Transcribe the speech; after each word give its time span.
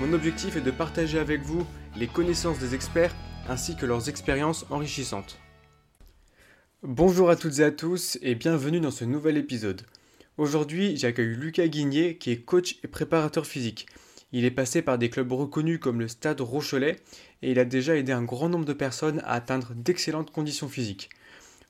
Mon 0.00 0.14
objectif 0.14 0.56
est 0.56 0.62
de 0.62 0.70
partager 0.70 1.18
avec 1.18 1.42
vous 1.42 1.66
les 1.94 2.06
connaissances 2.06 2.58
des 2.58 2.74
experts 2.74 3.14
ainsi 3.50 3.76
que 3.76 3.84
leurs 3.84 4.08
expériences 4.08 4.64
enrichissantes. 4.70 5.38
Bonjour 6.82 7.28
à 7.28 7.36
toutes 7.36 7.58
et 7.58 7.64
à 7.64 7.70
tous 7.70 8.18
et 8.22 8.34
bienvenue 8.34 8.80
dans 8.80 8.90
ce 8.90 9.04
nouvel 9.04 9.36
épisode. 9.36 9.82
Aujourd'hui, 10.38 10.96
j'accueille 10.96 11.36
Lucas 11.36 11.68
Guigné 11.68 12.16
qui 12.16 12.30
est 12.30 12.40
coach 12.40 12.78
et 12.82 12.88
préparateur 12.88 13.44
physique. 13.44 13.88
Il 14.32 14.46
est 14.46 14.50
passé 14.50 14.80
par 14.80 14.96
des 14.96 15.10
clubs 15.10 15.32
reconnus 15.32 15.78
comme 15.78 16.00
le 16.00 16.08
Stade 16.08 16.40
Rochelet 16.40 16.96
et 17.42 17.50
il 17.50 17.58
a 17.58 17.66
déjà 17.66 17.94
aidé 17.94 18.12
un 18.12 18.22
grand 18.22 18.48
nombre 18.48 18.64
de 18.64 18.72
personnes 18.72 19.20
à 19.26 19.34
atteindre 19.34 19.74
d'excellentes 19.74 20.30
conditions 20.30 20.70
physiques. 20.70 21.10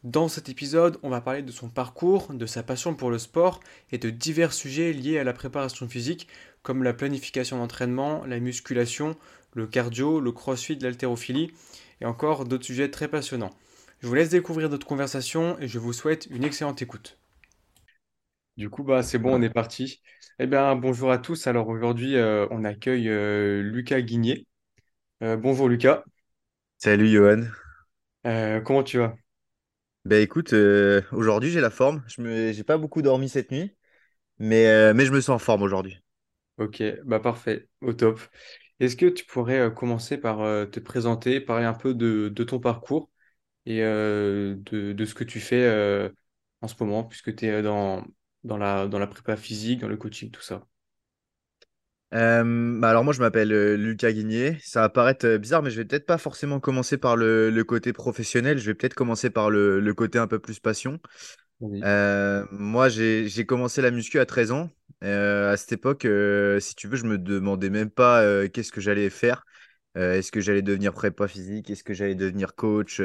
Dans 0.02 0.28
cet 0.28 0.48
épisode, 0.48 0.98
on 1.02 1.10
va 1.10 1.20
parler 1.20 1.42
de 1.42 1.52
son 1.52 1.68
parcours, 1.68 2.32
de 2.32 2.46
sa 2.46 2.62
passion 2.62 2.94
pour 2.94 3.10
le 3.10 3.18
sport 3.18 3.60
et 3.92 3.98
de 3.98 4.08
divers 4.08 4.54
sujets 4.54 4.94
liés 4.94 5.18
à 5.18 5.24
la 5.24 5.34
préparation 5.34 5.86
physique 5.88 6.26
comme 6.62 6.82
la 6.82 6.92
planification 6.92 7.58
d'entraînement, 7.58 8.24
la 8.26 8.40
musculation, 8.40 9.16
le 9.54 9.66
cardio, 9.66 10.20
le 10.20 10.32
crossfit, 10.32 10.78
l'haltérophilie 10.78 11.52
et 12.00 12.06
encore 12.06 12.44
d'autres 12.44 12.64
sujets 12.64 12.90
très 12.90 13.08
passionnants. 13.08 13.54
Je 14.00 14.06
vous 14.06 14.14
laisse 14.14 14.30
découvrir 14.30 14.68
notre 14.70 14.86
conversation 14.86 15.58
et 15.60 15.68
je 15.68 15.78
vous 15.78 15.92
souhaite 15.92 16.26
une 16.30 16.44
excellente 16.44 16.80
écoute. 16.82 17.18
Du 18.56 18.68
coup, 18.68 18.82
bah, 18.82 19.02
c'est 19.02 19.18
bon, 19.18 19.34
on 19.38 19.42
est 19.42 19.50
parti. 19.50 20.02
Eh 20.38 20.46
bien, 20.46 20.74
bonjour 20.76 21.10
à 21.10 21.18
tous. 21.18 21.46
Alors 21.46 21.68
aujourd'hui, 21.68 22.16
euh, 22.16 22.46
on 22.50 22.64
accueille 22.64 23.08
euh, 23.08 23.62
Lucas 23.62 24.00
Guigné. 24.00 24.46
Euh, 25.22 25.36
bonjour 25.36 25.68
Lucas. 25.68 26.04
Salut 26.78 27.08
Johan. 27.08 27.42
comment 28.64 28.82
tu 28.82 28.98
vas? 28.98 29.14
Ben 30.06 30.22
écoute, 30.22 30.54
aujourd'hui 31.12 31.50
j'ai 31.50 31.60
la 31.60 31.70
forme. 31.70 32.02
Je 32.06 32.22
me... 32.22 32.52
j'ai 32.52 32.64
pas 32.64 32.78
beaucoup 32.78 33.02
dormi 33.02 33.28
cette 33.28 33.50
nuit, 33.50 33.76
mais, 34.38 34.94
mais 34.94 35.04
je 35.04 35.12
me 35.12 35.20
sens 35.20 35.36
en 35.36 35.38
forme 35.38 35.62
aujourd'hui. 35.62 36.00
Ok, 36.60 36.82
bah 37.04 37.20
parfait, 37.20 37.68
au 37.82 37.94
top. 37.94 38.20
Est-ce 38.80 38.96
que 38.96 39.06
tu 39.06 39.24
pourrais 39.26 39.60
euh, 39.60 39.70
commencer 39.70 40.18
par 40.18 40.42
euh, 40.42 40.66
te 40.66 40.80
présenter, 40.80 41.40
parler 41.40 41.66
un 41.66 41.72
peu 41.74 41.94
de, 41.94 42.28
de 42.28 42.44
ton 42.44 42.60
parcours 42.60 43.10
et 43.66 43.82
euh, 43.82 44.56
de, 44.58 44.92
de 44.92 45.06
ce 45.06 45.14
que 45.14 45.24
tu 45.24 45.40
fais 45.40 45.64
euh, 45.64 46.10
en 46.62 46.68
ce 46.68 46.76
moment, 46.80 47.04
puisque 47.04 47.36
tu 47.36 47.46
es 47.46 47.62
dans, 47.62 48.04
dans 48.44 48.58
la, 48.58 48.88
dans 48.88 48.98
la 48.98 49.06
prépa 49.08 49.36
physique, 49.36 49.80
dans 49.80 49.88
le 49.88 49.96
coaching, 49.98 50.30
tout 50.32 50.42
ça? 50.42 50.66
Euh, 52.12 52.80
bah 52.80 52.90
alors 52.90 53.04
moi 53.04 53.12
je 53.12 53.20
m'appelle 53.20 53.52
euh, 53.52 53.76
Lucas 53.76 54.10
Guigné. 54.12 54.58
Ça 54.62 54.80
va 54.80 54.88
paraître 54.88 55.26
euh, 55.26 55.38
bizarre, 55.38 55.62
mais 55.62 55.70
je 55.70 55.76
vais 55.76 55.84
peut-être 55.84 56.06
pas 56.06 56.18
forcément 56.18 56.58
commencer 56.58 56.98
par 56.98 57.14
le, 57.16 57.50
le 57.50 57.64
côté 57.64 57.92
professionnel. 57.92 58.58
Je 58.58 58.66
vais 58.66 58.74
peut-être 58.74 58.94
commencer 58.94 59.30
par 59.30 59.48
le, 59.50 59.78
le 59.80 59.94
côté 59.94 60.18
un 60.18 60.26
peu 60.26 60.40
plus 60.40 60.58
passion. 60.58 60.98
Oui. 61.60 61.84
Euh, 61.84 62.46
moi 62.52 62.88
j'ai 62.90 63.28
j'ai 63.28 63.46
commencé 63.46 63.82
la 63.82 63.90
muscu 63.92 64.20
à 64.20 64.26
13 64.26 64.52
ans. 64.52 64.70
Euh, 65.02 65.52
à 65.52 65.56
cette 65.56 65.72
époque, 65.72 66.04
euh, 66.04 66.60
si 66.60 66.74
tu 66.74 66.86
veux, 66.88 66.96
je 66.96 67.04
me 67.06 67.16
demandais 67.18 67.70
même 67.70 67.90
pas 67.90 68.22
euh, 68.22 68.48
qu'est-ce 68.48 68.72
que 68.72 68.80
j'allais 68.80 69.10
faire. 69.10 69.44
Est-ce 69.96 70.30
que 70.30 70.40
j'allais 70.40 70.62
devenir 70.62 70.92
prépa 70.94 71.26
physique? 71.26 71.68
Est-ce 71.68 71.82
que 71.82 71.94
j'allais 71.94 72.14
devenir 72.14 72.54
coach? 72.54 73.02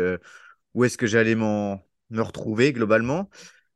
Où 0.75 0.83
est-ce 0.85 0.97
que 0.97 1.07
j'allais 1.07 1.35
me 1.35 1.78
retrouver 2.22 2.73
globalement? 2.73 3.29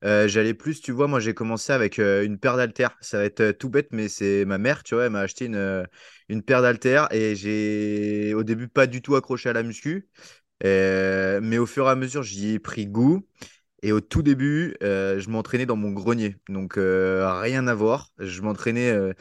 J'allais 0.03 0.53
plus, 0.53 0.79
tu 0.81 0.91
vois, 0.91 1.07
moi 1.07 1.19
j'ai 1.19 1.33
commencé 1.33 1.73
avec 1.73 1.97
une 1.97 2.37
paire 2.37 2.55
d'haltères. 2.57 2.95
Ça 3.01 3.17
va 3.17 3.25
être 3.25 3.51
tout 3.53 3.69
bête, 3.69 3.89
mais 3.91 4.09
c'est 4.09 4.45
ma 4.45 4.59
mère, 4.59 4.83
tu 4.83 4.93
vois, 4.95 5.05
elle 5.05 5.11
m'a 5.11 5.21
acheté 5.21 5.45
une, 5.45 5.87
une 6.29 6.43
paire 6.43 6.61
d'haltères 6.61 7.07
et 7.11 7.35
j'ai 7.35 8.33
au 8.35 8.43
début 8.43 8.67
pas 8.67 8.85
du 8.87 9.01
tout 9.01 9.15
accroché 9.15 9.49
à 9.49 9.53
la 9.53 9.63
muscu. 9.63 10.07
Mais 10.63 11.57
au 11.57 11.65
fur 11.65 11.87
et 11.87 11.89
à 11.91 11.95
mesure, 11.95 12.23
j'y 12.23 12.51
ai 12.53 12.59
pris 12.59 12.87
goût. 12.87 13.25
Et 13.83 13.91
au 13.91 14.01
tout 14.01 14.21
début, 14.21 14.75
euh, 14.83 15.19
je 15.19 15.29
m'entraînais 15.29 15.65
dans 15.65 15.75
mon 15.75 15.91
grenier. 15.91 16.35
Donc 16.49 16.77
euh, 16.77 17.31
rien 17.41 17.67
à 17.67 17.73
voir. 17.75 18.09
Je 18.19 18.41
m'entraînais. 18.41 18.89
euh, 18.91 19.13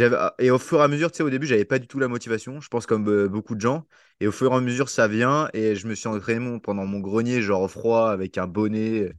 ah, 0.00 0.34
Et 0.38 0.50
au 0.50 0.58
fur 0.58 0.80
et 0.80 0.84
à 0.84 0.88
mesure, 0.88 1.12
tu 1.12 1.18
sais, 1.18 1.22
au 1.22 1.30
début, 1.30 1.46
j'avais 1.46 1.64
pas 1.64 1.78
du 1.78 1.86
tout 1.88 1.98
la 1.98 2.08
motivation. 2.08 2.60
Je 2.60 2.68
pense 2.68 2.86
comme 2.86 3.08
euh, 3.08 3.28
beaucoup 3.28 3.54
de 3.54 3.60
gens. 3.60 3.86
Et 4.20 4.26
au 4.28 4.32
fur 4.32 4.52
et 4.52 4.56
à 4.56 4.60
mesure, 4.60 4.88
ça 4.90 5.08
vient. 5.08 5.48
Et 5.54 5.76
je 5.76 5.86
me 5.88 5.94
suis 5.94 6.08
entraîné 6.08 6.60
pendant 6.60 6.86
mon 6.86 7.00
grenier, 7.00 7.42
genre 7.42 7.70
froid, 7.70 8.10
avec 8.10 8.38
un 8.38 8.46
bonnet. 8.46 9.12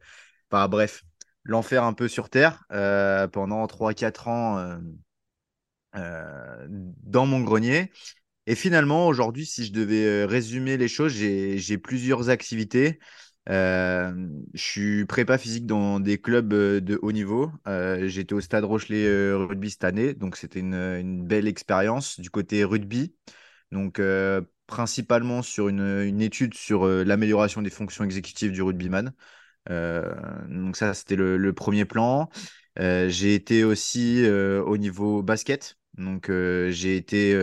Enfin 0.52 0.68
bref, 0.70 1.04
l'enfer 1.44 1.84
un 1.84 1.94
peu 1.94 2.08
sur 2.08 2.30
Terre 2.30 2.64
pendant 3.34 3.68
trois 3.68 3.94
quatre 3.94 4.28
ans 4.30 4.80
dans 5.94 7.26
mon 7.26 7.42
grenier. 7.42 7.92
Et 8.48 8.56
finalement, 8.56 9.08
aujourd'hui, 9.08 9.46
si 9.46 9.66
je 9.66 9.74
devais 9.74 10.26
résumer 10.26 10.78
les 10.78 10.88
choses, 10.90 11.14
j'ai 11.14 11.78
plusieurs 11.80 12.30
activités. 12.30 13.00
Je 13.48 14.38
suis 14.56 15.06
prépa 15.06 15.38
physique 15.38 15.66
dans 15.66 16.00
des 16.00 16.20
clubs 16.20 16.50
de 16.50 17.00
haut 17.02 17.12
niveau. 17.12 17.52
Euh, 17.68 18.08
j'étais 18.08 18.34
au 18.34 18.42
Stade 18.42 18.64
Rochelet 18.64 19.34
Rugby 19.34 19.72
cette 19.72 19.84
année, 19.84 20.14
donc 20.14 20.36
c'était 20.38 20.60
une, 20.60 21.26
belle 21.26 21.48
expérience 21.48 22.20
du 22.20 22.30
côté 22.30 22.64
rugby. 22.64 23.14
Donc, 23.72 24.02
principalement 24.68 25.42
sur 25.42 25.68
une, 25.68 26.22
étude 26.22 26.54
sur 26.54 26.88
l'amélioration 26.88 27.62
des 27.62 27.70
fonctions 27.70 28.04
exécutives 28.04 28.52
du 28.52 28.62
rugbyman. 28.62 29.14
Donc 29.70 30.76
ça, 30.78 30.94
c'était 30.94 31.16
le, 31.16 31.38
le 31.38 31.54
premier 31.54 31.86
plan. 31.86 32.30
J'ai 32.78 33.36
été 33.36 33.64
aussi 33.64 34.28
au 34.28 34.78
niveau 34.78 35.22
basket. 35.24 35.78
Donc 35.98 36.30
j'ai 36.30 36.98
été, 36.98 37.36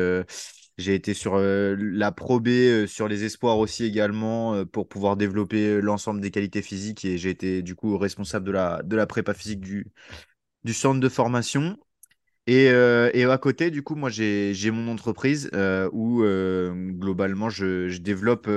j'ai 0.79 0.95
été 0.95 1.15
sur 1.15 1.35
euh, 1.37 1.77
la 1.79 2.13
Pro 2.13 2.41
euh, 2.47 2.87
sur 2.87 3.09
les 3.09 3.25
espoirs 3.25 3.59
aussi 3.59 3.85
également, 3.85 4.55
euh, 4.55 4.65
pour 4.65 4.89
pouvoir 4.89 5.17
développer 5.17 5.81
l'ensemble 5.81 6.21
des 6.21 6.31
qualités 6.31 6.63
physiques. 6.63 7.05
Et 7.05 7.19
j'ai 7.19 7.31
été 7.31 7.63
du 7.63 7.75
coup 7.75 7.99
responsable 7.99 8.47
de 8.47 8.53
la, 8.53 8.83
de 8.83 9.05
prépa 9.05 9.35
physique 9.35 9.61
du 10.65 10.75
centre 10.75 11.01
de 11.01 11.09
formation. 11.09 11.79
Et, 12.49 12.71
euh, 12.71 13.09
et 13.15 13.25
à 13.25 13.39
côté, 13.39 13.71
du 13.71 13.83
coup, 13.85 13.95
moi, 13.95 14.11
j'ai, 14.11 14.53
mon 14.73 14.89
entreprise 14.91 15.49
euh, 15.55 15.89
où 15.93 16.25
euh, 16.25 16.73
globalement, 16.75 17.51
je, 17.51 17.89
je 17.89 17.99
développe 17.99 18.49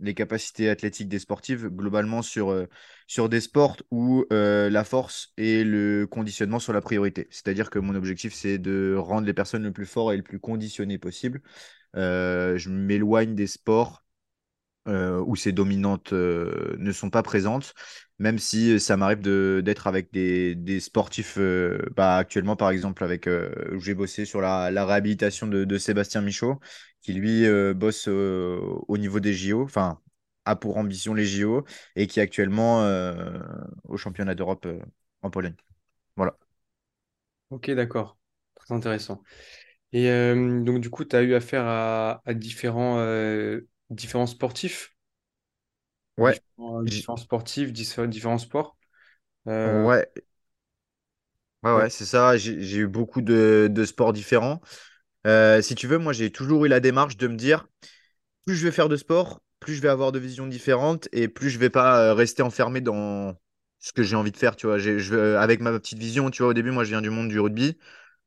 les 0.00 0.14
capacités 0.14 0.70
athlétiques 0.70 1.08
des 1.08 1.18
sportifs, 1.18 1.64
globalement 1.64 2.22
sur, 2.22 2.66
sur 3.06 3.28
des 3.28 3.40
sports 3.42 3.76
où 3.90 4.24
la 4.30 4.84
force 4.84 5.32
et 5.36 5.64
le 5.64 6.06
conditionnement 6.06 6.58
sont 6.58 6.72
la 6.72 6.80
priorité. 6.80 7.28
C'est-à-dire 7.30 7.68
que 7.68 7.78
mon 7.78 7.94
objectif, 7.94 8.32
c'est 8.34 8.58
de 8.58 8.94
rendre 8.98 9.26
les 9.26 9.34
personnes 9.34 9.64
le 9.64 9.72
plus 9.72 9.86
fort 9.86 10.12
et 10.12 10.16
le 10.16 10.22
plus 10.22 10.40
conditionnées 10.40 10.98
possible. 10.98 11.42
Je 11.94 12.68
m'éloigne 12.70 13.34
des 13.34 13.46
sports 13.46 14.05
euh, 14.88 15.20
où 15.26 15.36
ces 15.36 15.52
dominantes 15.52 16.12
euh, 16.12 16.76
ne 16.78 16.92
sont 16.92 17.10
pas 17.10 17.22
présentes, 17.22 17.74
même 18.18 18.38
si 18.38 18.78
ça 18.80 18.96
m'arrive 18.96 19.20
d'être 19.20 19.86
avec 19.86 20.12
des, 20.12 20.54
des 20.54 20.80
sportifs, 20.80 21.36
euh, 21.38 21.78
bah, 21.96 22.16
actuellement 22.16 22.56
par 22.56 22.70
exemple 22.70 23.04
avec, 23.04 23.26
euh, 23.26 23.50
j'ai 23.78 23.94
bossé 23.94 24.24
sur 24.24 24.40
la, 24.40 24.70
la 24.70 24.86
réhabilitation 24.86 25.46
de, 25.46 25.64
de 25.64 25.78
Sébastien 25.78 26.20
Michaud, 26.22 26.60
qui 27.02 27.12
lui 27.12 27.46
euh, 27.46 27.74
bosse 27.74 28.08
euh, 28.08 28.58
au 28.88 28.98
niveau 28.98 29.20
des 29.20 29.32
JO, 29.34 29.62
enfin 29.64 30.00
a 30.44 30.56
pour 30.56 30.76
ambition 30.76 31.14
les 31.14 31.26
JO, 31.26 31.64
et 31.96 32.06
qui 32.06 32.20
est 32.20 32.22
actuellement 32.22 32.82
euh, 32.84 33.38
au 33.84 33.96
championnat 33.96 34.34
d'Europe 34.34 34.66
euh, 34.66 34.78
en 35.22 35.30
Pologne. 35.30 35.54
Voilà. 36.16 36.36
Ok, 37.50 37.70
d'accord. 37.70 38.18
Très 38.54 38.74
intéressant. 38.74 39.22
Et 39.92 40.10
euh, 40.10 40.62
donc, 40.64 40.80
du 40.80 40.90
coup, 40.90 41.04
tu 41.04 41.16
as 41.16 41.22
eu 41.22 41.34
affaire 41.34 41.64
à, 41.66 42.22
à 42.26 42.34
différents, 42.34 42.98
euh, 43.00 43.62
différents 43.90 44.26
sportifs, 44.26 44.94
Ouais, 46.18 46.42
différents, 46.56 46.82
J- 46.84 47.06
différents 47.06 47.16
sportifs, 47.16 47.72
différents, 47.72 48.06
différents 48.08 48.38
sports. 48.38 48.76
Euh, 49.48 49.88
ouais, 49.88 50.06
ouais, 51.62 51.72
ouais. 51.72 51.82
ouais, 51.82 51.90
c'est 51.90 52.04
ça. 52.04 52.36
J'ai 52.36 52.76
eu 52.78 52.86
beaucoup 52.86 53.20
de, 53.22 53.68
de 53.70 53.84
sports 53.84 54.12
différents. 54.12 54.60
Euh, 55.26 55.62
si 55.62 55.74
tu 55.74 55.86
veux, 55.88 55.98
moi 55.98 56.12
j'ai 56.12 56.30
toujours 56.32 56.64
eu 56.66 56.68
la 56.68 56.80
démarche 56.80 57.16
de 57.16 57.28
me 57.28 57.36
dire 57.36 57.68
plus 58.46 58.56
je 58.56 58.64
vais 58.66 58.72
faire 58.72 58.88
de 58.90 58.96
sport, 58.96 59.40
plus 59.60 59.74
je 59.76 59.82
vais 59.82 59.88
avoir 59.88 60.12
de 60.12 60.18
visions 60.20 60.46
différentes 60.48 61.08
et 61.12 61.28
plus 61.28 61.50
je 61.50 61.58
vais 61.58 61.70
pas 61.70 62.00
euh, 62.10 62.14
rester 62.14 62.42
enfermé 62.42 62.80
dans 62.82 63.36
ce 63.80 63.92
que 63.92 64.02
j'ai 64.04 64.16
envie 64.16 64.32
de 64.32 64.36
faire, 64.38 64.56
tu 64.56 64.66
vois. 64.66 64.78
Je, 64.78 64.92
veux- 64.92 65.38
avec 65.38 65.60
ma 65.60 65.72
petite 65.72 65.98
vision, 65.98 66.30
tu 66.30 66.42
vois, 66.42 66.50
au 66.52 66.54
début, 66.54 66.72
moi 66.72 66.84
je 66.84 66.90
viens 66.90 67.02
du 67.02 67.10
monde 67.10 67.28
du 67.28 67.40
rugby. 67.40 67.78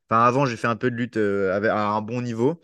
Enfin, 0.09 0.23
avant, 0.25 0.45
j'ai 0.45 0.57
fait 0.57 0.67
un 0.67 0.75
peu 0.77 0.91
de 0.91 0.95
lutte 0.97 1.17
euh, 1.17 1.53
avec- 1.55 1.71
à 1.71 1.89
un 1.91 2.01
bon 2.01 2.21
niveau. 2.21 2.61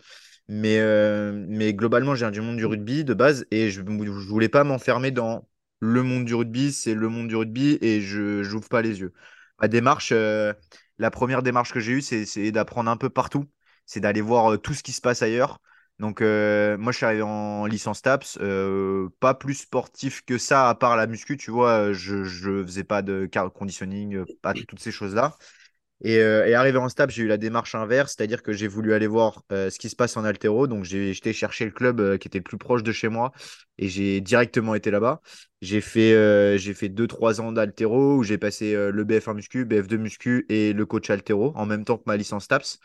Mais, 0.48 0.78
euh, 0.78 1.32
mais 1.48 1.74
globalement, 1.74 2.14
j'ai 2.14 2.30
du 2.30 2.40
monde 2.40 2.56
du 2.56 2.66
rugby 2.66 3.04
de 3.04 3.14
base 3.14 3.46
et 3.50 3.70
je 3.70 3.80
ne 3.82 4.08
voulais 4.10 4.48
pas 4.48 4.62
m'enfermer 4.64 5.10
dans 5.10 5.48
le 5.80 6.02
monde 6.02 6.24
du 6.24 6.34
rugby, 6.34 6.72
c'est 6.72 6.94
le 6.94 7.08
monde 7.08 7.28
du 7.28 7.36
rugby 7.36 7.78
et 7.82 8.00
je 8.00 8.42
n'ouvre 8.50 8.68
pas 8.68 8.80
les 8.82 9.00
yeux. 9.00 9.12
Ma 9.60 9.68
démarche, 9.68 10.10
euh, 10.12 10.52
la 10.98 11.10
première 11.10 11.42
démarche 11.42 11.72
que 11.72 11.80
j'ai 11.80 11.92
eue, 11.92 12.02
c'est 12.02 12.52
d'apprendre 12.52 12.90
un 12.90 12.96
peu 12.96 13.10
partout. 13.10 13.44
C'est 13.86 14.00
d'aller 14.00 14.20
voir 14.20 14.52
euh, 14.52 14.58
tout 14.58 14.72
ce 14.74 14.82
qui 14.82 14.92
se 14.92 15.00
passe 15.00 15.22
ailleurs. 15.22 15.60
Donc, 15.98 16.20
moi, 16.20 16.92
je 16.92 16.96
suis 16.98 17.06
arrivé 17.06 17.22
en 17.22 17.64
licence 17.66 18.02
TAPS, 18.02 18.38
pas 19.20 19.34
plus 19.34 19.54
sportif 19.54 20.22
que 20.26 20.36
ça, 20.38 20.68
à 20.68 20.74
part 20.74 20.94
la 20.96 21.06
muscu, 21.06 21.38
tu 21.38 21.50
vois, 21.50 21.92
je, 21.94 22.22
je 22.24 22.62
faisais 22.64 22.84
pas 22.84 23.00
de 23.00 23.26
conditioning, 23.54 24.26
pas 24.42 24.52
toutes 24.54 24.80
ces 24.80 24.92
choses-là. 24.92 25.36
Et, 26.02 26.18
euh, 26.18 26.46
et 26.46 26.54
arrivé 26.54 26.78
en 26.78 26.88
STAPS, 26.88 27.14
j'ai 27.14 27.22
eu 27.22 27.26
la 27.26 27.38
démarche 27.38 27.74
inverse, 27.74 28.14
c'est-à-dire 28.16 28.42
que 28.42 28.52
j'ai 28.52 28.68
voulu 28.68 28.92
aller 28.92 29.06
voir 29.06 29.42
euh, 29.50 29.70
ce 29.70 29.78
qui 29.78 29.88
se 29.88 29.96
passe 29.96 30.16
en 30.16 30.24
altéro. 30.24 30.66
Donc, 30.66 30.84
j'ai 30.84 31.14
j'étais 31.14 31.32
chercher 31.32 31.64
le 31.64 31.70
club 31.70 32.00
euh, 32.00 32.18
qui 32.18 32.28
était 32.28 32.38
le 32.38 32.44
plus 32.44 32.58
proche 32.58 32.82
de 32.82 32.92
chez 32.92 33.08
moi 33.08 33.32
et 33.78 33.88
j'ai 33.88 34.20
directement 34.20 34.74
été 34.74 34.90
là-bas. 34.90 35.20
J'ai 35.62 35.80
fait, 35.80 36.12
euh, 36.12 36.58
j'ai 36.58 36.74
fait 36.74 36.90
2-3 36.90 37.40
ans 37.40 37.50
d'altéro 37.50 38.16
où 38.16 38.22
j'ai 38.22 38.36
passé 38.38 38.74
le 38.74 39.04
BF1 39.04 39.34
muscu, 39.34 39.64
BF2 39.64 39.96
muscu 39.96 40.44
et 40.50 40.72
le 40.74 40.84
coach 40.86 41.08
altéro 41.10 41.52
en 41.56 41.64
même 41.66 41.84
temps 41.84 41.96
que 41.96 42.04
ma 42.06 42.16
licence 42.16 42.46
TAPS 42.46 42.78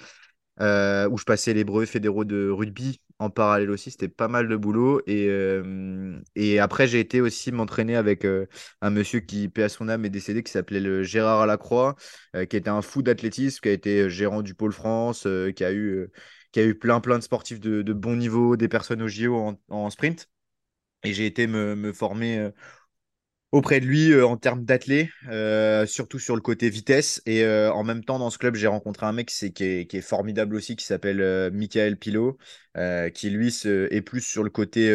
euh, 0.60 1.08
où 1.10 1.18
je 1.18 1.24
passais 1.26 1.54
les 1.54 1.64
brevets 1.64 1.90
fédéraux 1.90 2.26
de 2.26 2.50
rugby 2.50 3.02
en 3.20 3.30
parallèle 3.30 3.72
aussi. 3.72 3.92
C'était 3.92 4.08
pas 4.08 4.28
mal 4.28 4.48
de 4.48 4.56
boulot. 4.56 5.02
Et, 5.08 5.28
euh, 5.30 6.20
et 6.36 6.60
après, 6.60 6.88
j'ai 6.88 7.00
été 7.00 7.22
aussi 7.22 7.52
m'entraîner 7.52 7.96
avec 7.96 8.26
euh, 8.26 8.48
un 8.82 8.90
monsieur 8.90 9.20
qui, 9.22 9.48
paix 9.50 9.64
à 9.64 9.70
son 9.70 9.90
âme, 9.90 10.06
est 10.06 10.10
décédé, 10.10 10.44
qui 10.44 10.52
s'appelait 10.52 10.80
le 10.80 11.04
Gérard 11.04 11.46
Lacroix, 11.48 11.96
euh, 12.36 12.46
qui 12.46 12.58
était 12.58 12.70
un 12.70 12.82
fou 12.82 13.02
d'athlétisme, 13.02 13.60
qui 13.62 13.70
a 13.70 13.72
été 13.72 14.10
gérant 14.10 14.42
du 14.42 14.54
Pôle 14.56 14.74
France, 14.74 15.28
qui 15.56 15.64
a 15.64 15.72
eu, 15.74 16.10
qui 16.52 16.60
a 16.60 16.64
eu 16.66 16.76
plein, 16.78 17.00
plein 17.00 17.18
de 17.18 17.24
sportifs 17.24 17.60
de, 17.60 17.82
de 17.82 17.94
bon 17.94 18.16
niveau, 18.16 18.58
des 18.58 18.68
personnes 18.68 19.02
au 19.02 19.08
JO 19.08 19.36
en, 19.38 19.60
en 19.70 19.90
sprint. 19.90 20.28
Et 21.04 21.14
j'ai 21.14 21.26
été 21.26 21.48
me, 21.48 21.76
me 21.76 21.94
former 21.94 22.52
auprès 23.52 23.80
de 23.80 23.86
lui 23.86 24.12
euh, 24.12 24.26
en 24.26 24.38
termes 24.38 24.64
d'athlète, 24.64 25.10
euh, 25.30 25.86
surtout 25.86 26.20
sur 26.20 26.36
le 26.36 26.42
côté 26.42 26.70
vitesse. 26.70 27.22
Et 27.26 27.44
euh, 27.44 27.72
en 27.72 27.84
même 27.84 28.04
temps, 28.04 28.20
dans 28.20 28.30
ce 28.30 28.38
club, 28.38 28.56
j'ai 28.56 28.68
rencontré 28.68 29.06
un 29.06 29.14
mec 29.14 29.28
qui, 29.30 29.64
est, 29.64 30.02
formidable 30.02 30.56
aussi, 30.56 30.76
qui 30.76 30.86
s'appelle 30.86 31.52
Michael 31.52 31.98
Pilot, 31.98 32.38
qui 33.14 33.30
lui 33.30 33.48
est 33.66 34.02
plus 34.02 34.22
sur 34.22 34.44
le 34.44 34.50
côté 34.50 34.90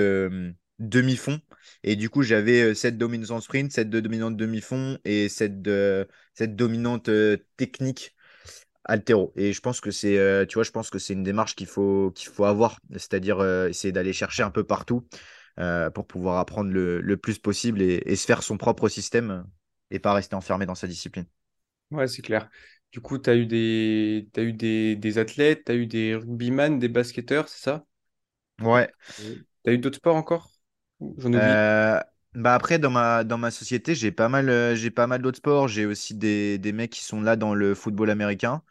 demi-fond. 0.79 1.41
Et 1.83 1.97
du 1.97 2.11
coup, 2.11 2.23
j'avais 2.23 2.75
cette 2.75 2.99
dominante 2.99 3.31
en 3.31 3.41
sprint, 3.41 3.73
cette 3.73 3.91
de- 3.91 4.01
dominante 4.01 4.37
demi-fond 4.37 4.99
et 5.05 5.29
cette, 5.29 5.63
de- 5.63 6.07
cette 6.35 6.57
dominante 6.57 7.11
technique 7.57 8.15
altéro. 8.85 9.33
Et 9.37 9.53
je 9.53 9.61
pense 9.61 9.81
que 9.81 9.91
c'est, 9.91 10.47
tu 10.49 10.55
vois, 10.55 10.65
je 10.65 10.71
pense 10.71 10.91
que 10.91 10.99
c'est 10.99 11.13
une 11.13 11.25
démarche 11.25 11.57
qu'il 11.57 11.67
faut, 11.67 12.13
qu'il 12.15 12.29
faut 12.29 12.45
avoir, 12.45 12.79
c'est-à-dire 12.93 13.45
essayer 13.69 13.93
d'aller 13.93 14.13
chercher 14.13 14.43
un 14.43 14.51
peu 14.51 14.65
partout 14.65 15.07
euh, 15.61 15.91
pour 15.91 16.07
pouvoir 16.07 16.39
apprendre 16.39 16.71
le, 16.73 17.01
le 17.01 17.17
plus 17.17 17.39
possible 17.39 17.83
et, 17.83 18.03
et 18.07 18.17
se 18.17 18.27
faire 18.27 18.43
son 18.43 18.59
propre 18.59 18.89
système 18.89 19.31
euh, 19.31 19.43
et 19.91 19.99
pas 19.99 20.13
rester 20.15 20.35
enfermé 20.37 20.67
dans 20.67 20.75
sa 20.75 20.87
discipline. 20.89 21.27
Ouais, 21.91 22.09
c'est 22.09 22.23
clair. 22.23 22.51
Du 22.93 23.01
coup, 23.01 23.19
tu 23.19 23.31
as 23.31 23.37
eu 23.37 23.47
des, 23.47 24.29
t'as 24.33 24.43
eu 24.43 24.53
des, 24.53 24.97
des 24.97 25.19
athlètes, 25.19 25.65
tu 25.67 25.73
as 25.73 25.75
eu 25.77 25.87
des 25.87 26.15
rugbyman, 26.17 26.79
des 26.79 26.89
basketteurs, 26.89 27.49
c'est 27.49 27.61
ça? 27.63 27.87
Ouais. 28.61 28.91
Tu 29.65 29.71
as 29.71 29.73
eu 29.75 29.79
d'autres 29.79 29.99
sports 29.99 30.17
encore? 30.17 30.51
J'en 31.19 31.33
oublie. 31.35 31.61
Euh, 31.61 32.01
bah 32.35 32.55
après, 32.55 32.79
dans 32.79 32.91
ma, 32.91 33.25
dans 33.25 33.39
ma 33.39 33.51
société, 33.51 33.95
j'ai 33.95 34.13
pas 34.13 34.29
mal, 34.29 34.49
euh, 34.49 34.75
j'ai 34.77 34.91
pas 34.91 35.07
mal 35.07 35.23
d'autres 35.23 35.39
sports. 35.39 35.69
J'ai 35.69 35.87
aussi 35.87 36.15
des, 36.15 36.59
des 36.59 36.73
mecs 36.73 36.91
qui 36.93 37.05
sont 37.05 37.21
là 37.21 37.37
dans 37.37 37.55
le 37.55 37.75
football 37.75 38.11
américain. 38.11 38.63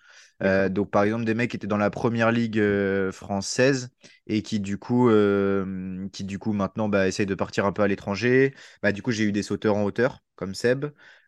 Euh, 0.44 0.70
donc, 0.70 0.92
par 0.92 1.04
exemple, 1.04 1.24
des 1.26 1.34
mecs 1.34 1.52
qui 1.52 1.58
étaient 1.58 1.68
dans 1.68 1.78
la 1.78 1.90
première 1.90 2.32
ligue 2.32 2.60
euh, 2.60 3.12
française 3.12 3.90
et 4.28 4.42
qui, 4.42 4.60
du 4.60 4.78
coup, 4.78 5.10
euh, 5.10 6.08
qui, 6.12 6.24
du 6.26 6.40
coup 6.40 6.52
maintenant, 6.54 6.90
bah, 6.90 7.08
essayent 7.08 7.26
de 7.26 7.36
partir 7.36 7.66
un 7.66 7.72
peu 7.72 7.84
à 7.84 7.88
l'étranger. 7.88 8.54
Bah, 8.84 8.92
du 8.92 9.02
coup, 9.02 9.12
j'ai 9.12 9.24
eu 9.24 9.32
des 9.32 9.44
sauteurs 9.44 9.78
en 9.78 9.84
hauteur, 9.84 10.20
comme 10.36 10.54
Seb, 10.54 10.86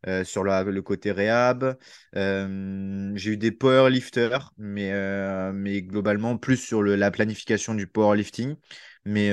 euh, 0.08 0.24
sur 0.24 0.44
le 0.44 0.80
côté 0.82 1.12
réhab. 1.12 1.78
Euh, 2.16 3.12
j'ai 3.16 3.32
eu 3.32 3.38
des 3.38 3.52
powerlifters, 3.52 4.54
mais, 4.58 4.92
euh, 4.94 5.52
mais 5.54 5.82
globalement, 5.82 6.38
plus 6.38 6.56
sur 6.56 6.82
la 6.82 7.12
planification 7.12 7.74
du 7.74 7.88
powerlifting 7.88 8.56
mais, 9.06 9.32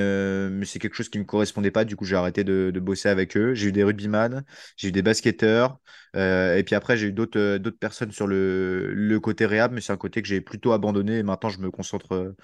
mais 0.49 0.65
c'est 0.65 0.79
quelque 0.79 0.95
chose 0.95 1.09
qui 1.09 1.19
me 1.19 1.25
correspondait 1.25 1.71
pas. 1.71 1.83
Du 1.83 1.97
coup, 1.97 2.05
j'ai 2.05 2.15
arrêté 2.15 2.45
de, 2.45 2.71
bosser 2.79 3.09
avec 3.09 3.35
eux. 3.35 3.53
J'ai 3.53 3.67
eu 3.67 3.71
des 3.73 3.83
rugbyman, 3.83 4.45
j'ai 4.77 4.87
eu 4.87 4.91
des 4.93 5.01
basketteurs, 5.01 5.79
et 6.15 6.63
puis 6.65 6.75
après, 6.75 6.95
j'ai 6.95 7.07
eu 7.07 7.11
d'autres 7.11 7.69
personnes 7.71 8.11
sur 8.11 8.25
le, 8.25 9.17
côté 9.21 9.45
réhab, 9.45 9.73
mais 9.73 9.81
c'est 9.81 9.91
un 9.91 9.97
côté 9.97 10.21
que 10.21 10.29
j'ai 10.29 10.39
plutôt 10.39 10.71
abandonné. 10.71 11.17
Et 11.17 11.23
maintenant, 11.23 11.49
je 11.49 11.59
me 11.59 11.71
concentre 11.71 12.35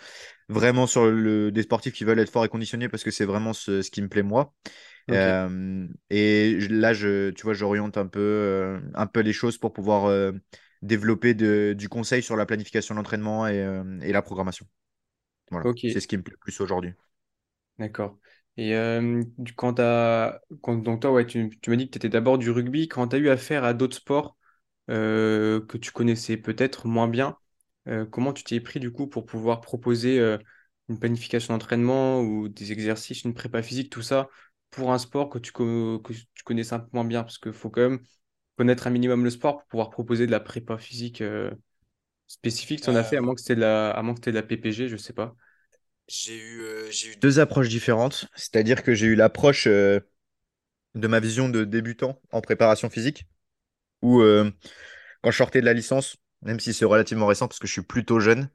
vraiment 0.49 0.87
sur 0.87 1.09
des 1.53 1.61
sportifs 1.61 1.93
qui 1.93 2.03
veulent 2.03 2.19
être 2.19 2.31
forts 2.31 2.43
et 2.43 2.49
conditionnés 2.49 2.89
parce 2.89 3.03
que 3.03 3.11
c'est 3.11 3.25
vraiment 3.25 3.53
ce 3.53 3.89
qui 3.89 4.01
me 4.01 4.09
plaît 4.09 4.23
moi. 4.23 4.53
Euh, 5.11 5.87
et 6.09 6.57
là, 6.69 6.93
je, 6.93 7.31
tu 7.31 7.43
vois, 7.43 7.53
j'oriente 7.53 7.97
un 7.97 8.07
peu, 8.07 8.19
euh, 8.19 8.79
un 8.95 9.07
peu 9.07 9.19
les 9.21 9.33
choses 9.33 9.57
pour 9.57 9.73
pouvoir 9.73 10.05
euh, 10.05 10.31
développer 10.81 11.33
de- 11.33 11.73
du 11.77 11.89
conseil 11.89 12.23
sur 12.23 12.35
la 12.35 12.45
planification 12.45 12.95
de 12.95 12.99
l'entraînement 12.99 13.47
et, 13.47 13.57
et 14.01 14.11
la 14.13 14.21
programmation. 14.21 14.67
Voilà, 15.51 15.67
c'est 15.87 15.99
ce 16.01 16.07
qui 16.07 16.17
me 16.17 16.23
plaît 16.23 16.33
le 16.33 16.39
plus 16.39 16.61
aujourd'hui. 16.61 16.93
D'accord. 17.79 18.19
Et 18.57 18.73
quand 19.55 19.75
t'as, 19.75 20.39
quand, 20.61 20.75
donc 20.77 21.01
toi, 21.01 21.11
ouais, 21.11 21.25
tu, 21.25 21.49
tu 21.61 21.69
m'as 21.69 21.75
dit 21.77 21.87
que 21.87 21.91
tu 21.91 21.97
étais 21.97 22.09
d'abord 22.09 22.37
du 22.37 22.49
rugby. 22.51 22.87
Quand 22.87 23.07
tu 23.07 23.15
as 23.15 23.19
eu 23.19 23.29
affaire 23.29 23.63
à 23.63 23.73
d'autres 23.73 23.95
sports 23.97 24.37
que 24.87 25.77
tu 25.77 25.91
connaissais 25.91 26.37
peut-être 26.37 26.87
moins 26.87 27.07
bien, 27.07 27.37
comment 28.11 28.33
tu 28.33 28.43
t'y 28.43 28.55
es 28.55 28.59
pris 28.61 28.79
du 28.79 28.91
coup 28.91 29.07
pour 29.07 29.25
pouvoir 29.25 29.61
proposer 29.61 30.19
une 30.89 30.99
planification 30.99 31.53
d'entraînement 31.53 32.21
ou 32.21 32.49
des 32.49 32.71
exercices, 32.71 33.23
une 33.23 33.33
prépa 33.33 33.63
physique, 33.63 33.89
tout 33.91 34.01
ça, 34.03 34.29
pour 34.71 34.91
un 34.93 34.97
sport 34.99 35.29
que 35.29 35.39
tu, 35.39 35.51
co- 35.51 35.99
que 35.99 36.13
tu 36.13 36.43
connaissais 36.45 36.73
un 36.75 36.79
peu 36.79 36.89
moins 36.93 37.05
bien? 37.05 37.23
Parce 37.23 37.37
qu'il 37.39 37.53
faut 37.53 37.69
quand 37.69 37.81
même 37.81 37.99
connaître 38.57 38.87
un 38.87 38.91
minimum 38.91 39.23
le 39.23 39.29
sport 39.31 39.57
pour 39.59 39.67
pouvoir 39.67 39.89
proposer 39.91 40.25
de 40.27 40.31
la 40.31 40.39
prépa 40.41 40.77
physique 40.77 41.21
euh, 41.21 41.51
spécifique. 42.27 42.83
Si 42.83 42.89
on 42.89 42.95
a 42.95 43.03
fait, 43.03 43.17
à 43.17 43.21
moins 43.21 43.35
que 43.35 43.41
c'était 43.41 43.55
de 43.55 43.61
la, 43.61 43.91
à 43.91 44.01
moins 44.03 44.13
que 44.15 44.19
c'était 44.21 44.31
de 44.31 44.37
la 44.37 44.43
PPG, 44.43 44.87
je 44.89 44.97
sais 44.97 45.13
pas. 45.13 45.35
J'ai 46.07 46.37
eu, 46.37 46.61
euh, 46.61 46.91
j'ai 46.91 47.13
eu 47.13 47.15
deux 47.17 47.39
approches 47.39 47.69
différentes, 47.69 48.25
c'est-à-dire 48.35 48.83
que 48.83 48.93
j'ai 48.93 49.07
eu 49.07 49.15
l'approche 49.15 49.67
euh, 49.67 49.99
de 50.95 51.07
ma 51.07 51.19
vision 51.19 51.49
de 51.49 51.63
débutant 51.65 52.19
en 52.31 52.41
préparation 52.41 52.89
physique, 52.89 53.27
où 54.01 54.21
euh, 54.21 54.51
quand 55.23 55.31
je 55.31 55.37
sortais 55.37 55.61
de 55.61 55.65
la 55.67 55.73
licence, 55.73 56.17
même 56.43 56.59
si 56.59 56.73
c'est 56.73 56.85
relativement 56.85 57.27
récent 57.27 57.47
parce 57.47 57.59
que 57.59 57.67
je 57.67 57.73
suis 57.73 57.83
plutôt 57.83 58.19
jeune, 58.19 58.49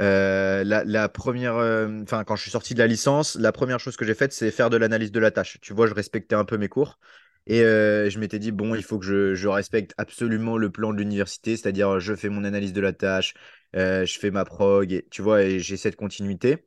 euh, 0.00 0.64
la, 0.64 0.84
la 0.84 1.08
première, 1.08 1.56
euh, 1.56 2.02
enfin 2.02 2.24
quand 2.24 2.36
je 2.36 2.42
suis 2.42 2.50
sorti 2.50 2.74
de 2.74 2.78
la 2.80 2.86
licence, 2.86 3.36
la 3.36 3.52
première 3.52 3.80
chose 3.80 3.96
que 3.96 4.04
j'ai 4.04 4.14
faite, 4.14 4.32
c'est 4.32 4.50
faire 4.50 4.70
de 4.70 4.76
l'analyse 4.76 5.12
de 5.12 5.20
la 5.20 5.30
tâche. 5.30 5.58
Tu 5.60 5.72
vois, 5.74 5.86
je 5.86 5.94
respectais 5.94 6.34
un 6.34 6.44
peu 6.44 6.56
mes 6.58 6.68
cours 6.68 6.98
et 7.46 7.62
euh, 7.62 8.10
je 8.10 8.18
m'étais 8.18 8.38
dit 8.38 8.52
bon, 8.52 8.74
il 8.74 8.82
faut 8.82 8.98
que 8.98 9.06
je, 9.06 9.34
je 9.34 9.48
respecte 9.48 9.94
absolument 9.98 10.56
le 10.58 10.70
plan 10.70 10.92
de 10.92 10.98
l'université, 10.98 11.56
c'est-à-dire 11.56 12.00
je 12.00 12.14
fais 12.14 12.28
mon 12.28 12.44
analyse 12.44 12.72
de 12.72 12.80
la 12.80 12.92
tâche, 12.92 13.34
je 13.74 14.18
fais 14.20 14.30
ma 14.30 14.44
prog, 14.44 14.92
et, 14.92 15.06
tu 15.10 15.22
vois, 15.22 15.42
et 15.42 15.60
j'ai 15.60 15.76
cette 15.76 15.96
continuité. 15.96 16.66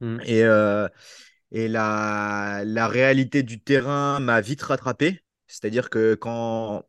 Hmm. 0.00 0.18
Et, 0.26 0.44
Et 1.52 1.68
la, 1.68 2.62
la 2.64 2.88
réalité 2.88 3.42
du 3.42 3.60
terrain 3.62 4.18
m'a 4.20 4.40
vite 4.40 4.62
rattrapé. 4.62 5.22
C'est-à-dire 5.46 5.90
que 5.90 6.14
quand, 6.14 6.84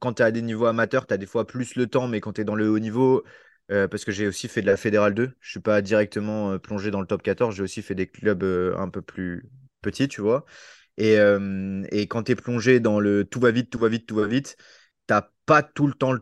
quand 0.00 0.14
tu 0.14 0.22
es 0.22 0.26
à 0.26 0.30
des 0.30 0.42
niveaux 0.42 0.66
amateurs, 0.66 1.06
tu 1.06 1.14
as 1.14 1.16
des 1.16 1.26
fois 1.26 1.46
plus 1.46 1.76
le 1.76 1.86
temps, 1.86 2.08
mais 2.08 2.20
quand 2.20 2.34
tu 2.34 2.42
es 2.42 2.44
dans 2.44 2.54
le 2.54 2.68
haut 2.68 2.78
niveau, 2.78 3.24
euh, 3.70 3.88
parce 3.88 4.04
que 4.04 4.12
j'ai 4.12 4.26
aussi 4.26 4.48
fait 4.48 4.60
de 4.62 4.66
la 4.66 4.76
Fédérale 4.76 5.14
2, 5.14 5.32
je 5.40 5.50
suis 5.50 5.60
pas 5.60 5.80
directement 5.82 6.52
euh, 6.52 6.58
plongé 6.58 6.90
dans 6.90 7.00
le 7.00 7.06
top 7.06 7.22
14, 7.22 7.54
j'ai 7.56 7.62
aussi 7.62 7.82
fait 7.82 7.94
des 7.94 8.06
clubs 8.06 8.42
euh, 8.42 8.76
un 8.78 8.88
peu 8.88 9.02
plus 9.02 9.48
petits, 9.82 10.08
tu 10.08 10.20
vois. 10.20 10.44
Et, 10.98 11.14
et 11.90 12.06
quand 12.06 12.24
tu 12.24 12.32
es 12.32 12.34
plongé 12.36 12.78
dans 12.78 13.00
le 13.00 13.24
tout 13.24 13.40
va 13.40 13.50
vite, 13.50 13.70
tout 13.70 13.78
va 13.78 13.88
vite, 13.88 14.06
tout 14.06 14.14
va 14.16 14.26
vite, 14.26 14.56
t'as 15.06 15.30
pas 15.46 15.62
tout 15.62 15.86
le 15.86 15.94
temps 15.94 16.12
le 16.12 16.20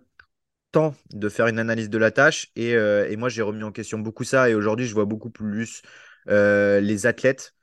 temps 0.73 0.95
de 1.13 1.29
faire 1.29 1.49
une 1.49 1.59
analyse 1.59 1.91
de 1.91 1.99
la 1.99 2.11
tâche. 2.13 2.49
Et, 2.57 2.71
et 2.73 3.17
moi, 3.17 3.29
j'ai 3.29 3.43
remis 3.43 3.65
en 3.65 3.73
question 3.73 3.99
beaucoup 3.99 4.25
ça. 4.25 4.49
Et 4.51 4.55
aujourd'hui, 4.55 4.87
je 4.87 4.95
vois 4.95 5.07
beaucoup 5.07 5.31
plus 5.31 5.83
les 6.29 7.07
athlètes 7.07 7.55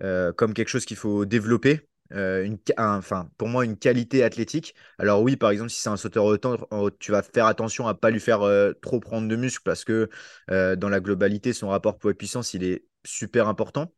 comme 0.00 0.54
quelque 0.54 0.68
chose 0.68 0.86
qu'il 0.86 0.96
faut 0.96 1.24
développer. 1.26 1.88
Euh, 2.14 2.48
enfin, 2.78 3.28
pour 3.38 3.48
moi, 3.48 3.64
une 3.64 3.76
qualité 3.76 4.22
athlétique. 4.24 4.74
Alors 4.98 5.22
oui, 5.22 5.36
par 5.36 5.50
exemple, 5.50 5.70
si 5.70 5.80
c'est 5.80 5.88
un 5.90 5.96
sauteur 5.96 6.24
en- 6.70 6.90
tu 6.98 7.12
vas 7.12 7.22
faire 7.22 7.46
attention 7.46 7.86
à 7.88 7.94
pas 7.94 8.10
lui 8.10 8.20
faire 8.20 8.42
euh, 8.42 8.72
trop 8.82 9.00
prendre 9.00 9.28
de 9.28 9.36
muscle 9.36 9.62
parce 9.64 9.84
que 9.84 10.08
euh, 10.50 10.76
dans 10.76 10.88
la 10.88 11.00
globalité, 11.00 11.52
son 11.52 11.68
rapport 11.68 11.98
poids-puissance, 11.98 12.54
il 12.54 12.64
est 12.64 12.84
super 13.04 13.48
important. 13.48 13.92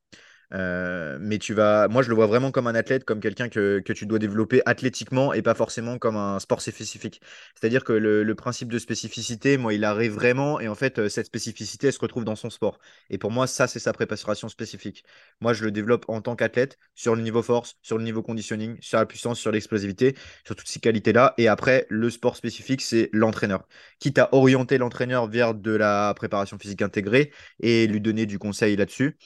Euh, 0.55 1.19
mais 1.21 1.39
tu 1.39 1.55
vas, 1.55 1.89
moi 1.89 2.03
je 2.03 2.09
le 2.09 2.15
vois 2.15 2.27
vraiment 2.27 2.51
comme 2.51 2.67
un 2.67 2.75
athlète, 2.75 3.05
comme 3.05 3.21
quelqu'un 3.21 3.49
que, 3.49 3.81
que 3.85 3.93
tu 3.93 4.07
dois 4.07 4.19
développer 4.19 4.63
athlétiquement 4.65 5.33
et 5.33 5.43
pas 5.43 5.55
forcément 5.55 5.99
comme 5.99 6.17
un 6.17 6.39
sport 6.39 6.61
spécifique. 6.61 7.21
C'est-à-dire 7.59 7.85
que 7.85 7.93
le, 7.93 8.23
le 8.23 8.35
principe 8.35 8.71
de 8.73 8.79
spécificité, 8.79 9.57
moi, 9.59 9.75
il 9.75 9.85
arrive 9.85 10.13
vraiment 10.13 10.61
et 10.61 10.69
en 10.69 10.75
fait, 10.75 10.99
euh, 10.99 11.09
cette 11.09 11.27
spécificité, 11.27 11.89
elle 11.89 11.93
se 11.93 11.99
retrouve 11.99 12.25
dans 12.25 12.37
son 12.37 12.51
sport. 12.51 12.79
Et 13.11 13.19
pour 13.19 13.31
moi, 13.31 13.47
ça, 13.47 13.67
c'est 13.67 13.79
sa 13.81 13.93
préparation 13.93 14.49
spécifique. 14.49 15.05
Moi, 15.41 15.53
je 15.53 15.65
le 15.65 15.71
développe 15.71 16.05
en 16.09 16.21
tant 16.21 16.37
qu'athlète 16.37 16.79
sur 16.95 17.15
le 17.17 17.23
niveau 17.23 17.43
force, 17.43 17.77
sur 17.83 17.99
le 17.99 18.05
niveau 18.05 18.23
conditioning, 18.23 18.77
sur 18.81 18.99
la 18.99 19.07
puissance, 19.07 19.39
sur 19.41 19.51
l'explosivité, 19.53 20.17
sur 20.45 20.57
toutes 20.57 20.69
ces 20.69 20.81
qualités-là. 20.81 21.35
Et 21.39 21.49
après, 21.49 21.87
le 21.91 22.11
sport 22.11 22.37
spécifique, 22.37 22.81
c'est 22.83 23.11
l'entraîneur. 23.13 23.67
Quitte 23.99 24.19
à 24.19 24.29
orienter 24.33 24.79
l'entraîneur 24.79 25.29
vers 25.29 25.55
de 25.55 25.73
la 25.73 26.13
préparation 26.15 26.59
physique 26.59 26.83
intégrée 26.83 27.33
et 27.61 27.87
lui 27.87 28.01
donner 28.01 28.27
du 28.27 28.39
conseil 28.39 28.77
là-dessus. 28.77 29.17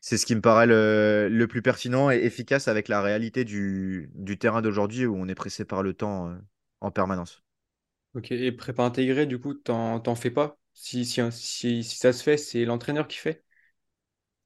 C'est 0.00 0.16
ce 0.18 0.26
qui 0.26 0.34
me 0.34 0.40
paraît 0.40 0.66
le, 0.66 1.28
le 1.30 1.46
plus 1.48 1.62
pertinent 1.62 2.10
et 2.10 2.16
efficace 2.16 2.68
avec 2.68 2.88
la 2.88 3.02
réalité 3.02 3.44
du, 3.44 4.10
du 4.14 4.38
terrain 4.38 4.62
d'aujourd'hui 4.62 5.06
où 5.06 5.16
on 5.16 5.28
est 5.28 5.34
pressé 5.34 5.64
par 5.64 5.82
le 5.82 5.94
temps 5.94 6.28
euh, 6.28 6.36
en 6.80 6.90
permanence. 6.90 7.42
Ok, 8.14 8.30
et 8.32 8.52
prépa 8.52 8.82
intégrée, 8.84 9.26
du 9.26 9.38
coup, 9.40 9.54
t'en, 9.54 10.00
t'en 10.00 10.14
fais 10.16 10.30
pas? 10.30 10.58
Si, 10.74 11.04
si, 11.04 11.20
si, 11.32 11.84
si 11.84 11.96
ça 11.96 12.12
se 12.12 12.22
fait, 12.22 12.36
c'est 12.36 12.64
l'entraîneur 12.64 13.06
qui 13.08 13.16
fait? 13.18 13.44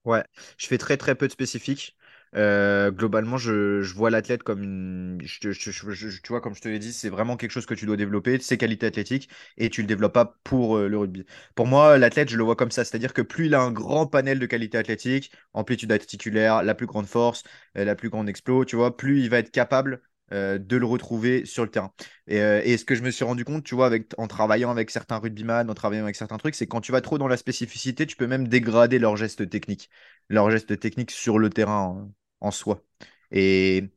Ouais, 0.05 0.25
je 0.59 0.67
fais 0.67 0.79
très 0.79 0.97
très 0.97 1.15
peu 1.15 1.27
de 1.29 1.33
spécifiques. 1.33 1.97
Euh, 2.37 2.91
globalement, 2.91 3.37
je, 3.37 3.81
vois 3.95 4.11
l'athlète 4.11 4.43
comme 4.43 4.63
une. 4.63 5.21
je 5.23 5.39
tu 5.39 6.29
vois, 6.29 6.41
comme 6.41 6.55
je 6.55 6.61
te 6.61 6.69
l'ai 6.69 6.79
dit, 6.79 6.93
c'est 6.93 7.09
vraiment 7.09 7.37
quelque 7.37 7.53
chose 7.53 7.67
que 7.67 7.75
tu 7.75 7.87
dois 7.87 7.97
développer, 7.97 8.39
ses 8.41 8.59
qualités 8.59 8.87
athlétiques, 8.87 9.29
et 9.57 9.71
tu 9.71 9.83
le 9.83 9.87
développes 9.87 10.15
pas 10.15 10.37
pour 10.43 10.77
euh, 10.77 10.89
le 10.89 10.99
rugby. 10.99 11.25
Pour 11.55 11.67
moi, 11.67 11.97
l'athlète, 11.99 12.29
je 12.29 12.37
le 12.37 12.43
vois 12.43 12.57
comme 12.57 12.71
ça, 12.71 12.85
c'est-à-dire 12.85 13.13
que 13.13 13.23
plus 13.23 13.47
il 13.47 13.55
a 13.55 13.61
un 13.61 13.71
grand 13.71 14.07
panel 14.07 14.39
de 14.39 14.47
qualités 14.47 14.79
athlétiques, 14.79 15.33
amplitude 15.53 15.93
articulaire, 15.93 16.63
la 16.63 16.75
plus 16.75 16.87
grande 16.87 17.07
force, 17.07 17.45
euh, 17.79 17.85
la 17.85 17.95
plus 17.95 18.11
grande 18.11 18.29
explo, 18.29 18.65
tu 18.65 18.77
vois, 18.77 18.97
plus 18.97 19.21
il 19.23 19.31
va 19.31 19.39
être 19.39 19.51
capable 19.51 20.03
de 20.33 20.77
le 20.77 20.85
retrouver 20.87 21.45
sur 21.45 21.63
le 21.63 21.71
terrain. 21.71 21.93
Et, 22.27 22.77
ce 22.77 22.85
que 22.85 22.97
je 22.97 23.03
me 23.03 23.13
suis 23.13 23.25
rendu 23.25 23.45
compte, 23.45 23.63
tu 23.63 23.77
vois, 23.77 23.93
en 24.19 24.27
travaillant 24.27 24.73
avec 24.73 24.91
certains 24.91 25.19
rugbyman, 25.19 25.71
en 25.71 25.75
travaillant 25.75 26.03
avec 26.03 26.17
certains 26.17 26.39
trucs, 26.39 26.57
c'est 26.57 26.67
quand 26.67 26.81
tu 26.81 26.91
vas 26.91 27.01
trop 27.03 27.19
dans 27.19 27.29
la 27.29 27.37
spécificité, 27.37 28.05
tu 28.05 28.17
peux 28.17 28.27
même 28.27 28.49
dégrader 28.49 28.99
leurs 28.99 29.17
gestes 29.17 29.49
techniques 29.49 29.91
leurs 30.29 30.51
gestes 30.51 30.79
techniques 30.81 31.11
sur 31.11 31.39
le 31.39 31.51
terrain 31.51 31.81
en, 31.81 32.13
en 32.45 32.51
soi. 32.51 32.83
Et 33.31 33.91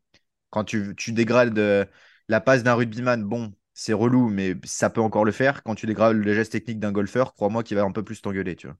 quand 0.49 0.63
tu, 0.63 0.95
dégrades 1.09 1.59
euh, 1.59 1.85
la 2.27 2.41
passe 2.41 2.63
d'un 2.63 2.73
rugbyman, 2.73 3.23
bon, 3.23 3.53
c'est 3.73 3.93
relou, 3.93 4.29
mais 4.29 4.55
ça 4.63 4.89
peut 4.89 5.01
encore 5.01 5.25
le 5.25 5.31
faire. 5.31 5.63
Quand 5.63 5.75
tu 5.75 5.85
dégrades 5.85 6.17
les 6.17 6.33
gestes 6.33 6.53
techniques 6.53 6.79
d'un 6.79 6.91
golfeur, 6.91 7.33
crois-moi 7.33 7.63
qu'il 7.63 7.77
va 7.77 7.83
un 7.83 7.91
peu 7.91 8.03
plus 8.03 8.21
t'engueuler, 8.21 8.55
tu 8.55 8.67
vois. 8.67 8.77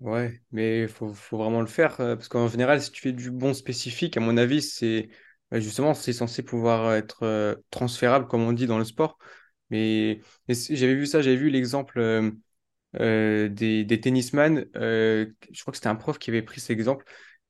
Ouais, 0.00 0.40
mais 0.50 0.82
il 0.82 0.88
faut, 0.88 1.08
vraiment 1.30 1.60
le 1.60 1.66
faire 1.66 2.00
euh, 2.00 2.16
parce 2.16 2.28
qu'en 2.28 2.48
général, 2.48 2.82
si 2.82 2.90
tu 2.90 3.00
fais 3.00 3.12
du 3.12 3.30
bon 3.30 3.54
spécifique, 3.54 4.16
à 4.16 4.20
mon 4.20 4.36
avis, 4.36 4.60
c'est 4.60 5.08
bah, 5.50 5.60
justement, 5.60 5.94
c'est 5.94 6.12
censé 6.12 6.42
pouvoir 6.42 6.94
être 6.94 7.22
euh, 7.22 7.54
transférable, 7.70 8.26
comme 8.26 8.42
on 8.42 8.52
dit 8.52 8.66
dans 8.66 8.78
le 8.78 8.84
sport. 8.84 9.18
Mais, 9.70 10.20
j'avais 10.48 10.94
vu 10.94 11.06
ça, 11.06 11.22
j'avais 11.22 11.36
vu 11.36 11.48
l'exemple 11.48 12.32
des, 12.94 13.84
des 13.84 14.00
tennisman. 14.00 14.66
je 14.74 15.60
crois 15.60 15.72
que 15.72 15.76
c'était 15.76 15.88
un 15.88 15.94
prof 15.94 16.18
qui 16.18 16.30
avait 16.30 16.42
pris 16.42 16.60
cet 16.60 16.70
exemple, 16.70 17.04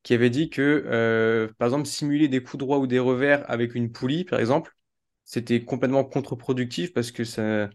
qui 0.04 0.14
avait 0.14 0.30
dit 0.30 0.50
que, 0.50 0.62
euh, 0.86 1.48
par 1.58 1.68
exemple, 1.68 1.86
simuler 1.88 2.28
des 2.28 2.42
coups 2.44 2.58
droits 2.60 2.78
ou 2.80 2.88
des 2.88 3.00
revers 3.00 3.44
avec 3.50 3.76
une 3.76 3.92
poulie, 3.92 4.24
par 4.26 4.40
exemple, 4.40 4.76
c'était 5.26 5.64
complètement 5.64 6.04
contre-productif 6.04 6.94
parce 6.94 7.12
que 7.12 7.24
ça, 7.24 7.70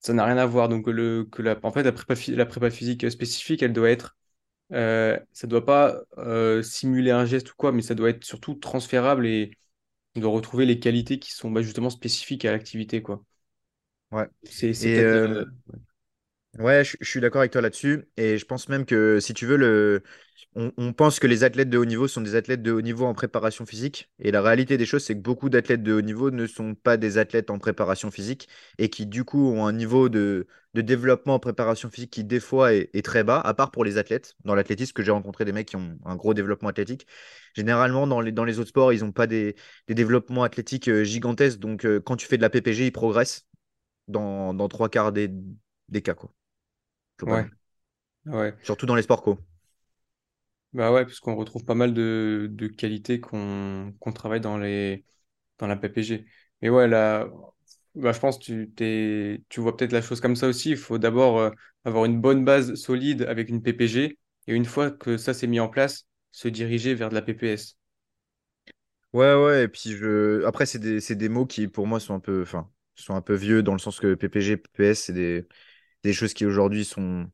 ça 0.00 0.14
n'a 0.14 0.24
rien 0.26 0.38
à 0.38 0.46
voir. 0.46 0.68
Donc, 0.68 0.86
le, 0.88 1.24
que 1.24 1.42
la, 1.42 1.58
en 1.64 1.72
fait, 1.72 1.82
la 1.84 1.92
prépa, 1.92 2.14
la 2.30 2.46
prépa 2.46 2.70
physique 2.70 3.10
spécifique, 3.10 3.62
elle 3.62 3.72
doit 3.74 3.90
être 3.90 4.16
euh, 4.72 5.18
ça 5.32 5.46
doit 5.46 5.64
pas 5.66 6.02
euh, 6.18 6.62
simuler 6.62 7.10
un 7.12 7.26
geste 7.26 7.50
ou 7.52 7.54
quoi, 7.56 7.72
mais 7.72 7.82
ça 7.82 7.94
doit 7.94 8.10
être 8.10 8.24
surtout 8.24 8.54
transférable 8.54 9.26
et 9.26 9.52
on 10.16 10.20
doit 10.20 10.32
retrouver 10.32 10.66
les 10.66 10.80
qualités 10.80 11.18
qui 11.20 11.32
sont 11.32 11.50
bah, 11.50 11.62
justement 11.62 11.90
spécifiques 11.90 12.44
à 12.46 12.52
l'activité, 12.52 13.02
quoi. 13.02 13.24
Ouais. 14.12 14.28
C'est, 14.48 14.74
euh, 15.00 15.26
la- 15.28 15.44
Ouais, 16.58 16.84
je, 16.84 16.96
suis 17.02 17.20
d'accord 17.20 17.40
avec 17.40 17.52
toi 17.52 17.60
là-dessus. 17.60 18.04
Et 18.16 18.38
je 18.38 18.44
pense 18.44 18.68
même 18.68 18.86
que 18.86 19.18
si 19.20 19.34
tu 19.34 19.44
veux, 19.46 20.02
on, 20.54 20.92
pense 20.92 21.18
que 21.18 21.26
les 21.26 21.42
athlètes 21.42 21.68
de 21.68 21.78
haut 21.78 21.84
niveau 21.84 22.06
sont 22.06 22.20
des 22.20 22.36
athlètes 22.36 22.62
de 22.62 22.70
haut 22.70 22.80
niveau 22.80 23.06
en 23.06 23.14
préparation 23.14 23.66
physique. 23.66 24.10
Et 24.20 24.30
la 24.30 24.40
réalité 24.40 24.76
des 24.76 24.86
choses, 24.86 25.04
c'est 25.04 25.14
que 25.16 25.20
beaucoup 25.20 25.48
d'athlètes 25.48 25.82
de 25.82 25.92
haut 25.92 26.00
niveau 26.00 26.30
ne 26.30 26.46
sont 26.46 26.76
pas 26.76 26.96
des 26.96 27.18
athlètes 27.18 27.50
en 27.50 27.58
préparation 27.58 28.10
physique 28.12 28.48
et 28.78 28.88
qui, 28.88 29.06
du 29.06 29.24
coup, 29.24 29.50
ont 29.52 29.66
un 29.66 29.72
niveau 29.72 30.08
de, 30.08 30.46
développement 30.74 31.34
en 31.34 31.38
préparation 31.40 31.90
physique 31.90 32.12
qui, 32.12 32.22
des 32.22 32.38
fois, 32.40 32.72
est, 32.72 33.04
très 33.04 33.24
bas, 33.24 33.40
à 33.40 33.52
part 33.54 33.72
pour 33.72 33.84
les 33.84 33.98
athlètes. 33.98 34.36
Dans 34.44 34.54
l'athlétisme, 34.54 34.92
que 34.92 35.02
j'ai 35.02 35.10
rencontré 35.10 35.44
des 35.44 35.52
mecs 35.52 35.68
qui 35.68 35.76
ont 35.76 35.98
un 36.04 36.14
gros 36.16 36.34
développement 36.34 36.68
athlétique. 36.68 37.06
Généralement, 37.54 38.06
dans 38.06 38.20
les, 38.20 38.30
dans 38.32 38.44
les 38.44 38.60
autres 38.60 38.68
sports, 38.70 38.92
ils 38.92 39.00
n'ont 39.00 39.12
pas 39.12 39.26
des, 39.26 39.56
développements 39.88 40.44
athlétiques 40.44 40.88
euh, 40.88 41.02
gigantesques. 41.02 41.58
Donc, 41.58 41.84
euh, 41.84 42.00
quand 42.00 42.16
tu 42.16 42.26
fais 42.26 42.36
de 42.36 42.42
la 42.42 42.50
PPG, 42.50 42.86
ils 42.86 42.92
progressent 42.92 43.46
dans, 44.08 44.54
dans 44.54 44.68
trois 44.68 44.88
quarts 44.88 45.12
des, 45.12 45.30
des 45.88 46.02
cas, 46.02 46.14
quoi 46.14 46.32
Ouais, 47.26 47.46
ouais. 48.26 48.54
Surtout 48.62 48.86
dans 48.86 48.96
les 48.96 49.02
sports 49.02 49.22
co. 49.22 49.38
Bah 50.72 50.92
ouais, 50.92 51.04
parce 51.04 51.20
qu'on 51.20 51.36
retrouve 51.36 51.64
pas 51.64 51.74
mal 51.76 51.94
de, 51.94 52.48
de 52.50 52.66
qualités 52.66 53.20
qu'on 53.20 53.94
travaille 54.14 54.40
dans 54.40 54.58
les 54.58 55.04
dans 55.58 55.68
la 55.68 55.76
PPG. 55.76 56.26
Mais 56.62 56.68
ouais, 56.70 56.88
là, 56.88 57.28
bah, 57.94 58.12
je 58.12 58.18
pense 58.20 58.38
que 58.38 58.64
tu 58.66 59.44
tu 59.48 59.60
vois 59.60 59.76
peut-être 59.76 59.92
la 59.92 60.02
chose 60.02 60.20
comme 60.20 60.34
ça 60.36 60.48
aussi. 60.48 60.70
Il 60.70 60.76
faut 60.76 60.98
d'abord 60.98 61.38
euh, 61.38 61.50
avoir 61.84 62.04
une 62.06 62.20
bonne 62.20 62.44
base 62.44 62.74
solide 62.74 63.22
avec 63.22 63.48
une 63.50 63.62
PPG 63.62 64.18
et 64.48 64.54
une 64.54 64.64
fois 64.64 64.90
que 64.90 65.16
ça 65.16 65.32
s'est 65.34 65.46
mis 65.46 65.60
en 65.60 65.68
place, 65.68 66.06
se 66.32 66.48
diriger 66.48 66.94
vers 66.94 67.08
de 67.10 67.14
la 67.14 67.22
PPS. 67.22 67.76
Ouais, 69.12 69.32
ouais, 69.34 69.64
et 69.64 69.68
puis 69.68 69.92
je. 69.92 70.44
Après, 70.44 70.66
c'est 70.66 70.80
des, 70.80 71.00
c'est 71.00 71.14
des 71.14 71.28
mots 71.28 71.46
qui, 71.46 71.68
pour 71.68 71.86
moi, 71.86 72.00
sont 72.00 72.14
un 72.14 72.20
peu, 72.20 72.42
enfin, 72.42 72.68
sont 72.96 73.14
un 73.14 73.20
peu 73.22 73.34
vieux 73.34 73.62
dans 73.62 73.72
le 73.72 73.78
sens 73.78 74.00
que 74.00 74.14
PPG, 74.14 74.56
PPS, 74.56 75.04
c'est 75.04 75.12
des, 75.12 75.46
des 76.04 76.12
choses 76.12 76.34
qui 76.34 76.46
aujourd'hui 76.46 76.84
sont, 76.84 77.28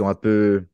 un 0.00 0.14
peu, 0.14 0.66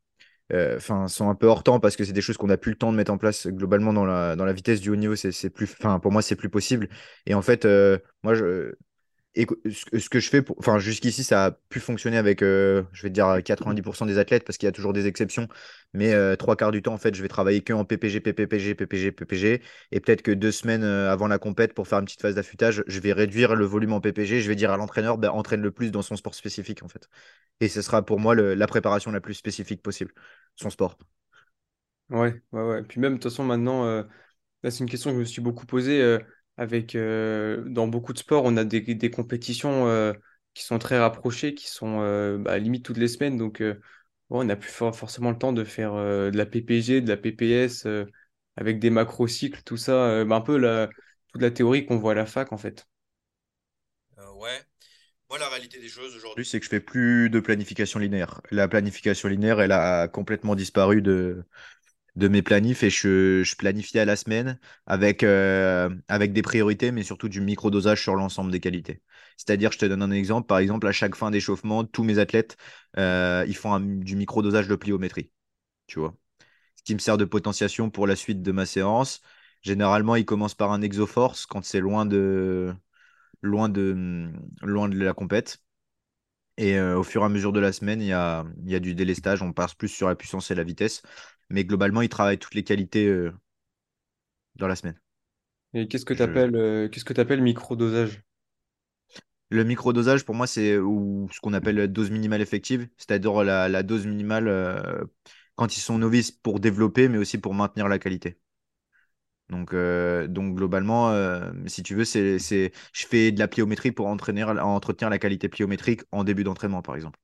euh, 0.53 0.77
enfin, 0.77 1.09
sont 1.09 1.31
un 1.31 1.35
peu 1.35 1.47
hors 1.47 1.63
temps 1.63 1.81
parce 1.81 1.97
que 1.97 2.05
c'est 2.05 2.13
des 2.13 2.23
choses 2.23 2.37
qu'on 2.37 2.49
n'a 2.49 2.57
plus 2.57 2.73
le 2.73 2.79
temps 2.79 2.93
de 2.93 2.97
mettre 2.97 3.13
en 3.13 3.19
place 3.19 3.47
globalement 3.49 3.93
dans 3.93 4.05
la, 4.05 4.37
dans 4.37 4.45
la 4.45 4.53
vitesse 4.53 4.81
du 4.81 4.91
haut 4.91 4.97
niveau. 4.97 5.17
C'est 5.17 5.51
plus, 5.51 5.71
enfin, 5.79 5.99
pour 6.01 6.13
moi, 6.13 6.23
c'est 6.23 6.37
plus 6.37 6.51
possible. 6.51 6.89
Et 7.27 7.35
en 7.35 7.43
fait, 7.43 7.65
euh, 7.65 7.99
moi, 8.23 8.35
je, 8.35 8.75
Et 9.35 9.47
ce 9.71 10.11
que 10.11 10.21
je 10.21 10.29
fais, 10.29 10.43
pour... 10.43 10.59
enfin 10.59 10.79
jusqu'ici, 10.79 11.25
ça 11.25 11.47
a 11.47 11.51
pu 11.53 11.81
fonctionner 11.81 12.19
avec, 12.19 12.43
euh, 12.43 12.83
je 12.93 13.03
vais 13.03 13.09
te 13.09 13.15
dire, 13.15 13.43
90% 13.43 14.05
des 14.05 14.19
athlètes, 14.19 14.45
parce 14.45 14.59
qu'il 14.59 14.67
y 14.67 14.69
a 14.69 14.73
toujours 14.73 14.93
des 14.93 15.07
exceptions. 15.07 15.49
Mais 15.95 16.13
euh, 16.13 16.37
trois 16.37 16.55
quarts 16.55 16.71
du 16.71 16.83
temps, 16.83 16.93
en 16.93 16.99
fait, 16.99 17.15
je 17.15 17.23
vais 17.23 17.29
travailler 17.29 17.63
que 17.63 17.73
en 17.73 17.85
PPG, 17.87 18.21
PPPG, 18.21 18.75
PPG, 18.75 19.13
PPG. 19.13 19.63
Et 19.91 20.01
peut-être 20.01 20.21
que 20.23 20.33
deux 20.33 20.53
semaines 20.53 20.85
euh, 20.85 21.11
avant 21.11 21.29
la 21.29 21.39
compète, 21.39 21.73
pour 21.73 21.89
faire 21.89 21.99
une 22.01 22.05
petite 22.05 22.21
phase 22.21 22.35
d'affûtage, 22.35 22.85
je 22.87 23.01
vais 23.01 23.13
réduire 23.15 23.55
le 23.55 23.65
volume 23.65 23.95
en 23.95 24.01
PPG. 24.01 24.41
Je 24.43 24.49
vais 24.49 24.57
dire 24.57 24.71
à 24.71 24.77
l'entraîneur, 24.77 25.17
ben, 25.17 25.31
entraîne 25.31 25.63
le 25.63 25.71
plus 25.71 25.91
dans 25.93 26.03
son 26.03 26.17
sport 26.17 26.35
spécifique, 26.35 26.83
en 26.83 26.89
fait. 26.89 27.09
Et 27.61 27.69
ce 27.69 27.83
sera 27.83 28.05
pour 28.05 28.21
moi 28.21 28.35
le- 28.35 28.55
la 28.55 28.67
préparation 28.67 29.13
la 29.13 29.21
plus 29.23 29.35
spécifique 29.35 29.83
possible, 29.83 30.13
son 30.57 30.71
sport. 30.71 30.99
Ouais, 32.11 32.43
ouais, 32.53 32.63
ouais. 32.63 32.83
Puis 32.83 33.01
même, 33.01 33.15
de 33.15 33.19
toute 33.19 33.31
façon, 33.33 33.45
maintenant, 33.45 33.85
euh, 33.87 34.03
là, 34.63 34.71
c'est 34.71 34.81
une 34.85 34.91
question 34.91 35.11
que 35.11 35.17
je 35.17 35.21
me 35.21 35.25
suis 35.25 35.43
beaucoup 35.43 35.67
posée. 35.67 36.03
Avec, 36.63 36.95
euh, 36.95 37.65
dans 37.69 37.89
beaucoup 37.89 38.13
de 38.13 38.19
sports, 38.19 38.45
on 38.45 38.57
a 38.57 38.65
des, 38.65 38.81
des 38.83 39.11
compétitions 39.11 39.89
euh, 39.89 40.13
qui 40.55 40.65
sont 40.65 40.79
très 40.79 40.99
rapprochées, 40.99 41.55
qui 41.55 41.69
sont 41.69 42.01
euh, 42.03 42.39
bah, 42.39 42.59
limite 42.59 42.85
toutes 42.85 42.97
les 42.99 43.09
semaines. 43.09 43.37
Donc, 43.39 43.61
euh, 43.61 43.81
on 44.31 44.45
n'a 44.45 44.57
plus 44.57 44.71
for- 44.71 44.97
forcément 44.97 45.31
le 45.31 45.39
temps 45.39 45.53
de 45.53 45.65
faire 45.65 45.95
de 45.95 46.31
la 46.37 46.47
PPG, 46.47 47.01
de 47.03 47.09
la 47.09 47.17
PPS, 47.17 47.87
avec 48.57 48.79
des 48.79 48.91
macrocycles, 48.91 49.63
tout 49.65 49.77
ça. 49.77 50.25
bah, 50.25 50.37
un 50.37 50.41
peu 50.41 50.57
la, 50.59 50.89
toute 51.33 51.43
la 51.43 51.51
théorie 51.51 51.87
qu'on 51.87 51.99
voit 51.99 52.13
à 52.13 52.15
la 52.15 52.27
fac, 52.27 52.53
en 52.53 52.59
fait. 52.59 52.87
Ouais. 54.37 54.61
Moi, 55.31 55.39
la 55.39 55.49
réalité 55.49 55.81
des 55.81 55.89
choses 55.89 56.17
aujourd'hui, 56.17 56.47
c'est 56.47 56.61
que 56.61 56.65
je 56.67 56.71
fais 56.71 56.81
plus 56.81 57.31
de 57.31 57.41
planification 57.41 57.99
linéaire. 58.01 58.41
La 58.51 58.69
planification 58.69 59.29
linéaire, 59.29 59.61
elle 59.61 59.73
a 59.73 60.09
complètement 60.09 60.55
disparu 60.57 61.03
de, 61.03 61.45
de 62.17 62.29
mes 62.29 62.43
planifs 62.43 62.83
et 62.83 62.91
je, 62.91 63.43
je 63.43 63.57
planifie 63.57 63.99
à 63.99 64.05
la 64.05 64.17
semaine 64.17 64.59
avec, 64.87 65.23
euh, 65.23 65.89
avec 66.09 66.33
des 66.33 66.43
priorités, 66.43 66.93
mais 66.93 67.03
surtout 67.03 67.29
du 67.29 67.41
microdosage 67.41 68.03
sur 68.03 68.15
l'ensemble 68.17 68.51
des 68.53 68.61
qualités. 68.61 69.03
C'est-à-dire, 69.39 69.73
je 69.73 69.79
te 69.79 69.87
donne 69.87 70.03
un 70.03 70.11
exemple, 70.11 70.47
par 70.47 70.59
exemple, 70.59 70.87
à 70.87 70.93
chaque 70.93 71.15
fin 71.17 71.31
d'échauffement, 71.31 71.85
tous 71.85 72.05
mes 72.05 72.19
athlètes, 72.19 72.57
euh, 72.99 73.45
ils 73.49 73.57
font 73.57 73.81
du 73.81 74.17
microdosage 74.17 74.69
de 74.69 74.77
pliométrie, 74.77 75.31
tu 75.89 76.01
vois. 76.01 76.17
Ce 76.77 76.83
qui 76.85 76.95
me 76.95 76.99
sert 77.01 77.19
de 77.19 77.25
potentiation 77.27 77.91
pour 77.91 78.07
la 78.07 78.17
suite 78.17 78.43
de 78.43 78.53
ma 78.53 78.67
séance. 78.67 79.23
Généralement, 79.63 80.17
ils 80.17 80.25
commencent 80.27 80.55
par 80.55 80.73
un 80.73 80.83
exoforce 80.83 81.47
quand 81.47 81.65
c'est 81.65 81.81
loin 81.81 82.07
de, 82.07 82.75
loin 83.43 83.69
de, 83.69 84.31
loin 84.63 84.89
de 84.89 84.99
la 84.99 85.15
compète. 85.15 85.61
Et 86.59 86.77
euh, 86.79 86.99
au 86.99 87.03
fur 87.03 87.23
et 87.23 87.25
à 87.25 87.29
mesure 87.29 87.53
de 87.53 87.61
la 87.61 87.73
semaine, 87.73 88.01
il 88.03 88.09
y 88.09 88.13
a, 88.13 88.45
il 88.65 88.71
y 88.71 88.75
a 88.75 88.81
du 88.81 88.95
délestage. 88.95 89.43
On 89.43 89.53
passe 89.53 89.75
plus 89.75 89.89
sur 89.89 90.09
la 90.09 90.15
puissance 90.17 90.51
et 90.51 90.55
la 90.55 90.65
vitesse. 90.65 91.03
Mais 91.53 91.65
globalement, 91.65 92.03
il 92.03 92.09
travaille 92.09 92.39
toutes 92.39 92.55
les 92.55 92.65
qualités 92.65 93.07
euh, 93.07 93.33
dans 94.57 94.69
la 94.69 94.77
semaine. 94.77 94.99
Et 95.75 95.87
qu'est-ce 95.89 96.07
que 96.07 96.15
tu 96.15 96.23
Je... 96.23 96.23
appelles, 96.23 96.89
qu'est-ce 96.91 97.05
que 97.05 97.35
microdosage? 97.35 98.23
Le 99.51 99.65
microdosage, 99.65 100.25
pour 100.25 100.35
moi, 100.35 100.47
c'est 100.47 100.79
ou 100.79 101.29
ce 101.33 101.41
qu'on 101.41 101.53
appelle 101.53 101.77
la 101.77 101.87
dose 101.87 102.11
minimale 102.11 102.41
effective, 102.41 102.89
c'est-à-dire 102.97 103.45
la, 103.45 103.69
la 103.69 103.83
dose 103.83 104.07
minimale 104.07 104.49
euh, 104.49 105.05
quand 105.57 105.77
ils 105.77 105.81
sont 105.81 105.99
novices 105.99 106.31
pour 106.33 106.59
développer, 106.61 107.09
mais 107.09 107.19
aussi 107.19 107.39
pour 107.39 107.53
maintenir 107.55 107.89
la 107.89 107.99
qualité. 107.99 108.39
Donc, 109.49 109.75
euh, 109.75 110.27
donc 110.29 110.57
globalement, 110.57 111.11
euh, 111.11 111.53
si 111.67 111.83
tu 111.83 111.95
veux, 111.95 112.05
c'est... 112.05 112.39
je 112.39 113.07
fais 113.07 113.33
de 113.33 113.39
la 113.39 113.49
pliométrie 113.49 113.93
pour 113.93 114.07
entraîner, 114.07 114.45
entretenir 114.45 115.11
la 115.11 115.19
qualité 115.19 115.49
pliométrique 115.49 116.03
en 116.11 116.25
début 116.25 116.45
d'entraînement, 116.45 116.83
par 116.83 116.95
exemple. 116.97 117.19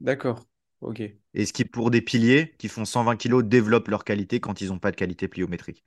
D'accord, 0.00 0.44
ok. 0.82 1.00
Et 1.34 1.44
ce 1.46 1.52
qui, 1.52 1.64
pour 1.66 1.90
des 1.90 2.00
piliers 2.02 2.54
qui 2.58 2.68
font 2.68 2.84
120 2.86 3.16
kilos, 3.16 3.44
développent 3.44 3.88
leur 3.88 4.04
qualité 4.04 4.40
quand 4.40 4.60
ils 4.62 4.68
n'ont 4.68 4.78
pas 4.78 4.90
de 4.92 4.96
qualité 4.96 5.28
pliométrique. 5.28 5.84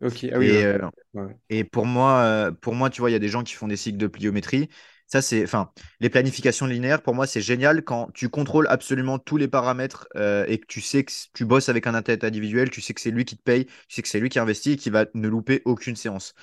Ok, 0.00 0.24
ah 0.32 0.38
oui, 0.38 0.50
Et, 0.50 0.64
euh, 0.64 0.64
euh, 0.64 0.78
ouais. 1.14 1.36
et 1.50 1.64
pour 1.64 1.86
moi, 1.86 2.22
euh, 2.24 2.52
pour 2.52 2.74
moi, 2.74 2.90
tu 2.90 3.00
vois, 3.00 3.10
il 3.10 3.14
y 3.14 3.16
a 3.16 3.20
des 3.20 3.28
gens 3.28 3.44
qui 3.44 3.54
font 3.54 3.68
des 3.68 3.76
cycles 3.78 3.98
de 3.98 4.06
pliométrie. 4.08 4.68
Ça, 5.08 5.22
c'est, 5.22 5.44
enfin, 5.44 5.70
les 6.00 6.10
planifications 6.10 6.66
linéaires, 6.66 7.00
pour 7.02 7.14
moi, 7.14 7.28
c'est 7.28 7.40
génial 7.40 7.84
quand 7.84 8.10
tu 8.12 8.28
contrôles 8.28 8.66
absolument 8.68 9.20
tous 9.20 9.36
les 9.36 9.46
paramètres 9.46 10.08
euh, 10.16 10.44
et 10.48 10.58
que 10.58 10.66
tu 10.66 10.80
sais 10.80 11.04
que 11.04 11.12
tu 11.32 11.44
bosses 11.44 11.68
avec 11.68 11.86
un 11.86 11.94
athlète 11.94 12.24
individuel, 12.24 12.70
tu 12.70 12.80
sais 12.80 12.92
que 12.92 13.00
c'est 13.00 13.12
lui 13.12 13.24
qui 13.24 13.36
te 13.36 13.42
paye, 13.42 13.66
tu 13.66 13.72
sais 13.94 14.02
que 14.02 14.08
c'est 14.08 14.18
lui 14.18 14.28
qui 14.30 14.40
investit 14.40 14.72
et 14.72 14.76
qui 14.76 14.90
va 14.90 15.06
ne 15.14 15.28
louper 15.28 15.62
aucune 15.64 15.94
séance. 15.94 16.34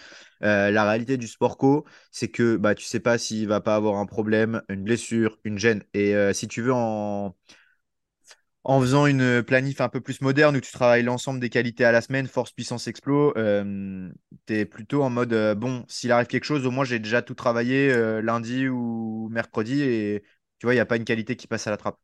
Euh, 0.43 0.72
la 0.72 0.86
réalité 0.86 1.17
du 1.17 1.27
sport 1.27 1.58
co, 1.58 1.86
c'est 2.12 2.29
que 2.29 2.58
bah, 2.58 2.75
tu 2.75 2.86
sais 2.86 3.00
pas 3.01 3.17
s'il 3.17 3.48
va 3.48 3.62
pas 3.62 3.75
avoir 3.75 3.98
un 3.98 4.05
problème, 4.05 4.62
une 4.70 4.84
blessure, 4.84 5.39
une 5.46 5.58
gêne. 5.60 5.84
Et 5.93 6.15
euh, 6.15 6.34
si 6.34 6.48
tu 6.48 6.62
veux 6.62 6.74
en 6.74 7.36
En 8.65 8.79
faisant 8.79 9.08
une 9.08 9.43
planif 9.43 9.82
un 9.82 9.89
peu 9.89 10.00
plus 10.00 10.22
moderne 10.22 10.55
où 10.55 10.62
tu 10.62 10.72
travailles 10.72 11.03
l'ensemble 11.03 11.39
des 11.41 11.50
qualités 11.50 11.84
à 11.84 11.91
la 11.91 12.01
semaine, 12.01 12.27
force, 12.27 12.51
puissance, 12.51 12.88
explo, 12.88 13.34
tu 13.34 14.53
es 14.53 14.65
plutôt 14.65 15.03
en 15.03 15.10
mode 15.10 15.34
euh, 15.34 15.55
bon, 15.55 15.86
s'il 15.89 16.12
arrive 16.12 16.27
quelque 16.27 16.46
chose, 16.46 16.65
au 16.65 16.72
moins 16.72 16.86
j'ai 16.86 17.00
déjà 17.00 17.22
tout 17.22 17.36
travaillé 17.36 17.91
euh, 17.91 18.22
lundi 18.22 18.67
ou 18.70 19.27
mercredi 19.32 19.82
et 19.82 20.24
tu 20.60 20.65
vois, 20.65 20.74
il 20.74 20.77
n'y 20.77 20.82
a 20.82 20.86
pas 20.86 20.96
une 20.98 21.05
qualité 21.05 21.36
qui 21.36 21.48
passe 21.48 21.67
à 21.67 21.72
la 21.72 21.77
trappe. 21.77 22.00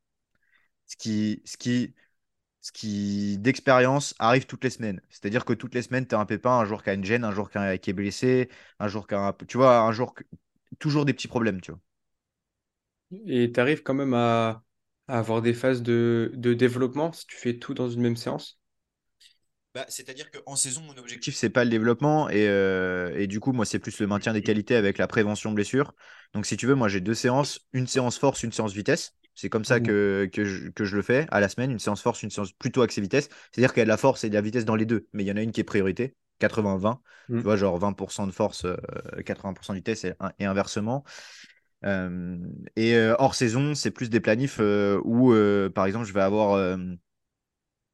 Ce 0.88 0.98
qui, 0.98 1.44
ce 1.46 1.58
d'expérience 3.38 4.16
arrive 4.20 4.46
toutes 4.46 4.63
les 4.63 4.70
semaines. 4.70 5.01
C'est-à-dire 5.10 5.46
que 5.46 5.54
toutes 5.54 5.75
les 5.75 5.82
semaines, 5.82 6.08
tu 6.08 6.16
as 6.16 6.20
un 6.20 6.25
pépin, 6.25 6.51
un 6.51 6.66
jour 6.66 6.84
qui 6.84 6.89
a 6.89 6.94
une 6.94 7.06
gêne, 7.06 7.24
un 7.24 7.32
jour 7.32 7.50
qui 7.50 7.58
est 7.89 7.94
blessé, 7.94 8.50
un 8.80 8.88
jour 8.88 9.08
qui 9.08 9.16
a. 9.16 9.36
Tu 9.48 9.58
vois, 9.58 9.80
un 9.82 9.92
jour... 9.92 10.13
Toujours 10.80 11.06
des 11.06 11.13
petits 11.13 11.28
problèmes, 11.28 11.62
tu 11.62 11.72
vois. 11.72 11.80
Et 13.25 13.51
tu 13.51 13.60
arrives 13.60 13.84
quand 13.84 13.94
même 13.94 14.13
à, 14.13 14.63
à 15.10 15.20
avoir 15.20 15.42
des 15.42 15.54
phases 15.54 15.84
de, 15.84 16.32
de 16.36 16.54
développement 16.54 17.12
si 17.13 17.28
tu 17.28 17.36
fais 17.38 17.58
tout 17.60 17.74
dans 17.74 17.89
une 17.89 18.01
même 18.01 18.16
séance? 18.18 18.60
Bah, 19.75 19.86
c'est-à-dire 19.88 20.32
qu'en 20.32 20.56
saison, 20.56 20.82
mon 20.82 20.98
objectif, 20.98 21.36
c'est 21.36 21.50
pas 21.51 21.63
le 21.63 21.70
développement. 21.70 22.28
Et, 22.30 22.48
euh, 22.48 23.16
et 23.16 23.28
du 23.28 23.39
coup, 23.39 23.51
moi, 23.51 23.66
c'est 23.66 23.78
plus 23.80 24.00
le 24.00 24.08
maintien 24.08 24.34
des 24.34 24.42
qualités 24.42 24.75
avec 24.75 24.98
la 24.98 25.06
prévention 25.08 25.51
de 25.51 25.56
blessure. 25.56 25.94
Donc, 26.34 26.46
si 26.48 26.58
tu 26.58 26.66
veux, 26.66 26.74
moi, 26.75 26.88
j'ai 26.88 27.01
deux 27.01 27.13
séances, 27.13 27.60
une 27.72 27.86
séance 27.86 28.18
force, 28.18 28.42
une 28.44 28.51
séance 28.51 28.74
vitesse. 28.74 29.13
C'est 29.36 29.50
comme 29.50 29.63
ça 29.66 29.80
Mhm. 29.80 29.80
que, 29.80 30.28
que, 30.34 30.44
je, 30.44 30.70
que 30.70 30.86
je 30.86 30.96
le 30.96 31.01
fais 31.04 31.28
à 31.30 31.39
la 31.39 31.50
semaine, 31.50 31.70
une 31.72 31.80
séance 31.80 32.01
force, 32.01 32.24
une 32.24 32.32
séance 32.32 32.51
plutôt 32.51 32.82
axée 32.82 33.00
vitesse. 33.00 33.30
C'est-à-dire 33.51 33.72
qu'il 33.74 33.80
y 33.80 33.84
a 33.84 33.86
de 33.86 33.89
la 33.89 33.98
force 33.98 34.24
et 34.24 34.30
de 34.30 34.34
la 34.34 34.42
vitesse 34.42 34.66
dans 34.66 34.75
les 34.75 34.86
deux, 34.86 35.08
mais 35.13 35.24
il 35.24 35.28
y 35.28 35.32
en 35.32 35.38
a 35.38 35.42
une 35.42 35.51
qui 35.51 35.62
est 35.62 35.63
priorité, 35.63 36.16
80-20. 36.39 37.01
Tu 37.38 37.44
Mhm. 37.44 37.44
vois, 37.44 37.56
genre 37.56 37.78
20% 37.78 38.28
de 38.28 38.32
force, 38.34 38.66
euh, 38.66 38.75
80% 39.25 39.74
de 39.74 39.78
vitesse 39.78 40.04
et, 40.04 40.13
et 40.39 40.46
inversement. 40.46 41.06
Et 41.83 42.98
hors 43.19 43.36
saison, 43.36 43.75
c'est 43.75 43.91
plus 43.91 44.09
des 44.09 44.19
planifs 44.19 44.59
où, 44.59 45.33
par 45.74 45.86
exemple, 45.86 46.05
je 46.05 46.13
vais 46.13 46.21
avoir 46.21 46.77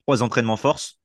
trois 0.05 0.23
entraînements 0.23 0.57
force 0.57 0.99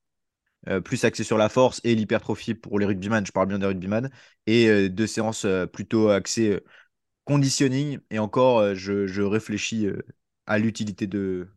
plus 0.85 1.05
axé 1.05 1.25
sur 1.25 1.39
la 1.39 1.49
force 1.49 1.81
et 1.85 1.95
l'hypertrophie 1.95 2.55
pour 2.55 2.79
les 2.79 2.85
rugbyman, 2.85 3.25
je 3.25 3.33
parle 3.33 3.49
bien 3.49 3.59
des 3.59 3.67
rugbyman, 3.67 4.11
et 4.47 4.91
deux 4.91 5.07
séances 5.07 5.47
plutôt 5.73 6.11
axées 6.11 6.61
conditioning. 7.25 8.01
Et 8.11 8.19
encore, 8.19 8.75
je, 8.75 9.23
réfléchis 9.23 9.89
à 10.47 10.59
l'utilité 10.59 11.07
de, 11.07 11.49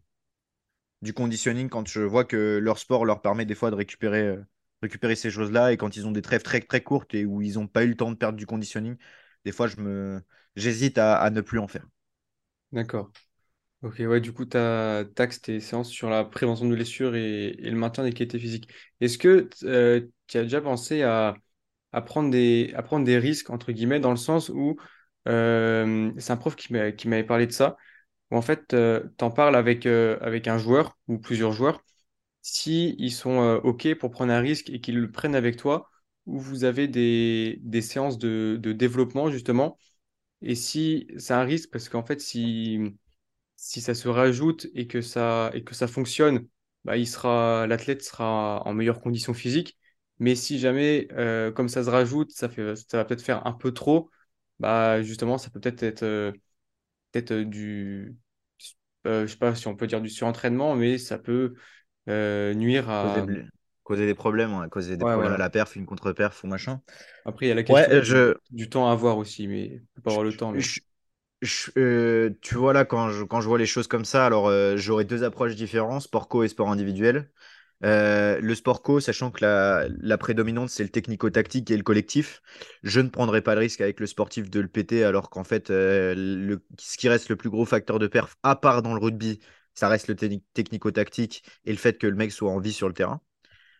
du 1.01 1.13
conditioning 1.13 1.69
quand 1.69 1.87
je 1.87 2.01
vois 2.01 2.25
que 2.25 2.59
leur 2.61 2.77
sport 2.79 3.05
leur 3.05 3.21
permet 3.21 3.45
des 3.45 3.55
fois 3.55 3.69
de 3.71 3.75
récupérer, 3.75 4.37
récupérer 4.81 5.15
ces 5.15 5.29
choses-là 5.31 5.71
et 5.71 5.77
quand 5.77 5.95
ils 5.97 6.07
ont 6.07 6.11
des 6.11 6.21
trêves 6.21 6.43
très, 6.43 6.61
très 6.61 6.81
courtes 6.81 7.13
et 7.13 7.25
où 7.25 7.41
ils 7.41 7.55
n'ont 7.55 7.67
pas 7.67 7.83
eu 7.83 7.89
le 7.89 7.95
temps 7.95 8.11
de 8.11 8.15
perdre 8.17 8.37
du 8.37 8.45
conditioning, 8.45 8.97
des 9.45 9.51
fois, 9.51 9.67
je 9.67 9.77
me, 9.77 10.21
j'hésite 10.55 10.97
à, 10.97 11.29
ne 11.29 11.41
plus 11.41 11.59
en 11.59 11.67
faire. 11.67 11.85
D'accord. 12.71 13.11
Ok, 13.83 13.97
ouais, 13.99 14.21
du 14.21 14.33
coup, 14.33 14.45
tu 14.45 14.57
axes 14.57 15.41
tes 15.41 15.59
séances 15.61 15.89
sur 15.91 16.09
la 16.09 16.25
prévention 16.25 16.67
de 16.67 16.75
blessures 16.75 17.15
et, 17.15 17.53
le 17.59 17.75
maintien 17.77 18.03
des 18.03 18.13
qualités 18.13 18.39
physiques. 18.39 18.69
Est-ce 19.01 19.17
que 19.17 19.49
tu 20.27 20.37
as 20.39 20.43
déjà 20.43 20.61
pensé 20.61 21.03
à, 21.03 21.35
à 21.93 22.01
prendre 22.01 22.31
des, 22.31 22.73
à 22.75 22.83
prendre 22.83 23.05
des 23.05 23.17
risques, 23.19 23.49
entre 23.51 23.71
guillemets, 23.73 23.99
dans 24.01 24.11
le 24.11 24.17
sens 24.17 24.49
où 24.49 24.77
euh, 25.27 26.11
c'est 26.19 26.33
un 26.33 26.37
prof 26.37 26.55
qui 26.55 26.73
m'a- 26.73 26.91
qui 26.93 27.07
m'avait 27.09 27.23
parlé 27.25 27.47
de 27.47 27.51
ça, 27.53 27.77
où 28.31 28.37
en 28.37 28.41
fait, 28.43 28.67
tu 28.69 29.25
en 29.25 29.31
parles 29.31 29.55
avec, 29.55 29.85
euh, 29.87 30.17
avec 30.21 30.47
un 30.47 30.57
joueur 30.59 30.97
ou 31.07 31.19
plusieurs 31.19 31.53
joueurs, 31.53 31.83
si 32.41 32.95
ils 32.99 33.11
sont 33.11 33.41
euh, 33.41 33.57
OK 33.59 33.93
pour 33.95 34.11
prendre 34.11 34.31
un 34.33 34.39
risque 34.39 34.69
et 34.69 34.81
qu'ils 34.81 34.99
le 34.99 35.11
prennent 35.11 35.35
avec 35.35 35.57
toi, 35.57 35.89
où 36.25 36.39
vous 36.39 36.63
avez 36.63 36.87
des, 36.87 37.59
des 37.61 37.81
séances 37.81 38.17
de, 38.17 38.57
de 38.61 38.73
développement, 38.73 39.29
justement, 39.31 39.77
et 40.43 40.55
si 40.55 41.07
c'est 41.17 41.33
un 41.33 41.43
risque, 41.43 41.71
parce 41.71 41.89
qu'en 41.89 42.03
fait, 42.03 42.21
si 42.21 42.79
si 43.55 43.81
ça 43.81 43.93
se 43.95 44.07
rajoute 44.09 44.67
et 44.75 44.87
que 44.87 45.01
ça, 45.01 45.51
et 45.53 45.63
que 45.63 45.75
ça 45.75 45.87
fonctionne, 45.87 46.47
bah, 46.85 46.97
il 46.97 47.07
sera, 47.07 47.67
l'athlète 47.67 48.03
sera 48.03 48.61
en 48.65 48.73
meilleure 48.73 49.01
condition 49.01 49.33
physique. 49.33 49.77
Mais 50.19 50.35
si 50.35 50.59
jamais, 50.59 51.07
euh, 51.13 51.51
comme 51.51 51.69
ça 51.69 51.83
se 51.83 51.89
rajoute, 51.89 52.31
ça 52.31 52.49
fait, 52.49 52.75
ça 52.75 52.97
va 52.97 53.05
peut-être 53.05 53.21
faire 53.23 53.45
un 53.47 53.53
peu 53.53 53.73
trop, 53.73 54.09
bah, 54.59 55.01
justement, 55.03 55.37
ça 55.37 55.49
peut 55.49 55.59
peut-être 55.59 55.83
être, 55.83 56.03
euh, 56.03 56.31
peut-être 57.11 57.31
euh, 57.31 57.45
du, 57.45 58.15
euh, 59.07 59.27
je 59.27 59.31
sais 59.33 59.37
pas 59.37 59.55
si 59.55 59.67
on 59.67 59.75
peut 59.75 59.87
dire 59.87 60.01
du 60.01 60.09
surentraînement, 60.09 60.75
mais 60.75 60.97
ça 60.97 61.19
peut 61.19 61.55
nuire 62.07 62.89
à... 62.89 63.27
causer 63.83 64.05
des 64.05 64.15
problèmes, 64.15 64.53
ouais, 64.57 64.69
causer 64.69 64.97
des 64.97 65.05
Ouais, 65.05 65.05
problèmes 65.05 65.33
à 65.33 65.37
la 65.37 65.49
perf, 65.49 65.75
une 65.75 65.85
contre-perf 65.85 66.43
ou 66.43 66.47
machin. 66.47 66.81
Après, 67.25 67.45
il 67.45 67.49
y 67.49 67.51
a 67.51 67.55
la 67.55 67.63
question 67.63 67.97
du, 67.97 68.03
je, 68.03 68.33
du 68.51 68.69
temps 68.69 68.87
à 68.89 68.91
avoir 68.93 69.17
aussi, 69.17 69.47
mais 69.47 69.81
pas 70.03 70.09
je, 70.09 70.11
avoir 70.11 70.23
le 70.23 70.35
temps, 70.35 70.51
mais... 70.51 70.63
je- 70.63 70.79
je- 71.41 71.71
euh, 71.77 72.31
tu 72.41 72.55
vois 72.55 72.73
là, 72.73 72.85
quand 72.85 73.09
je, 73.11 73.23
quand 73.25 73.41
je 73.41 73.47
vois 73.47 73.59
les 73.59 73.65
choses 73.65 73.87
comme 73.87 74.05
ça, 74.05 74.25
alors 74.25 74.47
euh, 74.47 74.77
j'aurais 74.77 75.05
deux 75.05 75.23
approches 75.23 75.55
différentes, 75.55 76.03
sport 76.03 76.27
co 76.29 76.43
et 76.43 76.47
sport 76.47 76.69
individuel. 76.71 77.31
Euh, 77.85 78.39
le 78.41 78.55
sport 78.55 78.81
co, 78.83 78.99
sachant 79.01 79.31
que 79.31 79.43
la, 79.45 79.87
la 80.01 80.17
prédominante, 80.17 80.69
c'est 80.69 80.83
le 80.83 80.89
technico-tactique 80.89 81.71
et 81.71 81.77
le 81.77 81.83
collectif, 81.83 82.41
je 82.83 83.01
ne 83.01 83.09
prendrai 83.09 83.41
pas 83.41 83.55
le 83.55 83.61
risque 83.61 83.81
avec 83.81 83.99
le 84.01 84.07
sportif 84.07 84.49
de 84.51 84.59
le 84.61 84.69
péter, 84.69 85.03
alors 85.05 85.29
qu'en 85.29 85.43
fait, 85.45 85.71
euh, 85.71 86.15
le, 86.15 86.65
ce 86.79 86.97
qui 86.97 87.09
reste 87.09 87.29
le 87.29 87.37
plus 87.37 87.49
gros 87.51 87.65
facteur 87.65 87.99
de 87.99 88.07
perf, 88.07 88.37
à 88.43 88.55
part 88.57 88.81
dans 88.83 88.93
le 88.95 89.01
rugby, 89.01 89.39
ça 89.75 89.89
reste 89.89 90.07
le 90.09 90.15
techni- 90.15 90.43
technico-tactique 90.53 91.43
et 91.65 91.71
le 91.71 91.77
fait 91.77 91.97
que 91.99 92.07
le 92.07 92.15
mec 92.17 92.31
soit 92.33 92.51
en 92.51 92.59
vie 92.59 92.73
sur 92.73 92.87
le 92.89 92.95
terrain. 92.95 93.21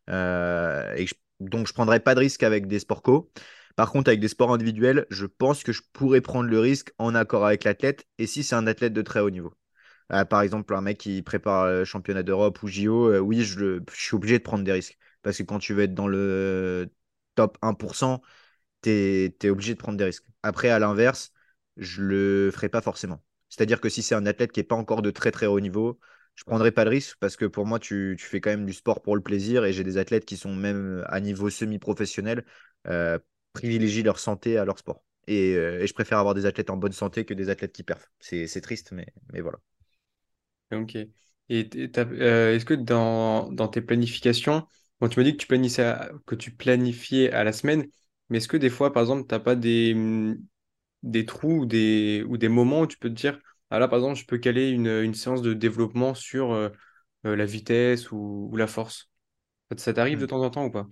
Euh, 0.10 1.06
donc, 1.40 1.68
je 1.68 1.74
prendrai 1.74 2.00
pas 2.00 2.16
de 2.16 2.20
risque 2.20 2.44
avec 2.44 2.68
des 2.68 2.80
sports 2.80 3.02
co. 3.02 3.32
Par 3.76 3.92
contre, 3.92 4.10
avec 4.10 4.20
des 4.20 4.28
sports 4.28 4.54
individuels, 4.54 5.06
je 5.10 5.26
pense 5.26 5.64
que 5.64 5.72
je 5.72 5.82
pourrais 5.94 6.22
prendre 6.22 6.50
le 6.50 6.60
risque 6.60 6.92
en 7.00 7.16
accord 7.16 7.46
avec 7.46 7.64
l'athlète. 7.64 8.06
Et 8.18 8.28
si 8.28 8.44
c'est 8.44 8.56
un 8.56 8.68
athlète 8.68 8.94
de 8.94 9.02
très 9.02 9.20
haut 9.20 9.30
niveau. 9.32 9.54
Euh, 10.12 10.26
par 10.26 10.42
exemple, 10.42 10.76
un 10.76 10.82
mec 10.82 10.98
qui 11.00 11.22
prépare 11.22 11.68
le 11.68 11.86
championnat 11.86 12.24
d'Europe 12.24 12.62
ou 12.64 12.68
JO, 12.68 13.10
euh, 13.12 13.20
oui, 13.20 13.44
je 13.44 13.82
suis 13.94 14.16
obligé 14.16 14.38
de 14.40 14.44
prendre 14.44 14.64
des 14.64 14.72
risques. 14.72 14.98
Parce 15.22 15.38
que 15.38 15.44
quand 15.44 15.60
tu 15.60 15.74
veux 15.74 15.84
être 15.84 15.94
dans 15.96 16.08
le 16.08 16.90
top 17.36 17.58
1%, 17.62 18.22
tu 18.82 18.90
es, 18.92 19.50
obligé 19.50 19.74
de 19.74 19.80
prendre 19.80 19.98
des 19.98 20.06
risques. 20.06 20.26
Après, 20.44 20.70
à 20.70 20.80
l'inverse, 20.80 21.34
je 21.78 22.02
le 22.02 22.52
ferai 22.52 22.70
pas 22.70 22.82
forcément. 22.82 23.24
C'est-à-dire 23.50 23.82
que 23.82 23.90
si 23.90 24.04
c'est 24.04 24.16
un 24.16 24.26
athlète 24.26 24.52
qui 24.52 24.60
n'est 24.60 24.66
pas 24.66 24.76
encore 24.76 25.02
de 25.02 25.12
très 25.12 25.32
très 25.32 25.46
haut 25.46 25.60
niveau, 25.60 26.00
je 26.36 26.44
prendrai 26.44 26.72
pas 26.72 26.86
de 26.86 26.90
risque 26.90 27.18
parce 27.20 27.36
que 27.38 27.46
pour 27.46 27.66
moi, 27.66 27.80
tu, 27.80 28.16
tu 28.20 28.26
fais 28.26 28.42
quand 28.42 28.50
même 28.50 28.66
du 28.66 28.74
sport 28.74 29.02
pour 29.02 29.16
le 29.16 29.22
plaisir 29.22 29.66
et 29.66 29.74
j'ai 29.74 29.84
des 29.84 29.98
athlètes 29.98 30.26
qui 30.26 30.38
sont 30.38 30.56
même 30.56 31.04
à 31.08 31.20
niveau 31.20 31.50
semi-professionnel, 31.50 32.46
euh, 32.88 33.20
privilégient 33.54 34.04
leur 34.04 34.20
santé 34.20 34.58
à 34.58 34.66
leur 34.66 34.80
sport. 34.80 35.04
Et, 35.28 35.56
euh, 35.56 35.80
et 35.82 35.88
je 35.88 35.94
préfère 35.94 36.18
avoir 36.20 36.34
des 36.34 36.46
athlètes 36.46 36.70
en 36.70 36.78
bonne 36.78 36.92
santé 36.92 37.26
que 37.26 37.34
des 37.34 37.50
athlètes 37.50 37.74
qui 37.74 37.84
perfent. 37.84 38.12
C'est 38.20 38.62
triste, 38.62 38.92
mais, 38.92 39.08
mais 39.32 39.42
voilà. 39.42 39.60
Ok. 40.72 40.96
Et 41.50 41.70
euh, 41.98 42.56
est-ce 42.56 42.66
que 42.66 42.74
dans, 42.74 43.52
dans 43.52 43.68
tes 43.68 43.82
planifications, 43.82 44.66
bon, 45.00 45.08
tu 45.08 45.20
m'as 45.20 45.24
dit 45.26 45.34
que 45.34 45.38
tu 45.38 45.48
planifiais 45.48 45.84
à, 45.86 46.12
que 46.26 46.36
tu 46.36 46.52
planifiais 46.56 47.32
à 47.32 47.44
la 47.44 47.52
semaine, 47.54 47.86
mais 48.30 48.38
est-ce 48.38 48.48
que 48.48 48.58
des 48.58 48.70
fois, 48.70 48.92
par 48.94 49.04
exemple, 49.04 49.28
tu 49.28 49.36
n'as 49.36 49.40
pas 49.40 49.56
des, 49.56 49.94
des 51.04 51.26
trous 51.26 51.62
ou 51.62 51.66
des, 51.66 52.24
ou 52.28 52.38
des 52.38 52.50
moments 52.50 52.82
où 52.82 52.88
tu 52.88 52.98
peux 52.98 53.10
te 53.10 53.14
dire, 53.16 53.40
ah 53.74 53.80
là, 53.80 53.88
par 53.88 54.00
exemple, 54.00 54.16
je 54.20 54.26
peux 54.26 54.38
caler 54.38 54.70
une, 54.70 54.88
une 54.88 55.14
séance 55.16 55.42
de 55.42 55.54
développement 55.54 56.14
sur 56.16 56.54
euh, 56.54 56.70
euh, 57.26 57.36
la 57.36 57.46
vitesse 57.46 58.12
ou, 58.12 58.50
ou 58.52 58.58
la 58.58 58.68
force? 58.68 59.10
Ça, 59.72 59.78
ça 59.78 59.94
t'arrive 59.94 60.20
de 60.20 60.26
temps 60.28 60.44
en 60.44 60.50
temps 60.52 60.66
ou 60.66 60.72
pas? 60.72 60.88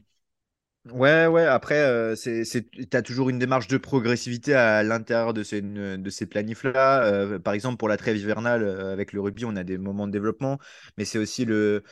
Ouais, 0.86 1.28
ouais, 1.28 1.46
après, 1.46 1.76
euh, 1.78 2.16
c'est, 2.16 2.44
c'est, 2.44 2.68
t'as 2.90 3.04
toujours 3.04 3.30
une 3.30 3.38
démarche 3.38 3.68
de 3.68 3.78
progressivité 3.78 4.56
à 4.56 4.82
l'intérieur 4.82 5.32
de 5.32 5.44
ces, 5.44 5.62
de 5.62 6.10
ces 6.10 6.26
planifs-là. 6.26 7.04
Euh, 7.06 7.38
par 7.38 7.54
exemple, 7.54 7.78
pour 7.78 7.88
la 7.88 7.98
trêve 7.98 8.18
hivernale, 8.18 8.64
euh, 8.64 8.92
avec 8.92 9.14
le 9.14 9.22
rugby, 9.22 9.46
on 9.46 9.56
a 9.56 9.64
des 9.64 9.78
moments 9.78 10.08
de 10.08 10.12
développement, 10.12 10.58
mais 10.98 11.06
c'est 11.06 11.20
aussi 11.20 11.46
le. 11.46 11.84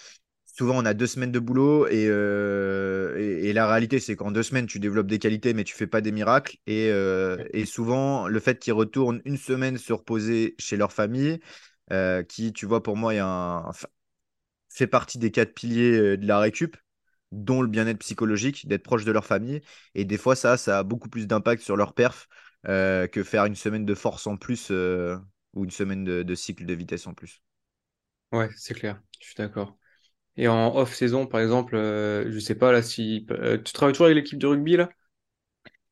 Souvent, 0.57 0.75
on 0.77 0.85
a 0.85 0.93
deux 0.93 1.07
semaines 1.07 1.31
de 1.31 1.39
boulot 1.39 1.87
et, 1.87 2.07
euh, 2.09 3.15
et, 3.17 3.49
et 3.49 3.53
la 3.53 3.67
réalité, 3.69 3.99
c'est 3.99 4.15
qu'en 4.17 4.31
deux 4.31 4.43
semaines, 4.43 4.65
tu 4.67 4.79
développes 4.79 5.07
des 5.07 5.19
qualités, 5.19 5.53
mais 5.53 5.63
tu 5.63 5.73
fais 5.75 5.87
pas 5.87 6.01
des 6.01 6.11
miracles. 6.11 6.57
Et, 6.67 6.89
euh, 6.91 7.37
et 7.53 7.65
souvent, 7.65 8.27
le 8.27 8.39
fait 8.39 8.59
qu'ils 8.59 8.73
retournent 8.73 9.21
une 9.25 9.37
semaine 9.37 9.77
se 9.77 9.93
reposer 9.93 10.55
chez 10.59 10.75
leur 10.75 10.91
famille, 10.91 11.39
euh, 11.93 12.23
qui, 12.23 12.51
tu 12.51 12.65
vois, 12.65 12.83
pour 12.83 12.97
moi, 12.97 13.13
est 13.15 13.19
un, 13.19 13.63
enfin, 13.67 13.87
fait 14.69 14.87
partie 14.87 15.19
des 15.19 15.31
quatre 15.31 15.53
piliers 15.53 16.17
de 16.17 16.27
la 16.27 16.39
récup, 16.39 16.77
dont 17.31 17.61
le 17.61 17.67
bien-être 17.69 17.99
psychologique, 17.99 18.67
d'être 18.67 18.83
proche 18.83 19.05
de 19.05 19.11
leur 19.11 19.25
famille. 19.25 19.61
Et 19.95 20.05
des 20.05 20.17
fois, 20.17 20.35
ça, 20.35 20.57
ça 20.57 20.79
a 20.79 20.83
beaucoup 20.83 21.09
plus 21.09 21.27
d'impact 21.27 21.63
sur 21.63 21.77
leur 21.77 21.93
perf 21.93 22.27
que 22.65 23.23
faire 23.25 23.45
une 23.45 23.55
semaine 23.55 23.85
de 23.85 23.95
force 23.95 24.27
en 24.27 24.37
plus 24.37 24.71
ou 24.71 25.63
une 25.63 25.71
semaine 25.71 26.03
de, 26.03 26.23
de 26.23 26.35
cycle 26.35 26.65
de 26.65 26.73
vitesse 26.73 27.07
en 27.07 27.13
plus. 27.13 27.41
Ouais, 28.31 28.49
c'est 28.57 28.73
clair, 28.73 29.01
je 29.19 29.25
suis 29.27 29.35
d'accord. 29.35 29.77
Et 30.39 30.47
en 30.47 30.75
off-saison, 30.75 31.27
par 31.27 31.41
exemple, 31.41 31.75
euh, 31.75 32.31
je 32.31 32.39
sais 32.39 32.55
pas 32.55 32.71
là 32.71 32.81
si 32.81 33.27
euh, 33.31 33.57
tu 33.61 33.73
travailles 33.73 33.93
toujours 33.93 34.07
avec 34.07 34.17
l'équipe 34.17 34.39
de 34.39 34.47
rugby 34.47 34.77
là? 34.77 34.89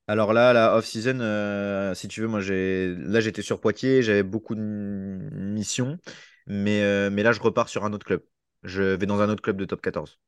Alors 0.07 0.31
là, 0.33 0.53
la 0.53 0.75
off-season, 0.77 1.19
euh, 1.19 1.93
si 1.93 2.07
tu 2.07 2.21
veux, 2.21 2.27
moi 2.27 2.39
j'ai 2.39 2.95
là 2.95 3.19
j'étais 3.19 3.41
sur 3.41 3.59
Poitiers, 3.59 4.01
j'avais 4.01 4.23
beaucoup 4.23 4.55
de 4.55 4.61
missions, 4.61 5.99
mais, 6.47 6.81
euh, 6.81 7.09
mais 7.09 7.23
là 7.23 7.33
je 7.33 7.41
repars 7.41 7.67
sur 7.69 7.83
un 7.85 7.91
autre 7.93 8.05
club. 8.05 8.23
Je 8.63 8.81
vais 8.83 9.05
dans 9.05 9.19
un 9.21 9.29
autre 9.29 9.41
club 9.41 9.57
de 9.57 9.65
top 9.65 9.81
14. 9.81 10.19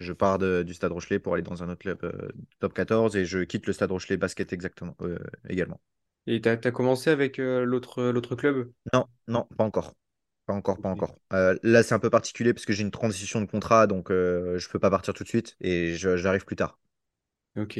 Je 0.00 0.12
pars 0.12 0.38
de- 0.38 0.62
du 0.64 0.74
Stade 0.74 0.92
Rochelet 0.92 1.18
pour 1.18 1.34
aller 1.34 1.42
dans 1.42 1.62
un 1.64 1.68
autre 1.68 1.80
club 1.80 1.98
euh, 2.04 2.28
top 2.60 2.74
14 2.74 3.16
et 3.16 3.24
je 3.24 3.40
quitte 3.40 3.66
le 3.66 3.72
Stade 3.72 3.90
Rochelet 3.92 4.16
basket 4.16 4.52
exactement 4.52 4.96
également. 5.48 5.80
Et 6.26 6.40
t'as, 6.42 6.58
t'as 6.58 6.70
commencé 6.70 7.08
avec 7.08 7.38
l'autre 7.38 8.02
l'autre 8.10 8.36
club? 8.36 8.70
Non, 8.94 9.04
non, 9.28 9.44
pas 9.58 9.64
encore. 9.64 9.94
Pas 10.46 10.54
encore, 10.54 10.78
pas 10.80 10.90
encore. 10.90 11.14
Euh, 11.32 11.56
là, 11.62 11.82
c'est 11.82 11.94
un 11.94 11.98
peu 11.98 12.10
particulier 12.10 12.52
parce 12.54 12.66
que 12.66 12.72
j'ai 12.74 12.82
une 12.82 12.90
transition 12.90 13.40
de 13.40 13.46
contrat, 13.46 13.86
donc 13.86 14.10
euh, 14.10 14.58
je 14.58 14.68
peux 14.68 14.78
pas 14.78 14.90
partir 14.90 15.14
tout 15.14 15.22
de 15.24 15.28
suite 15.28 15.56
et 15.60 15.94
j'arrive 15.96 16.44
plus 16.44 16.56
tard. 16.56 16.78
Ok. 17.56 17.78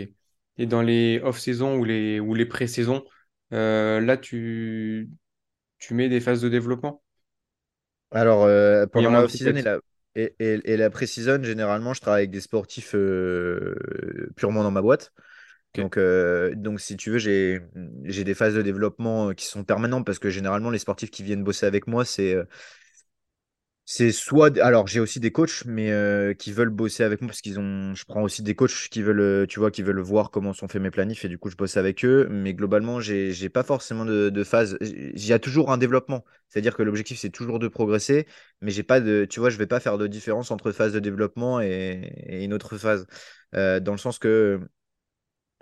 Et 0.56 0.66
dans 0.66 0.82
les 0.82 1.20
off-saisons 1.22 1.76
ou 1.78 1.84
les, 1.84 2.20
ou 2.20 2.34
les 2.34 2.46
pré-saisons, 2.46 3.04
euh, 3.52 4.00
là, 4.00 4.16
tu, 4.16 5.10
tu 5.78 5.94
mets 5.94 6.08
des 6.08 6.20
phases 6.20 6.42
de 6.42 6.48
développement? 6.48 7.02
Alors, 8.12 8.44
euh, 8.44 8.86
pendant 8.86 9.10
la 9.10 9.24
off-season 9.24 9.56
et 9.56 9.62
la, 9.62 9.78
et, 10.14 10.34
et- 10.38 10.72
et 10.72 10.76
la 10.76 10.90
pré-season, 10.90 11.42
généralement, 11.42 11.94
je 11.94 12.00
travaille 12.00 12.20
avec 12.22 12.30
des 12.30 12.40
sportifs 12.40 12.94
purement 14.36 14.62
dans 14.62 14.70
ma 14.70 14.82
boîte. 14.82 15.12
Donc, 15.74 15.96
euh, 15.96 16.54
donc, 16.54 16.80
si 16.80 16.96
tu 16.96 17.10
veux, 17.10 17.18
j'ai, 17.18 17.60
des 17.74 18.34
phases 18.34 18.54
de 18.54 18.62
développement 18.62 19.34
qui 19.34 19.46
sont 19.46 19.64
permanentes 19.64 20.06
parce 20.06 20.20
que 20.20 20.30
généralement, 20.30 20.70
les 20.70 20.78
sportifs 20.78 21.10
qui 21.10 21.22
viennent 21.24 21.42
bosser 21.42 21.66
avec 21.66 21.88
moi, 21.88 22.04
c'est 22.04 22.34
euh, 22.34 22.44
C'est 23.86 24.12
soit, 24.12 24.58
alors 24.60 24.86
j'ai 24.86 24.98
aussi 24.98 25.20
des 25.20 25.30
coachs, 25.30 25.64
mais 25.66 25.90
euh, 25.90 26.32
qui 26.32 26.52
veulent 26.52 26.70
bosser 26.70 27.02
avec 27.02 27.20
moi 27.20 27.28
parce 27.28 27.42
qu'ils 27.42 27.60
ont, 27.60 27.94
je 27.94 28.04
prends 28.06 28.22
aussi 28.22 28.42
des 28.42 28.54
coachs 28.54 28.88
qui 28.90 29.02
veulent, 29.02 29.46
tu 29.46 29.58
vois, 29.58 29.70
qui 29.70 29.82
veulent 29.82 30.00
voir 30.00 30.30
comment 30.30 30.54
sont 30.54 30.68
faits 30.68 30.80
mes 30.80 30.90
planifs 30.90 31.26
et 31.26 31.28
du 31.28 31.36
coup 31.38 31.50
je 31.50 31.56
bosse 31.56 31.76
avec 31.76 32.02
eux. 32.02 32.26
Mais 32.30 32.54
globalement, 32.54 33.00
j'ai, 33.00 33.32
j'ai 33.32 33.50
pas 33.50 33.62
forcément 33.62 34.06
de, 34.06 34.30
de 34.30 34.44
phase. 34.44 34.78
Il 34.80 35.26
y 35.26 35.34
a 35.34 35.38
toujours 35.38 35.70
un 35.70 35.76
développement, 35.76 36.24
c'est-à-dire 36.48 36.74
que 36.74 36.82
l'objectif 36.82 37.18
c'est 37.18 37.28
toujours 37.28 37.58
de 37.58 37.68
progresser, 37.68 38.26
mais 38.62 38.70
j'ai 38.70 38.84
pas 38.84 39.00
de, 39.00 39.26
tu 39.28 39.38
vois, 39.40 39.50
je 39.50 39.58
vais 39.58 39.66
pas 39.66 39.80
faire 39.80 39.98
de 39.98 40.06
différence 40.06 40.50
entre 40.50 40.72
phase 40.72 40.94
de 40.94 41.00
développement 41.00 41.60
et, 41.60 42.10
une 42.42 42.54
autre 42.54 42.78
phase, 42.78 43.06
dans 43.52 43.92
le 43.92 43.98
sens 43.98 44.18
que 44.18 44.60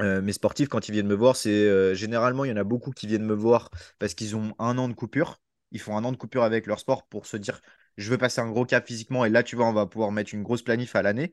euh, 0.03 0.23
mes 0.23 0.33
sportifs, 0.33 0.69
quand 0.69 0.89
ils 0.89 0.93
viennent 0.93 1.07
me 1.07 1.15
voir, 1.15 1.37
c'est 1.37 1.51
euh, 1.51 1.95
généralement, 1.95 2.45
il 2.45 2.49
y 2.51 2.53
en 2.53 2.57
a 2.57 2.65
beaucoup 2.65 2.91
qui 2.93 3.07
viennent 3.07 3.25
me 3.25 3.35
voir 3.35 3.71
parce 3.99 4.15
qu'ils 4.15 4.37
ont 4.37 4.55
un 4.59 4.79
an 4.79 4.89
de 4.89 4.95
coupure. 4.95 5.41
Ils 5.71 5.81
font 5.81 5.97
un 5.97 6.05
an 6.05 6.13
de 6.13 6.17
coupure 6.17 6.43
avec 6.45 6.67
leur 6.67 6.81
sport 6.81 7.07
pour 7.09 7.27
se 7.27 7.37
dire, 7.37 7.61
je 7.97 8.11
veux 8.11 8.19
passer 8.19 8.41
un 8.41 8.51
gros 8.51 8.65
cap 8.67 8.87
physiquement. 8.87 9.25
Et 9.25 9.31
là, 9.31 9.43
tu 9.43 9.57
vois, 9.57 9.67
on 9.69 9.73
va 9.73 9.87
pouvoir 9.87 10.13
mettre 10.13 10.35
une 10.35 10.43
grosse 10.43 10.63
planif 10.63 10.97
à 10.97 11.03
l'année. 11.03 11.33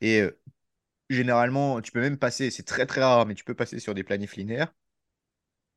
Et 0.00 0.20
euh, 0.22 0.40
généralement, 1.10 1.80
tu 1.82 1.92
peux 1.92 2.00
même 2.00 2.18
passer, 2.18 2.50
c'est 2.50 2.64
très 2.64 2.86
très 2.86 3.02
rare, 3.02 3.26
mais 3.26 3.34
tu 3.36 3.44
peux 3.44 3.54
passer 3.56 3.80
sur 3.80 3.94
des 3.94 4.04
planifs 4.04 4.36
linéaires 4.36 4.74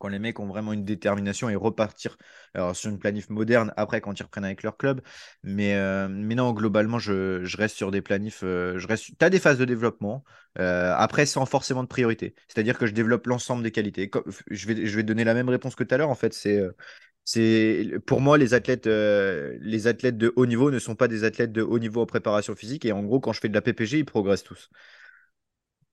quand 0.04 0.10
les 0.10 0.20
mecs 0.20 0.40
ont 0.40 0.48
vraiment 0.48 0.74
une 0.74 0.86
détermination 0.86 1.50
et 1.50 1.56
repartir 1.56 2.18
alors, 2.54 2.76
sur 2.76 2.90
une 2.92 3.00
planif 3.00 3.30
moderne 3.30 3.74
après 3.78 4.02
quand 4.02 4.20
ils 4.20 4.24
reprennent 4.24 4.46
avec 4.46 4.64
leur 4.64 4.78
club. 4.78 5.02
Mais, 5.44 5.76
euh, 5.76 6.08
mais 6.10 6.36
non, 6.36 6.52
globalement, 6.54 7.00
je, 7.00 7.44
je 7.44 7.58
reste 7.58 7.76
sur 7.76 7.92
des 7.92 8.02
planifs. 8.02 8.42
euh, 8.44 8.78
je 8.80 8.88
reste... 8.88 9.06
Tu 9.18 9.26
as 9.26 9.30
des 9.30 9.40
phases 9.40 9.58
de 9.58 9.66
développement, 9.66 10.24
euh, 10.60 10.94
après 10.98 11.26
sans 11.26 11.46
forcément 11.46 11.84
de 11.84 11.88
priorité. 11.88 12.36
C'est-à-dire 12.48 12.78
que 12.78 12.86
je 12.86 12.94
développe 12.94 13.28
l'ensemble 13.28 13.64
des 13.64 13.72
qualités. 13.72 14.10
Je 14.52 14.68
vais, 14.68 14.86
je 14.86 14.96
vais 14.96 15.04
donner 15.04 15.24
la 15.24 15.34
même 15.34 15.50
réponse 15.50 15.76
que 15.76 15.84
tout 15.84 15.94
à 15.96 15.98
l'heure. 15.98 16.10
En 16.10 16.16
fait, 16.16 16.34
c'est. 16.34 16.60
euh, 16.60 16.72
c'est 17.26 17.88
pour 18.06 18.22
moi 18.22 18.38
les 18.38 18.54
athlètes 18.54 18.88
euh, 18.88 19.58
les 19.62 19.88
athlètes 19.88 20.18
de 20.18 20.34
haut 20.36 20.46
niveau 20.46 20.72
ne 20.72 20.80
sont 20.80 20.96
pas 20.96 21.08
des 21.08 21.24
athlètes 21.24 21.54
de 21.54 21.62
haut 21.62 21.80
niveau 21.80 22.02
en 22.02 22.06
préparation 22.06 22.56
physique 22.56 22.86
et 22.86 22.92
en 22.92 23.04
gros 23.04 23.20
quand 23.22 23.32
je 23.34 23.40
fais 23.40 23.50
de 23.50 23.54
la 23.54 23.62
PPG 23.62 24.00
ils 24.00 24.06
progressent 24.06 24.44
tous. 24.44 24.70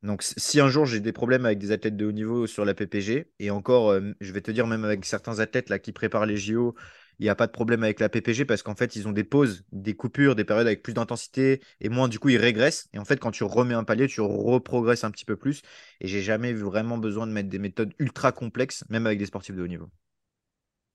Donc, 0.03 0.23
si 0.23 0.61
un 0.61 0.69
jour 0.69 0.87
j'ai 0.87 1.01
des 1.01 1.13
problèmes 1.13 1.45
avec 1.45 1.59
des 1.59 1.73
athlètes 1.73 1.97
de 1.97 2.07
haut 2.07 2.13
niveau 2.13 2.47
sur 2.47 2.65
la 2.65 2.75
PPG, 2.75 3.31
et 3.39 3.51
encore, 3.51 3.91
euh, 3.91 4.13
je 4.21 4.33
vais 4.33 4.41
te 4.41 4.51
dire, 4.51 4.67
même 4.67 4.85
avec 4.85 5.05
certains 5.05 5.41
athlètes 5.41 5.69
là, 5.69 5.79
qui 5.79 5.93
préparent 5.93 6.27
les 6.27 6.39
JO, 6.39 6.75
il 7.19 7.25
n'y 7.25 7.29
a 7.29 7.35
pas 7.35 7.47
de 7.47 7.53
problème 7.53 7.83
avec 7.83 8.01
la 8.01 8.09
PPG 8.09 8.47
parce 8.47 8.63
qu'en 8.63 8.75
fait, 8.75 8.97
ils 8.97 9.07
ont 9.07 9.13
des 9.13 9.25
pauses, 9.25 9.63
des 9.73 9.95
coupures, 9.95 10.35
des 10.35 10.45
périodes 10.45 10.67
avec 10.67 10.83
plus 10.83 10.95
d'intensité 10.95 11.61
et 11.83 11.91
moins, 11.91 12.09
du 12.09 12.19
coup, 12.19 12.31
ils 12.31 12.39
régressent. 12.39 12.89
Et 12.95 12.99
en 12.99 13.05
fait, 13.05 13.21
quand 13.21 13.31
tu 13.31 13.45
remets 13.45 13.75
un 13.75 13.85
palier, 13.85 14.07
tu 14.07 14.23
reprogresses 14.23 15.05
un 15.05 15.11
petit 15.11 15.27
peu 15.27 15.37
plus. 15.37 15.61
Et 16.01 16.09
j'ai 16.09 16.23
jamais 16.23 16.55
vraiment 16.55 16.97
besoin 16.97 17.27
de 17.27 17.33
mettre 17.33 17.51
des 17.51 17.59
méthodes 17.59 17.93
ultra 17.99 18.33
complexes, 18.33 18.85
même 18.89 19.05
avec 19.05 19.19
des 19.19 19.27
sportifs 19.27 19.55
de 19.55 19.63
haut 19.63 19.69
niveau. 19.69 19.91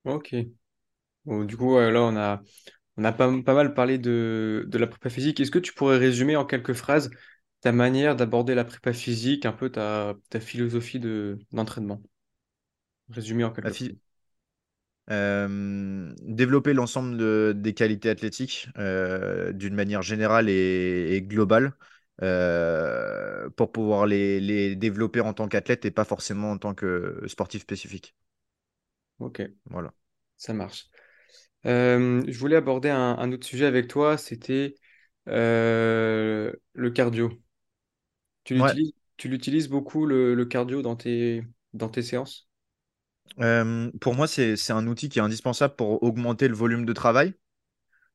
Ok. 0.03 0.35
Bon, 1.25 1.43
du 1.43 1.55
coup, 1.57 1.77
là, 1.77 2.01
on 2.01 2.15
a, 2.15 3.11
pas 3.11 3.27
mal 3.53 3.75
parlé 3.75 3.99
de, 3.99 4.65
de 4.67 4.77
la 4.79 4.87
prépa 4.87 5.11
physique. 5.11 5.39
Est-ce 5.39 5.51
que 5.51 5.59
tu 5.59 5.73
pourrais 5.73 5.97
résumer 5.97 6.35
en 6.35 6.45
quelques 6.45 6.73
phrases 6.73 7.11
ta 7.65 7.73
manière 7.73 8.15
d'aborder 8.15 8.55
la 8.55 8.63
prépa 8.63 8.93
physique, 8.93 9.45
un 9.45 9.51
peu 9.51 9.69
ta, 9.71 10.15
ta 10.29 10.39
philosophie 10.39 10.99
de, 11.01 11.39
d'entraînement? 11.51 12.01
Résumé 13.09 13.43
en 13.43 13.49
quelques 13.51 13.73
phrases. 13.73 13.95
euh, 15.11 16.13
développer 16.21 16.73
l'ensemble 16.73 17.17
de- 17.17 17.53
des 17.55 17.73
qualités 17.73 18.09
athlétiques 18.09 18.69
euh, 18.77 19.51
d'une 19.53 19.75
manière 19.75 20.01
générale 20.01 20.49
et, 20.49 21.15
et 21.15 21.21
globale 21.21 21.73
euh, 22.23 23.49
pour 23.51 23.71
pouvoir 23.71 24.05
les, 24.07 24.39
les 24.39 24.75
développer 24.75 25.21
en 25.21 25.33
tant 25.33 25.47
qu'athlète 25.47 25.85
et 25.85 25.91
pas 25.91 26.05
forcément 26.05 26.51
en 26.51 26.57
tant 26.57 26.73
que 26.73 27.21
sportif 27.27 27.61
spécifique. 27.61 28.15
Ok, 29.19 29.41
Voilà. 29.69 29.93
ça 30.37 30.53
marche. 30.53 30.89
Je 31.65 32.37
voulais 32.39 32.57
aborder 32.57 32.89
un, 32.89 33.17
un 33.19 33.31
autre 33.31 33.47
sujet 33.47 33.65
avec 33.65 33.87
toi, 33.89 34.17
c'était 34.17 34.75
le 35.27 36.89
cardio. 36.91 37.31
Tu 38.45 38.53
Ouais. 38.57 38.75
l'utilises, 38.75 38.93
tu 39.17 39.27
l'utilises 39.29 39.67
beaucoup 39.69 40.05
le, 40.05 40.35
le 40.35 40.45
cardio 40.45 40.81
dans 40.81 40.95
tes, 40.95 41.43
dans 41.73 41.89
tes 41.89 42.01
séances? 42.03 42.47
Euh, 43.41 43.91
pour 44.01 44.15
moi, 44.15 44.27
c'est, 44.27 44.55
c'est 44.55 44.73
un 44.73 44.87
outil 44.87 45.09
qui 45.09 45.19
est 45.19 45.21
indispensable 45.21 45.75
pour 45.75 46.01
augmenter 46.03 46.47
le 46.47 46.55
volume 46.55 46.85
de 46.85 46.93
travail. 46.93 47.33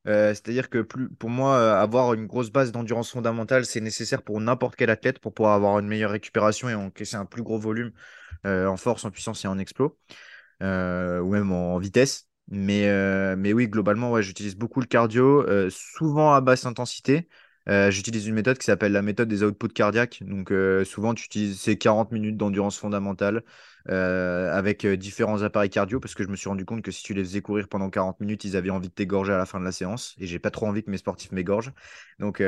Euh, 0.07 0.29
c'est-à-dire 0.29 0.69
que 0.69 0.79
plus, 0.81 1.09
pour 1.09 1.29
moi, 1.29 1.57
euh, 1.57 1.81
avoir 1.81 2.13
une 2.13 2.27
grosse 2.27 2.51
base 2.51 2.71
d'endurance 2.71 3.11
fondamentale, 3.11 3.65
c'est 3.65 3.81
nécessaire 3.81 4.23
pour 4.23 4.41
n'importe 4.41 4.75
quel 4.77 4.89
athlète 4.89 5.19
pour 5.19 5.33
pouvoir 5.33 5.55
avoir 5.55 5.79
une 5.79 5.87
meilleure 5.87 6.11
récupération 6.11 6.69
et 6.69 6.75
encaisser 6.75 7.17
un 7.17 7.25
plus 7.25 7.43
gros 7.43 7.59
volume 7.59 7.91
euh, 8.45 8.67
en 8.67 8.77
force, 8.77 9.05
en 9.05 9.11
puissance 9.11 9.45
et 9.45 9.49
en 9.49 9.59
explo. 9.59 9.99
euh, 10.63 11.19
ou 11.21 11.31
même 11.33 11.51
en 11.51 11.79
vitesse. 11.79 12.27
Mais, 12.49 12.87
mais 13.37 13.53
oui, 13.53 13.67
globalement, 13.69 14.11
ouais, 14.11 14.23
j'utilise 14.23 14.55
beaucoup 14.57 14.81
le 14.81 14.87
cardio, 14.87 15.45
souvent 15.69 16.33
à 16.33 16.41
basse 16.41 16.65
intensité. 16.65 17.29
Euh, 17.69 17.91
j'utilise 17.91 18.25
une 18.27 18.33
méthode 18.33 18.57
qui 18.57 18.65
s'appelle 18.65 18.91
la 18.91 19.01
méthode 19.01 19.27
des 19.27 19.43
outputs 19.43 19.69
cardiaques. 19.69 20.23
Donc, 20.25 20.51
euh, 20.51 20.83
souvent, 20.83 21.13
tu 21.13 21.25
utilises 21.25 21.59
ces 21.59 21.77
40 21.77 22.11
minutes 22.11 22.37
d'endurance 22.37 22.77
fondamentale 22.77 23.43
euh, 23.89 24.51
avec 24.55 24.85
différents 24.85 25.41
appareils 25.41 25.69
cardio 25.69 25.99
parce 25.99 26.13
que 26.13 26.23
je 26.23 26.29
me 26.29 26.35
suis 26.35 26.49
rendu 26.49 26.65
compte 26.65 26.81
que 26.81 26.91
si 26.91 27.03
tu 27.03 27.13
les 27.13 27.23
faisais 27.23 27.41
courir 27.41 27.67
pendant 27.67 27.89
40 27.89 28.19
minutes, 28.19 28.45
ils 28.45 28.55
avaient 28.57 28.69
envie 28.71 28.89
de 28.89 28.93
t'égorger 28.93 29.33
à 29.33 29.37
la 29.37 29.45
fin 29.45 29.59
de 29.59 29.65
la 29.65 29.71
séance. 29.71 30.15
Et 30.19 30.25
j'ai 30.25 30.39
pas 30.39 30.49
trop 30.49 30.65
envie 30.67 30.83
que 30.83 30.89
mes 30.89 30.97
sportifs 30.97 31.31
m'égorgent. 31.31 31.71
Donc, 32.19 32.41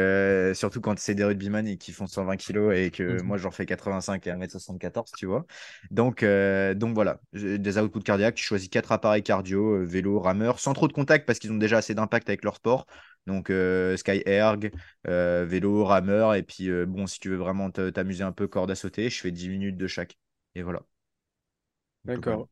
surtout 0.54 0.82
quand 0.82 0.98
c'est 0.98 1.16
des 1.16 1.24
rugbyman 1.24 1.68
et 1.68 1.78
qui 1.78 1.92
font 1.92 2.08
120 2.08 2.38
kilos 2.38 2.76
et 2.76 2.92
que 2.92 3.22
moi, 3.22 3.38
j'en 3.38 3.52
fais 3.52 3.66
85 3.66 4.26
et 4.28 4.32
1m74, 4.32 5.12
tu 5.16 5.26
vois. 5.26 5.46
Donc, 5.92 6.24
donc 6.24 6.94
voilà, 6.94 7.20
des 7.34 7.78
outputs 7.78 8.02
cardiaques. 8.02 8.36
Tu 8.36 8.44
choisis 8.44 8.70
quatre 8.70 8.92
appareils 8.92 9.24
cardio, 9.24 9.84
vélo, 9.86 10.20
rameur, 10.20 10.60
sans 10.60 10.74
trop 10.74 10.88
de 10.88 10.94
contact 10.94 11.26
parce 11.26 11.40
qu'ils 11.40 11.52
ont 11.52 11.58
déjà 11.58 11.78
assez 11.78 11.94
d'impact 11.96 12.30
avec 12.30 12.44
leur 12.44 12.56
sport. 12.56 12.86
Donc, 13.28 13.50
euh, 13.50 13.96
Sky 13.98 14.22
Erg, 14.26 14.72
euh, 15.08 15.46
vélo, 15.46 15.84
rameur. 15.86 16.36
Et 16.36 16.44
puis, 16.44 16.70
euh, 16.70 16.86
bon, 16.86 17.08
si 17.08 17.20
tu 17.20 17.30
veux 17.30 17.38
vraiment 17.38 17.72
t'amuser 17.72 18.24
un 18.24 18.32
peu, 18.32 18.48
corde 18.48 18.72
à 18.72 18.76
sauter, 18.76 19.10
je 19.10 19.20
fais 19.22 19.32
10 19.32 19.50
minutes 19.50 19.78
de 19.78 19.88
chaque. 19.88 20.18
Et 20.56 20.62
voilà, 20.62 20.84
globalement. 22.14 22.42
D'accord. 22.42 22.50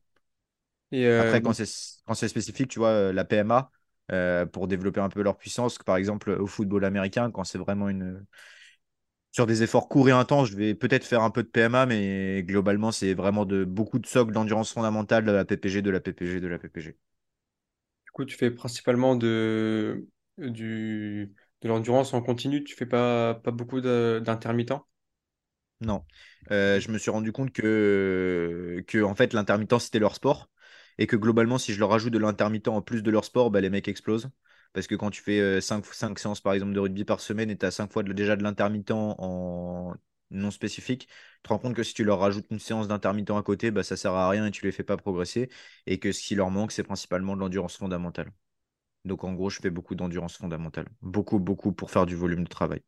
Et 0.92 1.06
euh, 1.06 1.22
Après, 1.22 1.40
quand 1.42 1.52
c'est 1.52 2.28
spécifique, 2.28 2.68
tu 2.68 2.78
vois, 2.78 2.88
euh, 2.90 3.12
la 3.12 3.24
PMA, 3.24 3.70
euh, 4.12 4.46
pour 4.46 4.68
développer 4.68 5.00
un 5.00 5.08
peu 5.08 5.22
leur 5.22 5.36
puissance, 5.36 5.78
par 5.78 5.96
exemple 5.96 6.30
au 6.30 6.46
football 6.46 6.84
américain, 6.84 7.30
quand 7.30 7.44
c'est 7.44 7.58
vraiment 7.58 7.88
une, 7.88 8.24
sur 9.32 9.46
des 9.46 9.62
efforts 9.62 9.88
courts 9.88 10.08
et 10.08 10.12
intenses, 10.12 10.48
je 10.50 10.56
vais 10.56 10.74
peut-être 10.74 11.04
faire 11.04 11.22
un 11.22 11.30
peu 11.30 11.42
de 11.42 11.48
PMA, 11.48 11.86
mais 11.86 12.42
globalement, 12.44 12.92
c'est 12.92 13.14
vraiment 13.14 13.44
de 13.46 13.64
beaucoup 13.64 13.98
de 13.98 14.06
socles 14.06 14.32
d'endurance 14.32 14.72
fondamentale 14.72 15.24
de 15.24 15.32
la 15.32 15.44
PPG, 15.44 15.82
de 15.82 15.90
la 15.90 16.00
PPG, 16.00 16.40
de 16.40 16.46
la 16.48 16.58
PPG. 16.58 16.96
du 18.06 18.10
coup, 18.12 18.24
tu 18.24 18.36
fais 18.36 18.50
principalement 18.50 19.16
de, 19.16 20.06
du, 20.38 21.34
de 21.62 21.68
l'endurance 21.68 22.14
en 22.14 22.22
continu, 22.22 22.64
tu 22.64 22.74
fais 22.76 22.86
pas, 22.86 23.34
pas 23.34 23.50
beaucoup 23.50 23.80
d'intermittents? 23.80 24.86
Non. 25.80 26.04
Euh, 26.50 26.78
je 26.80 26.90
me 26.90 26.98
suis 26.98 27.10
rendu 27.10 27.32
compte 27.32 27.52
que, 27.52 28.84
en 29.02 29.14
fait, 29.14 29.32
l'intermittent, 29.32 29.78
c'était 29.80 29.98
leur 29.98 30.14
sport. 30.14 30.48
Et 30.98 31.06
que 31.06 31.16
globalement, 31.16 31.58
si 31.58 31.72
je 31.72 31.78
leur 31.80 31.92
ajoute 31.92 32.12
de 32.12 32.18
l'intermittent 32.18 32.68
en 32.68 32.82
plus 32.82 33.02
de 33.02 33.10
leur 33.10 33.24
sport, 33.24 33.50
bah, 33.50 33.60
les 33.60 33.70
mecs 33.70 33.88
explosent. 33.88 34.30
Parce 34.74 34.86
que 34.86 34.94
quand 34.94 35.10
tu 35.10 35.22
fais 35.22 35.60
5 35.60 35.84
séances, 36.18 36.40
par 36.40 36.52
exemple, 36.52 36.72
de 36.72 36.78
rugby 36.80 37.04
par 37.04 37.20
semaine 37.20 37.50
et 37.50 37.58
tu 37.58 37.66
as 37.66 37.70
5 37.70 37.92
fois 37.92 38.02
de- 38.02 38.12
déjà 38.12 38.36
de 38.36 38.42
l'intermittent 38.42 38.90
en 38.92 39.94
non 40.30 40.50
spécifique, 40.50 41.08
tu 41.08 41.42
te 41.42 41.48
rends 41.50 41.58
compte 41.58 41.74
que 41.74 41.82
si 41.82 41.92
tu 41.94 42.04
leur 42.04 42.18
rajoutes 42.20 42.46
une 42.50 42.58
séance 42.58 42.88
d'intermittent 42.88 43.30
à 43.32 43.42
côté, 43.42 43.70
bah, 43.70 43.82
ça 43.82 43.96
sert 43.96 44.12
à 44.14 44.28
rien 44.30 44.46
et 44.46 44.50
tu 44.50 44.64
les 44.64 44.72
fais 44.72 44.82
pas 44.84 44.96
progresser. 44.96 45.50
Et 45.86 45.98
que 45.98 46.12
ce 46.12 46.22
qui 46.22 46.34
leur 46.34 46.50
manque, 46.50 46.72
c'est 46.72 46.82
principalement 46.84 47.34
de 47.36 47.40
l'endurance 47.40 47.76
fondamentale. 47.76 48.32
Donc, 49.04 49.24
en 49.24 49.32
gros, 49.32 49.50
je 49.50 49.58
fais 49.60 49.70
beaucoup 49.70 49.94
d'endurance 49.94 50.36
fondamentale. 50.36 50.86
Beaucoup, 51.00 51.38
beaucoup 51.38 51.72
pour 51.72 51.90
faire 51.90 52.06
du 52.06 52.14
volume 52.16 52.44
de 52.44 52.48
travail. 52.48 52.82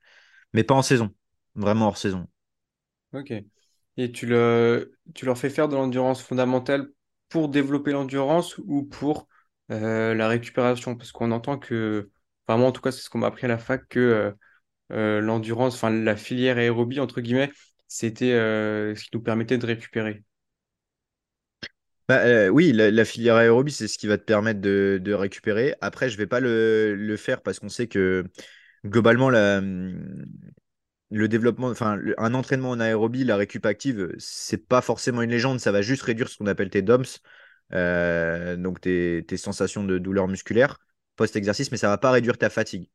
Mais 0.53 0.65
pas 0.65 0.75
en 0.75 0.83
saison. 0.83 1.15
Vraiment 1.55 1.89
hors 1.89 1.99
saison. 1.99 2.27
Ok. 3.13 3.33
Et 3.97 4.13
tu, 4.13 4.27
le, 4.27 4.99
tu 5.15 5.25
leur 5.25 5.39
fais 5.39 5.51
faire 5.51 5.69
de 5.69 5.77
l'endurance 5.77 6.23
fondamentale 6.23 6.89
pour 7.29 7.49
développer 7.49 7.93
l'endurance 7.93 8.59
ou 8.59 8.85
pour 8.85 9.29
euh, 9.71 10.15
la 10.15 10.29
récupération? 10.29 10.97
Parce 10.97 11.13
qu'on 11.13 11.31
entend 11.31 11.59
que, 11.59 12.11
enfin 12.47 12.59
moi 12.59 12.69
en 12.69 12.73
tout 12.73 12.81
cas 12.81 12.91
c'est 12.91 13.03
ce 13.03 13.11
qu'on 13.11 13.19
m'a 13.19 13.29
appris 13.29 13.45
à 13.47 13.49
la 13.49 13.59
fac, 13.59 13.87
que 13.89 14.01
euh, 14.01 14.33
euh, 14.93 15.21
l'endurance, 15.21 15.75
enfin 15.77 15.91
la 15.91 16.17
filière 16.17 16.59
aérobie 16.59 17.01
entre 17.01 17.21
guillemets, 17.21 17.53
c'était 17.87 18.33
ce 18.33 19.03
qui 19.05 19.11
nous 19.13 19.23
permettait 19.23 19.59
de 19.59 19.67
récupérer. 19.67 20.25
Bah, 22.09 22.21
euh, 22.25 22.49
oui, 22.49 22.73
la, 22.73 23.05
filière 23.05 23.37
aérobie, 23.37 23.73
c'est 23.73 23.89
ce 23.89 23.97
qui 23.97 24.07
va 24.07 24.19
te 24.19 24.25
permettre 24.25 24.61
de, 24.61 25.13
récupérer. 25.13 25.75
Après, 25.81 26.11
je 26.11 26.19
vais 26.19 26.27
pas 26.27 26.41
le, 26.41 27.17
faire 27.17 27.41
parce 27.41 27.59
qu'on 27.61 27.71
sait 27.71 27.87
que 27.87 28.25
globalement, 28.85 29.31
la, 29.31 29.63
le 31.11 31.29
développement, 31.29 31.69
enfin, 31.69 31.99
un 32.19 32.35
entraînement 32.35 32.71
en 32.71 32.81
aérobie, 32.81 33.25
la 33.25 33.37
récup 33.37 33.65
active, 33.67 34.13
c'est 34.19 34.67
pas 34.67 34.81
forcément 34.81 35.23
une 35.23 35.31
légende, 35.31 35.61
ça 35.61 35.73
va 35.73 35.81
juste 35.81 36.03
réduire 36.03 36.29
ce 36.29 36.37
qu'on 36.37 36.47
appelle 36.47 36.71
tes 36.71 36.83
DOMS, 36.83 37.05
euh, 37.73 38.57
donc 38.57 38.81
tes, 38.81 39.25
sensations 39.37 39.85
de 39.85 39.99
douleur 39.99 40.29
musculaire 40.29 40.79
post-exercice, 41.17 41.71
mais 41.71 41.77
ça 41.77 41.89
va 41.89 41.99
pas 41.99 42.11
réduire 42.11 42.37
ta 42.37 42.51
fatigue. 42.51 42.91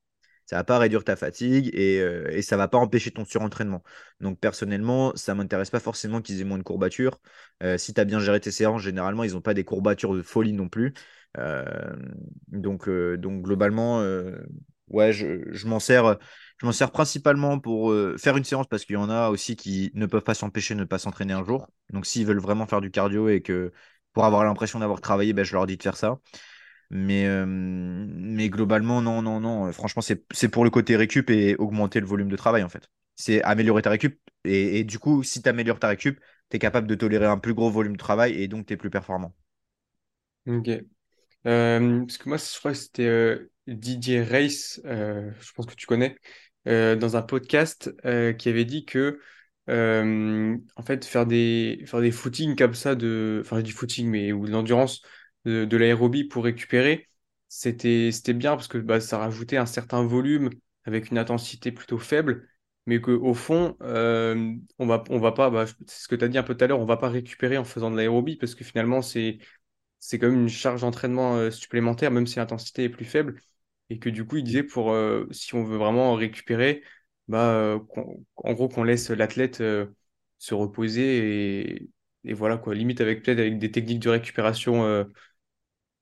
Ça 0.50 0.56
va 0.56 0.64
pas 0.64 0.80
réduire 0.80 1.04
ta 1.04 1.16
fatigue 1.16 1.70
et, 1.76 2.02
euh, 2.02 2.28
et 2.32 2.42
ça 2.42 2.58
va 2.58 2.68
pas 2.68 2.80
empêcher 2.80 3.12
ton 3.12 3.24
surentraînement. 3.24 3.84
Donc 4.20 4.40
personnellement, 4.40 5.16
ça 5.16 5.36
m'intéresse 5.36 5.70
pas 5.70 5.80
forcément 5.80 6.24
qu'ils 6.24 6.42
aient 6.42 6.44
moins 6.44 6.58
de 6.58 6.64
courbatures. 6.64 7.20
Euh, 7.62 7.78
si 7.78 7.94
tu 7.94 8.02
as 8.02 8.06
bien 8.06 8.20
géré 8.20 8.40
tes 8.40 8.50
séances, 8.50 8.82
généralement, 8.82 9.24
ils 9.24 9.34
n'ont 9.34 9.42
pas 9.42 9.54
des 9.54 9.64
courbatures 9.64 10.16
de 10.16 10.24
folie 10.24 10.54
non 10.54 10.68
plus. 10.68 10.96
Euh, 11.38 11.96
donc, 12.48 12.90
euh, 12.90 13.16
donc 13.16 13.44
globalement, 13.44 14.00
ouais, 14.88 15.14
je, 15.14 15.68
m'en 15.68 15.80
sers. 15.80 16.18
Je 16.58 16.66
m'en 16.66 16.72
sers 16.72 16.92
principalement 16.92 17.60
pour 17.60 17.94
faire 18.18 18.36
une 18.36 18.44
séance 18.44 18.66
parce 18.68 18.86
qu'il 18.86 18.96
y 18.96 18.98
en 18.98 19.12
a 19.12 19.30
aussi 19.30 19.56
qui 19.56 19.92
ne 19.94 20.08
peuvent 20.08 20.24
pas 20.24 20.34
s'empêcher 20.34 20.74
de 20.74 20.80
ne 20.80 20.86
pas 20.86 20.98
s'entraîner 20.98 21.34
un 21.34 21.46
jour. 21.46 21.68
Donc 21.94 22.08
s'ils 22.08 22.26
veulent 22.26 22.42
vraiment 22.42 22.66
faire 22.66 22.82
du 22.82 22.90
cardio 22.90 23.30
et 23.30 23.42
que 23.44 23.72
pour 24.14 24.26
avoir 24.26 24.44
l'impression 24.44 24.80
d'avoir 24.80 25.00
travaillé, 25.00 25.34
ben, 25.34 25.46
je 25.46 25.54
leur 25.54 25.68
dis 25.68 25.78
de 25.78 25.84
faire 25.84 25.96
ça. 25.96 26.18
Mais, 26.92 27.28
euh, 27.28 27.46
mais 27.48 28.50
globalement, 28.50 29.02
non, 29.02 29.22
non, 29.22 29.40
non. 29.40 29.72
Franchement, 29.72 30.02
c'est, 30.02 30.50
pour 30.50 30.64
le 30.64 30.70
côté 30.72 30.96
récup 30.96 31.30
et 31.30 31.56
augmenter 31.56 32.00
le 32.00 32.08
volume 32.08 32.30
de 32.30 32.36
travail 32.36 32.64
en 32.64 32.70
fait. 32.70 32.90
C'est 33.16 33.44
améliorer 33.44 33.82
ta 33.84 33.92
récup. 33.92 34.20
Et, 34.44 34.80
et 34.80 34.84
du 34.84 34.98
coup, 34.98 35.22
si 35.24 35.42
tu 35.42 35.50
améliores 35.50 35.80
ta 35.80 35.90
récup, 35.90 36.20
tu 36.50 36.56
es 36.56 36.60
capable 36.60 36.88
de 36.88 36.96
tolérer 36.96 37.26
un 37.26 37.38
plus 37.38 37.54
gros 37.54 37.70
volume 37.70 37.94
de 37.94 37.98
travail 37.98 38.34
et 38.42 38.48
donc 38.48 38.66
tu 38.66 38.74
es 38.74 38.78
plus 38.78 38.90
performant. 38.90 39.36
Ok. 40.48 40.70
Euh, 41.48 42.00
parce 42.06 42.18
que 42.18 42.30
moi, 42.30 42.38
je 42.38 42.60
crois 42.60 42.72
que 42.74 42.78
c'était 42.78 43.06
euh, 43.06 43.52
Didier 43.68 44.22
Reis, 44.24 44.82
euh, 44.86 45.32
je 45.42 45.54
pense 45.54 45.66
que 45.68 45.76
tu 45.76 45.88
connais, 45.88 46.18
euh, 46.68 46.96
dans 46.96 47.18
un 47.18 47.22
podcast 47.22 47.92
euh, 48.06 48.34
qui 48.34 48.50
avait 48.50 48.66
dit 48.66 48.86
que, 48.86 49.20
euh, 49.70 50.58
en 50.76 50.84
fait, 50.84 51.06
faire 51.06 51.26
des, 51.26 51.84
faire 51.88 52.02
des 52.02 52.12
footings 52.12 52.56
comme 52.56 52.74
ça, 52.76 52.96
de, 52.96 53.42
enfin, 53.46 53.62
du 53.62 53.74
footing, 53.74 54.10
mais 54.10 54.34
ou 54.34 54.46
de 54.48 54.52
l'endurance, 54.52 55.02
de, 55.46 55.78
l'aérobie 55.78 56.26
pour 56.26 56.44
récupérer, 56.44 57.08
c'était, 57.48 58.12
bien 58.34 58.56
parce 58.56 58.68
que 58.68 58.78
bah, 58.78 59.00
ça 59.02 59.18
rajoutait 59.18 59.58
un 59.58 59.66
certain 59.66 60.04
volume 60.04 60.50
avec 60.86 61.12
une 61.12 61.18
intensité 61.18 61.72
plutôt 61.72 61.98
faible, 61.98 62.48
mais 62.86 63.02
qu'au 63.02 63.34
fond, 63.34 63.78
euh, 63.82 64.56
on 64.80 64.88
va, 64.88 65.04
on 65.10 65.20
va 65.20 65.32
pas, 65.32 65.50
bah, 65.50 65.66
c'est 65.88 66.04
ce 66.04 66.08
que 66.08 66.16
tu 66.16 66.26
as 66.26 66.28
dit 66.28 66.38
un 66.38 66.44
peu 66.44 66.56
tout 66.56 66.64
à 66.64 66.68
l'heure, 66.68 66.80
on 66.80 66.86
va 66.86 66.98
pas 66.98 67.10
récupérer 67.10 67.58
en 67.58 67.64
faisant 67.64 67.92
de 67.92 67.98
l'aérobie 67.98 68.38
parce 68.38 68.56
que 68.56 68.64
finalement, 68.64 69.02
c'est 69.02 69.40
quand 70.14 70.28
même 70.30 70.42
une 70.42 70.50
charge 70.50 70.82
d'entraînement 70.82 71.36
euh, 71.38 71.52
supplémentaire, 71.52 72.12
même 72.12 72.28
si 72.28 72.38
l'intensité 72.38 72.86
est 72.86 72.90
plus 72.90 73.06
faible. 73.06 73.42
Et 73.90 74.00
que 74.00 74.10
du 74.10 74.26
coup, 74.26 74.38
il 74.38 74.44
disait 74.44 74.64
pour 74.64 74.92
euh, 74.92 75.28
si 75.32 75.56
on 75.56 75.64
veut 75.64 75.78
vraiment 75.78 76.14
récupérer, 76.14 76.84
bah, 77.28 77.80
en 78.38 78.54
gros, 78.54 78.70
qu'on 78.70 78.84
laisse 78.84 79.10
l'athlète 79.10 79.64
se 80.40 80.54
reposer 80.54 81.90
et, 82.24 82.34
voilà 82.34 82.58
quoi, 82.58 82.76
limite 82.76 83.02
avec 83.02 83.24
peut-être 83.24 83.40
avec 83.40 83.60
des 83.60 83.72
techniques 83.72 84.00
de 84.00 84.10
récupération 84.10 85.06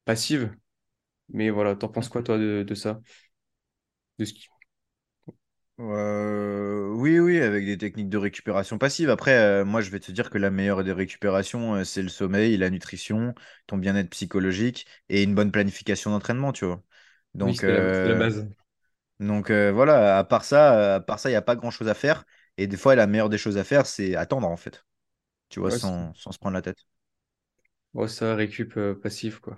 passive. 0.08 0.56
Mais 1.30 1.50
voilà, 1.52 1.76
t'en 1.76 1.90
penses 1.90 2.10
quoi 2.10 2.24
toi 2.24 2.38
de, 2.40 2.64
de 2.68 2.76
ça? 2.76 3.02
De 4.20 4.26
ce 4.26 4.34
qui... 4.34 4.48
Euh, 5.80 6.90
oui, 6.96 7.20
oui, 7.20 7.40
avec 7.40 7.66
des 7.66 7.78
techniques 7.78 8.10
de 8.10 8.18
récupération 8.18 8.80
passive. 8.80 9.12
Après, 9.12 9.38
euh, 9.38 9.64
moi, 9.66 9.82
je 9.82 9.92
vais 9.92 10.00
te 10.00 10.12
dire 10.12 10.30
que 10.32 10.40
la 10.40 10.50
meilleure 10.50 10.84
des 10.84 10.92
récupérations, 10.92 11.76
euh, 11.76 11.84
c'est 11.84 12.02
le 12.02 12.10
sommeil, 12.10 12.58
la 12.58 12.72
nutrition, 12.72 13.36
ton 13.68 13.78
bien-être 13.78 14.10
psychologique 14.10 14.88
et 15.10 15.22
une 15.22 15.36
bonne 15.36 15.52
planification 15.52 16.10
d'entraînement, 16.12 16.52
tu 16.52 16.66
vois. 16.66 16.82
Donc, 17.36 17.62
la, 18.04 18.16
base. 18.16 18.48
donc 19.20 19.52
voilà, 19.52 20.18
à 20.20 20.24
part 20.24 20.44
ça, 20.46 20.96
à 20.96 21.00
part 21.02 21.20
ça, 21.20 21.30
il 21.30 21.34
n'y 21.34 21.36
a 21.38 21.42
pas 21.42 21.56
grand-chose 21.56 21.88
à 21.90 21.94
faire. 21.94 22.26
Et 22.58 22.68
des 22.68 22.78
fois, 22.78 22.96
la 22.96 23.08
meilleure 23.08 23.30
des 23.30 23.38
choses 23.38 23.58
à 23.58 23.64
faire, 23.64 23.86
c'est 23.86 24.16
attendre, 24.16 24.48
en 24.48 24.58
fait, 24.58 24.86
tu 25.50 25.60
vois, 25.62 25.70
Ouais, 25.70 25.80
sans, 25.80 26.14
sans 26.16 26.32
se 26.34 26.40
prendre 26.40 26.56
la 26.56 26.62
tête. 26.64 26.86
ouais, 27.94 28.08
ça, 28.08 28.34
récup 28.36 28.80
passif, 29.02 29.40
quoi. 29.40 29.56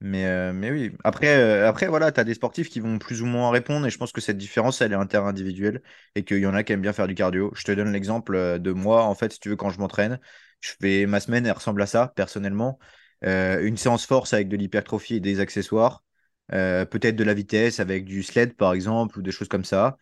Mais, 0.00 0.26
euh, 0.26 0.52
mais 0.52 0.70
oui, 0.70 0.92
après, 1.04 1.36
euh, 1.38 1.68
après 1.68 1.86
voilà, 1.86 2.12
tu 2.12 2.20
as 2.20 2.24
des 2.24 2.34
sportifs 2.34 2.68
qui 2.68 2.80
vont 2.80 2.98
plus 2.98 3.22
ou 3.22 3.26
moins 3.26 3.50
répondre 3.50 3.86
et 3.86 3.90
je 3.90 3.96
pense 3.96 4.12
que 4.12 4.20
cette 4.20 4.36
différence, 4.36 4.82
elle 4.82 4.92
est 4.92 4.94
interindividuelle 4.96 5.82
et 6.14 6.22
qu'il 6.24 6.38
y 6.38 6.46
en 6.46 6.52
a 6.54 6.62
qui 6.62 6.72
aiment 6.74 6.82
bien 6.82 6.92
faire 6.92 7.08
du 7.08 7.14
cardio. 7.14 7.50
Je 7.54 7.64
te 7.64 7.72
donne 7.72 7.92
l'exemple 7.92 8.34
euh, 8.34 8.58
de 8.58 8.72
moi, 8.72 9.04
en 9.04 9.14
fait, 9.14 9.32
si 9.32 9.40
tu 9.40 9.48
veux, 9.48 9.56
quand 9.56 9.70
je 9.70 9.78
m'entraîne, 9.80 10.20
je 10.60 10.72
fais 10.80 11.06
ma 11.06 11.18
semaine, 11.20 11.46
elle 11.46 11.52
ressemble 11.52 11.80
à 11.82 11.86
ça, 11.86 12.12
personnellement. 12.14 12.78
Une 13.22 13.76
séance 13.76 14.06
force 14.06 14.34
avec 14.34 14.48
de 14.48 14.56
l'hypertrophie 14.56 15.16
et 15.16 15.20
des 15.20 15.40
accessoires, 15.40 16.04
peut-être 16.48 17.16
de 17.16 17.24
la 17.24 17.34
vitesse 17.34 17.80
avec 17.80 18.04
du 18.04 18.22
sled, 18.22 18.54
par 18.54 18.72
exemple, 18.72 19.18
ou 19.18 19.22
des 19.22 19.32
choses 19.32 19.48
comme 19.48 19.64
ça. 19.64 19.96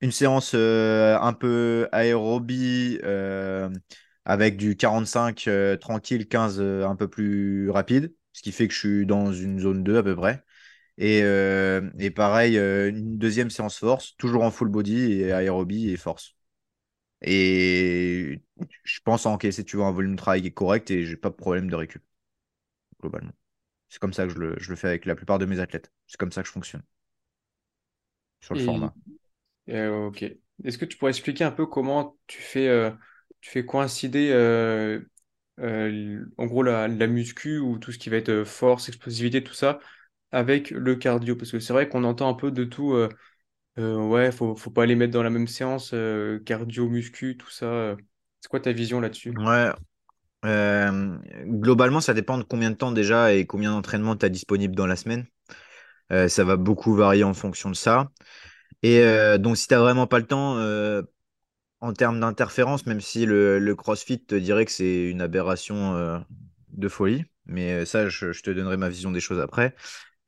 Une 0.00 0.12
séance 0.12 0.54
un 0.54 1.32
peu 1.32 1.88
aérobie 1.92 2.98
avec 4.24 4.56
du 4.56 4.76
45 4.76 5.48
euh, 5.48 5.76
tranquille, 5.76 6.28
15 6.28 6.60
euh, 6.60 6.86
un 6.86 6.96
peu 6.96 7.08
plus 7.08 7.70
rapide, 7.70 8.14
ce 8.32 8.42
qui 8.42 8.52
fait 8.52 8.68
que 8.68 8.74
je 8.74 8.78
suis 8.78 9.06
dans 9.06 9.32
une 9.32 9.58
zone 9.60 9.82
2 9.84 9.98
à 9.98 10.02
peu 10.02 10.16
près. 10.16 10.44
Et, 10.98 11.22
euh, 11.24 11.90
et 11.98 12.10
pareil, 12.10 12.58
euh, 12.58 12.90
une 12.90 13.18
deuxième 13.18 13.50
séance 13.50 13.78
force, 13.78 14.16
toujours 14.18 14.44
en 14.44 14.50
full 14.52 14.68
body 14.70 14.96
et 15.22 15.32
aérobie 15.32 15.90
et 15.90 15.96
force. 15.98 16.36
Et 17.22 18.42
je 18.84 19.00
pense 19.04 19.26
encaisser, 19.26 19.64
tu 19.64 19.76
vois, 19.76 19.86
un 19.86 19.92
volume 19.92 20.12
de 20.12 20.16
travail 20.18 20.42
qui 20.42 20.48
est 20.48 20.52
correct 20.52 20.90
et 20.90 21.04
j'ai 21.04 21.16
pas 21.16 21.30
de 21.30 21.34
problème 21.36 21.70
de 21.70 21.76
récup, 21.76 22.02
globalement. 23.00 23.32
C'est 23.90 24.00
comme 24.00 24.12
ça 24.14 24.24
que 24.26 24.30
je 24.34 24.38
le, 24.38 24.56
je 24.60 24.70
le 24.70 24.76
fais 24.76 24.88
avec 24.88 25.06
la 25.06 25.14
plupart 25.16 25.38
de 25.40 25.46
mes 25.46 25.60
athlètes. 25.60 25.92
C'est 26.08 26.18
comme 26.18 26.32
ça 26.32 26.42
que 26.42 26.48
je 26.48 26.52
fonctionne 26.54 26.82
sur 28.40 28.54
le 28.54 28.58
Et 28.58 28.60
format. 28.60 28.94
euh, 29.70 30.06
ok. 30.08 30.24
Est-ce 30.64 30.78
que 30.78 30.86
tu 30.86 30.98
pourrais 30.98 31.12
expliquer 31.12 31.44
un 31.44 31.52
peu 31.52 31.66
comment 31.66 32.18
tu 32.26 32.40
fais, 32.42 32.68
euh, 32.68 32.92
tu 33.40 33.50
fais 33.50 33.66
coïncider 33.66 34.30
euh, 34.32 35.02
euh, 35.60 36.24
en 36.38 36.46
gros 36.46 36.62
la, 36.62 36.88
muscu 36.88 37.58
ou 37.58 37.78
tout 37.78 37.92
ce 37.92 37.98
qui 37.98 38.10
va 38.10 38.16
être 38.16 38.30
euh, 38.30 38.44
force, 38.44 38.88
explosivité, 38.88 39.44
tout 39.44 39.54
ça, 39.54 39.78
avec 40.30 40.70
le 40.70 40.96
cardio. 40.96 41.36
Parce 41.36 41.52
que 41.52 41.60
c'est 41.60 41.72
vrai 41.72 41.88
qu'on 41.88 42.04
entend 42.04 42.28
un 42.28 42.34
peu 42.34 42.50
de 42.50 42.64
tout. 42.64 42.94
euh, 42.94 43.08
euh, 43.78 43.96
ouais, 43.96 44.32
faut, 44.32 44.54
faut 44.54 44.70
pas 44.70 44.86
les 44.86 44.94
mettre 44.94 45.12
dans 45.12 45.22
la 45.22 45.30
même 45.30 45.46
séance, 45.46 45.92
euh, 45.94 46.38
cardio, 46.40 46.88
muscu, 46.88 47.36
tout 47.36 47.50
ça. 47.50 47.96
C'est 48.40 48.48
quoi 48.48 48.60
ta 48.60 48.72
vision 48.72 49.00
là-dessus? 49.00 49.32
Ouais, 49.36 49.70
globalement, 51.46 52.00
ça 52.00 52.14
dépend 52.14 52.36
de 52.36 52.42
combien 52.42 52.70
de 52.70 52.76
temps 52.76 52.92
déjà 52.92 53.32
et 53.32 53.46
combien 53.46 53.70
d'entraînement 53.70 54.16
tu 54.16 54.26
as 54.26 54.28
disponible 54.28 54.74
dans 54.74 54.86
la 54.86 54.96
semaine. 54.96 55.26
Ça 56.10 56.44
va 56.44 56.56
beaucoup 56.56 56.94
varier 56.94 57.24
en 57.24 57.32
fonction 57.32 57.70
de 57.70 57.76
ça. 57.76 58.10
Et 58.82 59.02
donc, 59.38 59.56
si 59.56 59.68
tu 59.68 59.74
n'as 59.74 59.80
vraiment 59.80 60.06
pas 60.06 60.18
le 60.18 60.26
temps, 60.26 60.56
en 61.82 61.92
termes 61.92 62.20
d'interférence, 62.20 62.86
même 62.86 63.00
si 63.00 63.26
le, 63.26 63.74
CrossFit 63.74 64.24
te 64.24 64.36
dirait 64.36 64.64
que 64.64 64.70
c'est 64.70 65.10
une 65.10 65.20
aberration 65.20 65.96
euh, 65.96 66.18
de 66.68 66.88
folie, 66.88 67.24
mais 67.44 67.72
euh, 67.72 67.84
ça, 67.84 68.08
je, 68.08 68.40
te 68.40 68.50
donnerai 68.50 68.76
ma 68.76 68.88
vision 68.88 69.10
des 69.10 69.18
choses 69.18 69.40
après. 69.40 69.74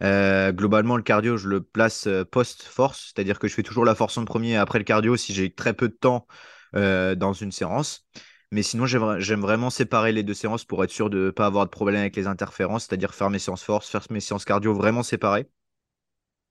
Euh, 0.02 0.50
globalement, 0.52 0.96
le 0.96 1.04
cardio, 1.04 1.36
je 1.36 1.48
le 1.48 1.62
place 1.62 2.08
post-force, 2.32 3.12
c'est-à-dire 3.14 3.38
que 3.38 3.46
je 3.46 3.54
fais 3.54 3.62
toujours 3.62 3.84
la 3.84 3.94
force 3.94 4.18
en 4.18 4.24
premier 4.24 4.56
après 4.56 4.80
le 4.80 4.84
cardio 4.84 5.16
si 5.16 5.32
j'ai 5.32 5.54
très 5.54 5.74
peu 5.74 5.88
de 5.88 5.94
temps 5.94 6.26
dans 6.72 7.32
une 7.32 7.52
séance. 7.52 8.04
Mais 8.50 8.64
sinon, 8.64 8.86
j'aime 8.86 9.40
vraiment 9.40 9.70
séparer 9.70 10.10
les 10.10 10.24
deux 10.24 10.34
séances 10.34 10.64
pour 10.64 10.82
être 10.82 10.90
sûr 10.90 11.08
de 11.08 11.26
ne 11.26 11.30
pas 11.30 11.46
avoir 11.46 11.66
de 11.66 11.70
problème 11.70 12.00
avec 12.00 12.16
les 12.16 12.26
interférences, 12.26 12.86
c'est-à-dire 12.86 13.14
faire 13.14 13.30
mes 13.30 13.38
séances 13.38 13.62
force, 13.62 13.88
faire 13.88 14.04
mes 14.10 14.20
séances 14.20 14.44
cardio 14.44 14.74
vraiment 14.74 15.04
séparées. 15.04 15.48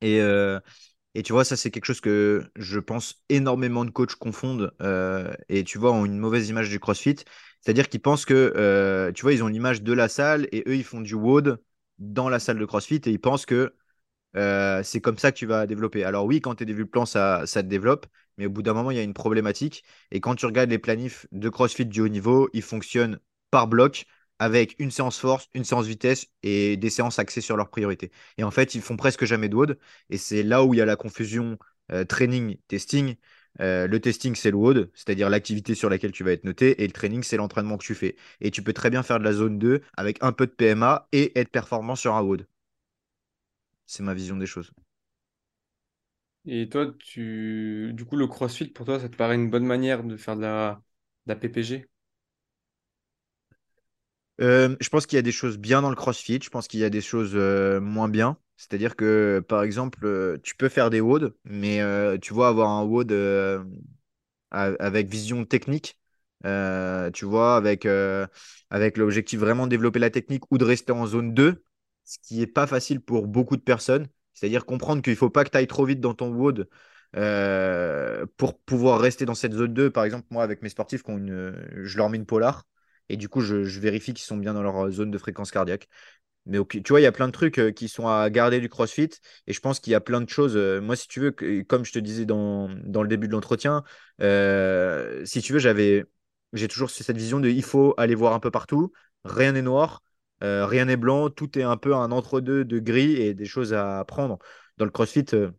Et, 0.02 0.22
et 1.16 1.24
tu 1.24 1.34
vois, 1.34 1.46
ça, 1.46 1.56
c'est 1.56 1.70
quelque 1.72 1.86
chose 1.86 2.02
que 2.02 2.44
je 2.56 2.80
pense 2.80 3.24
énormément 3.30 3.86
de 3.86 3.92
coachs 3.92 4.16
confondent 4.16 4.74
euh, 4.82 5.32
et 5.50 5.64
tu 5.64 5.78
vois, 5.78 5.92
ont 5.94 6.06
une 6.06 6.18
mauvaise 6.18 6.50
image 6.50 6.70
du 6.70 6.80
CrossFit. 6.80 7.16
C'est-à-dire 7.62 7.88
qu'ils 7.90 8.02
pensent 8.02 8.26
que, 8.26 8.54
euh, 8.58 9.12
tu 9.12 9.22
vois, 9.22 9.34
ils 9.34 9.44
ont 9.44 9.48
l'image 9.48 9.84
de 9.84 9.94
la 9.94 10.10
salle 10.10 10.48
et 10.52 10.64
eux, 10.68 10.76
ils 10.76 10.84
font 10.84 11.02
du 11.02 11.14
WOD 11.14 11.58
dans 12.00 12.30
la 12.30 12.40
salle 12.40 12.58
de 12.60 12.66
CrossFit 12.66 12.96
et 13.06 13.12
ils 13.12 13.20
pensent 13.22 13.46
que 13.46 13.76
euh, 14.36 14.82
c'est 14.84 15.02
comme 15.02 15.18
ça 15.18 15.32
que 15.32 15.38
tu 15.38 15.46
vas 15.46 15.68
développer. 15.68 16.04
Alors 16.04 16.26
oui, 16.26 16.42
quand 16.42 16.56
tu 16.56 16.70
es 16.70 16.86
plan, 16.86 17.06
ça, 17.06 17.44
ça 17.46 17.62
te 17.64 17.68
développe, 17.68 18.08
mais 18.38 18.46
au 18.48 18.50
bout 18.50 18.64
d'un 18.64 18.74
moment, 18.74 18.92
il 18.92 18.98
y 18.98 19.00
a 19.00 19.04
une 19.04 19.14
problématique. 19.14 19.84
Et 20.12 20.20
quand 20.22 20.36
tu 20.36 20.46
regardes 20.46 20.70
les 20.70 20.80
planifs 20.80 21.28
de 21.32 21.50
CrossFit 21.50 21.86
du 21.86 22.02
haut 22.02 22.08
niveau, 22.08 22.50
ils 22.54 22.62
fonctionnent 22.64 23.20
par 23.52 23.68
bloc 23.68 24.06
avec 24.44 24.76
une 24.80 24.92
séance 24.92 25.20
force, 25.20 25.50
une 25.54 25.64
séance 25.64 25.86
vitesse 25.88 26.28
et 26.44 26.78
des 26.78 26.90
séances 26.90 27.20
axées 27.20 27.42
sur 27.42 27.58
leurs 27.58 27.70
priorités. 27.70 28.12
Et 28.38 28.44
en 28.44 28.52
fait, 28.52 28.76
ils 28.76 28.82
font 28.82 28.98
presque 28.98 29.26
jamais 29.26 29.50
de 29.50 29.56
WOD. 29.56 29.80
Et 30.10 30.18
c'est 30.18 30.44
là 30.44 30.64
où 30.64 30.74
il 30.74 30.78
y 30.78 30.82
a 30.82 30.86
la 30.86 30.96
confusion 30.96 31.58
euh, 31.92 32.04
training-testing. 32.06 33.16
Euh, 33.62 33.88
le 33.88 34.00
testing, 34.00 34.36
c'est 34.36 34.52
le 34.52 34.58
WOD, 34.58 34.92
c'est-à-dire 34.96 35.30
l'activité 35.30 35.76
sur 35.76 35.90
laquelle 35.90 36.12
tu 36.12 36.24
vas 36.24 36.32
être 36.32 36.44
noté, 36.44 36.84
et 36.84 36.88
le 36.88 36.94
training, 36.94 37.24
c'est 37.24 37.38
l'entraînement 37.38 37.78
que 37.78 37.86
tu 37.86 37.96
fais. 37.96 38.16
Et 38.42 38.52
tu 38.52 38.64
peux 38.64 38.74
très 38.74 38.90
bien 38.90 39.04
faire 39.04 39.20
de 39.20 39.24
la 39.24 39.34
zone 39.34 39.60
2 39.60 39.82
avec 39.96 40.18
un 40.22 40.32
peu 40.32 40.48
de 40.48 40.52
PMA 40.52 41.08
et 41.12 41.38
être 41.40 41.50
performant 41.50 41.96
sur 41.96 42.16
un 42.16 42.22
WOD. 42.22 42.48
C'est 43.86 44.04
ma 44.04 44.14
vision 44.14 44.36
des 44.36 44.46
choses. 44.46 44.74
Et 46.46 46.68
toi, 46.70 46.94
tu... 47.00 47.92
du 47.94 48.06
coup, 48.06 48.16
le 48.18 48.28
CrossFit, 48.28 48.68
pour 48.68 48.86
toi, 48.86 49.00
ça 49.00 49.08
te 49.10 49.16
paraît 49.16 49.36
une 49.36 49.50
bonne 49.50 49.66
manière 49.66 50.04
de 50.04 50.18
faire 50.18 50.36
de 50.36 50.42
la, 50.42 50.82
de 51.26 51.32
la 51.34 51.36
PPG? 51.38 51.90
Je 54.40 54.90
pense 54.90 55.06
qu'il 55.06 55.16
y 55.18 55.20
a 55.20 55.22
des 55.22 55.32
choses 55.32 55.58
bien 55.58 55.82
dans 55.82 55.90
le 55.90 55.96
CrossFit, 55.96 56.40
je 56.42 56.50
pense 56.50 56.68
qu'il 56.68 56.80
y 56.80 56.84
a 56.84 56.90
des 56.90 57.02
choses 57.02 57.36
moins 57.36 58.10
bien. 58.10 58.38
C'est-à-dire 58.58 58.96
que, 58.96 59.44
par 59.48 59.64
exemple, 59.64 60.40
tu 60.44 60.56
peux 60.56 60.70
faire 60.70 60.90
des 60.90 61.02
WOD, 61.02 61.36
mais 61.46 61.80
tu 62.20 62.34
vois, 62.34 62.48
avoir 62.50 62.70
un 62.70 62.84
WOD 62.84 63.12
avec 64.52 65.08
vision 65.10 65.46
technique, 65.46 66.00
tu 66.44 67.26
vois, 67.26 67.56
avec, 67.58 67.88
avec 68.70 68.98
l'objectif 68.98 69.40
vraiment 69.40 69.66
de 69.66 69.70
développer 69.72 70.00
la 70.00 70.10
technique 70.10 70.44
ou 70.52 70.58
de 70.58 70.66
rester 70.66 70.92
en 70.92 71.06
zone 71.08 71.34
2, 71.34 71.64
ce 72.06 72.18
qui 72.22 72.40
n'est 72.40 72.48
pas 72.48 72.68
facile 72.68 73.00
pour 73.02 73.28
beaucoup 73.28 73.56
de 73.58 73.62
personnes. 73.62 74.08
C'est-à-dire 74.34 74.66
comprendre 74.66 75.02
qu'il 75.02 75.14
ne 75.14 75.18
faut 75.18 75.30
pas 75.30 75.44
que 75.44 75.50
tu 75.52 75.58
ailles 75.58 75.68
trop 75.68 75.86
vite 75.86 76.00
dans 76.00 76.14
ton 76.16 76.34
WOD 76.34 76.68
pour 78.38 78.60
pouvoir 78.62 79.00
rester 79.00 79.26
dans 79.26 79.36
cette 79.36 79.54
zone 79.54 79.74
2. 79.74 79.90
Par 79.92 80.04
exemple, 80.06 80.26
moi, 80.32 80.44
avec 80.44 80.62
mes 80.62 80.70
sportifs, 80.70 81.04
une, 81.08 81.56
je 81.84 81.98
leur 81.98 82.10
mets 82.10 82.18
une 82.18 82.26
polar 82.26 82.66
et 83.10 83.18
du 83.18 83.30
coup, 83.30 83.42
je, 83.42 83.56
vérifie 83.80 84.14
qu'ils 84.14 84.26
sont 84.26 84.38
bien 84.38 84.54
dans 84.54 84.64
leur 84.64 84.90
zone 84.92 85.12
de 85.12 85.18
fréquence 85.18 85.52
cardiaque. 85.52 85.88
Mais 86.46 86.60
tu 86.68 86.82
vois, 86.90 87.00
il 87.00 87.04
y 87.04 87.08
a 87.08 87.12
plein 87.14 87.28
de 87.28 87.32
trucs 87.32 87.58
euh, 87.60 87.72
qui 87.72 87.88
sont 87.88 88.08
à 88.08 88.30
garder 88.30 88.60
du 88.60 88.70
CrossFit. 88.70 89.10
Et 89.48 89.54
je 89.54 89.60
pense 89.62 89.80
qu'il 89.80 89.92
y 89.92 89.96
a 89.96 90.02
plein 90.02 90.20
de 90.22 90.30
choses. 90.30 90.58
euh, 90.58 90.82
moi, 90.82 90.96
si 90.98 91.08
tu 91.08 91.22
veux, 91.22 91.32
comme 91.64 91.86
je 91.86 91.94
te 91.94 92.00
disais 92.00 92.26
dans, 92.26 92.70
dans 92.84 93.02
le 93.02 93.08
début 93.08 93.28
de 93.28 93.32
l'entretien, 93.34 93.84
euh, 94.22 95.24
si 95.26 95.42
tu 95.42 95.54
veux, 95.54 95.60
j'avais, 95.60 96.06
j'ai 96.54 96.68
toujours 96.68 96.90
cette 96.90 97.18
vision 97.18 97.40
de 97.40 97.50
il 97.50 97.64
faut 97.64 97.94
aller 97.98 98.16
voir 98.16 98.34
un 98.34 98.40
peu 98.40 98.52
partout. 98.52 98.92
Rien 99.24 99.54
n'est 99.54 99.62
noir, 99.62 100.04
euh, 100.44 100.66
rien 100.66 100.86
n'est 100.86 100.98
blanc. 100.98 101.30
Tout 101.30 101.58
est 101.58 101.64
un 101.64 101.78
peu 101.78 101.96
un 101.96 102.12
entre-deux 102.12 102.66
de 102.66 102.80
gris 102.80 103.14
et 103.14 103.34
des 103.34 103.46
choses 103.46 103.74
à 103.74 104.00
apprendre. 104.00 104.40
Dans 104.78 104.86
le 104.86 104.92
CrossFit, 104.92 105.26
euh, 105.34 105.52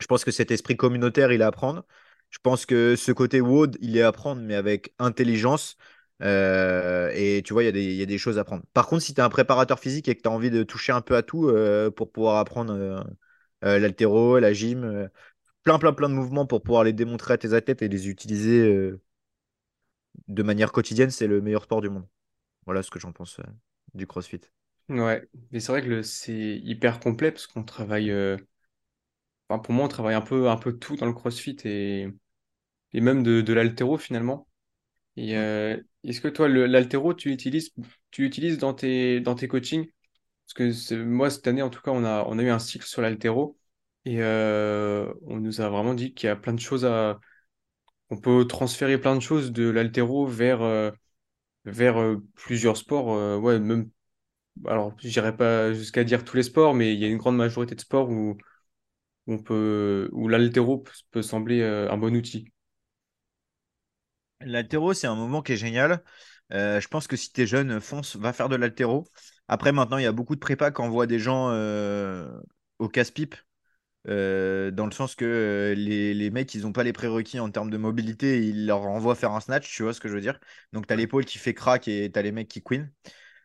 je 0.00 0.06
pense 0.06 0.24
que 0.24 0.30
cet 0.30 0.50
esprit 0.50 0.76
communautaire, 0.76 1.32
il 1.32 1.40
est 1.40 1.44
à 1.44 1.48
apprendre. 1.48 1.84
Je 2.30 2.38
pense 2.42 2.66
que 2.66 2.96
ce 2.96 3.12
côté 3.12 3.40
WOD, 3.40 3.76
il 3.80 3.96
est 3.96 4.02
à 4.02 4.08
apprendre, 4.08 4.42
mais 4.42 4.54
avec 4.54 4.94
intelligence. 4.98 5.76
Euh, 6.24 7.10
et 7.14 7.42
tu 7.44 7.52
vois, 7.52 7.64
il 7.64 7.66
y, 7.66 8.02
a 8.02 8.06
des- 8.06 8.18
choses 8.18 8.38
à 8.38 8.44
prendre. 8.44 8.62
Par 8.72 8.86
contre, 8.86 9.02
si 9.02 9.14
tu 9.14 9.20
es 9.20 9.24
un 9.24 9.28
préparateur 9.28 9.78
physique 9.78 10.08
et 10.08 10.16
que 10.16 10.22
tu 10.22 10.28
as 10.28 10.32
envie 10.32 10.50
de 10.50 10.62
toucher 10.62 10.92
un 10.92 11.02
peu 11.02 11.16
à 11.16 11.22
tout 11.22 11.48
euh, 11.48 11.90
pour 11.90 12.10
pouvoir 12.12 12.38
apprendre 12.38 12.72
euh, 12.74 13.02
euh, 13.64 13.78
l'haltéro, 13.78 14.38
la 14.38 14.52
gym, 14.52 15.08
plein, 15.64 15.78
plein, 15.78 15.92
plein 15.94 16.08
de 16.10 16.14
mouvements 16.14 16.46
pour 16.46 16.62
pouvoir 16.62 16.84
les 16.84 16.92
démontrer 16.94 17.34
à 17.34 17.38
tes 17.38 17.54
athlètes 17.54 17.82
et 17.82 17.88
les 17.88 18.08
utiliser 18.08 18.92
de 20.28 20.42
manière 20.42 20.72
quotidienne, 20.72 21.10
c'est 21.10 21.26
le 21.26 21.40
meilleur 21.40 21.64
sport 21.64 21.80
du 21.80 21.88
monde. 21.88 22.06
Voilà 22.66 22.82
ce 22.82 22.90
que 22.90 22.98
j'en 23.00 23.12
pense 23.12 23.40
du 23.94 24.06
CrossFit. 24.06 24.40
Ouais, 24.88 25.26
mais 25.50 25.60
c'est 25.60 25.72
vrai 25.72 25.82
que 25.82 26.02
c'est 26.02 26.58
hyper 26.62 27.00
complet 27.00 27.32
parce 27.32 27.46
qu'on 27.46 27.64
travaille, 27.64 28.12
enfin, 29.48 29.58
pour 29.60 29.72
moi, 29.74 29.84
on 29.86 29.88
travaille 29.88 30.14
un 30.14 30.20
peu, 30.20 30.48
un 30.50 30.56
peu 30.56 30.78
tout 30.78 30.96
dans 30.96 31.06
le 31.06 31.12
CrossFit 31.14 31.56
et, 31.64 32.08
même 32.94 33.22
de, 33.22 33.40
de 33.42 33.52
l'haltéro 33.52 33.98
finalement. 33.98 34.48
Et 35.16 35.34
Mm. 35.34 35.36
euh, 35.36 35.82
est-ce 36.04 36.20
que 36.20 36.28
toi, 36.28 36.48
l'haltéro, 36.48 37.14
tu 37.14 37.28
l'utilises, 37.30 37.72
tu 38.10 38.22
l'utilises 38.22 38.58
dans 38.58 38.74
tes, 38.74 39.20
dans 39.20 39.34
tes 39.34 39.48
coachings? 39.48 39.86
Parce 40.46 40.54
que 40.54 41.02
moi, 41.02 41.30
cette 41.30 41.46
année, 41.46 41.62
en 41.62 41.70
tout 41.70 41.80
cas, 41.82 41.90
on 41.92 42.04
a, 42.04 42.24
on 42.28 42.38
a 42.38 42.42
eu 42.42 42.50
un 42.50 42.58
cycle 42.58 42.86
sur 42.86 43.02
l'haltéro 43.02 43.58
et 44.04 44.22
euh, 44.22 45.12
on 45.22 45.38
nous 45.38 45.60
a 45.60 45.68
vraiment 45.68 45.94
dit 45.94 46.12
qu'il 46.14 46.26
y 46.28 46.30
a 46.30 46.36
plein 46.36 46.52
de 46.52 46.60
choses 46.60 46.84
à. 46.84 47.20
On 48.10 48.18
peut 48.18 48.46
transférer 48.46 48.98
plein 48.98 49.16
de 49.16 49.20
choses 49.20 49.52
de 49.52 49.68
l'haltéro 49.70 50.26
vers, 50.26 50.62
euh, 50.62 50.90
vers 51.64 51.96
plusieurs 52.36 52.76
sports. 52.76 53.40
ouais, 53.42 53.58
même, 53.60 53.90
alors, 54.66 54.94
je 55.02 55.08
dirais 55.08 55.36
pas 55.36 55.72
jusqu'à 55.74 56.04
dire 56.04 56.24
tous 56.24 56.36
les 56.36 56.44
sports, 56.44 56.74
mais 56.74 56.94
il 56.94 57.00
y 57.00 57.04
a 57.04 57.08
une 57.08 57.18
grande 57.18 57.36
majorité 57.36 57.74
de 57.74 57.80
sports 57.80 58.10
où, 58.10 58.36
on 59.26 59.38
peut, 59.38 60.08
où 60.12 60.28
l'haltéro 60.28 60.84
peut, 61.12 61.22
sembler 61.22 61.62
un 61.64 61.96
bon 61.98 62.16
outil. 62.16 62.52
L'haltéro, 64.44 64.92
c'est 64.94 65.06
un 65.06 65.14
moment 65.14 65.42
qui 65.42 65.52
est 65.52 65.56
génial. 65.56 66.02
Euh, 66.52 66.80
je 66.80 66.88
pense 66.88 67.06
que 67.06 67.16
si 67.16 67.32
tu 67.32 67.42
es 67.42 67.46
jeune, 67.46 67.80
fonce, 67.80 68.16
va 68.16 68.32
faire 68.32 68.48
de 68.48 68.56
l'haltéro. 68.56 69.08
Après, 69.48 69.72
maintenant, 69.72 69.96
il 69.98 70.04
y 70.04 70.06
a 70.06 70.12
beaucoup 70.12 70.34
de 70.34 70.40
prépa 70.40 70.70
qui 70.70 70.80
envoient 70.82 71.06
des 71.06 71.18
gens 71.18 71.50
euh, 71.50 72.28
au 72.78 72.88
casse-pipe. 72.88 73.34
Euh, 74.08 74.70
dans 74.72 74.86
le 74.86 74.92
sens 74.92 75.14
que 75.16 75.74
les, 75.76 76.14
les 76.14 76.30
mecs, 76.30 76.54
ils 76.54 76.62
n'ont 76.62 76.72
pas 76.72 76.84
les 76.84 76.92
prérequis 76.94 77.40
en 77.40 77.50
termes 77.50 77.70
de 77.70 77.78
mobilité, 77.78 78.40
ils 78.46 78.66
leur 78.66 78.82
envoient 78.82 79.14
faire 79.16 79.32
un 79.32 79.40
snatch, 79.40 79.70
tu 79.74 79.82
vois 79.84 79.94
ce 79.94 80.00
que 80.00 80.08
je 80.08 80.14
veux 80.14 80.20
dire? 80.22 80.40
Donc, 80.72 80.86
tu 80.86 80.92
as 80.94 80.96
l'épaule 80.96 81.24
qui 81.26 81.38
fait 81.38 81.54
crack 81.54 81.88
et 81.88 82.10
tu 82.12 82.18
as 82.18 82.22
les 82.22 82.32
mecs 82.32 82.48
qui 82.48 82.62
queen. 82.62 82.92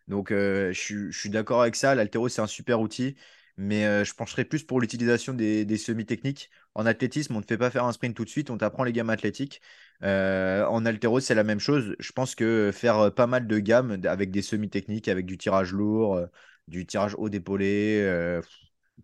Donc, 0.08 0.30
je, 0.32 0.72
suis- 0.74 1.12
je 1.12 1.20
suis 1.20 1.30
d'accord 1.30 1.62
avec 1.62 1.76
ça. 1.76 1.96
L'haltéro, 1.96 2.30
c'est 2.30 2.42
un 2.42 2.48
super 2.48 2.82
outil, 2.82 3.16
mais 3.58 4.06
je 4.06 4.14
pencherais 4.14 4.46
plus 4.46 4.64
pour 4.64 4.82
l'utilisation 4.82 5.34
des, 5.34 5.66
des 5.66 5.78
semi-techniques. 5.78 6.50
En 6.76 6.86
athlétisme, 6.86 7.36
on 7.36 7.40
ne 7.40 7.44
te 7.44 7.48
fait 7.48 7.58
pas 7.58 7.70
faire 7.72 7.86
un 7.86 7.92
sprint 7.94 8.16
tout 8.16 8.26
de 8.26 8.30
suite, 8.30 8.50
on 8.50 8.58
t'apprend 8.58 8.84
les 8.84 8.94
gammes 8.94 9.10
athlétiques. 9.10 9.62
Euh, 10.04 10.66
en 10.66 10.86
haltéro, 10.86 11.20
c'est 11.20 11.36
la 11.36 11.44
même 11.44 11.60
chose. 11.60 11.96
Je 12.00 12.12
pense 12.14 12.36
que 12.36 12.72
faire 12.74 12.98
euh, 13.00 13.10
pas 13.12 13.28
mal 13.28 13.48
de 13.48 13.60
gammes 13.60 14.00
avec 14.06 14.32
des 14.32 14.42
semi-techniques, 14.42 15.08
avec 15.10 15.26
du 15.26 15.38
tirage 15.38 15.74
lourd, 15.74 16.16
euh, 16.16 16.28
du 16.68 16.86
tirage 16.86 17.16
haut 17.18 17.30
d'épaulé, 17.30 18.00
euh, 18.02 18.42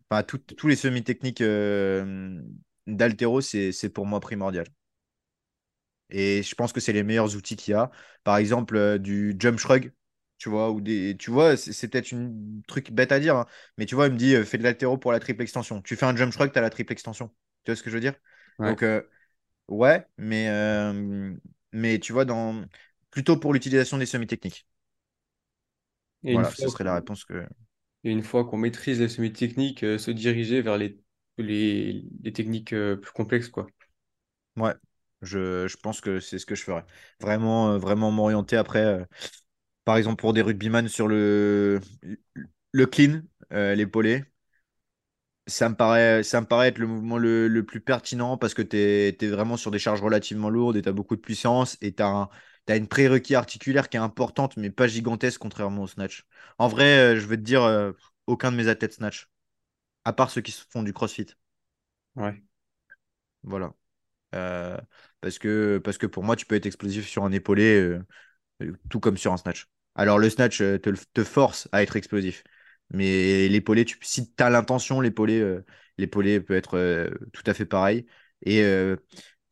enfin, 0.09 0.23
tout- 0.23 0.37
tous 0.39 0.67
les 0.67 0.75
semi-techniques 0.77 1.41
euh, 1.41 2.41
d'haltéro, 2.87 3.41
c'est, 3.41 3.71
pour 3.93 4.05
moi 4.05 4.19
primordial. 4.21 4.67
Et 6.09 6.43
je 6.43 6.55
pense 6.55 6.71
que 6.73 6.79
c'est 6.79 6.93
les 6.93 7.03
meilleurs 7.03 7.35
outils 7.35 7.55
qu'il 7.55 7.71
y 7.71 7.75
a. 7.75 7.91
Par 8.23 8.37
exemple, 8.37 8.99
du 8.99 9.35
jump 9.39 9.57
shrug, 9.59 9.91
tu 10.37 10.49
vois, 10.49 10.71
ou 10.71 10.81
des, 10.81 11.17
tu 11.17 11.31
vois, 11.31 11.57
c'est 11.57 11.87
peut-être 11.87 12.13
un 12.13 12.31
truc 12.67 12.91
bête 12.91 13.11
à 13.11 13.19
dire, 13.19 13.35
hein, 13.37 13.45
mais 13.77 13.85
tu 13.85 13.95
vois, 13.95 14.07
il 14.07 14.13
me 14.13 14.17
dit, 14.17 14.35
fais 14.45 14.57
de 14.57 14.63
l'haltéro 14.63 14.97
pour 14.97 15.11
la 15.11 15.19
triple 15.19 15.41
extension. 15.41 15.81
Tu 15.81 15.95
fais 15.95 16.05
un 16.05 16.15
jump 16.15 16.31
shrug, 16.31 16.51
tu 16.51 16.59
as 16.59 16.61
la 16.61 16.69
triple 16.69 16.93
extension. 16.93 17.29
Tu 17.63 17.71
vois 17.71 17.75
ce 17.75 17.83
que 17.83 17.89
je 17.89 17.95
veux 17.95 18.01
dire? 18.01 18.13
Ouais. 18.59 18.75
Donc, 18.75 18.83
euh, 18.83 19.01
ouais, 19.67 20.05
mais, 20.17 20.49
euh, 20.49 21.35
mais 21.71 21.99
tu 21.99 22.13
vois, 22.13 22.25
dans, 22.25 22.65
plutôt 23.11 23.37
pour 23.39 23.53
l'utilisation 23.53 23.97
des 23.97 24.05
semi-techniques. 24.05 24.67
Et 26.23 26.37
Voilà, 26.37 26.53
ce 26.53 26.67
fois 26.67 26.67
serait 26.67 26.83
la 26.83 26.93
réponse 26.95 27.25
que. 27.25 27.47
Et 28.05 28.11
une 28.11 28.23
fois 28.23 28.45
qu'on 28.45 28.57
maîtrise 28.57 29.01
les 29.01 29.09
semi-techniques, 29.09 29.83
euh, 29.83 29.97
se 29.97 30.11
diriger 30.11 30.61
vers 30.61 30.77
les, 30.77 30.97
les, 31.37 32.05
les 32.23 32.31
techniques 32.33 32.71
euh, 32.73 32.95
plus 32.95 33.11
complexes, 33.11 33.49
quoi. 33.49 33.67
Ouais, 34.57 34.73
je, 35.21 35.67
je 35.67 35.77
pense 35.77 35.99
que 36.01 36.19
c'est 36.19 36.39
ce 36.39 36.45
que 36.45 36.55
je 36.55 36.63
ferais. 36.63 36.85
Vraiment, 37.19 37.77
vraiment 37.77 38.11
m'orienter 38.11 38.55
après. 38.57 39.05
par 39.85 39.97
exemple, 39.97 40.17
pour 40.21 40.33
des 40.33 40.41
rugbyman 40.41 40.87
sur 40.89 41.07
le, 41.09 41.81
le 42.73 42.85
clean, 42.87 43.21
l'épaulé. 43.51 44.25
Ça 45.47 45.69
me 45.69 45.75
paraît, 45.75 46.23
ça 46.23 46.41
me 46.41 46.47
paraît 46.47 46.69
être 46.69 46.79
le 46.79 46.87
mouvement 46.87 47.19
le, 47.19 47.47
le 47.47 47.63
plus 47.63 47.79
pertinent 47.79 48.35
parce 48.35 48.55
que 48.55 48.63
tu 48.63 48.77
es, 48.77 49.27
vraiment 49.27 49.57
sur 49.57 49.69
des 49.69 49.77
charges 49.77 50.01
relativement 50.01 50.49
lourdes 50.49 50.75
et 50.75 50.81
tu 50.81 50.89
as 50.89 50.91
beaucoup 50.91 51.15
de 51.15 51.21
puissance 51.21 51.77
et 51.81 51.93
tu 51.93 52.01
as, 52.01 52.29
une 52.69 52.87
prérequis 52.87 53.35
articulaire 53.35 53.89
qui 53.89 53.97
est 53.97 53.99
importante 53.99 54.57
mais 54.57 54.71
pas 54.71 54.87
gigantesque 54.87 55.39
contrairement 55.39 55.83
au 55.83 55.87
snatch. 55.87 56.25
En 56.57 56.67
vrai, 56.67 57.15
euh, 57.15 57.19
je 57.19 57.27
vais 57.27 57.37
te 57.37 57.43
dire, 57.43 57.63
euh, 57.63 57.91
aucun 58.25 58.51
de 58.51 58.57
mes 58.57 58.67
athlètes 58.67 58.93
snatch, 58.93 59.29
à 60.03 60.13
part 60.13 60.31
ceux 60.31 60.41
qui 60.41 60.51
font 60.71 60.81
du 60.81 60.93
crossfit. 60.93 61.27
Ouais. 62.15 62.41
Voilà. 63.43 63.73
Euh, 64.33 64.77
parce 65.21 65.39
que, 65.39 65.79
parce 65.83 65.97
que 65.97 66.07
pour 66.07 66.23
moi, 66.23 66.35
tu 66.35 66.45
peux 66.45 66.55
être 66.55 66.65
explosif 66.65 67.07
sur 67.07 67.23
un 67.23 67.31
épaulé, 67.31 67.79
euh, 68.61 68.73
tout 68.89 68.99
comme 68.99 69.17
sur 69.17 69.33
un 69.33 69.37
snatch. 69.37 69.67
Alors 69.95 70.19
le 70.19 70.29
snatch 70.29 70.57
te, 70.57 70.77
te 70.77 71.23
force 71.23 71.69
à 71.71 71.83
être 71.83 71.95
explosif. 71.95 72.43
Mais 72.91 73.47
l'épaulé, 73.49 73.85
tu, 73.85 73.97
si 74.01 74.31
tu 74.33 74.43
as 74.43 74.49
l'intention, 74.49 75.01
l'épaulé 75.01 75.39
euh, 75.41 75.65
peut 75.97 76.55
être 76.55 76.77
euh, 76.77 77.09
tout 77.33 77.43
à 77.45 77.53
fait 77.53 77.65
pareil. 77.65 78.05
Et 78.43 78.61
euh, 78.63 78.95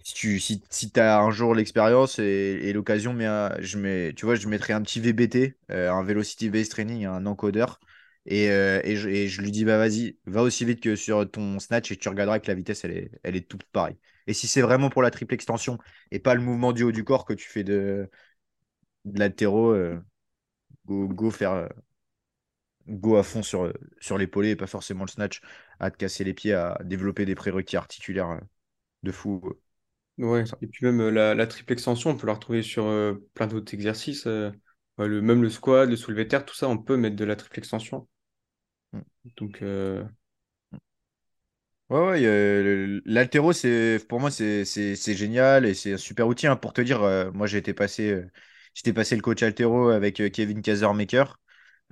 si 0.03 0.13
tu 0.13 0.39
si, 0.39 0.63
si 0.69 0.91
as 0.99 1.19
un 1.19 1.31
jour 1.31 1.55
l'expérience 1.55 2.19
et, 2.19 2.71
l'occasion, 2.73 3.13
mais 3.13 3.25
un- 3.25 3.55
je 3.59 3.77
mets, 3.77 4.13
tu 4.15 4.25
vois, 4.25 4.35
je 4.35 4.47
mettrai 4.47 4.73
un 4.73 4.81
petit 4.81 4.99
VBT, 4.99 5.57
euh, 5.71 5.91
un 5.91 6.03
Velocity 6.03 6.49
Based 6.49 6.71
Training, 6.71 7.05
un 7.05 7.25
encodeur. 7.25 7.79
Et, 8.25 8.49
euh, 8.51 8.79
et, 8.83 8.95
je, 8.95 9.41
lui 9.41 9.51
dis, 9.51 9.65
bah 9.65 9.77
vas-y, 9.77 10.17
va 10.25 10.41
aussi 10.43 10.63
vite 10.65 10.79
que 10.81 10.95
sur 10.95 11.29
ton 11.29 11.59
snatch 11.59 11.91
et 11.91 11.97
tu 11.97 12.07
regarderas 12.09 12.39
que 12.39 12.47
la 12.47 12.53
vitesse, 12.55 12.85
elle 12.85 12.91
est, 12.91 13.11
elle 13.23 13.35
est 13.35 13.47
toute 13.49 13.63
pareille. 13.65 13.97
Et 14.27 14.33
si 14.33 14.47
c'est 14.47 14.61
vraiment 14.61 14.89
pour 14.89 15.01
la 15.01 15.11
triple 15.11 15.33
extension 15.33 15.77
et 16.11 16.19
pas 16.19 16.33
le 16.35 16.41
mouvement 16.41 16.71
du 16.71 16.83
haut 16.83 16.91
du 16.93 17.03
corps 17.03 17.25
que 17.25 17.33
tu 17.33 17.49
fais 17.49 17.63
de, 17.65 18.09
de 19.05 19.19
l'haltéro, 19.19 19.71
euh, 19.71 19.99
go, 20.85 21.07
go 21.09 21.31
faire 21.31 21.53
euh, 21.53 21.67
go 22.87 23.17
à 23.17 23.23
fond 23.23 23.43
sur, 23.43 23.71
sur 23.99 24.17
l'épaulé 24.17 24.51
et 24.51 24.55
pas 24.55 24.67
forcément 24.67 25.03
le 25.05 25.09
snatch, 25.09 25.41
à 25.79 25.91
te 25.91 25.97
casser 25.97 26.23
les 26.23 26.33
pieds, 26.33 26.53
à 26.53 26.77
développer 26.83 27.25
des 27.25 27.35
prérequis 27.35 27.77
articulaires 27.77 28.29
euh, 28.31 28.39
de 29.03 29.11
fou. 29.11 29.41
euh, 29.45 29.61
Ouais. 30.17 30.43
Et 30.61 30.67
puis 30.67 30.85
même 30.85 31.01
euh, 31.01 31.11
la, 31.11 31.33
la 31.35 31.47
triple 31.47 31.73
extension, 31.73 32.11
on 32.11 32.17
peut 32.17 32.27
la 32.27 32.33
retrouver 32.33 32.61
sur 32.61 32.85
euh, 32.85 33.15
plein 33.33 33.47
d'autres 33.47 33.73
exercices. 33.73 34.27
euh, 34.27 34.51
le, 34.99 35.21
même 35.21 35.41
le 35.41 35.49
squat, 35.49 35.89
le 35.89 35.95
soulevé 35.95 36.27
terre, 36.27 36.45
tout 36.45 36.53
ça, 36.55 36.67
on 36.69 36.77
peut 36.77 36.97
mettre 36.97 37.15
de 37.15 37.25
la 37.25 37.35
triple 37.35 37.57
extension. 37.59 38.07
Mm. 38.93 39.01
Donc, 39.37 39.61
euh, 39.61 40.03
Ouais, 41.89 41.99
ouais, 41.99 43.53
c'est, 43.53 43.99
pour 44.09 44.19
moi, 44.19 44.31
c'est 44.31 45.15
génial 45.15 45.65
et 45.65 45.73
c'est 45.75 45.93
un 45.93 45.97
super 45.97 46.27
outil. 46.27 46.47
hein. 46.47 46.55
Pour 46.55 46.73
te 46.73 46.81
dire, 46.81 47.01
moi, 47.33 47.45
j'ai 47.45 47.57
été 47.59 47.73
passé, 47.73 48.23
j'étais 48.73 48.93
passé 48.93 49.15
le 49.15 49.21
coach 49.21 49.43
haltéro 49.43 49.89
avec 49.89 50.15
Kevin 50.31 50.61
Kazermaker 50.61 51.39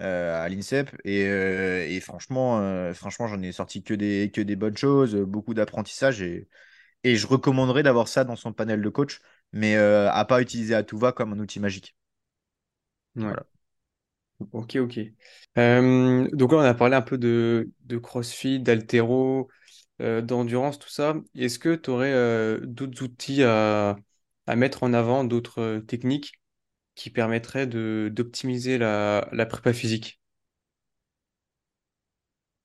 à 0.01 0.49
l'INSEP 0.49 0.95
et, 1.05 1.25
euh, 1.27 1.85
et 1.87 1.99
franchement, 2.01 2.59
euh, 2.59 2.93
franchement, 2.93 3.27
j'en 3.27 3.41
ai 3.41 3.51
sorti 3.51 3.83
que 3.83 3.93
des, 3.93 4.31
que 4.33 4.41
des 4.41 4.55
bonnes 4.55 4.77
choses, 4.77 5.15
euh, 5.15 5.25
beaucoup 5.25 5.53
d'apprentissage 5.53 6.21
et, 6.21 6.47
et 7.03 7.15
je 7.17 7.27
recommanderais 7.27 7.83
d'avoir 7.83 8.07
ça 8.09 8.23
dans 8.25 8.35
son 8.37 8.53
panel 8.53 8.81
de 8.81 8.89
coach, 8.89 9.21
mais 9.53 9.75
euh, 9.77 10.11
à 10.11 10.25
pas 10.25 10.41
utiliser 10.41 10.75
à 10.75 10.83
tout 10.83 10.97
va 10.99 11.11
comme 11.13 11.33
un 11.33 11.39
outil 11.39 11.59
magique. 11.61 11.95
ouais. 13.15 13.35
Voilà. 13.35 13.45
Ok, 14.53 14.75
ok. 14.77 14.99
Euh, 15.57 16.27
donc 16.33 16.51
là, 16.51 16.57
on 16.57 16.61
a 16.61 16.73
parlé 16.73 16.95
un 16.95 17.01
peu 17.03 17.17
de, 17.19 17.71
de 17.81 17.97
CrossFit, 17.99 18.59
d'haltéro, 18.59 19.49
euh, 20.01 20.21
d'endurance, 20.21 20.79
tout 20.79 20.89
ça. 20.89 21.15
Est-ce 21.35 21.59
que 21.59 21.75
tu 21.75 21.89
aurais 21.91 22.59
d'autres 22.61 23.03
outils 23.03 23.43
à, 23.43 23.97
à 24.47 24.55
mettre 24.55 24.83
en 24.83 24.93
avant, 24.93 25.23
d'autres 25.23 25.59
euh, 25.61 25.79
techniques? 25.81 26.40
Qui 26.95 27.09
permettraient 27.09 27.67
de, 27.67 28.09
d'optimiser 28.13 28.77
la, 28.77 29.27
la 29.31 29.45
prépa 29.45 29.73
physique? 29.73 30.21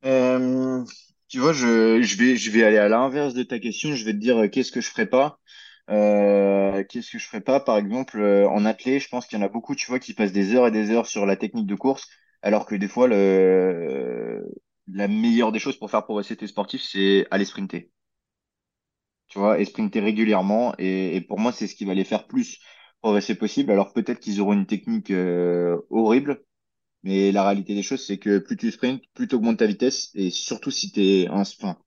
Euh, 0.05 0.85
tu 1.29 1.39
vois, 1.41 1.53
je, 1.53 2.03
je 2.03 2.17
vais, 2.17 2.37
je 2.37 2.51
vais 2.51 2.63
aller 2.65 2.79
à 2.79 2.89
l'inverse 2.89 3.35
de 3.35 3.43
ta 3.43 3.59
question. 3.59 3.95
Je 3.95 4.05
vais 4.05 4.13
te 4.13 4.19
dire 4.19 4.39
euh, 4.45 4.49
qu'est-ce 4.49 4.73
que 4.73 4.81
je 4.81 4.91
ferais 4.91 5.07
pas? 5.07 5.39
Euh, 5.91 6.85
qu'est-ce 6.85 7.11
que 7.13 7.19
je 7.19 7.27
ferais 7.27 7.41
pas? 7.41 7.61
Par 7.61 7.77
exemple, 7.79 8.21
en 8.23 8.65
athlée, 8.65 9.01
je 9.01 9.09
pense 9.09 9.27
qu'il 9.27 9.39
y 9.39 9.43
en 9.43 9.45
a 9.45 9.49
beaucoup, 9.49 9.75
tu 9.75 9.87
vois, 9.87 9.99
qui 9.99 10.15
passent 10.15 10.33
des 10.33 10.55
heures 10.55 10.67
et 10.67 10.71
des 10.71 10.91
heures 10.91 11.07
sur 11.07 11.27
la 11.27 11.37
technique 11.37 11.67
de 11.67 11.75
course, 11.75 12.09
alors 12.43 12.67
que 12.67 12.75
des 12.75 12.89
fois, 12.89 13.09
le, 13.09 14.45
la 14.89 15.09
meilleure 15.09 15.53
des 15.53 15.59
choses 15.59 15.77
pour 15.79 15.91
faire 15.91 16.05
progresser 16.05 16.37
tes 16.37 16.47
sportifs, 16.47 16.83
c'est 16.83 17.27
aller 17.31 17.45
sprinter. 17.45 17.91
Tu 19.29 19.39
vois, 19.39 19.59
et 19.61 19.65
sprinter 19.65 20.01
régulièrement. 20.01 20.75
Et, 20.79 21.17
et 21.17 21.21
pour 21.21 21.39
moi, 21.39 21.53
c'est 21.53 21.67
ce 21.67 21.75
qui 21.75 21.85
va 21.85 21.95
les 21.95 22.05
faire 22.05 22.27
plus 22.27 22.59
progresser 23.03 23.35
possible. 23.37 23.71
Alors 23.73 23.93
peut-être 23.93 24.21
qu'ils 24.21 24.41
auront 24.41 24.53
une 24.55 24.67
technique 24.67 25.11
euh, 25.11 25.79
horrible. 25.91 26.43
Mais 27.05 27.33
la 27.33 27.45
réalité 27.45 27.75
des 27.75 27.83
choses, 27.85 28.05
c'est 28.07 28.19
que 28.19 28.39
plus 28.39 28.57
tu 28.57 28.71
sprints, 28.73 29.03
plus 29.15 29.29
tu 29.29 29.37
augmentes 29.37 29.59
ta 29.59 29.67
vitesse, 29.67 30.11
et 30.15 30.31
surtout 30.31 30.71
si 30.73 30.93
t'es 30.93 31.29
un, 31.31 31.41
enfin, 31.43 31.79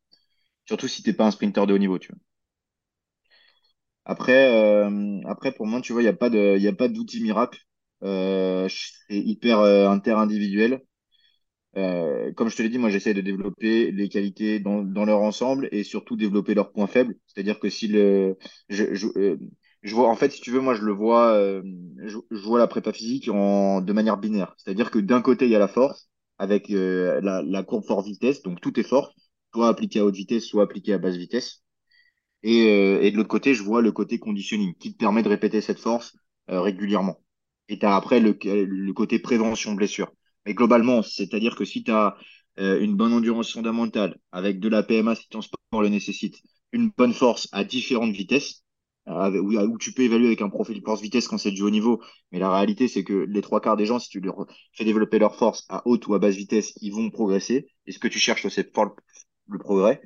surtout 0.65 0.87
si 0.87 1.03
t'es 1.03 1.13
pas 1.13 1.25
un 1.27 1.31
sprinter 1.31 1.67
de 1.67 1.73
haut 1.73 1.77
niveau, 1.79 1.99
tu 1.99 2.09
vois. 2.13 2.19
Après, 4.05 4.51
euh, 4.53 5.21
après 5.27 5.51
pour 5.53 5.67
moi, 5.67 5.81
tu 5.81 5.93
vois, 5.93 6.01
il 6.01 6.05
n'y 6.05 6.09
a 6.09 6.13
pas 6.13 6.29
de, 6.29 6.57
y 6.57 6.89
d'outil 6.93 7.21
miracle. 7.21 7.59
C'est 8.01 9.17
hyper 9.17 9.59
euh, 9.59 9.89
interindividuel. 9.89 10.81
Euh, 11.77 12.33
comme 12.33 12.49
je 12.49 12.57
te 12.57 12.63
l'ai 12.63 12.69
dit, 12.69 12.77
moi, 12.79 12.89
j'essaie 12.89 13.13
de 13.13 13.21
développer 13.21 13.91
les 13.91 14.09
qualités 14.09 14.59
dans, 14.59 14.83
dans 14.83 15.05
leur 15.05 15.21
ensemble 15.21 15.69
et 15.71 15.83
surtout 15.83 16.15
développer 16.15 16.53
leurs 16.55 16.71
points 16.71 16.87
faibles. 16.87 17.15
C'est-à-dire 17.27 17.59
que 17.59 17.69
si 17.69 17.87
le, 17.87 18.37
je, 18.69 18.95
je 19.81 19.95
vois, 19.95 20.09
en 20.09 20.15
fait, 20.15 20.31
si 20.31 20.41
tu 20.41 20.51
veux, 20.51 20.59
moi, 20.59 20.75
je 20.75 20.81
le 20.81 20.91
vois, 20.91 21.33
euh, 21.33 21.61
je, 22.05 22.17
vois 22.31 22.59
la 22.59 22.67
prépa 22.67 22.91
physique 22.91 23.29
en, 23.29 23.81
de 23.81 23.93
manière 23.93 24.17
binaire. 24.17 24.53
C'est-à-dire 24.57 24.91
que 24.91 24.99
d'un 24.99 25.21
côté, 25.21 25.45
il 25.45 25.51
y 25.51 25.55
a 25.55 25.59
la 25.59 25.67
force 25.69 26.09
avec 26.37 26.69
euh, 26.69 27.21
la, 27.21 27.41
la 27.41 27.63
courbe 27.63 27.85
force-vitesse, 27.85 28.41
donc 28.43 28.59
tout 28.61 28.77
est 28.79 28.83
force, 28.83 29.13
soit 29.53 29.67
appliqué 29.69 29.99
à 29.99 30.05
haute 30.05 30.15
vitesse, 30.15 30.45
soit 30.45 30.63
appliqué 30.63 30.93
à 30.93 30.97
basse 30.97 31.15
vitesse. 31.15 31.63
Et, 32.43 32.67
euh, 32.69 33.01
et 33.01 33.11
de 33.11 33.17
l'autre 33.17 33.29
côté, 33.29 33.53
je 33.53 33.63
vois 33.63 33.81
le 33.81 33.91
côté 33.91 34.19
conditioning 34.19 34.75
qui 34.75 34.93
te 34.93 34.97
permet 34.97 35.23
de 35.23 35.29
répéter 35.29 35.61
cette 35.61 35.79
force 35.79 36.17
régulièrement. 36.47 37.17
Et 37.69 37.77
tu 37.79 37.85
as 37.85 37.95
après 37.95 38.19
le, 38.19 38.37
le 38.43 38.93
côté 38.93 39.19
prévention 39.19 39.73
blessure. 39.73 40.11
Mais 40.45 40.53
globalement, 40.55 41.03
c'est-à-dire 41.03 41.55
que 41.55 41.65
si 41.65 41.83
tu 41.83 41.91
as 41.91 42.17
une 42.57 42.95
bonne 42.95 43.13
endurance 43.13 43.53
fondamentale 43.53 44.17
avec 44.31 44.59
de 44.59 44.67
la 44.67 44.83
PMA 44.83 45.15
si 45.15 45.29
ton 45.29 45.41
sport 45.41 45.81
le 45.81 45.89
nécessite, 45.89 46.41
une 46.71 46.91
bonne 46.97 47.13
force 47.13 47.47
à 47.51 47.63
différentes 47.63 48.13
vitesses, 48.13 48.63
euh, 49.09 49.39
où, 49.41 49.77
tu 49.77 49.93
peux 49.93 50.03
évaluer 50.03 50.27
avec 50.27 50.41
un 50.41 50.49
profil 50.49 50.81
force-vitesse 50.83 51.27
quand 51.27 51.37
c'est 51.37 51.51
du 51.51 51.61
haut 51.63 51.69
niveau. 51.69 52.01
Mais 52.31 52.39
la 52.39 52.51
réalité, 52.51 52.87
c'est 52.87 53.03
que 53.03 53.13
les 53.13 53.41
trois 53.41 53.61
quarts 53.61 53.77
des 53.77 53.85
gens, 53.85 53.99
si 53.99 54.09
tu 54.09 54.19
leur 54.19 54.45
fais 54.73 54.85
développer 54.85 55.19
leur 55.19 55.35
force 55.35 55.65
à 55.69 55.81
haute 55.87 56.07
ou 56.07 56.13
à 56.15 56.19
basse 56.19 56.35
vitesse, 56.35 56.73
ils 56.81 56.91
vont 56.93 57.09
progresser. 57.09 57.67
Et 57.87 57.91
ce 57.91 57.99
que 57.99 58.07
tu 58.07 58.19
cherches, 58.19 58.47
c'est 58.49 58.75
le, 58.75 58.91
le 59.47 59.57
progrès 59.59 60.01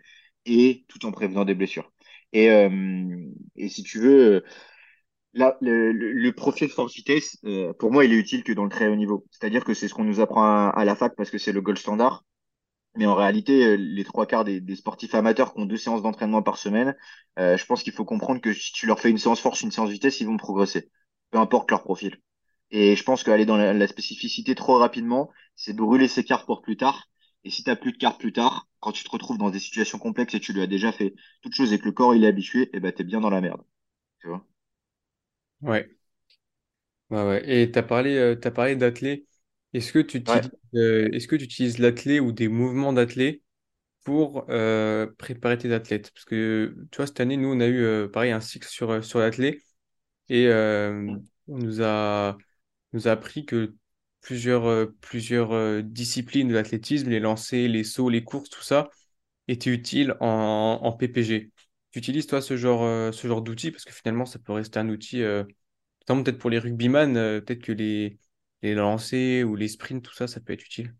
et 0.45 0.85
tout 0.87 1.05
en 1.05 1.11
prévenant 1.11 1.45
des 1.45 1.55
blessures. 1.55 1.91
Et, 2.33 2.49
euh, 2.49 2.69
et 3.55 3.69
si 3.69 3.83
tu 3.83 3.99
veux, 3.99 4.43
là, 5.33 5.57
le, 5.61 5.91
le, 5.91 6.11
le 6.13 6.33
profil 6.33 6.69
force-vitesse, 6.69 7.37
euh, 7.45 7.73
pour 7.73 7.91
moi, 7.91 8.05
il 8.05 8.13
est 8.13 8.17
utile 8.17 8.43
que 8.43 8.53
dans 8.53 8.63
le 8.63 8.69
très 8.69 8.87
haut 8.87 8.95
niveau. 8.95 9.25
C'est-à-dire 9.31 9.63
que 9.65 9.73
c'est 9.73 9.87
ce 9.87 9.93
qu'on 9.93 10.03
nous 10.03 10.19
apprend 10.19 10.43
à, 10.43 10.69
à 10.69 10.85
la 10.85 10.95
fac 10.95 11.15
parce 11.15 11.29
que 11.31 11.37
c'est 11.37 11.51
le 11.51 11.61
gold 11.61 11.77
standard. 11.77 12.23
Mais 12.95 13.05
en 13.07 13.15
réalité, 13.15 13.65
euh, 13.65 13.75
les 13.75 14.03
trois 14.03 14.25
quarts 14.27 14.43
des, 14.45 14.61
des 14.61 14.75
sportifs 14.75 15.15
amateurs 15.15 15.53
qui 15.53 15.59
ont 15.61 15.65
deux 15.65 15.77
séances 15.77 16.01
d'entraînement 16.03 16.43
par 16.43 16.57
semaine, 16.57 16.95
euh, 17.39 17.57
je 17.57 17.65
pense 17.65 17.83
qu'il 17.83 17.93
faut 17.93 18.05
comprendre 18.05 18.41
que 18.41 18.53
si 18.53 18.71
tu 18.73 18.85
leur 18.85 18.99
fais 18.99 19.09
une 19.09 19.17
séance 19.17 19.39
force, 19.41 19.61
une 19.61 19.71
séance 19.71 19.89
vitesse, 19.89 20.19
ils 20.21 20.27
vont 20.27 20.37
progresser, 20.37 20.91
peu 21.31 21.39
importe 21.39 21.71
leur 21.71 21.83
profil. 21.83 22.21
Et 22.71 22.95
je 22.95 23.03
pense 23.03 23.23
qu'aller 23.23 23.45
dans 23.45 23.57
la, 23.57 23.73
la 23.73 23.87
spécificité 23.87 24.55
trop 24.55 24.77
rapidement, 24.77 25.31
c'est 25.55 25.73
brûler 25.75 26.07
ses 26.07 26.23
cartes 26.23 26.45
pour 26.45 26.61
plus 26.61 26.77
tard. 26.77 27.09
Et 27.43 27.49
si 27.49 27.63
tu 27.63 27.69
n'as 27.69 27.75
plus 27.75 27.91
de 27.93 27.97
cartes 27.97 28.19
plus 28.19 28.33
tard, 28.33 28.67
quand 28.79 28.91
tu 28.91 29.03
te 29.03 29.09
retrouves 29.11 29.37
dans 29.37 29.49
des 29.49 29.59
situations 29.59 29.99
complexes 29.99 30.33
et 30.35 30.39
tu 30.39 30.53
lui 30.53 30.61
as 30.61 30.67
déjà 30.67 30.91
fait 30.91 31.13
toutes 31.41 31.53
choses 31.55 31.73
et 31.73 31.79
que 31.79 31.85
le 31.85 31.91
corps 31.91 32.15
il 32.15 32.23
est 32.23 32.27
habitué, 32.27 32.69
eh 32.73 32.79
ben, 32.79 32.91
tu 32.91 33.01
es 33.01 33.05
bien 33.05 33.21
dans 33.21 33.29
la 33.29 33.41
merde. 33.41 33.61
Tu 34.21 34.27
vois? 34.29 34.45
Ouais, 35.61 35.89
ouais, 37.09 37.23
ouais. 37.27 37.61
Et 37.63 37.71
tu 37.71 37.81
parlé, 37.83 38.15
euh, 38.17 38.35
parlé 38.51 38.75
d'athlé. 38.75 39.25
Est-ce 39.73 39.91
que 39.93 39.99
tu 39.99 40.17
Ouais. 40.27 40.43
utilises, 40.43 40.51
euh, 40.75 41.09
est-ce 41.11 41.27
que 41.27 41.35
tu 41.35 41.45
utilises 41.45 41.79
l'athlé 41.79 42.19
ou 42.19 42.31
des 42.31 42.47
mouvements 42.47 42.93
d'athlé 42.93 43.43
pour 44.05 44.45
euh, 44.49 45.07
préparer 45.17 45.57
tes 45.57 45.73
athlètes? 45.73 46.11
Parce 46.13 46.25
que, 46.25 46.75
tu 46.91 46.97
vois, 46.97 47.07
cette 47.07 47.19
année, 47.21 47.37
nous, 47.37 47.49
on 47.53 47.59
a 47.61 47.67
eu, 47.67 47.81
euh, 47.83 48.07
pareil, 48.09 48.31
un 48.31 48.41
cycle 48.41 48.67
sur, 48.69 49.03
sur 49.05 49.19
l'athlé 49.19 49.61
et 50.29 50.49
on 51.47 51.57
nous 51.59 51.81
a, 51.83 52.37
nous 52.93 53.07
a 53.07 53.11
appris 53.11 53.45
que 53.45 53.75
plusieurs, 54.21 54.91
plusieurs 55.01 55.83
disciplines 55.83 56.47
de 56.49 56.53
l'athlétisme, 56.53 57.09
les 57.09 57.19
lancers, 57.19 57.69
les 57.69 57.83
sauts, 57.83 58.09
les 58.09 58.23
courses, 58.23 58.49
tout 58.49 58.61
ça, 58.63 58.89
étaient 59.47 59.71
utiles 59.71 60.15
en, 60.21 60.79
en 60.83 60.91
PPG. 60.93 61.51
Tu 61.91 61.99
utilises, 61.99 62.27
toi, 62.27 62.41
ce 62.41 62.57
genre, 62.57 63.13
ce 63.13 63.27
genre 63.27 63.41
d'outil? 63.43 63.71
Parce 63.71 63.85
que 63.85 63.93
finalement, 63.93 64.25
ça 64.25 64.39
peut 64.39 64.53
rester 64.53 64.79
un 64.79 64.89
outil, 64.89 65.23
peut-être 66.07 66.37
pour 66.37 66.49
les 66.49 66.59
rugbyman, 66.59 67.13
peut-être 67.43 67.61
que 67.61 67.71
les, 67.71 68.19
les 68.63 68.73
lancers 68.73 69.43
ou 69.43 69.55
les 69.55 69.67
sprints, 69.67 70.03
tout 70.03 70.13
ça, 70.13 70.25
ça 70.25 70.39
peut 70.39 70.53
être 70.53 70.65
utile? 70.65 70.95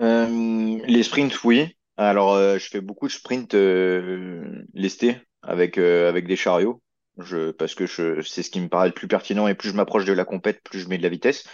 Euh, 0.00 0.78
les 0.86 1.02
sprints, 1.02 1.42
oui. 1.42 1.76
Alors, 1.96 2.34
euh, 2.34 2.58
je 2.58 2.68
fais 2.68 2.80
beaucoup 2.80 3.08
de 3.08 3.12
sprints 3.12 3.54
euh, 3.54 4.62
lestés 4.74 5.16
avec, 5.42 5.78
avec 5.78 6.26
des 6.26 6.36
chariots. 6.36 6.82
Je, 7.18 7.50
parce 7.50 7.74
que 7.74 7.86
c'est 8.22 8.42
ce 8.42 8.50
qui 8.50 8.60
me 8.60 8.68
paraît 8.68 8.88
le 8.88 8.94
plus 8.94 9.08
pertinent 9.08 9.48
et 9.48 9.54
plus 9.54 9.70
je 9.70 9.74
m'approche 9.74 10.04
de 10.04 10.12
la 10.12 10.24
compète, 10.24 10.62
plus 10.62 10.80
je 10.80 10.88
mets 10.88 10.98
de 10.98 11.02
la 11.02 11.08
vitesse. 11.08 11.46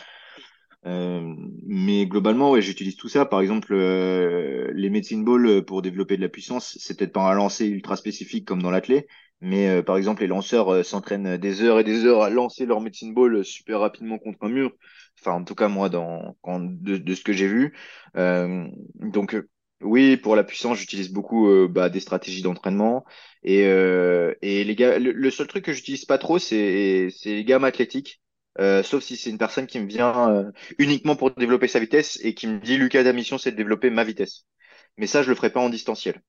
Mais 0.85 2.07
globalement, 2.07 2.61
j'utilise 2.61 2.95
tout 2.95 3.09
ça. 3.09 3.27
Par 3.27 3.41
exemple, 3.41 3.75
les 3.75 4.91
medicine 4.91 5.25
balls 5.25 5.65
pour 5.65 5.83
développer 5.83 6.17
de 6.17 6.23
la 6.23 6.29
puissance, 6.29 6.79
c'est 6.79 6.97
peut-être 6.97 7.13
pas 7.13 7.29
un 7.29 7.35
lancer 7.35 7.67
ultra 7.67 7.97
spécifique 7.97 8.47
comme 8.47 8.63
dans 8.63 8.71
l'athlé, 8.71 9.09
mais 9.41 9.69
euh, 9.69 9.83
par 9.83 9.97
exemple, 9.97 10.23
les 10.23 10.29
lanceurs 10.29 10.73
euh, 10.73 10.83
s'entraînent 10.83 11.37
des 11.37 11.63
heures 11.63 11.79
et 11.81 11.85
des 11.85 12.05
heures 12.05 12.23
à 12.23 12.31
lancer 12.31 12.67
leur 12.67 12.81
medicine 12.81 13.15
ball 13.15 13.45
super 13.45 13.81
rapidement 13.81 14.19
contre 14.19 14.39
un 14.43 14.49
mur. 14.49 14.73
Enfin, 15.21 15.33
en 15.33 15.45
tout 15.45 15.55
cas, 15.55 15.69
moi, 15.69 15.89
dans, 15.89 16.37
de, 16.47 17.15
ce 17.15 17.23
que 17.25 17.33
j'ai 17.33 17.49
vu. 17.49 17.77
Euh, 18.17 18.67
donc, 18.97 19.35
euh, 19.35 19.49
oui, 19.83 20.17
pour 20.17 20.37
la 20.37 20.45
puissance, 20.45 20.79
j'utilise 20.79 21.11
beaucoup 21.13 21.49
euh, 21.49 21.69
bah, 21.69 21.89
des 21.91 22.01
stratégies 22.01 22.43
d'entraînement. 22.43 23.05
Et, 23.43 23.67
euh, 23.67 24.35
les 24.43 24.75
gars, 24.75 24.99
le, 24.99 25.31
seul 25.31 25.47
truc 25.47 25.65
que 25.65 25.73
j'utilise 25.73 26.05
pas 26.05 26.19
trop, 26.19 26.39
c'est 26.39 27.09
les 27.25 27.45
gammes 27.45 27.65
athlétiques. 27.65 28.21
Euh, 28.59 28.83
sauf 28.83 29.03
si 29.03 29.17
c'est 29.17 29.29
une 29.31 29.39
personne 29.39 29.67
qui 29.67 29.79
me 29.81 29.87
vient 29.87 30.31
euh, 30.31 30.51
uniquement 30.79 31.15
pour 31.15 31.31
développer 31.33 31.69
sa 31.69 31.79
vitesse 31.79 32.19
et 32.23 32.35
qui 32.35 32.47
me 32.47 32.59
dit 32.59 32.79
Lucas, 32.79 33.05
ta 33.05 33.13
mission, 33.13 33.37
c'est 33.39 33.53
de 33.53 33.57
développer 33.57 33.91
ma 33.91 34.05
vitesse. 34.05 34.47
Mais 34.97 35.07
ça, 35.07 35.23
je 35.23 35.29
le 35.29 35.35
ferai 35.37 35.51
pas 35.51 35.61
en 35.61 35.69
distanciel. 35.69 36.23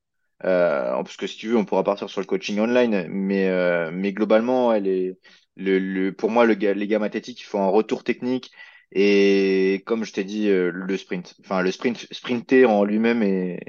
Euh, 0.45 0.91
parce 1.03 1.17
que 1.17 1.27
si 1.27 1.37
tu 1.37 1.47
veux, 1.49 1.57
on 1.57 1.65
pourra 1.65 1.83
partir 1.83 2.09
sur 2.09 2.21
le 2.21 2.27
coaching 2.27 2.59
online, 2.59 3.07
mais, 3.09 3.49
euh, 3.49 3.91
mais 3.91 4.13
globalement, 4.13 4.71
elle 4.73 4.87
est, 4.87 5.17
le, 5.55 5.79
le, 5.79 6.13
pour 6.13 6.29
moi, 6.31 6.45
le, 6.45 6.53
les 6.53 6.87
gammes 6.87 7.03
athlétiques, 7.03 7.41
il 7.41 7.45
faut 7.45 7.59
un 7.59 7.69
retour 7.69 8.03
technique 8.03 8.51
et 8.91 9.83
comme 9.85 10.03
je 10.05 10.13
t'ai 10.13 10.23
dit, 10.23 10.47
euh, 10.49 10.71
le 10.73 10.97
sprint. 10.97 11.35
Enfin, 11.41 11.61
le 11.61 11.71
sprint, 11.71 12.07
sprinter 12.13 12.65
en 12.65 12.83
lui-même 12.85 13.23
et, 13.23 13.59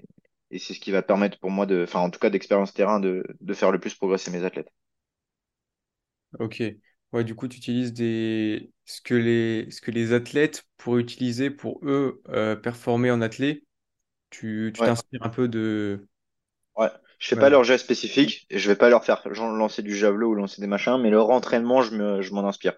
et 0.51 0.59
c'est 0.59 0.75
ce 0.75 0.81
qui 0.81 0.91
va 0.93 1.03
permettre 1.03 1.39
pour 1.39 1.51
moi 1.51 1.67
de, 1.67 1.85
enfin, 1.85 2.01
en 2.01 2.11
tout 2.11 2.19
cas, 2.21 2.31
d'expérience 2.31 2.75
terrain, 2.75 3.01
de, 3.01 3.25
de 3.41 3.55
faire 3.55 3.73
le 3.73 3.81
plus 3.81 3.95
progresser 3.95 4.31
mes 4.31 4.45
athlètes. 4.45 4.69
Ok. 6.39 6.63
Ouais, 7.13 7.25
du 7.25 7.35
coup, 7.35 7.49
tu 7.49 7.57
utilises 7.59 7.93
des... 7.93 8.71
ce 8.85 9.01
que 9.01 9.15
les... 9.15 9.71
ce 9.71 9.81
que 9.81 9.91
les 9.91 10.13
athlètes 10.13 10.67
pourraient 10.77 11.01
utiliser 11.03 11.51
pour 11.51 11.81
eux 11.89 12.23
euh, 12.29 12.55
performer 12.57 13.11
en 13.11 13.21
athlée. 13.23 13.65
Tu 14.31 14.73
tu 14.75 14.83
Ouais. 14.83 14.85
t'inspires 14.85 15.23
un 15.25 15.31
peu 15.31 15.49
de... 15.49 16.09
Ouais, 16.79 16.91
je 17.19 17.29
fais 17.29 17.37
pas 17.37 17.51
leur 17.51 17.65
jet 17.65 17.79
spécifique 17.79 18.47
et 18.51 18.59
je 18.59 18.69
vais 18.71 18.77
pas 18.77 18.89
leur 18.89 19.05
faire 19.05 19.23
lancer 19.29 19.83
du 19.83 19.95
javelot 19.97 20.31
ou 20.31 20.35
lancer 20.35 20.61
des 20.61 20.67
machins, 20.69 20.99
mais 21.03 21.11
leur 21.11 21.31
entraînement, 21.31 21.83
je 21.83 21.95
me, 21.97 22.23
je 22.23 22.33
m'en 22.33 22.47
inspire. 22.47 22.75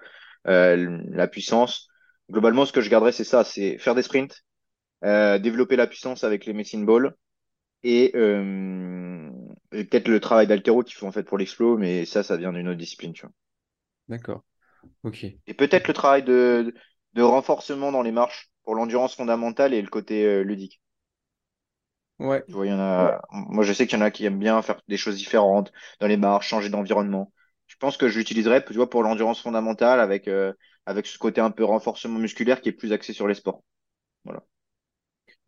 Euh, 0.48 0.98
la 1.10 1.28
puissance, 1.28 1.88
globalement, 2.30 2.64
ce 2.66 2.72
que 2.72 2.80
je 2.80 2.90
garderai, 2.90 3.12
c'est 3.12 3.24
ça, 3.24 3.44
c'est 3.44 3.78
faire 3.78 3.94
des 3.94 4.02
sprints, 4.02 4.42
euh, 5.04 5.38
développer 5.38 5.76
la 5.76 5.86
puissance 5.88 6.24
avec 6.24 6.46
les 6.46 6.54
medicine 6.54 6.86
balls 6.86 7.14
et, 7.84 8.12
euh, 8.16 9.30
et 9.72 9.84
peut-être 9.84 10.08
le 10.08 10.20
travail 10.20 10.46
d'haltéro 10.48 10.82
qu'il 10.84 10.96
faut 10.96 11.06
en 11.06 11.12
fait 11.12 11.24
pour 11.24 11.38
l'explo, 11.38 11.78
mais 11.78 12.04
ça, 12.06 12.22
ça 12.22 12.36
vient 12.36 12.52
d'une 12.52 12.68
autre 12.68 12.78
discipline, 12.78 13.14
tu 13.14 13.22
vois. 13.22 13.32
D'accord. 14.08 14.42
Ok. 15.04 15.24
Et 15.46 15.54
peut-être 15.54 15.88
le 15.88 15.94
travail 15.94 16.22
de, 16.22 16.74
de 17.14 17.22
renforcement 17.22 17.92
dans 17.92 18.02
les 18.02 18.12
marches 18.12 18.50
pour 18.64 18.74
l'endurance 18.74 19.14
fondamentale 19.14 19.74
et 19.74 19.82
le 19.82 19.88
côté 19.88 20.42
ludique. 20.44 20.80
Ouais. 22.20 22.44
Tu 22.48 22.52
vois, 22.54 22.66
il 22.66 22.70
y 22.70 22.72
en 22.72 22.80
a. 22.80 23.20
Moi, 23.32 23.64
je 23.64 23.72
sais 23.72 23.86
qu'il 23.86 23.98
y 23.98 24.02
en 24.02 24.04
a 24.04 24.10
qui 24.10 24.24
aiment 24.24 24.38
bien 24.38 24.60
faire 24.62 24.80
des 24.88 24.96
choses 24.96 25.16
différentes 25.16 25.72
dans 26.00 26.06
les 26.08 26.16
marches, 26.16 26.48
changer 26.48 26.68
d'environnement. 26.68 27.32
Je 27.66 27.76
pense 27.76 27.96
que 27.96 28.08
je 28.08 28.18
l'utiliserais, 28.18 28.64
tu 28.64 28.74
vois, 28.74 28.90
pour 28.90 29.02
l'endurance 29.04 29.40
fondamentale 29.42 30.00
avec 30.00 30.28
euh, 30.28 30.52
avec 30.86 31.06
ce 31.06 31.18
côté 31.18 31.40
un 31.40 31.50
peu 31.52 31.64
renforcement 31.64 32.18
musculaire 32.18 32.60
qui 32.60 32.68
est 32.70 32.72
plus 32.72 32.92
axé 32.92 33.12
sur 33.12 33.28
les 33.28 33.34
sports. 33.34 33.62
Voilà. 34.24 34.42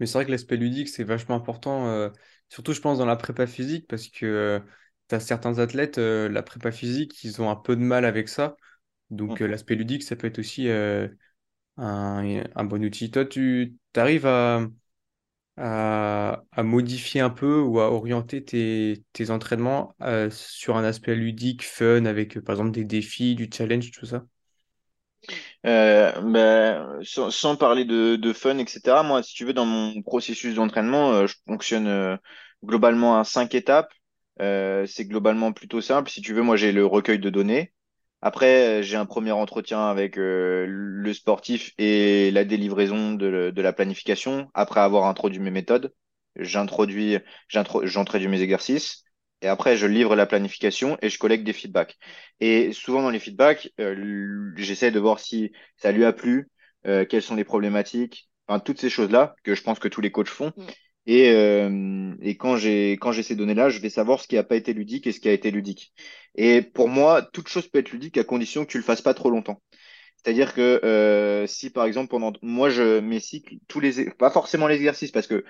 Mais 0.00 0.06
c'est 0.06 0.14
vrai 0.18 0.26
que 0.26 0.30
l'aspect 0.30 0.56
ludique, 0.56 0.88
c'est 0.88 1.04
vachement 1.04 1.34
important, 1.36 1.86
euh, 1.88 2.10
surtout 2.48 2.72
je 2.72 2.80
pense 2.80 2.98
dans 2.98 3.06
la 3.06 3.16
prépa 3.16 3.46
physique, 3.46 3.86
parce 3.88 4.08
que 4.08 4.62
tu 5.08 5.14
as 5.14 5.20
certains 5.20 5.58
athlètes, 5.58 5.98
euh, 5.98 6.28
la 6.28 6.42
prépa 6.42 6.72
physique, 6.72 7.22
ils 7.24 7.40
ont 7.42 7.50
un 7.50 7.56
peu 7.56 7.76
de 7.76 7.82
mal 7.82 8.04
avec 8.04 8.28
ça. 8.28 8.56
Donc 9.10 9.40
Mm. 9.40 9.42
euh, 9.42 9.46
l'aspect 9.48 9.74
ludique, 9.76 10.02
ça 10.02 10.16
peut 10.16 10.26
être 10.28 10.38
aussi 10.38 10.68
euh, 10.68 11.08
un, 11.78 12.44
un 12.56 12.64
bon 12.64 12.84
outil. 12.84 13.10
Toi, 13.10 13.26
tu 13.26 13.78
arrives 13.96 14.26
à, 14.26 14.66
à, 15.56 16.42
modifier 16.58 17.20
un 17.20 17.30
peu 17.30 17.60
ou 17.60 17.80
à 17.80 17.90
orienter 17.92 18.44
tes, 18.44 19.30
entraînements 19.30 19.94
euh, 20.00 20.30
sur 20.30 20.76
un 20.76 20.84
aspect 20.84 21.14
ludique, 21.14 21.64
fun, 21.64 22.04
avec 22.04 22.40
par 22.40 22.54
exemple 22.54 22.72
des 22.72 22.84
défis, 22.84 23.34
du 23.34 23.48
challenge, 23.52 23.90
tout 23.90 24.06
ça? 24.06 24.24
Euh, 25.66 26.10
ben, 26.22 27.00
sans, 27.02 27.56
parler 27.56 27.84
de, 27.84 28.32
fun, 28.32 28.58
etc. 28.58 29.02
Moi, 29.02 29.22
si 29.22 29.34
tu 29.34 29.44
veux, 29.44 29.52
dans 29.52 29.66
mon 29.66 30.02
processus 30.02 30.54
d'entraînement, 30.54 31.12
euh, 31.12 31.26
je 31.26 31.36
fonctionne 31.46 32.18
globalement 32.64 33.18
à 33.18 33.24
cinq 33.24 33.54
étapes. 33.54 33.92
C'est 34.38 35.06
globalement 35.06 35.52
plutôt 35.52 35.80
simple. 35.80 36.10
Si 36.10 36.20
tu 36.22 36.34
veux, 36.34 36.42
moi, 36.42 36.56
j'ai 36.56 36.72
le 36.72 36.86
recueil 36.86 37.18
de 37.18 37.30
données. 37.30 37.72
Après, 38.22 38.80
euh, 38.80 38.82
j'ai 38.82 38.96
un 38.96 39.06
premier 39.06 39.32
entretien 39.32 39.86
avec 39.88 40.18
euh, 40.18 40.66
le 40.68 41.14
sportif 41.14 41.72
et 41.78 42.30
la 42.30 42.44
délivraison 42.44 43.14
de, 43.14 43.50
de 43.54 43.62
la 43.62 43.72
planification. 43.72 44.48
Après 44.54 44.80
avoir 44.80 45.06
introduit 45.06 45.40
mes 45.40 45.50
méthodes, 45.50 45.92
j'introduis, 46.36 47.18
j'intro- 47.48 47.84
j'introduis 47.86 48.28
mes 48.28 48.40
exercices. 48.42 49.04
Et 49.42 49.48
après, 49.48 49.76
je 49.76 49.86
livre 49.86 50.14
la 50.14 50.26
planification 50.26 50.96
et 51.02 51.08
je 51.10 51.18
collecte 51.18 51.44
des 51.44 51.52
feedbacks. 51.52 51.98
Et 52.40 52.72
souvent 52.72 53.02
dans 53.02 53.10
les 53.10 53.18
feedbacks, 53.18 53.70
euh, 53.80 54.52
j'essaie 54.56 54.92
de 54.92 55.00
voir 55.00 55.18
si 55.18 55.52
ça 55.76 55.90
lui 55.92 56.04
a 56.04 56.12
plu, 56.12 56.48
euh, 56.86 57.04
quelles 57.04 57.22
sont 57.22 57.34
les 57.34 57.44
problématiques, 57.44 58.30
enfin 58.46 58.60
toutes 58.60 58.80
ces 58.80 58.90
choses-là 58.90 59.34
que 59.42 59.54
je 59.56 59.62
pense 59.62 59.78
que 59.80 59.88
tous 59.88 60.00
les 60.00 60.12
coachs 60.12 60.28
font. 60.28 60.52
Et, 61.06 61.30
euh, 61.30 62.14
quand 62.38 62.56
j'ai 62.56 63.22
ces 63.22 63.34
données-là, 63.36 63.68
je 63.68 63.80
vais 63.80 63.90
savoir 63.90 64.20
ce 64.20 64.28
qui 64.28 64.36
n'a 64.36 64.44
pas 64.44 64.56
été 64.56 64.72
ludique 64.72 65.06
et 65.06 65.12
ce 65.12 65.20
qui 65.20 65.28
a 65.28 65.32
été 65.32 65.50
ludique. 65.50 65.92
Et 66.34 66.62
pour 66.62 66.88
moi, 66.88 67.22
toute 67.22 67.48
chose 67.48 67.68
peut 67.68 67.78
être 67.80 67.92
ludique 67.92 68.18
à 68.18 68.24
condition 68.24 68.64
que 68.64 68.70
tu 68.70 68.78
le 68.78 68.84
fasses 68.84 69.02
pas 69.02 69.14
trop 69.14 69.30
longtemps. 69.30 69.60
C'est-à-dire 70.16 70.54
que 70.54 70.80
euh, 70.84 71.46
si 71.46 71.70
par 71.70 71.84
exemple 71.84 72.08
pendant 72.08 72.32
moi 72.42 72.70
je 72.70 73.00
mes 73.00 73.18
cycles 73.18 73.56
tous 73.66 73.80
les 73.80 74.08
pas 74.10 74.30
forcément 74.30 74.68
les 74.68 74.76
exercices 74.76 75.10
parce 75.10 75.26
que 75.26 75.44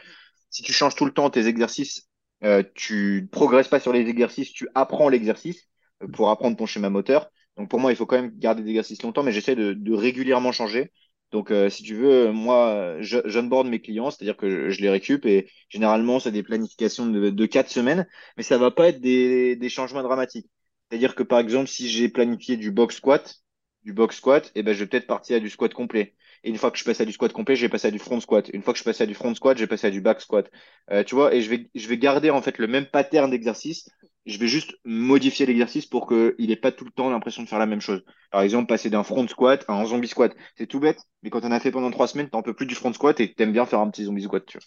si 0.50 0.62
tu 0.62 0.72
changes 0.72 0.94
tout 0.94 1.04
le 1.04 1.12
temps 1.12 1.28
tes 1.30 1.46
exercices, 1.46 2.08
euh, 2.44 2.62
tu 2.74 3.28
progresses 3.30 3.68
pas 3.68 3.80
sur 3.80 3.92
les 3.92 4.08
exercices, 4.08 4.52
tu 4.52 4.68
apprends 4.74 5.08
l'exercice 5.08 5.68
euh, 6.02 6.08
pour 6.08 6.30
apprendre 6.30 6.56
ton 6.56 6.66
schéma 6.66 6.90
moteur. 6.90 7.30
Donc 7.58 7.68
pour 7.68 7.80
moi, 7.80 7.92
il 7.92 7.96
faut 7.96 8.06
quand 8.06 8.16
même 8.16 8.32
garder 8.38 8.62
des 8.62 8.70
exercices 8.70 9.02
longtemps, 9.02 9.22
mais 9.22 9.32
j'essaie 9.32 9.56
de 9.56 9.92
régulièrement 9.92 10.52
changer. 10.52 10.90
Donc 11.32 11.50
euh, 11.50 11.70
si 11.70 11.82
tu 11.82 11.94
veux, 11.94 12.30
moi, 12.30 12.96
j'onboard 13.00 13.66
mes 13.66 13.80
clients, 13.80 14.10
c'est-à-dire 14.10 14.36
que 14.36 14.70
je, 14.70 14.80
les 14.82 14.90
récup 14.90 15.24
et 15.26 15.48
généralement, 15.70 16.20
c'est 16.20 16.30
des 16.30 16.42
planifications 16.42 17.06
de, 17.06 17.46
quatre 17.46 17.70
semaines, 17.70 18.06
mais 18.36 18.42
ça 18.42 18.58
va 18.58 18.70
pas 18.70 18.88
être 18.88 19.00
des, 19.00 19.68
changements 19.70 20.02
dramatiques. 20.02 20.48
C'est-à-dire 20.90 21.14
que 21.14 21.22
par 21.22 21.38
exemple, 21.40 21.68
si 21.68 21.88
j'ai 21.88 22.08
planifié 22.10 22.56
du 22.58 22.70
box 22.70 22.96
squat, 22.96 23.36
du 23.82 23.92
box 23.94 24.16
squat, 24.16 24.52
et 24.54 24.62
ben, 24.62 24.74
je 24.74 24.80
vais 24.80 24.86
peut-être 24.86 25.06
partir 25.06 25.36
à 25.38 25.40
du 25.40 25.48
squat 25.50 25.72
complet. 25.72 26.14
Et 26.44 26.50
une 26.50 26.58
fois 26.58 26.70
que 26.70 26.78
je 26.78 26.84
passe 26.84 27.00
à 27.00 27.04
du 27.04 27.12
squat 27.12 27.32
complet, 27.32 27.56
je 27.56 27.62
vais 27.62 27.68
passer 27.68 27.88
à 27.88 27.90
du 27.90 27.98
front 27.98 28.20
squat. 28.20 28.50
Une 28.52 28.62
fois 28.62 28.72
que 28.74 28.78
je 28.78 28.84
passe 28.84 29.00
à 29.00 29.06
du 29.06 29.14
front 29.14 29.34
squat, 29.34 29.56
je 29.56 29.62
vais 29.62 29.68
passer 29.68 29.86
à 29.86 29.90
du 29.90 30.00
back 30.00 30.20
squat. 30.20 30.50
Euh, 30.90 31.04
tu 31.04 31.14
vois, 31.14 31.34
et 31.34 31.40
je 31.40 31.48
vais, 31.50 31.70
je 31.74 31.88
vais 31.88 31.98
garder 31.98 32.30
en 32.30 32.42
fait 32.42 32.58
le 32.58 32.66
même 32.66 32.86
pattern 32.86 33.30
d'exercice. 33.30 33.88
Je 34.26 34.38
vais 34.38 34.48
juste 34.48 34.76
modifier 34.84 35.46
l'exercice 35.46 35.86
pour 35.86 36.06
qu'il 36.08 36.34
n'ait 36.48 36.56
pas 36.56 36.72
tout 36.72 36.84
le 36.84 36.90
temps 36.92 37.10
l'impression 37.10 37.42
de 37.42 37.48
faire 37.48 37.58
la 37.58 37.66
même 37.66 37.80
chose. 37.80 38.04
Par 38.30 38.42
exemple, 38.42 38.68
passer 38.68 38.90
d'un 38.90 39.02
front 39.04 39.26
squat 39.28 39.64
à 39.68 39.74
un 39.74 39.84
zombie 39.84 40.08
squat. 40.08 40.34
C'est 40.56 40.66
tout 40.68 40.80
bête, 40.80 41.00
mais 41.22 41.30
quand 41.30 41.44
on 41.44 41.50
a 41.52 41.60
fait 41.60 41.72
pendant 41.72 41.90
trois 41.90 42.08
semaines, 42.08 42.30
t'en 42.30 42.42
peux 42.42 42.54
plus 42.54 42.66
du 42.66 42.74
front 42.76 42.92
squat 42.92 43.18
et 43.20 43.34
t'aimes 43.34 43.52
bien 43.52 43.66
faire 43.66 43.80
un 43.80 43.90
petit 43.90 44.04
zombie 44.04 44.22
squat, 44.22 44.44
tu 44.46 44.58
vois. 44.58 44.66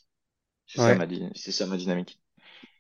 C'est 0.67 0.79
ça 0.79 0.93
ma, 0.95 1.07
c'est 1.35 1.51
ça 1.53 1.67
ma 1.67 1.77
dynamique. 1.77 2.19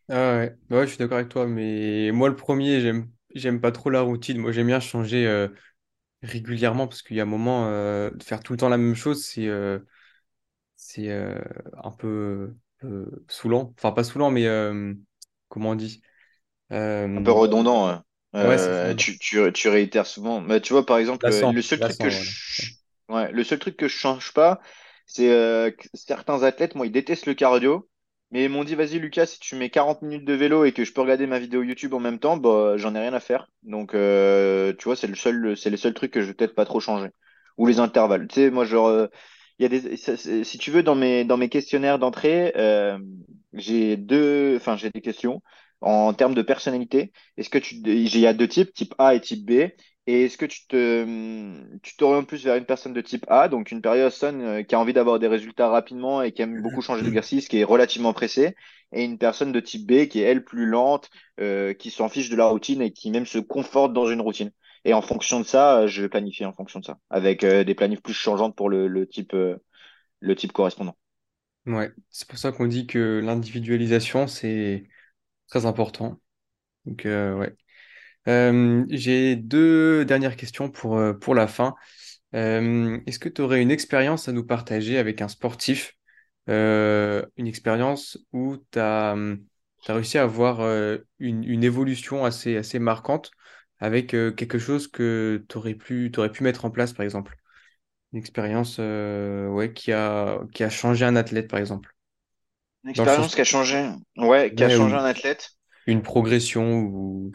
Ah 0.09 0.37
ouais. 0.37 0.57
Bah 0.69 0.77
ouais, 0.77 0.83
je 0.85 0.89
suis 0.89 0.97
d'accord 0.97 1.17
avec 1.17 1.29
toi, 1.29 1.47
mais 1.47 2.11
moi 2.11 2.29
le 2.29 2.35
premier, 2.35 2.79
j'aime 2.81 3.09
j'aime 3.33 3.59
pas 3.61 3.71
trop 3.71 3.89
la 3.89 4.01
routine. 4.01 4.37
Moi 4.39 4.51
j'aime 4.51 4.67
bien 4.67 4.79
changer 4.79 5.25
euh, 5.27 5.49
régulièrement 6.23 6.87
parce 6.87 7.01
qu'il 7.03 7.17
y 7.17 7.21
a 7.21 7.23
un 7.23 7.25
moment 7.25 7.67
euh, 7.67 8.11
de 8.11 8.23
faire 8.23 8.41
tout 8.43 8.53
le 8.53 8.57
temps 8.57 8.69
la 8.69 8.77
même 8.77 8.95
chose, 8.95 9.25
c'est 9.25 9.47
euh, 9.47 9.79
c'est 10.75 11.11
un 11.11 11.91
peu 11.91 12.55
saoulant. 13.29 13.73
Enfin 13.77 13.91
pas 13.93 14.03
saoulant, 14.03 14.31
mais 14.31 14.45
comment 15.49 15.71
on 15.71 15.75
dit? 15.75 16.01
Un 17.15 17.21
peu 17.21 17.31
Euh, 17.31 17.33
redondant. 17.33 17.87
ouais. 17.89 18.47
ouais, 18.47 18.57
c'est 18.57 18.69
Euh, 18.75 18.93
tu, 18.95 19.17
tu, 19.19 19.51
tu 19.53 19.69
réitères 19.69 20.05
souvent. 20.07 20.41
Mais 20.41 20.61
tu 20.61 20.73
vois, 20.73 20.85
par 20.85 20.97
exemple, 20.97 21.31
euh, 21.31 21.45
le 21.45 21.61
seul 21.61 21.79
truc 21.79 21.97
que 21.99 22.09
voilà. 22.09 22.25
je, 22.25 22.73
ouais, 23.09 23.31
le 23.31 23.43
seul 23.43 23.59
truc 23.59 23.77
que 23.77 23.87
je 23.87 23.95
change 23.97 24.33
pas, 24.33 24.61
c'est 25.05 25.31
euh, 25.31 25.71
que 25.71 25.87
certains 25.93 26.43
athlètes, 26.43 26.75
moi, 26.75 26.85
ils 26.87 26.91
détestent 26.91 27.25
le 27.27 27.33
cardio. 27.33 27.89
Mais 28.31 28.45
ils 28.45 28.49
m'ont 28.49 28.63
dit, 28.63 28.75
vas-y, 28.75 28.99
Lucas, 28.99 29.27
si 29.27 29.39
tu 29.39 29.55
mets 29.55 29.69
40 29.69 30.01
minutes 30.01 30.25
de 30.25 30.33
vélo 30.33 30.65
et 30.65 30.73
que 30.73 30.83
je 30.83 30.91
peux 30.93 31.01
regarder 31.01 31.27
ma 31.27 31.39
vidéo 31.39 31.61
YouTube 31.63 31.93
en 31.93 31.99
même 31.99 32.19
temps, 32.19 32.37
bah, 32.37 32.75
j'en 32.77 32.95
ai 32.95 32.99
rien 32.99 33.13
à 33.13 33.19
faire. 33.19 33.49
Donc, 33.63 33.93
euh, 33.93 34.73
tu 34.77 34.85
vois, 34.85 34.95
c'est 34.95 35.07
le 35.07 35.15
seul, 35.15 35.55
c'est 35.55 35.69
le 35.69 35.77
seul 35.77 35.93
truc 35.93 36.11
que 36.11 36.21
je 36.21 36.27
vais 36.27 36.33
peut-être 36.33 36.55
pas 36.55 36.65
trop 36.65 36.79
changer. 36.79 37.09
Ou 37.57 37.67
les 37.67 37.79
intervalles. 37.79 38.27
Tu 38.27 38.35
sais, 38.35 38.49
moi, 38.51 38.65
genre, 38.65 38.87
euh, 38.87 39.07
il 39.59 39.63
y 39.63 39.65
a 39.65 39.69
des, 39.69 39.95
si 40.43 40.57
tu 40.57 40.71
veux, 40.71 40.83
dans 40.83 40.95
mes, 40.95 41.23
dans 41.23 41.37
mes 41.37 41.49
questionnaires 41.49 41.99
d'entrée, 41.99 42.51
j'ai 43.53 43.97
deux, 43.97 44.55
enfin, 44.57 44.75
j'ai 44.77 44.89
des 44.89 45.01
questions 45.01 45.41
en 45.81 46.13
termes 46.13 46.35
de 46.35 46.41
personnalité. 46.41 47.11
Est-ce 47.37 47.49
que 47.49 47.57
tu, 47.57 47.75
il 47.75 48.17
y 48.19 48.27
a 48.27 48.33
deux 48.33 48.47
types, 48.47 48.73
type 48.73 48.93
A 48.97 49.15
et 49.15 49.21
type 49.21 49.45
B. 49.45 49.69
Et 50.07 50.25
est-ce 50.25 50.37
que 50.37 50.45
tu 50.45 50.67
te, 50.67 51.77
tu 51.81 51.95
t'orientes 51.97 52.27
plus 52.27 52.43
vers 52.43 52.55
une 52.55 52.65
personne 52.65 52.93
de 52.93 53.01
type 53.01 53.25
A, 53.27 53.47
donc 53.47 53.71
une 53.71 53.81
personne 53.81 54.41
euh, 54.41 54.63
qui 54.63 54.75
a 54.75 54.79
envie 54.79 54.93
d'avoir 54.93 55.17
des 55.17 55.27
résultats 55.27 55.69
rapidement 55.69 56.21
et 56.21 56.31
qui 56.31 56.43
aime 56.43 56.61
beaucoup 56.61 56.81
changer 56.81 57.01
d'exercice, 57.03 57.47
qui 57.47 57.57
est 57.59 57.63
relativement 57.63 58.13
pressée, 58.13 58.55
et 58.91 59.03
une 59.03 59.17
personne 59.17 59.51
de 59.51 59.59
type 59.59 59.87
B 59.87 60.05
qui 60.07 60.19
est 60.21 60.23
elle 60.25 60.43
plus 60.43 60.67
lente, 60.67 61.09
euh, 61.39 61.73
qui 61.73 61.89
s'en 61.89 62.07
fiche 62.07 62.29
de 62.29 62.35
la 62.35 62.45
routine 62.45 62.81
et 62.83 62.91
qui 62.91 63.09
même 63.09 63.25
se 63.25 63.39
conforte 63.39 63.93
dans 63.93 64.07
une 64.07 64.21
routine. 64.21 64.51
Et 64.83 64.93
en 64.93 65.01
fonction 65.01 65.39
de 65.39 65.45
ça, 65.45 65.79
euh, 65.81 65.87
je 65.87 66.03
vais 66.03 66.09
planifier 66.09 66.45
en 66.45 66.53
fonction 66.53 66.79
de 66.79 66.85
ça, 66.85 66.99
avec 67.09 67.43
euh, 67.43 67.63
des 67.63 67.73
planifs 67.73 68.01
plus 68.03 68.13
changeantes 68.13 68.55
pour 68.55 68.69
le, 68.69 68.87
le 68.87 69.07
type, 69.07 69.33
euh, 69.33 69.57
le 70.21 70.35
type 70.35 70.51
correspondant. 70.51 70.95
Ouais, 71.65 71.91
c'est 72.09 72.27
pour 72.27 72.37
ça 72.37 72.51
qu'on 72.51 72.67
dit 72.67 72.85
que 72.85 73.19
l'individualisation, 73.23 74.27
c'est 74.27 74.87
très 75.47 75.65
important. 75.65 76.19
Donc, 76.85 77.05
euh, 77.05 77.35
ouais. 77.35 77.55
Euh, 78.27 78.85
j'ai 78.89 79.35
deux 79.35 80.05
dernières 80.05 80.35
questions 80.35 80.69
pour, 80.69 80.97
euh, 80.97 81.13
pour 81.13 81.35
la 81.35 81.47
fin. 81.47 81.75
Est-ce 82.33 83.19
que 83.19 83.29
tu 83.29 83.41
aurais 83.41 83.61
une 83.61 83.71
expérience 83.71 84.27
à 84.27 84.33
nous 84.33 84.45
partager 84.45 84.97
avec 84.97 85.21
un 85.21 85.29
sportif, 85.29 85.93
une 86.47 87.25
expérience 87.37 88.17
où 88.33 88.57
tu 88.71 88.79
as, 88.79 89.15
réussi 89.87 90.17
à 90.17 90.23
avoir 90.23 90.59
une, 91.19 91.45
une 91.45 91.63
évolution 91.63 92.25
assez, 92.25 92.57
assez 92.57 92.77
marquante 92.79 93.31
avec 93.79 94.07
quelque 94.07 94.59
chose 94.59 94.89
que 94.89 95.45
tu 95.47 95.57
aurais 95.57 95.75
pu, 95.75 96.11
t'aurais 96.11 96.31
pu 96.31 96.43
mettre 96.43 96.65
en 96.65 96.71
place, 96.71 96.91
par 96.91 97.05
exemple? 97.05 97.37
Une 98.11 98.19
expérience 98.19 98.79
ouais, 98.79 99.71
qui 99.73 99.93
a, 99.93 100.41
qui 100.53 100.65
a 100.65 100.69
changé 100.69 101.05
un 101.05 101.15
athlète, 101.15 101.47
par 101.47 101.59
exemple. 101.59 101.94
Une 102.93 103.07
sens 103.07 103.29
expérience 103.29 103.35
qui 103.35 103.41
a 103.41 103.43
changé, 103.43 103.89
ouais, 104.17 104.53
qui 104.55 104.63
a 104.63 104.69
ouais, 104.69 104.77
changé 104.77 104.95
un 104.95 105.05
athlète. 105.05 105.51
une 105.87 106.03
progression 106.03 106.81
ou... 106.83 107.31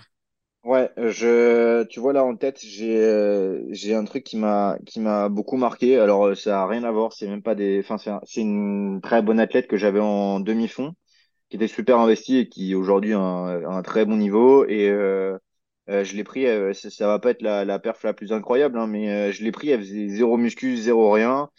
Ouais, 0.62 0.90
je, 0.98 1.84
tu 1.84 2.00
vois 2.00 2.12
là 2.12 2.22
en 2.22 2.36
tête, 2.36 2.60
j'ai 2.62 2.98
euh, 3.02 3.64
j'ai 3.70 3.94
un 3.94 4.04
truc 4.04 4.24
qui 4.24 4.36
m'a 4.36 4.76
qui 4.84 5.00
m'a 5.00 5.30
beaucoup 5.30 5.56
marqué. 5.56 5.98
Alors 5.98 6.26
euh, 6.26 6.34
ça 6.34 6.60
a 6.62 6.66
rien 6.66 6.84
à 6.84 6.90
voir, 6.90 7.14
c'est 7.14 7.26
même 7.28 7.42
pas 7.42 7.54
des, 7.54 7.80
enfin 7.80 7.96
c'est 7.96 8.10
un- 8.10 8.20
c'est 8.24 8.42
une 8.42 9.00
très 9.02 9.22
bonne 9.22 9.40
athlète 9.40 9.68
que 9.68 9.78
j'avais 9.78 10.00
en 10.00 10.38
demi-fond, 10.38 10.92
qui 11.50 11.56
était 11.56 11.68
super 11.68 12.00
investie 12.00 12.38
et 12.38 12.48
qui 12.48 12.74
aujourd'hui 12.74 13.14
a 13.14 13.20
un, 13.20 13.82
très 13.82 14.04
bon 14.06 14.16
niveau. 14.16 14.66
Et 14.66 14.88
euh, 14.90 15.38
euh, 15.90 16.04
je 16.04 16.16
l'ai 16.16 16.24
pris, 16.24 16.46
ça, 16.74 16.90
ça 16.90 17.06
va 17.06 17.20
pas 17.20 17.30
être 17.30 17.42
la, 17.42 17.64
la 17.64 17.78
perf 17.78 18.02
la 18.04 18.14
plus 18.14 18.32
incroyable, 18.32 18.78
hein, 18.78 18.88
mais 18.88 19.32
je 19.32 19.44
l'ai 19.44 19.52
pris, 19.52 19.70
elle 19.70 19.80
faisait 19.82 20.08
zéro 20.08 20.36
muscu, 20.38 20.76
zéro 20.78 21.12
rien. 21.12 21.50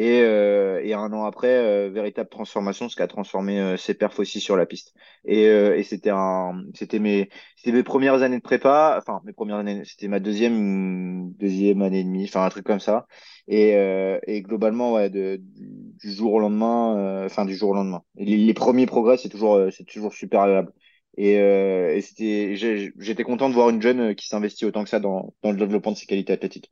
Et, 0.00 0.20
euh, 0.22 0.80
et 0.84 0.94
un 0.94 1.12
an 1.12 1.24
après, 1.24 1.48
euh, 1.48 1.90
véritable 1.90 2.28
transformation, 2.28 2.88
ce 2.88 2.94
qui 2.94 3.02
a 3.02 3.08
transformé 3.08 3.58
euh, 3.58 3.76
ses 3.76 3.94
perfs 3.94 4.20
aussi 4.20 4.40
sur 4.40 4.56
la 4.56 4.64
piste. 4.64 4.94
Et, 5.24 5.48
euh, 5.48 5.76
et 5.76 5.82
c'était 5.82 6.10
un, 6.12 6.62
c'était 6.74 7.00
mes, 7.00 7.30
c'était 7.56 7.72
mes 7.72 7.82
premières 7.82 8.22
années 8.22 8.36
de 8.36 8.42
prépa, 8.42 8.94
enfin 8.96 9.20
mes 9.24 9.32
premières 9.32 9.56
années, 9.56 9.82
c'était 9.84 10.06
ma 10.06 10.20
deuxième, 10.20 11.32
deuxième 11.32 11.82
année 11.82 11.98
et 12.00 12.04
demie, 12.04 12.24
enfin 12.26 12.44
un 12.44 12.48
truc 12.48 12.64
comme 12.64 12.78
ça. 12.78 13.08
Et, 13.48 13.74
euh, 13.74 14.20
et 14.28 14.40
globalement, 14.42 14.92
ouais, 14.92 15.10
de, 15.10 15.40
du 15.42 16.12
jour 16.12 16.34
au 16.34 16.38
lendemain, 16.38 16.96
euh, 16.96 17.26
enfin 17.26 17.44
du 17.44 17.56
jour 17.56 17.70
au 17.70 17.74
lendemain. 17.74 18.04
Les, 18.16 18.54
premiers 18.54 18.86
progrès, 18.86 19.16
c'est 19.16 19.28
toujours, 19.28 19.60
c'est 19.72 19.84
toujours 19.84 20.14
super 20.14 20.42
agréable. 20.42 20.72
Et, 21.16 21.32
et 21.34 22.00
c'était, 22.02 22.54
j'étais 22.54 23.24
content 23.24 23.48
de 23.48 23.54
voir 23.54 23.70
une 23.70 23.82
jeune 23.82 24.14
qui 24.14 24.28
s'investit 24.28 24.64
autant 24.64 24.84
que 24.84 24.90
ça 24.90 25.00
dans, 25.00 25.34
dans 25.42 25.50
le 25.50 25.56
développement 25.56 25.90
de 25.90 25.96
ses 25.96 26.06
qualités 26.06 26.32
athlétiques. 26.32 26.70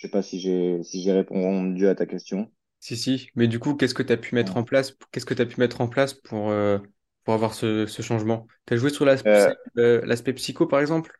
Je 0.00 0.06
sais 0.08 0.10
pas 0.10 0.20
si 0.20 0.40
j'ai, 0.40 0.82
si 0.82 1.00
j'ai 1.00 1.12
répondu 1.12 1.86
à 1.86 1.94
ta 1.94 2.04
question. 2.04 2.50
Si, 2.80 2.96
si. 2.96 3.30
Mais 3.34 3.46
du 3.48 3.58
coup, 3.58 3.74
qu'est-ce 3.74 3.94
que 3.94 4.02
tu 4.02 4.12
as 4.12 4.16
pu 4.16 4.34
mettre 4.34 4.56
en 4.56 4.64
place? 4.64 4.96
Qu'est-ce 5.12 5.26
que 5.26 5.34
tu 5.34 5.42
as 5.42 5.46
pu 5.46 5.60
mettre 5.60 5.80
en 5.80 5.88
place 5.88 6.14
pour, 6.14 6.50
euh, 6.50 6.78
pour 7.24 7.34
avoir 7.34 7.52
ce, 7.54 7.86
ce 7.86 8.02
changement? 8.02 8.46
Tu 8.66 8.74
as 8.74 8.76
joué 8.78 8.90
sur 8.90 9.04
Euh, 9.26 9.50
l'aspect 9.50 9.54
euh, 9.78 10.00
l'aspect 10.06 10.32
psycho, 10.32 10.66
par 10.66 10.80
exemple? 10.80 11.12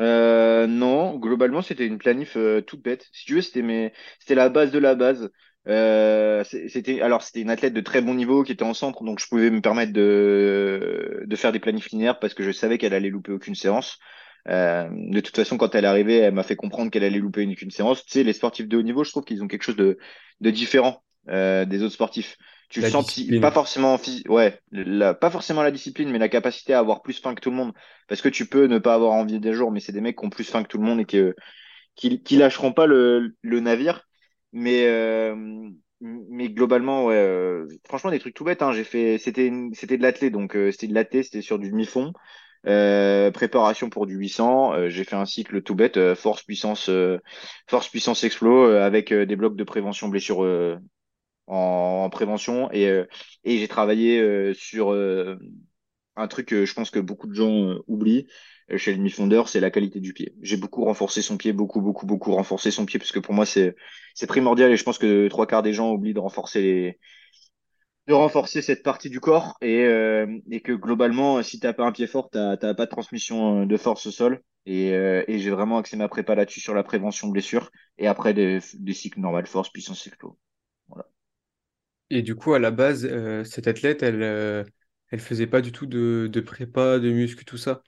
Euh, 0.00 0.66
non, 0.66 1.16
globalement, 1.18 1.62
c'était 1.62 1.86
une 1.86 1.98
planif 1.98 2.36
toute 2.66 2.82
bête. 2.82 3.08
Si 3.12 3.24
tu 3.26 3.34
veux, 3.34 3.42
c'était 3.42 3.62
mes... 3.62 3.92
la 4.28 4.48
base 4.48 4.70
de 4.72 4.78
la 4.78 4.94
base. 4.94 5.30
C'était 5.66 7.00
alors 7.00 7.22
c'était 7.22 7.40
une 7.40 7.50
athlète 7.50 7.72
de 7.74 7.80
très 7.80 8.00
bon 8.02 8.14
niveau 8.14 8.42
qui 8.44 8.52
était 8.52 8.62
en 8.64 8.74
centre, 8.74 9.02
donc 9.04 9.18
je 9.20 9.26
pouvais 9.28 9.50
me 9.50 9.60
permettre 9.60 9.92
de 9.92 11.24
de 11.26 11.36
faire 11.36 11.52
des 11.52 11.58
planifs 11.60 11.88
linéaires 11.90 12.18
parce 12.20 12.34
que 12.34 12.42
je 12.44 12.52
savais 12.52 12.78
qu'elle 12.78 12.94
allait 12.94 13.10
louper 13.10 13.32
aucune 13.32 13.54
séance. 13.54 13.98
Euh, 14.48 14.88
de 14.92 15.20
toute 15.20 15.34
façon, 15.36 15.56
quand 15.56 15.74
elle 15.74 15.84
est 15.84 15.88
arrivée, 15.88 16.18
elle 16.18 16.34
m'a 16.34 16.42
fait 16.44 16.56
comprendre 16.56 16.90
qu'elle 16.90 17.04
allait 17.04 17.18
louper 17.18 17.42
une, 17.42 17.56
qu'une 17.56 17.70
séance. 17.70 18.04
Tu 18.04 18.12
sais, 18.12 18.22
les 18.24 18.32
sportifs 18.32 18.68
de 18.68 18.76
haut 18.76 18.82
niveau, 18.82 19.04
je 19.04 19.10
trouve 19.10 19.24
qu'ils 19.24 19.42
ont 19.42 19.48
quelque 19.48 19.62
chose 19.64 19.76
de 19.76 19.98
de 20.40 20.50
différent 20.50 21.02
euh, 21.30 21.64
des 21.64 21.82
autres 21.82 21.94
sportifs. 21.94 22.36
Tu 22.68 22.80
La 22.80 22.90
sens 22.90 23.06
pas 23.40 23.50
discipline. 23.50 23.52
forcément 23.52 23.98
ouais, 24.28 24.60
la- 24.72 25.14
pas 25.14 25.30
forcément 25.30 25.62
la 25.62 25.70
discipline, 25.70 26.10
mais 26.10 26.18
la 26.18 26.28
capacité 26.28 26.74
à 26.74 26.78
avoir 26.80 27.02
plus 27.02 27.20
faim 27.20 27.34
que 27.34 27.40
tout 27.40 27.50
le 27.50 27.56
monde. 27.56 27.72
Parce 28.08 28.20
que 28.22 28.28
tu 28.28 28.46
peux 28.46 28.66
ne 28.66 28.78
pas 28.78 28.94
avoir 28.94 29.12
envie 29.12 29.40
des 29.40 29.52
jours, 29.54 29.70
mais 29.72 29.80
c'est 29.80 29.92
des 29.92 30.00
mecs 30.00 30.18
qui 30.18 30.24
ont 30.26 30.30
plus 30.30 30.44
faim 30.48 30.62
que 30.62 30.68
tout 30.68 30.78
le 30.78 30.84
monde 30.84 31.00
et 31.00 31.04
qui, 31.94 32.22
qui 32.22 32.36
lâcheront 32.36 32.72
pas 32.72 32.86
le, 32.86 33.34
le 33.42 33.60
navire. 33.60 34.02
Mais, 34.52 34.86
euh, 34.86 35.34
mais 36.00 36.48
globalement, 36.50 37.06
ouais, 37.06 37.14
euh, 37.16 37.66
franchement, 37.86 38.10
des 38.10 38.18
trucs 38.18 38.34
tout 38.34 38.44
bêtes. 38.44 38.62
Hein. 38.62 38.72
J'ai 38.72 38.84
fait, 38.84 39.18
c'était, 39.18 39.46
une- 39.46 39.74
c'était 39.74 39.96
de 39.96 40.02
l'athlé, 40.02 40.30
donc 40.30 40.56
euh, 40.56 40.70
c'était 40.72 40.86
de 40.88 40.94
l'athlé, 40.94 41.22
c'était 41.22 41.42
sur 41.42 41.58
du 41.58 41.70
demi-fond. 41.70 42.12
Euh, 42.66 43.30
préparation 43.30 43.90
pour 43.90 44.06
du 44.06 44.16
800. 44.16 44.74
Euh, 44.74 44.88
j'ai 44.88 45.04
fait 45.04 45.14
un 45.14 45.26
cycle 45.26 45.62
tout 45.62 45.74
bête, 45.74 45.96
euh, 45.96 46.14
force, 46.16 46.42
puissance, 46.42 46.90
force, 47.68 47.88
puissance, 47.88 48.24
explo, 48.24 48.64
avec 48.72 49.12
des 49.12 49.36
blocs 49.36 49.56
de 49.56 49.64
prévention 49.64 50.08
blessure 50.08 50.40
en, 51.46 52.04
en 52.04 52.10
prévention. 52.10 52.70
Et, 52.72 52.84
et 53.44 53.58
j'ai 53.58 53.68
travaillé 53.68 54.52
sur 54.54 54.92
un 56.16 56.28
truc 56.28 56.46
que 56.48 56.64
je 56.64 56.74
pense 56.74 56.90
que 56.90 56.98
beaucoup 56.98 57.26
de 57.26 57.34
gens 57.34 57.76
oublient 57.86 58.26
chez 58.76 58.92
le 58.92 59.00
mi-fondeur, 59.00 59.48
c'est 59.48 59.60
la 59.60 59.70
qualité 59.70 60.00
du 60.00 60.12
pied. 60.12 60.34
J'ai 60.42 60.56
beaucoup 60.56 60.84
renforcé 60.84 61.22
son 61.22 61.36
pied, 61.36 61.52
beaucoup, 61.52 61.80
beaucoup, 61.80 62.04
beaucoup 62.04 62.32
renforcé 62.34 62.72
son 62.72 62.84
pied, 62.84 62.98
parce 62.98 63.12
que 63.12 63.20
pour 63.20 63.32
moi, 63.32 63.46
c'est, 63.46 63.76
c'est 64.14 64.26
primordial 64.26 64.72
et 64.72 64.76
je 64.76 64.82
pense 64.82 64.98
que 64.98 65.28
trois 65.28 65.46
quarts 65.46 65.62
des 65.62 65.72
gens 65.72 65.92
oublient 65.92 66.14
de 66.14 66.18
renforcer 66.18 66.62
les, 66.62 66.98
de 68.06 68.12
renforcer 68.14 68.62
cette 68.62 68.82
partie 68.82 69.10
du 69.10 69.20
corps 69.20 69.56
et, 69.60 69.84
euh, 69.84 70.26
et 70.50 70.60
que 70.60 70.72
globalement, 70.72 71.42
si 71.42 71.58
t'as 71.60 71.72
pas 71.72 71.84
un 71.84 71.92
pied 71.92 72.06
fort, 72.06 72.30
t'as, 72.30 72.56
pas 72.56 72.74
de 72.74 72.90
transmission 72.90 73.62
euh, 73.62 73.66
de 73.66 73.76
force 73.76 74.06
au 74.06 74.10
sol. 74.10 74.42
Et, 74.66 74.92
euh, 74.94 75.24
et 75.28 75.38
j'ai 75.38 75.50
vraiment 75.50 75.78
axé 75.78 75.96
ma 75.96 76.08
prépa 76.08 76.34
là-dessus 76.34 76.60
sur 76.60 76.74
la 76.74 76.82
prévention 76.82 77.28
de 77.28 77.32
blessures 77.32 77.70
et 77.98 78.06
après 78.08 78.34
des, 78.34 78.60
des 78.74 78.94
cycles 78.94 79.20
normales, 79.20 79.46
force, 79.46 79.70
puissance, 79.70 80.06
explo. 80.06 80.38
Voilà. 80.88 81.06
Et 82.10 82.22
du 82.22 82.34
coup, 82.36 82.54
à 82.54 82.58
la 82.58 82.70
base, 82.70 83.04
euh, 83.04 83.44
cette 83.44 83.66
athlète, 83.68 84.02
elle, 84.02 84.22
euh, 84.22 84.64
elle 85.10 85.20
faisait 85.20 85.46
pas 85.46 85.60
du 85.60 85.72
tout 85.72 85.86
de, 85.86 86.28
de 86.32 86.40
prépa, 86.40 86.98
de 86.98 87.10
muscu, 87.12 87.44
tout 87.44 87.56
ça? 87.58 87.82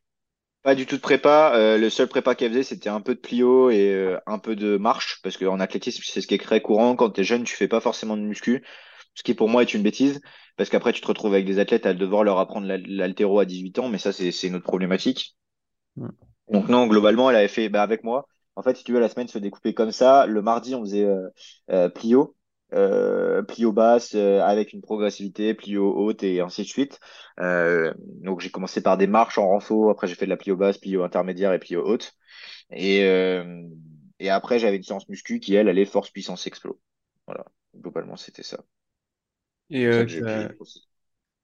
Pas 0.62 0.74
du 0.74 0.86
tout 0.86 0.96
de 0.96 1.00
prépa. 1.00 1.52
euh, 1.54 1.78
le 1.78 1.88
seul 1.90 2.08
prépa 2.08 2.34
qu'elle 2.34 2.50
faisait, 2.52 2.62
c'était 2.62 2.88
un 2.90 3.00
peu 3.00 3.14
de 3.14 3.20
plio 3.20 3.70
et 3.70 3.90
euh, 3.94 4.18
un 4.26 4.38
peu 4.38 4.56
de 4.56 4.76
marche, 4.76 5.20
parce 5.22 5.36
qu'en 5.36 5.60
athlétisme, 5.60 6.02
c'est 6.04 6.20
ce 6.20 6.26
qui 6.26 6.34
est 6.34 6.38
très 6.42 6.60
courant. 6.60 6.96
Quand 6.96 7.10
tu 7.10 7.20
es 7.22 7.24
jeune, 7.24 7.44
tu 7.44 7.54
fais 7.56 7.68
pas 7.68 7.80
forcément 7.80 8.16
de 8.16 8.22
muscu, 8.22 8.64
ce 9.18 9.22
qui 9.24 9.34
pour 9.34 9.48
moi 9.48 9.62
est 9.62 9.74
une 9.74 9.82
bêtise, 9.82 10.20
parce 10.56 10.70
qu'après, 10.70 10.92
tu 10.92 11.00
te 11.00 11.06
retrouves 11.08 11.34
avec 11.34 11.46
des 11.46 11.58
athlètes 11.58 11.86
à 11.86 11.94
devoir 11.94 12.24
leur 12.24 12.38
apprendre 12.38 12.66
l'al- 12.68 12.84
l'haltéro 12.86 13.40
à 13.40 13.44
18 13.44 13.78
ans, 13.80 13.88
mais 13.88 13.98
ça, 13.98 14.12
c'est 14.12 14.30
une 14.46 14.56
autre 14.56 14.64
problématique. 14.64 15.36
Donc 16.50 16.68
non, 16.68 16.86
globalement, 16.86 17.30
elle 17.30 17.36
avait 17.36 17.48
fait 17.48 17.68
bah, 17.68 17.82
avec 17.82 18.04
moi. 18.04 18.26
En 18.56 18.62
fait, 18.62 18.76
si 18.76 18.84
tu 18.84 18.92
veux, 18.92 19.00
la 19.00 19.08
semaine 19.08 19.28
se 19.28 19.38
découpait 19.38 19.74
comme 19.74 19.92
ça. 19.92 20.26
Le 20.26 20.42
mardi, 20.42 20.74
on 20.74 20.80
faisait 20.80 21.04
euh, 21.04 21.28
euh, 21.70 21.88
plio, 21.88 22.34
euh, 22.74 23.42
plio 23.42 23.72
basse 23.72 24.14
avec 24.14 24.72
une 24.72 24.80
progressivité, 24.80 25.54
plio 25.54 25.92
haute 25.96 26.22
et 26.22 26.40
ainsi 26.40 26.62
de 26.62 26.66
suite. 26.68 26.98
Donc 27.38 28.40
j'ai 28.40 28.50
commencé 28.50 28.82
par 28.82 28.96
des 28.96 29.06
marches 29.06 29.38
en 29.38 29.48
renfort. 29.48 29.90
Après, 29.90 30.06
j'ai 30.06 30.14
fait 30.14 30.24
de 30.26 30.30
la 30.30 30.36
plio 30.36 30.56
basse, 30.56 30.78
plio 30.78 31.02
intermédiaire 31.04 31.52
et 31.52 31.58
plio 31.58 31.82
haute. 31.86 32.12
Et, 32.72 33.00
et 34.20 34.30
après, 34.30 34.58
j'avais 34.58 34.76
une 34.76 34.82
séance 34.82 35.08
muscu 35.08 35.40
qui, 35.40 35.54
elle, 35.54 35.68
allait 35.68 35.84
force, 35.84 36.10
puissance, 36.10 36.46
explo. 36.46 36.80
Voilà, 37.26 37.44
globalement, 37.76 38.16
c'était 38.16 38.42
ça. 38.42 38.58
Et 39.70 39.86
euh, 39.86 40.06
pris. 40.24 40.48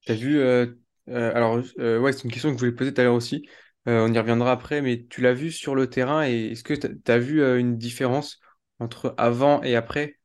t'as 0.06 0.14
vu, 0.14 0.38
euh, 0.40 0.66
euh, 1.08 1.34
alors, 1.34 1.60
euh, 1.78 1.98
ouais, 2.00 2.12
c'est 2.12 2.24
une 2.24 2.30
question 2.32 2.50
que 2.50 2.56
je 2.56 2.60
voulais 2.60 2.72
poser 2.76 2.92
tout 2.94 3.00
à 3.00 3.04
l'heure 3.04 3.14
aussi. 3.14 3.46
On 3.86 4.12
y 4.12 4.18
reviendra 4.18 4.52
après, 4.52 4.80
mais 4.80 5.06
tu 5.10 5.20
l'as 5.20 5.34
vu 5.34 5.52
sur 5.52 5.74
le 5.74 5.90
terrain 5.90 6.26
et 6.26 6.52
est-ce 6.52 6.64
que 6.64 6.72
t'as, 6.74 6.88
t'as 7.04 7.18
vu 7.18 7.42
une 7.60 7.76
différence 7.76 8.40
entre 8.80 9.14
avant 9.18 9.62
et 9.62 9.76
après? 9.76 10.18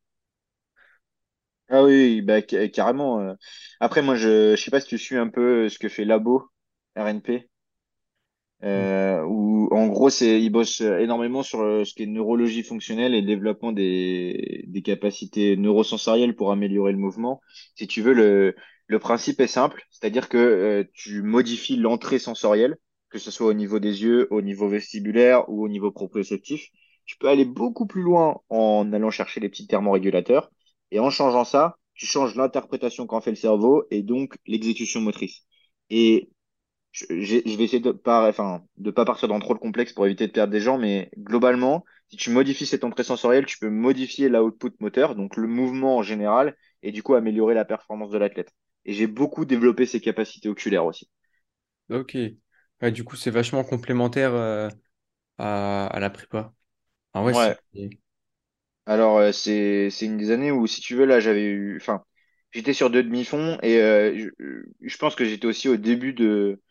Ah 1.70 1.84
oui, 1.84 2.22
bah, 2.22 2.42
ca- 2.48 2.68
carrément. 2.70 3.36
Après, 3.80 4.02
moi, 4.02 4.16
je, 4.16 4.56
je 4.56 4.62
sais 4.64 4.72
pas 4.72 4.82
si 4.82 4.88
tu 4.88 4.98
suis 4.98 5.18
un 5.18 5.30
peu 5.30 5.70
ce 5.70 5.78
que 5.80 5.88
fait 5.90 6.06
Labo, 6.06 6.50
RNP. 6.96 7.49
Euh, 8.64 9.24
où 9.24 9.70
en 9.72 9.88
gros 9.88 10.10
c'est 10.10 10.42
ils 10.42 10.50
bossent 10.50 10.82
énormément 10.82 11.44
sur 11.44 11.62
euh, 11.62 11.86
ce 11.86 11.94
qui 11.94 12.04
est 12.04 12.08
neurologie 12.08 12.62
fonctionnelle 12.64 13.16
et 13.16 13.22
développement 13.22 13.72
des, 13.72 14.66
des 14.68 14.82
capacités 14.82 15.56
neurosensorielles 15.56 16.36
pour 16.36 16.52
améliorer 16.52 16.92
le 16.92 16.98
mouvement. 16.98 17.40
Si 17.76 17.88
tu 17.88 18.02
veux, 18.02 18.14
le, 18.14 18.56
le 18.88 19.00
principe 19.00 19.40
est 19.40 19.48
simple, 19.48 19.84
c'est-à-dire 19.90 20.28
que 20.28 20.38
euh, 20.38 20.84
tu 20.94 21.22
modifies 21.22 21.78
l'entrée 21.78 22.20
sensorielle, 22.20 22.76
que 23.10 23.18
ce 23.20 23.32
soit 23.32 23.48
au 23.48 23.54
niveau 23.54 23.80
des 23.80 24.04
yeux, 24.04 24.28
au 24.30 24.42
niveau 24.42 24.68
vestibulaire 24.68 25.50
ou 25.50 25.64
au 25.64 25.70
niveau 25.70 25.92
proprioceptif. 25.92 26.68
Tu 27.06 27.18
peux 27.18 27.28
aller 27.30 27.46
beaucoup 27.46 27.88
plus 27.88 28.02
loin 28.02 28.42
en 28.50 28.92
allant 28.94 29.10
chercher 29.10 29.40
les 29.40 29.50
petits 29.50 29.68
thermorégulateurs 29.68 30.52
et 30.92 31.00
en 31.00 31.10
changeant 31.10 31.46
ça, 31.46 31.78
tu 31.94 32.06
changes 32.06 32.36
l'interprétation 32.36 33.08
qu'en 33.08 33.22
fait 33.22 33.32
le 33.32 33.36
cerveau 33.36 33.86
et 33.90 34.04
donc 34.04 34.36
l'exécution 34.46 35.02
motrice. 35.02 35.46
Et 35.90 36.30
je, 36.92 37.06
vais 37.10 37.64
essayer 37.64 37.80
de 37.80 37.92
pas, 37.92 38.28
enfin, 38.30 38.64
de 38.78 38.92
pas 38.92 39.06
partir 39.06 39.28
dans 39.28 39.40
trop 39.40 39.54
le 39.54 39.60
complexe 39.60 39.94
pour 39.94 40.06
éviter 40.06 40.28
de 40.28 40.32
perdre 40.32 40.52
des 40.52 40.60
gens, 40.62 40.78
mais 40.78 41.12
globalement, 41.18 41.86
si 42.10 42.18
tu 42.18 42.30
modifies 42.32 42.66
cette 42.66 42.84
entrée 42.84 43.04
sensorielle, 43.04 43.46
tu 43.46 43.60
peux 43.60 43.70
modifier 43.70 44.30
l'output 44.30 44.72
moteur, 44.80 45.16
donc 45.16 45.38
le 45.38 45.48
mouvement 45.48 45.98
en 45.98 46.04
général, 46.04 46.56
et 46.84 46.92
du 46.92 47.04
coup 47.04 47.16
améliorer 47.16 47.54
la 47.54 47.66
performance 47.66 48.10
de 48.12 48.18
l'athlète. 48.18 48.52
Et 48.86 48.94
j'ai 48.94 49.08
beaucoup 49.08 49.46
développé 49.46 49.86
ses 49.86 50.02
capacités 50.02 50.50
oculaires 50.50 50.86
aussi. 50.86 51.10
Ok. 51.90 52.16
Ouais, 52.82 52.92
du 52.92 53.04
coup, 53.04 53.16
c'est 53.16 53.32
vachement 53.32 53.64
complémentaire 53.64 54.34
euh, 54.34 54.70
à, 55.38 55.88
à 55.88 56.00
la 56.00 56.10
prépa. 56.10 56.54
Ah 57.14 57.24
ouais. 57.24 57.36
Alors 58.86 59.18
euh, 59.20 59.32
c'est 59.32 59.90
c'est 59.92 60.06
une 60.06 60.18
des 60.18 60.32
années 60.32 60.52
où, 60.52 60.66
si 60.68 60.82
tu 60.82 60.96
veux, 60.96 61.06
là 61.06 61.20
j'avais 61.20 61.44
eu, 61.46 61.78
enfin, 61.78 62.04
j'étais 62.52 62.74
sur 62.74 62.90
deux 62.90 63.04
demi-fonds 63.04 63.58
et 63.62 63.78
euh, 63.82 64.18
je, 64.40 64.64
je 64.82 64.98
pense 64.98 65.16
que 65.16 65.26
j'étais 65.26 65.46
aussi 65.48 65.70
au 65.70 65.78
début 65.78 66.14
de 66.14 66.62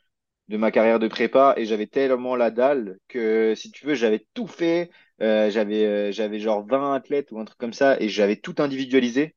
de 0.49 0.57
ma 0.57 0.71
carrière 0.71 0.99
de 0.99 1.09
prépa 1.09 1.55
et 1.57 1.65
j'avais 1.67 1.87
tellement 1.87 2.37
la 2.37 2.51
dalle 2.51 2.99
que 3.09 3.55
si 3.55 3.71
tu 3.71 3.87
veux 3.87 3.95
j'avais 3.95 4.27
tout 4.35 4.47
fait. 4.47 4.91
Euh, 5.21 5.51
j'avais 5.51 5.85
euh, 5.85 6.13
j'avais 6.13 6.39
genre 6.41 6.65
20 6.67 6.95
athlètes 6.95 7.33
ou 7.33 7.41
un 7.41 7.45
truc 7.45 7.59
comme 7.59 7.73
ça 7.73 8.01
et 8.01 8.09
j'avais 8.09 8.37
tout 8.37 8.55
individualisé. 8.59 9.35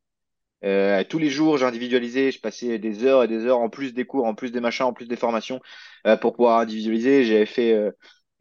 Euh, 0.64 1.04
tous 1.06 1.20
les 1.20 1.30
jours 1.30 1.58
j'individualisais 1.58 2.32
je 2.32 2.40
passais 2.42 2.80
des 2.80 3.04
heures 3.06 3.24
et 3.24 3.28
des 3.28 3.46
heures 3.48 3.60
en 3.60 3.70
plus 3.70 3.94
des 3.94 4.06
cours 4.06 4.26
en 4.26 4.36
plus 4.36 4.52
des 4.52 4.60
machins 4.62 4.86
en 4.86 4.94
plus 4.94 5.08
des 5.08 5.16
formations 5.18 5.62
pour 6.22 6.34
pouvoir 6.36 6.60
individualiser. 6.60 7.26
J'avais 7.26 7.46
fait 7.48 7.92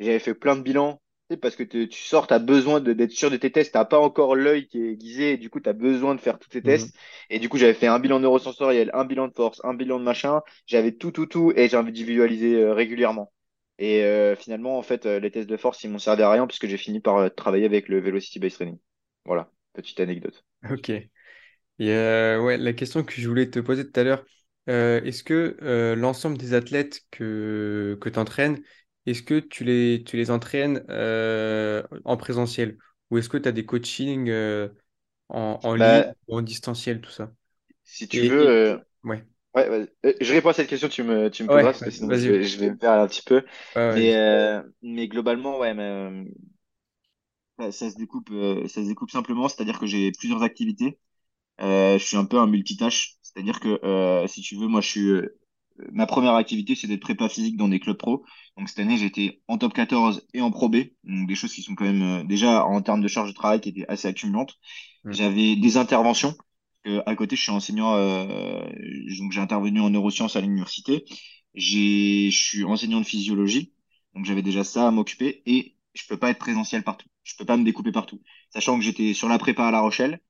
j'avais 0.00 0.18
fait 0.18 0.34
plein 0.34 0.56
de 0.56 0.62
bilans 0.62 1.00
parce 1.36 1.56
que 1.56 1.62
te- 1.62 1.84
tu 1.84 2.02
sors, 2.02 2.26
tu 2.26 2.34
as 2.34 2.38
besoin 2.38 2.80
d'être 2.80 3.10
sûr 3.12 3.30
de 3.30 3.36
tes 3.36 3.50
tests, 3.52 3.72
tu 3.72 3.86
pas 3.88 3.98
encore 4.00 4.34
l'œil 4.36 4.66
qui 4.66 4.78
est 4.82 4.92
aiguisé, 4.92 5.32
et 5.32 5.36
du 5.38 5.50
coup, 5.50 5.60
tu 5.60 5.68
as 5.68 5.72
besoin 5.72 6.14
de 6.14 6.20
faire 6.20 6.38
tous 6.38 6.48
tes 6.48 6.62
Mhm. 6.62 6.62
tests. 6.62 6.94
Et 7.30 7.38
du 7.38 7.48
coup, 7.48 7.58
j'avais 7.58 7.74
fait 7.74 7.86
un 7.86 7.98
bilan 7.98 8.20
neurosensoriel, 8.20 8.90
un 8.94 9.04
bilan 9.04 9.28
de 9.28 9.32
force, 9.34 9.60
un 9.64 9.74
bilan 9.74 9.98
de 9.98 10.04
machin, 10.04 10.42
j'avais 10.66 10.92
tout, 10.92 11.10
tout, 11.12 11.26
tout, 11.26 11.52
et 11.56 11.68
j'ai 11.68 11.76
individualisé 11.76 12.54
euh, 12.62 12.72
régulièrement. 12.74 13.32
Et 13.78 14.02
euh, 14.04 14.36
finalement, 14.36 14.78
en 14.78 14.82
fait, 14.82 15.06
euh, 15.06 15.20
les 15.20 15.30
tests 15.30 15.48
de 15.48 15.56
force, 15.56 15.82
ils 15.84 15.90
m'ont 15.90 15.98
servi 15.98 16.22
à 16.22 16.30
rien, 16.30 16.46
puisque 16.46 16.66
j'ai 16.66 16.76
fini 16.76 17.00
par 17.00 17.16
euh, 17.18 17.28
travailler 17.30 17.64
avec 17.66 17.88
le 17.88 18.00
Velocity 18.00 18.38
Based 18.38 18.56
Training. 18.56 18.78
Voilà, 19.24 19.50
petite 19.74 20.00
anecdote. 20.00 20.44
Ok. 20.70 20.90
Et 20.90 21.10
ouais, 21.80 22.58
la 22.58 22.72
question 22.74 23.04
que 23.04 23.12
je 23.14 23.28
voulais 23.28 23.50
te 23.50 23.60
poser 23.60 23.90
tout 23.90 24.00
à 24.00 24.04
l'heure, 24.04 24.24
est-ce 24.68 25.24
que 25.24 25.56
l'ensemble 25.96 26.38
des 26.38 26.54
athlètes 26.54 27.02
que, 27.10 27.98
que 28.00 28.08
tu 28.08 28.18
entraînes, 28.18 28.62
est-ce 29.10 29.22
que 29.22 29.40
tu 29.40 29.64
les, 29.64 30.02
tu 30.06 30.16
les 30.16 30.30
entraînes 30.30 30.84
euh, 30.90 31.82
en 32.04 32.16
présentiel? 32.16 32.78
Ou 33.10 33.18
est-ce 33.18 33.28
que 33.28 33.36
tu 33.38 33.48
as 33.48 33.52
des 33.52 33.66
coachings 33.66 34.28
euh, 34.30 34.68
en, 35.28 35.60
en 35.62 35.74
ligne 35.74 36.02
Bah, 36.02 36.14
ou 36.28 36.38
en 36.38 36.42
distanciel, 36.42 37.00
tout 37.00 37.10
ça? 37.10 37.32
si 37.84 38.08
tu 38.08 38.22
Et, 38.22 38.26
veux, 38.26 38.48
euh, 38.48 38.78
ouais, 39.04 39.24
ouais, 39.54 39.88
je 40.20 40.32
réponds 40.34 40.50
à 40.50 40.54
cette 40.54 40.68
question, 40.68 40.88
tu 40.88 41.02
me, 41.02 41.30
tu 41.30 41.44
me 41.44 41.50
poseras, 41.50 41.70
ouais, 41.70 41.72
parce 41.72 41.82
que 41.82 41.90
sinon, 41.90 42.14
je 42.14 42.30
vais, 42.30 42.44
je 42.44 42.58
vais 42.58 42.70
me 42.70 42.78
perdre 42.78 43.02
un 43.04 43.08
petit 43.08 43.22
peu. 43.22 43.44
Ouais, 43.74 43.82
Mais, 43.90 44.14
mais 44.82 45.08
globalement, 45.08 45.58
ouais, 45.58 45.74
mais, 45.74 45.82
euh, 47.60 47.70
ça, 47.70 47.90
se 47.90 47.96
découpe, 47.96 48.30
ça 48.68 48.82
se 48.82 48.86
découpe 48.88 49.10
simplement, 49.10 49.48
c'est-à-dire 49.48 49.78
que 49.78 49.86
j'ai 49.86 50.12
plusieurs 50.12 50.42
activités. 50.42 50.98
Je 51.60 51.98
suis 52.00 52.16
un 52.16 52.24
peu 52.26 52.38
un 52.38 52.46
multitâche, 52.48 53.16
c'est-à-dire 53.22 53.60
que 53.60 54.26
si 54.28 54.42
tu 54.42 54.56
veux, 54.56 54.68
moi, 54.68 54.80
je 54.82 54.88
suis, 54.88 55.10
ma 55.92 56.06
première 56.06 56.34
activité, 56.34 56.74
c'est 56.74 56.86
d'être 56.86 57.00
prépa 57.00 57.28
physique 57.28 57.56
dans 57.56 57.68
des 57.68 57.80
clubs 57.80 57.96
pro. 57.96 58.24
Donc 58.56 58.68
cette 58.68 58.78
année, 58.80 58.96
j'étais 58.96 59.40
en 59.48 59.58
top 59.58 59.72
14 59.72 60.26
et 60.34 60.40
en 60.40 60.50
pro 60.50 60.68
B, 60.68 60.76
donc 61.04 61.28
des 61.28 61.34
choses 61.34 61.52
qui 61.52 61.62
sont 61.62 61.74
quand 61.74 61.84
même 61.84 62.02
euh, 62.02 62.24
déjà 62.24 62.64
en 62.64 62.80
termes 62.82 63.00
de 63.00 63.08
charge 63.08 63.30
de 63.30 63.34
travail 63.34 63.60
qui 63.60 63.70
étaient 63.70 63.86
assez 63.88 64.08
accumulantes. 64.08 64.58
Mm. 65.04 65.12
J'avais 65.12 65.56
des 65.56 65.76
interventions. 65.76 66.34
Euh, 66.86 67.02
à 67.06 67.14
côté, 67.14 67.36
je 67.36 67.42
suis 67.42 67.52
enseignant, 67.52 67.94
euh, 67.96 68.64
donc 69.18 69.32
j'ai 69.32 69.40
intervenu 69.40 69.80
en 69.80 69.90
neurosciences 69.90 70.36
à 70.36 70.40
l'université. 70.40 71.04
J'ai, 71.54 72.30
je 72.30 72.42
suis 72.42 72.64
enseignant 72.64 73.00
de 73.00 73.06
physiologie, 73.06 73.74
donc 74.14 74.24
j'avais 74.24 74.42
déjà 74.42 74.64
ça 74.64 74.88
à 74.88 74.90
m'occuper 74.90 75.42
et 75.46 75.76
je 75.94 76.06
peux 76.08 76.16
pas 76.16 76.30
être 76.30 76.38
présentiel 76.38 76.82
partout. 76.82 77.08
Je 77.24 77.36
peux 77.36 77.44
pas 77.44 77.56
me 77.56 77.64
découper 77.64 77.92
partout. 77.92 78.22
Sachant 78.50 78.78
que 78.78 78.84
j'étais 78.84 79.14
sur 79.14 79.28
la 79.28 79.38
prépa 79.38 79.66
à 79.66 79.70
La 79.70 79.80
Rochelle, 79.80 80.20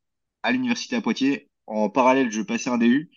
à 0.43 0.53
l'université 0.53 0.97
à 0.97 1.01
Poitiers. 1.01 1.49
En 1.67 1.89
parallèle, 1.89 2.31
je 2.33 2.43
passais 2.43 2.71
un 2.71 2.79
DU 2.79 3.11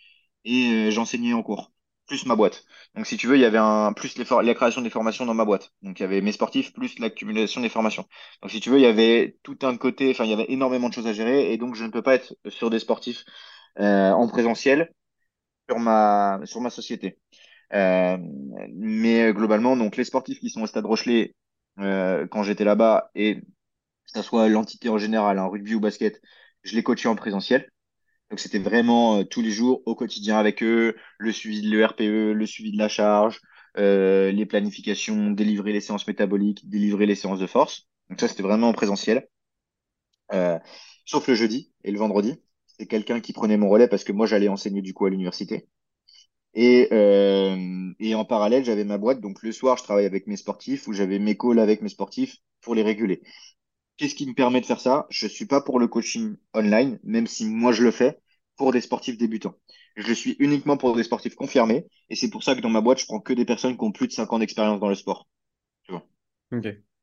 et 0.45 0.71
euh, 0.71 0.91
j'enseignais 0.91 1.33
en 1.33 1.43
cours, 1.43 1.72
plus 2.07 2.25
ma 2.25 2.35
boîte. 2.35 2.65
Donc, 2.95 3.07
si 3.07 3.17
tu 3.17 3.27
veux, 3.27 3.35
il 3.37 3.41
y 3.41 3.45
avait 3.45 3.57
un 3.57 3.93
plus 3.93 4.17
les 4.17 4.25
la 4.43 4.53
création 4.53 4.81
des 4.81 4.89
formations 4.89 5.25
dans 5.25 5.33
ma 5.33 5.45
boîte. 5.45 5.71
Donc, 5.81 5.99
il 5.99 6.03
y 6.03 6.05
avait 6.05 6.21
mes 6.21 6.31
sportifs 6.31 6.73
plus 6.73 6.99
l'accumulation 6.99 7.61
des 7.61 7.69
formations. 7.69 8.05
Donc, 8.41 8.51
si 8.51 8.59
tu 8.59 8.69
veux, 8.69 8.77
il 8.79 8.83
y 8.83 8.85
avait 8.85 9.37
tout 9.43 9.57
un 9.63 9.77
côté, 9.77 10.11
enfin, 10.11 10.25
il 10.25 10.31
y 10.31 10.33
avait 10.33 10.45
énormément 10.49 10.89
de 10.89 10.93
choses 10.93 11.07
à 11.07 11.13
gérer 11.13 11.53
et 11.53 11.57
donc 11.57 11.75
je 11.75 11.83
ne 11.85 11.89
peux 11.91 12.01
pas 12.01 12.15
être 12.15 12.35
sur 12.49 12.69
des 12.69 12.79
sportifs 12.79 13.23
euh, 13.79 14.11
en 14.11 14.27
présentiel 14.27 14.91
sur 15.69 15.79
ma 15.79 16.39
sur 16.45 16.61
ma 16.61 16.69
société. 16.69 17.19
Euh, 17.73 18.17
mais 18.73 19.33
globalement, 19.33 19.77
donc 19.77 19.97
les 19.97 20.05
sportifs 20.05 20.39
qui 20.39 20.49
sont 20.49 20.63
au 20.63 20.67
Stade 20.67 20.85
Rochelet 20.85 21.35
euh, 21.79 22.27
quand 22.27 22.43
j'étais 22.43 22.63
là-bas 22.65 23.11
et 23.15 23.37
que 23.41 23.43
ce 24.15 24.23
soit 24.23 24.49
l'entité 24.49 24.89
en 24.89 24.99
général, 24.99 25.39
en 25.39 25.49
rugby 25.51 25.75
ou 25.75 25.81
basket, 25.81 26.21
je 26.63 26.75
les 26.75 26.83
coachais 26.83 27.09
en 27.09 27.15
présentiel. 27.17 27.69
Donc 28.33 28.39
c'était 28.39 28.57
vraiment 28.57 29.19
euh, 29.19 29.23
tous 29.25 29.43
les 29.43 29.51
jours 29.51 29.83
au 29.85 29.93
quotidien 29.93 30.39
avec 30.39 30.63
eux, 30.63 30.95
le 31.19 31.31
suivi 31.31 31.61
de 31.61 31.69
l'ERPE, 31.69 31.99
le 32.33 32.45
suivi 32.47 32.71
de 32.71 32.79
la 32.79 32.87
charge, 32.89 33.39
euh, 33.77 34.31
les 34.31 34.47
planifications, 34.47 35.29
délivrer 35.29 35.71
les 35.71 35.81
séances 35.81 36.07
métaboliques, 36.07 36.67
délivrer 36.67 37.05
les 37.05 37.13
séances 37.13 37.37
de 37.37 37.45
force. 37.45 37.87
Donc 38.09 38.19
ça 38.19 38.27
c'était 38.27 38.41
vraiment 38.41 38.69
en 38.69 38.73
présentiel. 38.73 39.27
Euh, 40.33 40.57
sauf 41.05 41.27
le 41.27 41.35
jeudi 41.35 41.71
et 41.83 41.91
le 41.91 41.99
vendredi. 41.99 42.41
C'est 42.65 42.87
quelqu'un 42.87 43.19
qui 43.19 43.33
prenait 43.33 43.57
mon 43.57 43.69
relais 43.69 43.87
parce 43.87 44.03
que 44.03 44.11
moi 44.11 44.25
j'allais 44.25 44.47
enseigner 44.49 44.81
du 44.81 44.95
coup 44.95 45.05
à 45.05 45.11
l'université. 45.11 45.67
Et, 46.55 46.89
et 47.99 48.15
en 48.15 48.25
parallèle, 48.25 48.65
j'avais 48.65 48.83
ma 48.85 48.97
boîte. 48.97 49.21
Donc 49.21 49.43
le 49.43 49.51
soir, 49.51 49.77
je 49.77 49.83
travaillais 49.83 50.07
avec 50.07 50.27
mes 50.27 50.37
sportifs 50.37 50.87
ou 50.87 50.93
j'avais 50.93 51.19
mes 51.19 51.37
calls 51.37 51.59
avec 51.59 51.81
mes 51.81 51.89
sportifs 51.89 52.37
pour 52.61 52.75
les 52.75 52.83
réguler. 52.83 53.21
Qu'est-ce 53.97 54.15
qui 54.15 54.27
me 54.27 54.33
permet 54.35 54.61
de 54.61 54.67
faire 54.67 54.81
ça? 54.81 55.07
Je 55.11 55.27
suis 55.27 55.45
pas 55.47 55.61
pour 55.61 55.79
le 55.79 55.87
coaching 55.87 56.37
online, 56.55 56.99
même 57.03 57.27
si 57.27 57.45
moi 57.45 57.73
je 57.73 57.83
le 57.83 57.91
fais 57.91 58.19
pour 58.63 58.71
des 58.71 58.79
sportifs 58.79 59.17
débutants. 59.17 59.55
Je 59.97 60.07
le 60.07 60.15
suis 60.15 60.37
uniquement 60.39 60.77
pour 60.77 60.95
des 60.95 61.03
sportifs 61.03 61.35
confirmés. 61.35 61.85
Et 62.09 62.15
c'est 62.15 62.29
pour 62.29 62.43
ça 62.43 62.55
que 62.55 62.61
dans 62.61 62.69
ma 62.69 62.79
boîte, 62.79 62.99
je 62.99 63.05
prends 63.05 63.19
que 63.19 63.33
des 63.33 63.43
personnes 63.43 63.75
qui 63.75 63.83
ont 63.83 63.91
plus 63.91 64.07
de 64.07 64.13
5 64.13 64.31
ans 64.31 64.39
d'expérience 64.39 64.79
dans 64.79 64.87
le 64.87 64.95
sport. 64.95 65.27
Tu 65.83 65.91
vois. 65.91 66.07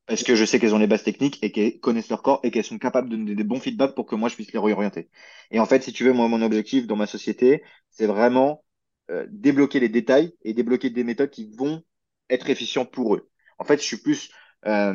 Parce 0.06 0.22
que 0.22 0.36
je 0.36 0.46
sais 0.46 0.58
qu'elles 0.58 0.74
ont 0.74 0.78
les 0.78 0.86
bases 0.86 1.02
techniques 1.02 1.38
et 1.42 1.52
qu'elles 1.52 1.78
connaissent 1.78 2.08
leur 2.08 2.22
corps 2.22 2.40
et 2.44 2.50
qu'elles 2.50 2.64
sont 2.64 2.78
capables 2.78 3.10
de 3.10 3.16
donner 3.16 3.34
des 3.34 3.44
bons 3.44 3.60
feedbacks 3.60 3.94
pour 3.94 4.06
que 4.06 4.14
moi 4.14 4.30
je 4.30 4.36
puisse 4.36 4.50
les 4.54 4.58
réorienter. 4.58 5.10
Et 5.50 5.60
en 5.60 5.66
fait, 5.66 5.82
si 5.82 5.92
tu 5.92 6.02
veux, 6.02 6.14
moi, 6.14 6.28
mon 6.28 6.40
objectif 6.40 6.86
dans 6.86 6.96
ma 6.96 7.06
société, 7.06 7.62
c'est 7.90 8.06
vraiment 8.06 8.64
euh, 9.10 9.26
débloquer 9.28 9.80
les 9.80 9.90
détails 9.90 10.32
et 10.42 10.54
débloquer 10.54 10.88
des 10.88 11.04
méthodes 11.04 11.28
qui 11.28 11.50
vont 11.54 11.82
être 12.30 12.48
efficientes 12.48 12.90
pour 12.90 13.16
eux. 13.16 13.28
En 13.58 13.64
fait, 13.64 13.82
je 13.82 13.84
suis 13.84 13.98
plus, 13.98 14.30
euh, 14.64 14.94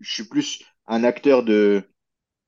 je 0.00 0.12
suis 0.12 0.24
plus 0.24 0.64
un 0.88 1.04
acteur 1.04 1.44
de, 1.44 1.88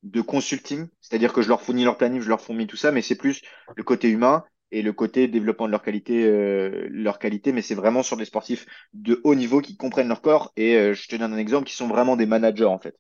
de 0.03 0.21
consulting, 0.21 0.89
c'est-à-dire 1.01 1.33
que 1.33 1.43
je 1.43 1.49
leur 1.49 1.61
fournis 1.63 1.85
leur 1.85 1.99
planning, 1.99 2.21
je 2.21 2.29
leur 2.29 2.41
fournis 2.41 2.67
tout 2.67 2.77
ça, 2.77 2.91
mais 2.93 3.03
c'est 3.03 3.17
plus 3.17 3.43
le 3.77 3.83
côté 3.83 4.09
humain 4.09 4.45
et 4.73 4.83
le 4.83 4.93
côté 4.93 5.29
développement 5.29 5.67
de 5.67 5.73
leur 5.73 5.83
qualité, 5.83 6.25
euh, 6.25 6.87
leur 6.91 7.19
qualité, 7.19 7.53
mais 7.53 7.63
c'est 7.63 7.75
vraiment 7.75 8.03
sur 8.03 8.17
des 8.17 8.25
sportifs 8.25 8.67
de 8.95 9.21
haut 9.25 9.35
niveau 9.35 9.61
qui 9.61 9.77
comprennent 9.77 10.09
leur 10.09 10.23
corps. 10.23 10.53
Et 10.57 10.77
euh, 10.77 10.95
je 10.95 11.09
te 11.09 11.17
donne 11.17 11.33
un 11.33 11.39
exemple, 11.39 11.67
qui 11.67 11.75
sont 11.75 11.89
vraiment 11.89 12.17
des 12.17 12.27
managers 12.27 12.65
en 12.65 12.79
fait. 12.79 12.97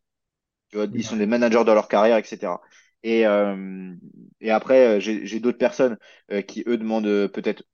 Tu 0.70 0.76
vois, 0.76 0.86
ils 0.94 1.05
sont 1.05 1.16
des 1.16 1.26
managers 1.26 1.64
dans 1.64 1.74
leur 1.74 1.88
carrière, 1.88 2.16
etc. 2.16 2.61
Et, 3.03 3.26
euh, 3.26 3.94
et 4.40 4.51
après, 4.51 5.01
j'ai 5.01 5.40
d'autres 5.40 5.59
personnes 5.59 5.96
euh, 6.30 6.42
qui, 6.42 6.62
eux, 6.66 6.76
demandent 6.76 7.28
peut-être 7.28 7.64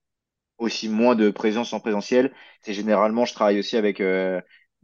aussi 0.58 0.88
moins 0.88 1.14
de 1.14 1.30
présence 1.30 1.72
en 1.72 1.80
présentiel. 1.80 2.32
C'est 2.62 2.72
généralement, 2.74 3.24
je 3.24 3.34
travaille 3.34 3.58
aussi 3.58 3.76
avec 3.76 4.02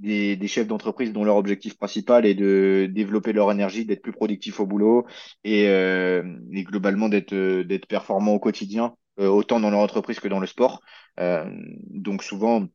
des, 0.02 0.48
chefs 0.48 0.66
d'entreprise 0.66 1.12
dont 1.12 1.24
leur 1.24 1.36
objectif 1.36 1.76
principal 1.76 2.26
est 2.26 2.34
de 2.34 2.88
développer 2.90 3.32
leur 3.32 3.50
énergie, 3.50 3.86
d'être 3.86 4.02
plus 4.02 4.12
productif 4.12 4.60
au 4.60 4.66
boulot 4.66 5.06
et, 5.44 5.64
et 5.64 6.64
globalement 6.64 7.08
d'être 7.08 7.34
d'être 7.34 7.86
performant 7.86 8.32
au 8.34 8.40
quotidien, 8.40 8.94
autant 9.18 9.60
dans 9.60 9.70
leur 9.70 9.80
entreprise 9.80 10.20
que 10.20 10.28
dans 10.28 10.40
le 10.40 10.46
sport. 10.46 10.82
donc 11.18 12.22
souvent, 12.22 12.66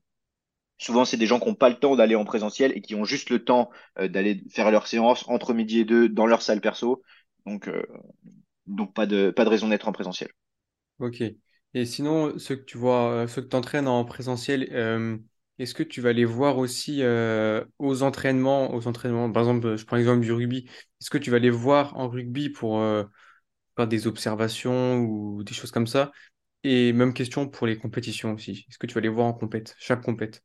Souvent, 0.80 1.06
c'est 1.06 1.18
des 1.18 1.26
gens 1.26 1.40
qui 1.40 1.48
n'ont 1.48 1.56
pas 1.56 1.70
le 1.70 1.80
temps 1.80 1.96
d'aller 1.96 2.14
en 2.14 2.24
présentiel 2.24 2.72
et 2.76 2.82
qui 2.82 2.94
ont 2.94 3.04
juste 3.04 3.32
le 3.32 3.44
temps 3.44 3.72
d'aller 4.00 4.44
faire 4.52 4.70
leur 4.70 4.86
séance 4.86 5.28
entre 5.28 5.56
midi 5.56 5.80
et 5.80 5.86
deux 5.86 6.08
dans 6.08 6.28
leur 6.28 6.44
salle 6.44 6.62
perso 6.62 7.02
donc, 7.48 7.68
euh, 7.68 7.82
donc 8.68 8.94
pas 8.94 9.06
de, 9.06 9.32
pas 9.32 9.46
de 9.46 9.50
raison 9.50 9.70
d'être 9.70 9.88
en 9.88 9.94
présentiel. 9.94 10.30
Ok. 11.00 11.24
Et 11.74 11.86
sinon, 11.86 12.38
ceux 12.38 12.58
que 12.58 12.66
tu 12.66 12.78
vois, 12.78 13.12
euh, 13.12 13.28
ceux 13.28 13.42
que 13.42 13.48
tu 13.48 13.56
entraînes 13.56 13.88
en 13.88 14.04
présentiel, 14.06 14.68
euh, 14.72 15.18
est-ce 15.60 15.74
que 15.74 15.84
tu 15.84 16.02
vas 16.02 16.14
les 16.14 16.26
voir 16.26 16.58
aussi 16.58 17.02
aux 17.80 18.04
entraînements, 18.04 18.74
aux 18.74 18.88
entraînements, 18.88 19.32
par 19.32 19.44
exemple, 19.44 19.76
je 19.78 19.86
prends 19.86 19.96
l'exemple 19.98 20.22
du 20.22 20.32
rugby, 20.32 20.70
est-ce 21.02 21.10
que 21.10 21.18
tu 21.18 21.32
vas 21.32 21.40
les 21.40 21.50
voir 21.50 21.96
en 21.98 22.10
rugby 22.10 22.50
pour 22.50 22.80
faire 23.76 23.88
des 23.88 24.08
observations 24.08 25.00
ou 25.00 25.44
des 25.44 25.54
choses 25.54 25.72
comme 25.72 25.88
ça? 25.88 26.12
Et 26.64 26.94
même 26.94 27.14
question 27.14 27.50
pour 27.50 27.68
les 27.68 27.78
compétitions 27.78 28.34
aussi. 28.34 28.66
Est-ce 28.70 28.78
que 28.80 28.88
tu 28.88 28.96
vas 28.96 29.02
les 29.02 29.10
voir 29.10 29.28
en 29.28 29.34
compète, 29.34 29.76
chaque 29.80 30.04
compète? 30.04 30.44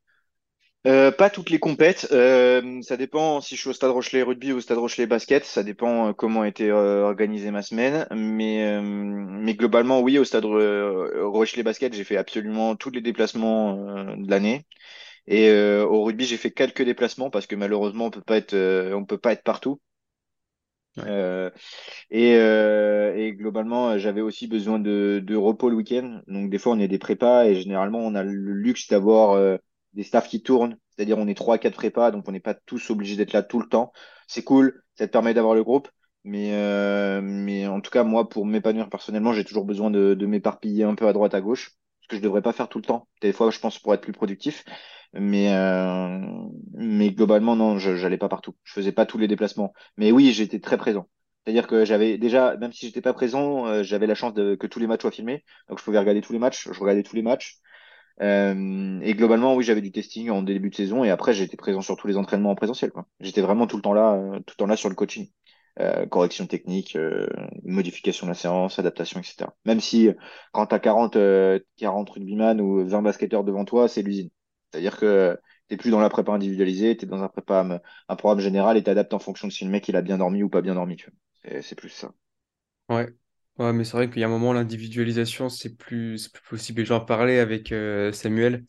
Euh, 0.85 1.11
pas 1.11 1.29
toutes 1.29 1.49
les 1.49 1.59
compètes. 1.59 2.09
Euh, 2.11 2.81
ça 2.81 2.97
dépend 2.97 3.39
si 3.39 3.55
je 3.55 3.61
suis 3.61 3.69
au 3.69 3.73
Stade 3.73 3.91
Rochelet 3.91 4.21
rugby 4.21 4.51
ou 4.51 4.57
au 4.57 4.61
Stade 4.61 4.77
Rochelet 4.79 5.07
basket. 5.07 5.45
Ça 5.45 5.63
dépend 5.63 6.09
euh, 6.09 6.13
comment 6.13 6.41
a 6.41 6.47
été 6.47 6.69
euh, 6.69 7.03
organisée 7.05 7.51
ma 7.51 7.61
semaine. 7.61 8.05
Mais, 8.11 8.65
euh, 8.65 8.81
mais 8.81 9.53
globalement, 9.55 10.01
oui, 10.01 10.17
au 10.17 10.25
Stade 10.25 10.43
Rochelet 10.45 11.63
basket, 11.63 11.93
j'ai 11.93 12.03
fait 12.03 12.17
absolument 12.17 12.75
tous 12.75 12.89
les 12.89 12.99
déplacements 13.01 13.75
de 14.17 14.29
l'année. 14.29 14.65
Et 15.27 15.51
au 15.53 16.03
rugby, 16.03 16.25
j'ai 16.25 16.37
fait 16.37 16.51
quelques 16.51 16.83
déplacements 16.83 17.29
parce 17.29 17.47
que 17.47 17.55
malheureusement, 17.55 18.07
on 18.07 18.11
peut 18.11 18.21
pas 18.21 18.37
être, 18.37 18.55
on 18.93 19.05
peut 19.05 19.17
pas 19.17 19.33
être 19.33 19.43
partout. 19.43 19.79
Ouais. 20.97 21.51
et, 22.11 22.33
et 22.33 23.33
globalement, 23.33 23.97
j'avais 23.97 24.21
aussi 24.21 24.47
besoin 24.47 24.79
de, 24.79 25.21
de 25.25 25.35
repos 25.35 25.69
le 25.69 25.75
week-end. 25.77 26.21
Donc 26.27 26.49
des 26.49 26.57
fois, 26.59 26.73
on 26.73 26.79
est 26.79 26.87
des 26.87 26.99
prépas 26.99 27.45
et 27.45 27.55
généralement, 27.55 27.99
on 27.99 28.15
a 28.15 28.23
le 28.23 28.31
luxe 28.53 28.87
d'avoir 28.89 29.59
des 29.93 30.03
staffs 30.03 30.27
qui 30.27 30.41
tournent, 30.41 30.77
c'est-à-dire 30.89 31.17
on 31.17 31.27
est 31.27 31.33
trois, 31.33 31.57
quatre 31.57 31.75
prépas, 31.75 32.11
donc 32.11 32.27
on 32.27 32.31
n'est 32.31 32.39
pas 32.39 32.53
tous 32.53 32.89
obligés 32.89 33.15
d'être 33.15 33.33
là 33.33 33.43
tout 33.43 33.59
le 33.59 33.67
temps. 33.67 33.91
C'est 34.27 34.43
cool, 34.43 34.83
ça 34.95 35.07
te 35.07 35.11
permet 35.11 35.33
d'avoir 35.33 35.55
le 35.55 35.63
groupe, 35.63 35.89
mais, 36.23 36.53
euh, 36.53 37.21
mais 37.21 37.67
en 37.67 37.81
tout 37.81 37.91
cas, 37.91 38.03
moi, 38.03 38.29
pour 38.29 38.45
m'épanouir 38.45 38.89
personnellement, 38.89 39.33
j'ai 39.33 39.43
toujours 39.43 39.65
besoin 39.65 39.91
de, 39.91 40.25
m'éparpiller 40.25 40.83
un 40.83 40.95
peu 40.95 41.07
à 41.07 41.13
droite, 41.13 41.33
à 41.33 41.41
gauche, 41.41 41.71
ce 42.01 42.07
que 42.07 42.15
je 42.15 42.21
devrais 42.21 42.41
pas 42.41 42.53
faire 42.53 42.69
tout 42.69 42.79
le 42.79 42.85
temps. 42.85 43.07
Des 43.21 43.33
fois, 43.33 43.51
je 43.51 43.59
pense 43.59 43.79
pour 43.79 43.93
être 43.93 44.01
plus 44.01 44.13
productif, 44.13 44.63
mais, 45.13 45.53
euh, 45.53 46.19
mais 46.73 47.11
globalement, 47.11 47.55
non, 47.55 47.77
je 47.77 47.95
j'allais 47.95 48.17
pas 48.17 48.29
partout. 48.29 48.55
Je 48.63 48.73
faisais 48.73 48.91
pas 48.91 49.05
tous 49.05 49.17
les 49.17 49.27
déplacements. 49.27 49.73
Mais 49.97 50.11
oui, 50.11 50.31
j'étais 50.31 50.59
très 50.59 50.77
présent. 50.77 51.07
C'est-à-dire 51.43 51.67
que 51.67 51.83
j'avais 51.83 52.17
déjà, 52.17 52.55
même 52.57 52.71
si 52.71 52.85
j'étais 52.85 53.01
pas 53.01 53.13
présent, 53.13 53.67
euh, 53.67 53.83
j'avais 53.83 54.07
la 54.07 54.15
chance 54.15 54.33
de, 54.33 54.55
que 54.55 54.67
tous 54.67 54.79
les 54.79 54.87
matchs 54.87 55.01
soient 55.01 55.11
filmés. 55.11 55.43
Donc 55.67 55.79
je 55.79 55.83
pouvais 55.83 55.99
regarder 55.99 56.21
tous 56.21 56.33
les 56.33 56.39
matchs. 56.39 56.69
Je 56.71 56.79
regardais 56.79 57.03
tous 57.03 57.15
les 57.15 57.21
matchs. 57.21 57.59
Euh, 58.21 58.99
et 59.01 59.13
globalement, 59.15 59.55
oui, 59.55 59.63
j'avais 59.63 59.81
du 59.81 59.91
testing 59.91 60.29
en 60.29 60.43
début 60.43 60.69
de 60.69 60.75
saison 60.75 61.03
et 61.03 61.09
après, 61.09 61.33
j'étais 61.33 61.57
présent 61.57 61.81
sur 61.81 61.97
tous 61.97 62.07
les 62.07 62.17
entraînements 62.17 62.51
en 62.51 62.55
présentiel. 62.55 62.91
J'étais 63.19 63.41
vraiment 63.41 63.67
tout 63.67 63.75
le 63.75 63.81
temps 63.81 63.93
là, 63.93 64.13
euh, 64.13 64.39
tout 64.39 64.53
le 64.55 64.57
temps 64.57 64.67
là 64.67 64.75
sur 64.75 64.89
le 64.89 64.95
coaching. 64.95 65.29
Euh, 65.79 66.05
correction 66.05 66.45
technique, 66.45 66.95
euh, 66.95 67.27
modification 67.63 68.27
de 68.27 68.31
la 68.31 68.35
séance, 68.35 68.77
adaptation, 68.77 69.19
etc. 69.19 69.49
Même 69.65 69.79
si 69.79 70.09
quand 70.51 70.67
tu 70.67 70.75
as 70.75 70.79
40, 70.79 71.17
40 71.77 72.09
rugbyman 72.11 72.61
ou 72.61 72.87
20 72.87 73.01
basketteurs 73.01 73.43
devant 73.43 73.65
toi, 73.65 73.87
c'est 73.87 74.03
l'usine. 74.03 74.29
C'est-à-dire 74.71 74.97
que 74.97 75.39
t'es 75.67 75.77
plus 75.77 75.89
dans 75.89 75.99
la 75.99 76.09
prépa 76.09 76.31
individualisée, 76.31 76.95
tu 76.95 77.05
es 77.05 77.07
dans 77.07 77.23
un, 77.23 77.27
prépa, 77.27 77.81
un 78.07 78.15
programme 78.15 78.39
général 78.39 78.77
et 78.77 78.83
t'adaptes 78.83 79.15
en 79.15 79.19
fonction 79.19 79.47
de 79.47 79.53
si 79.53 79.65
le 79.65 79.71
mec 79.71 79.87
il 79.87 79.95
a 79.95 80.03
bien 80.03 80.19
dormi 80.19 80.43
ou 80.43 80.49
pas 80.49 80.61
bien 80.61 80.75
dormi. 80.75 80.97
C'est 81.61 81.75
plus 81.75 81.89
ça. 81.89 82.13
Ouais. 82.89 83.11
Ouais, 83.59 83.71
mais 83.71 83.83
c'est 83.83 83.91
vrai 83.97 84.09
qu'il 84.09 84.19
y 84.19 84.23
a 84.23 84.27
un 84.27 84.29
moment, 84.31 84.51
l'individualisation, 84.53 85.47
c'est 85.47 85.75
plus, 85.77 86.27
plus 86.29 86.41
possible. 86.49 86.81
Et 86.81 86.85
j'en 86.85 86.99
parlais 87.01 87.37
avec 87.39 87.71
euh, 87.71 88.11
Samuel, 88.11 88.65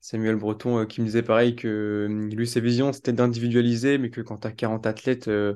Samuel 0.00 0.36
Breton, 0.36 0.78
euh, 0.80 0.86
qui 0.86 1.00
me 1.02 1.06
disait 1.06 1.22
pareil 1.22 1.56
que 1.56 1.68
euh, 1.68 2.28
lui, 2.34 2.46
sa 2.46 2.60
vision, 2.60 2.92
c'était 2.92 3.12
d'individualiser, 3.14 3.98
mais 3.98 4.10
que 4.10 4.20
quand 4.22 4.38
tu 4.38 4.48
as 4.48 4.52
40 4.52 4.86
athlètes, 4.86 5.28
euh, 5.28 5.54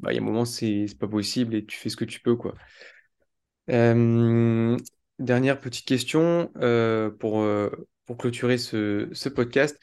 bah, 0.00 0.12
il 0.12 0.16
y 0.16 0.18
a 0.18 0.22
un 0.22 0.24
moment, 0.26 0.44
c'est 0.46 0.86
c'est 0.88 0.98
pas 0.98 1.08
possible 1.08 1.54
et 1.56 1.66
tu 1.66 1.76
fais 1.78 1.90
ce 1.90 1.96
que 1.96 2.04
tu 2.06 2.20
peux, 2.20 2.36
quoi. 2.36 2.54
Dernière 5.18 5.60
petite 5.60 5.86
question 5.86 6.50
pour, 7.18 7.46
pour 8.06 8.16
clôturer 8.16 8.58
ce, 8.58 9.08
ce 9.12 9.28
podcast. 9.28 9.78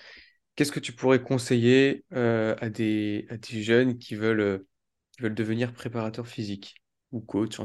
Qu'est-ce 0.55 0.71
que 0.71 0.79
tu 0.79 0.93
pourrais 0.93 1.21
conseiller 1.23 2.05
à 2.11 2.69
des, 2.69 3.27
à 3.29 3.37
des 3.37 3.63
jeunes 3.63 3.97
qui 3.99 4.15
veulent, 4.15 4.65
qui 5.13 5.23
veulent 5.23 5.35
devenir 5.35 5.73
préparateurs 5.73 6.27
physiques? 6.27 6.75
Ou 7.11 7.21
coach, 7.21 7.57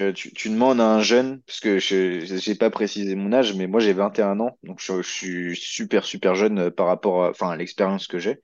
euh, 0.00 0.12
tu, 0.12 0.48
demandes 0.48 0.80
à 0.80 0.94
un 0.94 1.02
jeune, 1.02 1.40
parce 1.42 1.60
que 1.60 1.78
je 1.78 2.20
j'ai 2.24 2.54
pas 2.54 2.70
précisé 2.70 3.14
mon 3.14 3.32
âge, 3.32 3.54
mais 3.54 3.66
moi 3.66 3.80
j'ai 3.80 3.92
21 3.92 4.40
ans, 4.40 4.58
donc 4.62 4.80
je, 4.80 5.02
suis 5.02 5.56
super 5.56 6.04
super 6.04 6.34
jeune 6.34 6.58
euh, 6.58 6.70
par 6.70 6.86
rapport 6.86 7.24
à, 7.24 7.30
enfin, 7.30 7.56
l'expérience 7.56 8.06
que 8.06 8.18
j'ai. 8.18 8.40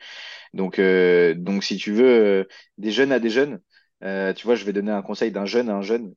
Donc, 0.52 0.78
euh, 0.78 1.34
donc 1.34 1.64
si 1.64 1.76
tu 1.76 1.92
veux, 1.92 2.48
des 2.78 2.90
jeunes 2.90 3.12
à 3.12 3.18
des 3.20 3.30
jeunes, 3.30 3.60
tu 4.02 4.44
vois, 4.44 4.54
je 4.54 4.64
vais 4.64 4.72
donner 4.72 4.92
un 4.92 5.02
conseil 5.02 5.30
d'un 5.30 5.46
jeune 5.46 5.68
à 5.68 5.76
un 5.76 5.82
jeune. 5.82 6.14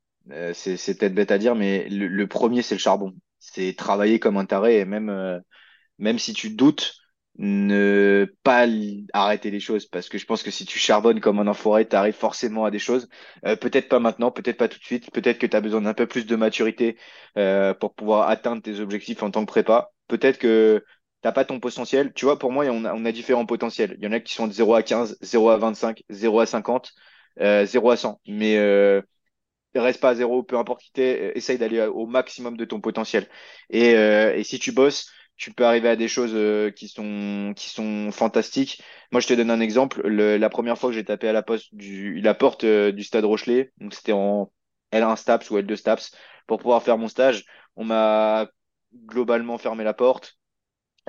C'est 0.53 0.97
peut-être 0.97 1.15
bête 1.15 1.31
à 1.31 1.37
dire, 1.37 1.55
mais 1.55 1.87
le, 1.89 2.27
premier 2.27 2.61
c'est 2.61 2.75
le 2.75 2.79
charbon. 2.79 3.13
C'est 3.39 3.75
travailler 3.77 4.19
comme 4.19 4.37
un 4.37 4.45
taré 4.45 4.79
et 4.79 4.85
même 4.85 5.41
même 5.99 6.19
si 6.19 6.33
tu 6.33 6.49
doutes, 6.51 6.95
ne 7.37 8.33
pas 8.43 8.65
arrêter 9.13 9.51
les 9.51 9.59
choses 9.59 9.85
parce 9.85 10.09
que 10.09 10.17
je 10.17 10.25
pense 10.25 10.43
que 10.43 10.51
si 10.51 10.65
tu 10.65 10.79
charbonnes 10.79 11.19
comme 11.19 11.39
un 11.39 11.47
enfoiré, 11.47 11.87
tu 11.87 11.95
arrives 11.95 12.15
forcément 12.15 12.65
à 12.65 12.71
des 12.71 12.79
choses. 12.79 13.09
Euh, 13.45 13.55
peut-être 13.55 13.89
pas 13.89 13.99
maintenant, 13.99 14.31
peut-être 14.31 14.57
pas 14.57 14.67
tout 14.67 14.79
de 14.79 14.83
suite, 14.83 15.11
peut-être 15.11 15.37
que 15.39 15.45
tu 15.45 15.55
as 15.55 15.61
besoin 15.61 15.81
d'un 15.81 15.93
peu 15.93 16.07
plus 16.07 16.25
de 16.25 16.35
maturité 16.35 16.97
euh, 17.37 17.73
pour 17.73 17.93
pouvoir 17.93 18.29
atteindre 18.29 18.61
tes 18.61 18.79
objectifs 18.79 19.23
en 19.23 19.31
tant 19.31 19.41
que 19.45 19.51
prépa. 19.51 19.91
Peut-être 20.07 20.39
que 20.39 20.83
t'as 21.21 21.31
pas 21.31 21.45
ton 21.45 21.59
potentiel. 21.59 22.13
Tu 22.13 22.25
vois, 22.25 22.39
pour 22.39 22.51
moi, 22.51 22.65
on 22.65 23.05
a, 23.05 23.11
différents 23.11 23.45
potentiels. 23.45 23.95
Il 23.99 24.05
y 24.05 24.07
en 24.07 24.11
a 24.11 24.19
qui 24.19 24.33
sont 24.33 24.47
de 24.47 24.53
0 24.53 24.73
à 24.75 24.83
15, 24.83 25.17
0 25.21 25.49
à 25.49 25.57
25, 25.57 26.03
0 26.09 26.39
à 26.39 26.45
50, 26.45 26.91
euh, 27.41 27.65
0 27.65 27.91
à 27.91 27.97
100. 27.97 28.19
Mais 28.27 28.57
euh, 28.57 29.01
reste 29.75 30.01
pas 30.01 30.09
à 30.09 30.15
zéro, 30.15 30.43
peu 30.43 30.57
importe 30.57 30.81
qui 30.81 30.91
t'es, 30.91 31.31
essaye 31.35 31.57
d'aller 31.57 31.81
au 31.81 32.05
maximum 32.07 32.57
de 32.57 32.65
ton 32.65 32.81
potentiel. 32.81 33.27
Et, 33.69 33.95
euh, 33.95 34.35
et 34.35 34.43
si 34.43 34.59
tu 34.59 34.71
bosses, 34.71 35.11
tu 35.37 35.53
peux 35.53 35.65
arriver 35.65 35.89
à 35.89 35.95
des 35.95 36.07
choses 36.07 36.31
euh, 36.33 36.71
qui 36.71 36.87
sont 36.87 37.53
qui 37.55 37.69
sont 37.69 38.11
fantastiques. 38.11 38.81
Moi, 39.11 39.21
je 39.21 39.27
te 39.27 39.33
donne 39.33 39.51
un 39.51 39.59
exemple. 39.59 40.01
Le, 40.07 40.37
la 40.37 40.49
première 40.49 40.77
fois 40.77 40.89
que 40.89 40.95
j'ai 40.95 41.05
tapé 41.05 41.27
à 41.27 41.33
la 41.33 41.43
poste 41.43 41.69
la 41.73 42.33
porte 42.33 42.63
euh, 42.63 42.91
du 42.91 43.03
Stade 43.03 43.25
Rochelet, 43.25 43.71
donc 43.79 43.93
c'était 43.93 44.13
en 44.13 44.51
L1 44.91 45.15
Staps 45.15 45.49
ou 45.51 45.57
L2 45.57 45.75
Staps, 45.75 46.11
pour 46.47 46.59
pouvoir 46.59 46.81
faire 46.83 46.97
mon 46.97 47.07
stage, 47.07 47.45
on 47.75 47.85
m'a 47.85 48.47
globalement 49.05 49.57
fermé 49.57 49.83
la 49.83 49.93
porte. 49.93 50.37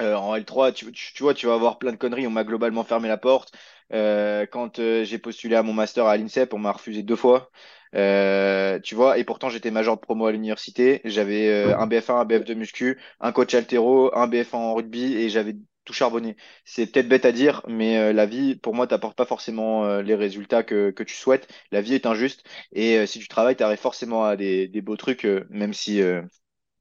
Euh, 0.00 0.14
en 0.14 0.36
L3, 0.36 0.72
tu, 0.72 0.92
tu, 0.92 1.22
vois, 1.22 1.34
tu 1.34 1.46
vas 1.46 1.54
avoir 1.54 1.78
plein 1.78 1.92
de 1.92 1.96
conneries. 1.96 2.26
On 2.26 2.30
m'a 2.30 2.44
globalement 2.44 2.84
fermé 2.84 3.08
la 3.08 3.18
porte. 3.18 3.52
Quand 3.90 4.76
j'ai 4.76 5.18
postulé 5.18 5.56
à 5.56 5.62
mon 5.62 5.72
master 5.72 6.06
à 6.06 6.16
l'INSEP, 6.16 6.54
on 6.54 6.58
m'a 6.58 6.72
refusé 6.72 7.02
deux 7.02 7.16
fois. 7.16 7.50
Euh, 7.94 8.78
tu 8.80 8.94
vois, 8.94 9.18
et 9.18 9.24
pourtant 9.24 9.48
j'étais 9.48 9.70
major 9.70 9.96
de 9.96 10.00
promo 10.00 10.26
à 10.26 10.32
l'université. 10.32 11.00
J'avais 11.04 11.48
euh, 11.48 11.76
un 11.78 11.86
BF1, 11.86 12.20
un 12.20 12.24
BF2 12.24 12.54
muscu, 12.54 12.98
un 13.20 13.32
coach 13.32 13.54
altéro, 13.54 14.14
un 14.16 14.26
BF1 14.26 14.58
en 14.58 14.74
rugby 14.74 15.14
et 15.14 15.28
j'avais 15.30 15.56
tout 15.84 15.92
charbonné. 15.92 16.36
C'est 16.64 16.86
peut-être 16.92 17.08
bête 17.08 17.24
à 17.24 17.32
dire, 17.32 17.62
mais 17.68 17.98
euh, 17.98 18.12
la 18.12 18.26
vie, 18.26 18.56
pour 18.56 18.74
moi, 18.74 18.86
t'apporte 18.86 19.16
pas 19.16 19.24
forcément 19.26 19.98
les 20.00 20.14
résultats 20.14 20.62
que, 20.62 20.90
que 20.90 21.02
tu 21.02 21.14
souhaites. 21.14 21.48
La 21.72 21.80
vie 21.80 21.94
est 21.94 22.06
injuste 22.06 22.44
et 22.72 23.06
si 23.06 23.18
tu 23.20 23.28
travailles, 23.28 23.56
tu 23.56 23.62
arrives 23.62 23.78
forcément 23.78 24.24
à 24.24 24.36
des, 24.36 24.68
des 24.68 24.82
beaux 24.82 24.96
trucs, 24.96 25.26
même 25.50 25.72
si 25.72 26.00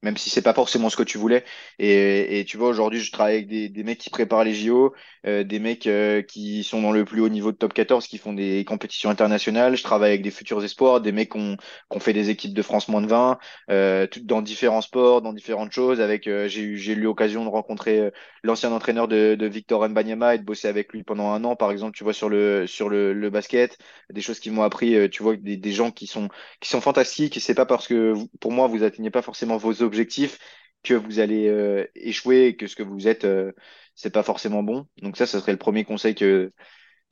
même 0.03 0.17
si 0.17 0.29
c'est 0.29 0.41
pas 0.41 0.53
forcément 0.53 0.89
ce 0.89 0.95
que 0.95 1.03
tu 1.03 1.17
voulais. 1.17 1.43
Et, 1.79 2.45
tu 2.47 2.57
vois, 2.57 2.69
aujourd'hui, 2.69 2.99
je 2.99 3.11
travaille 3.11 3.35
avec 3.35 3.47
des, 3.47 3.83
mecs 3.83 3.97
qui 3.97 4.09
préparent 4.09 4.43
les 4.43 4.53
JO, 4.53 4.93
euh, 5.25 5.43
des 5.43 5.59
mecs 5.59 5.87
euh, 5.87 6.21
qui 6.21 6.63
sont 6.63 6.81
dans 6.81 6.91
le 6.91 7.03
plus 7.03 7.21
haut 7.21 7.29
niveau 7.29 7.51
de 7.51 7.57
top 7.57 7.73
14, 7.73 8.07
qui 8.07 8.17
font 8.17 8.33
des 8.33 8.63
compétitions 8.65 9.09
internationales. 9.09 9.75
Je 9.75 9.83
travaille 9.83 10.09
avec 10.09 10.21
des 10.21 10.31
futurs 10.31 10.63
espoirs, 10.63 11.01
des 11.01 11.11
mecs 11.11 11.31
qui 11.31 11.39
ont, 11.39 11.99
fait 11.99 12.13
des 12.13 12.29
équipes 12.29 12.53
de 12.53 12.61
France 12.61 12.87
moins 12.89 13.01
de 13.01 13.07
20, 13.07 13.39
euh, 13.71 14.07
dans 14.21 14.41
différents 14.41 14.81
sports, 14.81 15.21
dans 15.21 15.33
différentes 15.33 15.71
choses. 15.71 15.99
Avec, 15.99 16.27
euh, 16.27 16.47
j'ai 16.47 16.61
eu, 16.61 16.77
j'ai 16.77 16.93
eu 16.93 17.01
l'occasion 17.01 17.43
de 17.43 17.49
rencontrer 17.49 18.11
l'ancien 18.43 18.71
entraîneur 18.71 19.07
de, 19.07 19.35
de 19.35 19.47
Victor 19.47 19.87
Mbanyama 19.89 20.35
et 20.35 20.37
de 20.37 20.43
bosser 20.43 20.67
avec 20.67 20.93
lui 20.93 21.03
pendant 21.03 21.31
un 21.31 21.43
an, 21.43 21.55
par 21.55 21.71
exemple, 21.71 21.97
tu 21.97 22.03
vois, 22.03 22.13
sur 22.13 22.29
le, 22.29 22.67
sur 22.67 22.89
le, 22.89 23.29
basket, 23.29 23.77
des 24.11 24.21
choses 24.21 24.39
qui 24.39 24.51
m'ont 24.51 24.63
appris, 24.63 25.09
tu 25.09 25.23
vois, 25.23 25.35
des, 25.35 25.71
gens 25.71 25.91
qui 25.91 26.07
sont, 26.07 26.29
qui 26.61 26.69
sont 26.69 26.81
fantastiques. 26.81 27.35
Et 27.35 27.39
c'est 27.39 27.55
pas 27.55 27.65
parce 27.65 27.87
que, 27.87 28.13
pour 28.39 28.51
moi, 28.51 28.67
vous 28.67 28.83
atteignez 28.83 29.09
pas 29.09 29.21
forcément 29.21 29.57
vos 29.57 29.73
objectifs 29.87 30.39
que 30.83 30.93
vous 30.93 31.19
allez 31.19 31.47
euh, 31.49 31.85
échouer 31.95 32.55
que 32.55 32.67
ce 32.67 32.75
que 32.75 32.83
vous 32.83 33.07
êtes, 33.07 33.25
euh, 33.25 33.51
c'est 33.95 34.11
pas 34.11 34.23
forcément 34.23 34.63
bon. 34.63 34.87
Donc 35.01 35.17
ça, 35.17 35.25
ce 35.27 35.39
serait 35.39 35.51
le 35.53 35.57
premier 35.57 35.85
conseil 35.85 36.15
que, 36.15 36.53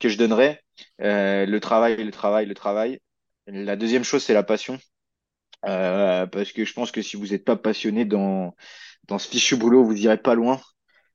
que 0.00 0.08
je 0.08 0.18
donnerais. 0.18 0.62
Euh, 1.02 1.46
le 1.46 1.60
travail, 1.60 2.02
le 2.04 2.12
travail, 2.12 2.46
le 2.46 2.54
travail. 2.54 3.00
La 3.46 3.76
deuxième 3.76 4.04
chose, 4.04 4.24
c'est 4.24 4.34
la 4.34 4.42
passion. 4.44 4.78
Euh, 5.66 6.26
parce 6.26 6.52
que 6.52 6.64
je 6.64 6.72
pense 6.72 6.92
que 6.92 7.02
si 7.02 7.16
vous 7.16 7.28
n'êtes 7.28 7.44
pas 7.44 7.56
passionné 7.56 8.04
dans, 8.04 8.54
dans 9.04 9.18
ce 9.18 9.28
fichu 9.28 9.56
boulot, 9.56 9.84
vous 9.84 9.98
irez 10.00 10.18
pas 10.18 10.34
loin. 10.34 10.60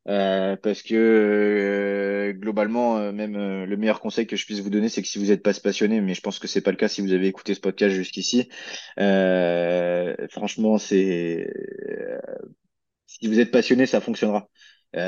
Euh, 0.07 0.55
parce 0.55 0.81
que 0.81 0.95
euh, 0.95 2.33
globalement, 2.33 2.97
euh, 2.97 3.11
même 3.11 3.35
euh, 3.35 3.65
le 3.67 3.77
meilleur 3.77 3.99
conseil 3.99 4.25
que 4.25 4.35
je 4.35 4.45
puisse 4.45 4.59
vous 4.59 4.71
donner, 4.71 4.89
c'est 4.89 5.01
que 5.03 5.07
si 5.07 5.19
vous 5.19 5.27
n'êtes 5.27 5.43
pas 5.43 5.53
passionné, 5.53 6.01
mais 6.01 6.15
je 6.15 6.21
pense 6.21 6.39
que 6.39 6.47
c'est 6.47 6.61
pas 6.61 6.71
le 6.71 6.77
cas 6.77 6.87
si 6.87 7.01
vous 7.01 7.13
avez 7.13 7.27
écouté 7.27 7.53
ce 7.53 7.59
podcast 7.59 7.95
jusqu'ici, 7.95 8.49
franchement, 10.29 10.77
c'est 10.77 11.47
si 13.07 13.27
vous 13.27 13.39
êtes 13.39 13.51
passionné, 13.51 13.85
ça 13.85 14.01
fonctionnera. 14.01 14.49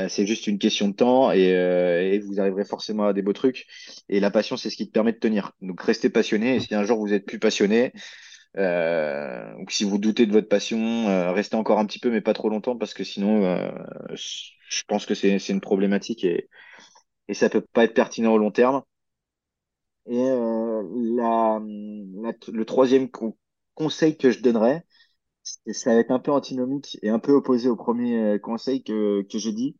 c'est 0.08 0.26
juste 0.26 0.46
une 0.46 0.58
question 0.58 0.88
de 0.88 0.94
temps 0.94 1.32
et, 1.32 1.48
et, 1.48 2.18
vous 2.20 2.40
arriverez 2.40 2.64
forcément 2.64 3.06
à 3.06 3.12
des 3.12 3.22
beaux 3.22 3.32
trucs. 3.32 3.66
Et 4.08 4.20
la 4.20 4.30
passion, 4.30 4.56
c'est 4.56 4.70
ce 4.70 4.76
qui 4.76 4.86
te 4.86 4.92
permet 4.92 5.12
de 5.12 5.18
tenir. 5.18 5.52
Donc 5.62 5.80
restez 5.82 6.10
passionné. 6.10 6.56
Et 6.56 6.60
si 6.60 6.74
un 6.74 6.84
jour 6.84 6.98
vous 6.98 7.12
êtes 7.12 7.26
plus 7.26 7.38
passionné, 7.38 7.92
euh, 8.56 9.54
donc 9.58 9.70
si 9.72 9.84
vous 9.84 9.98
doutez 9.98 10.26
de 10.26 10.32
votre 10.32 10.48
passion, 10.48 11.08
euh, 11.08 11.32
restez 11.32 11.56
encore 11.56 11.78
un 11.78 11.86
petit 11.86 11.98
peu, 11.98 12.10
mais 12.10 12.20
pas 12.20 12.34
trop 12.34 12.48
longtemps, 12.48 12.76
parce 12.76 12.94
que 12.94 13.04
sinon, 13.04 13.44
euh, 13.44 13.70
je 14.16 14.82
pense 14.86 15.06
que 15.06 15.14
c'est 15.14 15.36
une 15.48 15.60
problématique 15.60 16.24
et, 16.24 16.48
et 17.28 17.34
ça 17.34 17.50
peut 17.50 17.62
pas 17.74 17.84
être 17.84 17.94
pertinent 17.94 18.32
au 18.34 18.38
long 18.38 18.52
terme. 18.52 18.82
Et 20.06 20.18
euh, 20.18 20.82
la, 21.16 21.60
la, 22.22 22.32
le 22.52 22.64
troisième 22.64 23.08
conseil 23.74 24.16
que 24.16 24.30
je 24.30 24.40
donnerais, 24.40 24.84
ça 25.72 25.94
va 25.94 26.00
être 26.00 26.10
un 26.12 26.20
peu 26.20 26.32
antinomique 26.32 26.98
et 27.02 27.10
un 27.10 27.18
peu 27.20 27.32
opposé 27.32 27.68
au 27.68 27.76
premier 27.76 28.16
euh, 28.36 28.38
conseil 28.38 28.82
que, 28.84 29.22
que 29.24 29.38
j'ai 29.38 29.52
dit. 29.52 29.76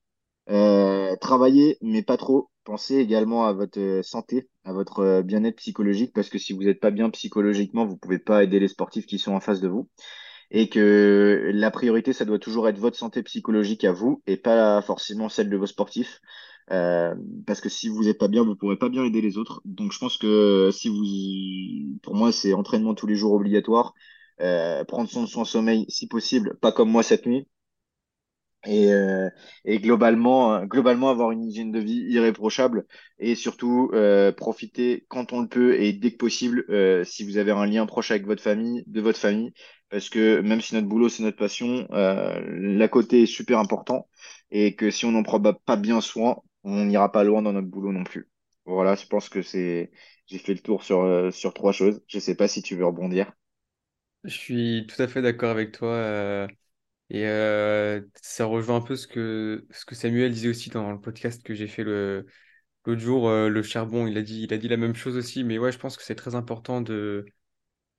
Euh, 0.51 1.17
travailler, 1.17 1.79
mais 1.81 2.03
pas 2.03 2.17
trop. 2.17 2.51
Pensez 2.65 2.97
également 2.97 3.47
à 3.47 3.53
votre 3.53 3.79
euh, 3.81 4.03
santé, 4.03 4.49
à 4.65 4.73
votre 4.73 5.01
euh, 5.01 5.23
bien-être 5.23 5.57
psychologique, 5.57 6.13
parce 6.15 6.29
que 6.29 6.39
si 6.39 6.53
vous 6.53 6.65
n'êtes 6.65 6.81
pas 6.81 6.91
bien 6.91 7.11
psychologiquement, 7.11 7.87
vous 7.87 7.97
pouvez 7.97 8.19
pas 8.19 8.43
aider 8.45 8.61
les 8.61 8.69
sportifs 8.69 9.07
qui 9.07 9.19
sont 9.19 9.33
en 9.33 9.41
face 9.41 9.61
de 9.61 9.69
vous. 9.69 9.89
Et 10.51 10.69
que 10.69 11.51
la 11.53 11.71
priorité, 11.71 12.13
ça 12.13 12.25
doit 12.25 12.39
toujours 12.39 12.69
être 12.69 12.79
votre 12.79 12.97
santé 12.97 13.23
psychologique 13.23 13.85
à 13.85 13.93
vous 13.93 14.23
et 14.27 14.37
pas 14.37 14.83
forcément 14.83 15.29
celle 15.29 15.51
de 15.51 15.57
vos 15.57 15.67
sportifs. 15.67 16.21
Euh, 16.71 17.15
parce 17.47 17.61
que 17.61 17.69
si 17.69 17.89
vous 17.89 18.05
n'êtes 18.05 18.19
pas 18.19 18.29
bien, 18.29 18.45
vous 18.45 18.57
pourrez 18.57 18.77
pas 18.77 18.89
bien 18.89 19.05
aider 19.05 19.21
les 19.21 19.39
autres. 19.39 19.61
Donc 19.65 19.93
je 19.93 19.99
pense 19.99 20.17
que 20.19 20.71
si 20.73 20.89
vous, 20.89 21.99
pour 22.03 22.15
moi, 22.15 22.33
c'est 22.33 22.55
entraînement 22.55 22.95
tous 22.95 23.07
les 23.07 23.17
jours 23.17 23.33
obligatoire. 23.33 23.95
Euh, 24.41 24.85
prendre 24.85 25.09
soin 25.09 25.23
de 25.23 25.29
son 25.29 25.45
sommeil, 25.45 25.87
si 25.89 26.09
possible, 26.09 26.57
pas 26.61 26.73
comme 26.73 26.91
moi 26.91 27.03
cette 27.03 27.27
nuit, 27.27 27.47
et, 28.67 28.93
euh, 28.93 29.29
et 29.65 29.79
globalement, 29.79 30.55
euh, 30.55 30.65
globalement 30.67 31.11
avoir 31.11 31.31
une 31.33 31.45
hygiène 31.45 31.73
de 31.73 31.79
vie 31.81 32.05
irréprochable 32.09 32.87
et 33.19 33.35
surtout 33.35 33.91
euh, 33.95 34.33
profiter 34.33 35.05
quand 35.09 35.33
on 35.33 35.43
le 35.43 35.49
peut 35.49 35.81
et 35.81 35.93
dès 35.93 36.13
que 36.13 36.17
possible 36.17 36.65
si 37.05 37.25
vous 37.25 37.37
avez 37.37 37.51
un 37.53 37.67
lien 37.67 37.87
proche 37.87 38.11
avec 38.11 38.27
votre 38.27 38.43
famille, 38.43 38.85
de 38.87 39.01
votre 39.01 39.19
famille, 39.19 39.53
parce 39.91 40.09
que 40.11 40.41
même 40.41 40.61
si 40.61 40.75
notre 40.75 40.89
boulot 40.89 41.09
c'est 41.09 41.23
notre 41.23 41.37
passion, 41.37 41.87
la 41.91 42.89
côté 42.89 43.23
est 43.23 43.27
super 43.27 43.59
important 43.59 44.09
et 44.51 44.75
que 44.77 44.91
si 44.91 45.05
on 45.05 45.13
n'en 45.13 45.23
prend 45.23 45.41
pas 45.41 45.77
bien 45.77 46.01
soin, 46.01 46.41
on 46.65 46.85
n'ira 46.87 47.11
pas 47.13 47.25
loin 47.25 47.43
dans 47.43 47.53
notre 47.53 47.69
boulot 47.69 47.93
non 47.93 48.05
plus. 48.05 48.29
Voilà, 48.67 48.95
je 48.95 49.07
pense 49.07 49.29
que 49.29 49.43
c'est, 49.43 49.91
j'ai 50.27 50.39
fait 50.39 50.55
le 50.55 50.61
tour 50.61 50.83
sur 50.85 51.31
sur 51.33 51.53
trois 51.55 51.73
choses. 51.73 52.03
Je 52.09 52.19
sais 52.19 52.35
pas 52.35 52.49
si 52.49 52.63
tu 52.63 52.77
veux 52.77 52.87
rebondir. 52.87 53.33
Je 54.25 54.31
suis 54.31 54.87
tout 54.89 55.01
à 55.03 55.09
fait 55.09 55.23
d'accord 55.23 55.51
avec 55.51 55.73
toi. 55.73 56.49
Et 57.15 57.29
euh, 57.29 58.01
ça 58.21 58.45
rejoint 58.45 58.77
un 58.79 58.81
peu 58.81 58.97
ce 58.97 59.07
que, 59.07 59.69
ce 59.71 59.85
que 59.85 59.95
Samuel 59.95 60.33
disait 60.33 60.49
aussi 60.49 60.69
dans 60.69 60.91
le 60.91 61.01
podcast 61.01 61.45
que 61.45 61.55
j'ai 61.55 61.69
fait 61.69 61.85
l'autre 61.85 62.99
jour, 62.99 63.29
euh, 63.29 63.49
le 63.49 63.63
charbon, 63.63 64.09
il 64.09 64.19
a 64.19 64.23
dit, 64.23 64.43
il 64.43 64.53
a 64.53 64.59
dit 64.59 64.67
la 64.67 64.77
même 64.77 64.97
chose 64.97 65.17
aussi. 65.17 65.45
Mais 65.45 65.59
ouais, 65.59 65.71
je 65.71 65.79
pense 65.79 65.97
que 65.97 66.03
c'est 66.03 66.17
très 66.17 66.35
important 66.35 66.81
de, 66.81 67.25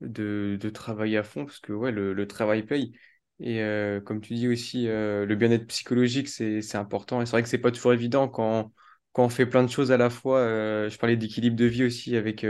de, 0.01 0.69
travailler 0.69 1.17
à 1.17 1.23
fond 1.23 1.45
parce 1.45 1.59
que 1.61 1.71
ouais, 1.71 1.93
le, 1.93 2.27
travail 2.27 2.63
paye. 2.63 2.91
Et 3.39 3.61
euh, 3.61 4.01
comme 4.01 4.19
tu 4.19 4.33
dis 4.35 4.49
aussi, 4.49 4.87
le 4.87 5.33
bien-être 5.35 5.67
psychologique, 5.67 6.27
c'est, 6.27 6.75
important. 6.75 7.21
Et 7.21 7.25
c'est 7.25 7.31
vrai 7.31 7.43
que 7.43 7.49
c'est 7.49 7.57
pas 7.57 7.71
toujours 7.71 7.93
évident 7.93 8.27
quand, 8.27 8.73
quand 9.13 9.23
on 9.23 9.29
fait 9.29 9.45
plein 9.45 9.63
de 9.63 9.69
choses 9.71 9.93
à 9.93 9.97
la 9.97 10.09
fois. 10.09 10.41
Je 10.89 10.97
parlais 10.97 11.15
d'équilibre 11.15 11.55
de 11.55 11.65
vie 11.65 11.85
aussi 11.85 12.17
avec, 12.17 12.45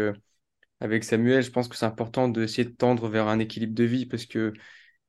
avec 0.80 1.04
Samuel. 1.04 1.44
Je 1.44 1.52
pense 1.52 1.68
que 1.68 1.76
c'est 1.76 1.86
important 1.86 2.28
d'essayer 2.28 2.66
de 2.66 2.74
tendre 2.76 3.08
vers 3.08 3.28
un 3.28 3.38
équilibre 3.38 3.76
de 3.76 3.84
vie 3.84 4.08
parce 4.08 4.26
que 4.26 4.52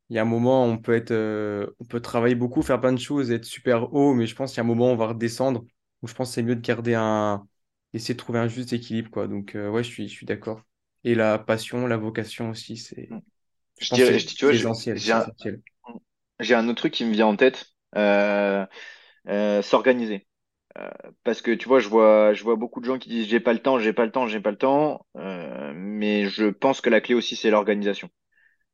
il 0.09 0.17
y 0.17 0.19
a 0.19 0.23
un 0.23 0.27
moment, 0.27 0.65
on 0.65 0.79
peut 0.79 0.95
être, 0.95 1.11
euh, 1.11 1.67
on 1.81 1.85
peut 1.85 2.01
travailler 2.01 2.35
beaucoup, 2.35 2.63
faire 2.63 2.81
plein 2.81 2.93
de 2.93 3.01
choses, 3.01 3.33
être 3.33 3.45
super 3.45 3.93
haut, 3.93 4.15
mais 4.15 4.27
je 4.27 4.37
pense 4.37 4.53
qu'il 4.53 4.59
y 4.59 4.61
a 4.61 4.65
un 4.65 4.67
moment, 4.67 4.93
on 4.93 4.97
va 4.97 5.09
redescendre. 5.09 5.61
Donc, 5.61 6.11
je 6.11 6.15
pense 6.15 6.29
que 6.29 6.35
c'est 6.35 6.43
mieux 6.43 6.55
de 6.55 6.61
garder 6.61 6.95
un, 6.95 7.45
essayer 7.93 8.15
de 8.15 8.19
trouver 8.19 8.39
un 8.39 8.47
juste 8.47 8.73
équilibre, 8.73 9.11
quoi. 9.11 9.27
Donc, 9.27 9.57
euh, 9.57 9.69
ouais, 9.69 9.83
je 9.83 9.89
suis, 9.89 10.09
je 10.09 10.15
suis 10.15 10.27
d'accord. 10.27 10.63
Et 11.03 11.15
la 11.15 11.39
passion, 11.39 11.87
la 11.87 11.97
vocation 11.97 12.51
aussi, 12.51 12.77
c'est, 12.77 13.09
je 13.79 13.87
Je 13.87 13.95
dirais, 13.95 14.17
tu 14.19 14.45
vois, 14.45 14.55
essentiel, 14.55 14.99
j'ai 16.39 16.55
un, 16.55 16.69
autre 16.69 16.79
truc 16.79 16.93
qui 16.93 17.05
me 17.05 17.13
vient 17.13 17.27
en 17.27 17.37
tête, 17.37 17.67
euh, 17.97 18.67
s'organiser. 19.63 20.27
Parce 21.25 21.41
que 21.41 21.53
tu 21.53 21.69
vois, 21.69 21.81
je 21.81 21.89
vois, 21.89 22.35
je 22.35 22.45
vois 22.45 22.57
beaucoup 22.57 22.81
de 22.81 22.85
gens 22.85 22.99
qui 22.99 23.09
disent 23.09 23.27
j'ai 23.29 23.41
pas 23.41 23.55
le 23.55 23.61
temps, 23.61 23.79
j'ai 23.79 23.95
pas 23.95 24.05
le 24.05 24.13
temps, 24.13 24.29
j'ai 24.29 24.41
pas 24.41 24.51
le 24.51 24.59
temps, 24.59 25.07
mais 25.15 26.27
je 26.27 26.51
pense 26.51 26.81
que 26.81 26.91
la 26.91 27.01
clé 27.01 27.15
aussi 27.15 27.35
c'est 27.35 27.51
l'organisation. 27.51 28.11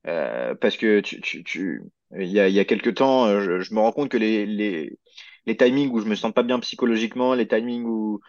Euh, 0.06 0.54
parce 0.56 0.76
que 0.76 1.00
tu, 1.00 1.20
tu, 1.20 1.44
tu, 1.44 1.82
il 2.18 2.26
y 2.28 2.40
a, 2.40 2.48
il 2.48 2.54
y 2.54 2.58
a 2.60 2.64
quelques 2.64 2.94
temps, 2.96 3.26
euh, 3.26 3.40
je, 3.40 3.60
je 3.60 3.74
me 3.74 3.80
rends 3.80 3.92
compte 3.92 4.08
que 4.10 4.16
les, 4.16 4.46
les, 4.46 4.98
les 5.46 5.56
timings 5.56 5.90
où 5.92 6.00
je 6.00 6.06
me 6.06 6.14
sens 6.16 6.32
pas 6.32 6.42
bien 6.42 6.58
psychologiquement, 6.60 7.34
les 7.34 7.46
timings 7.48 7.84
où, 7.86 8.20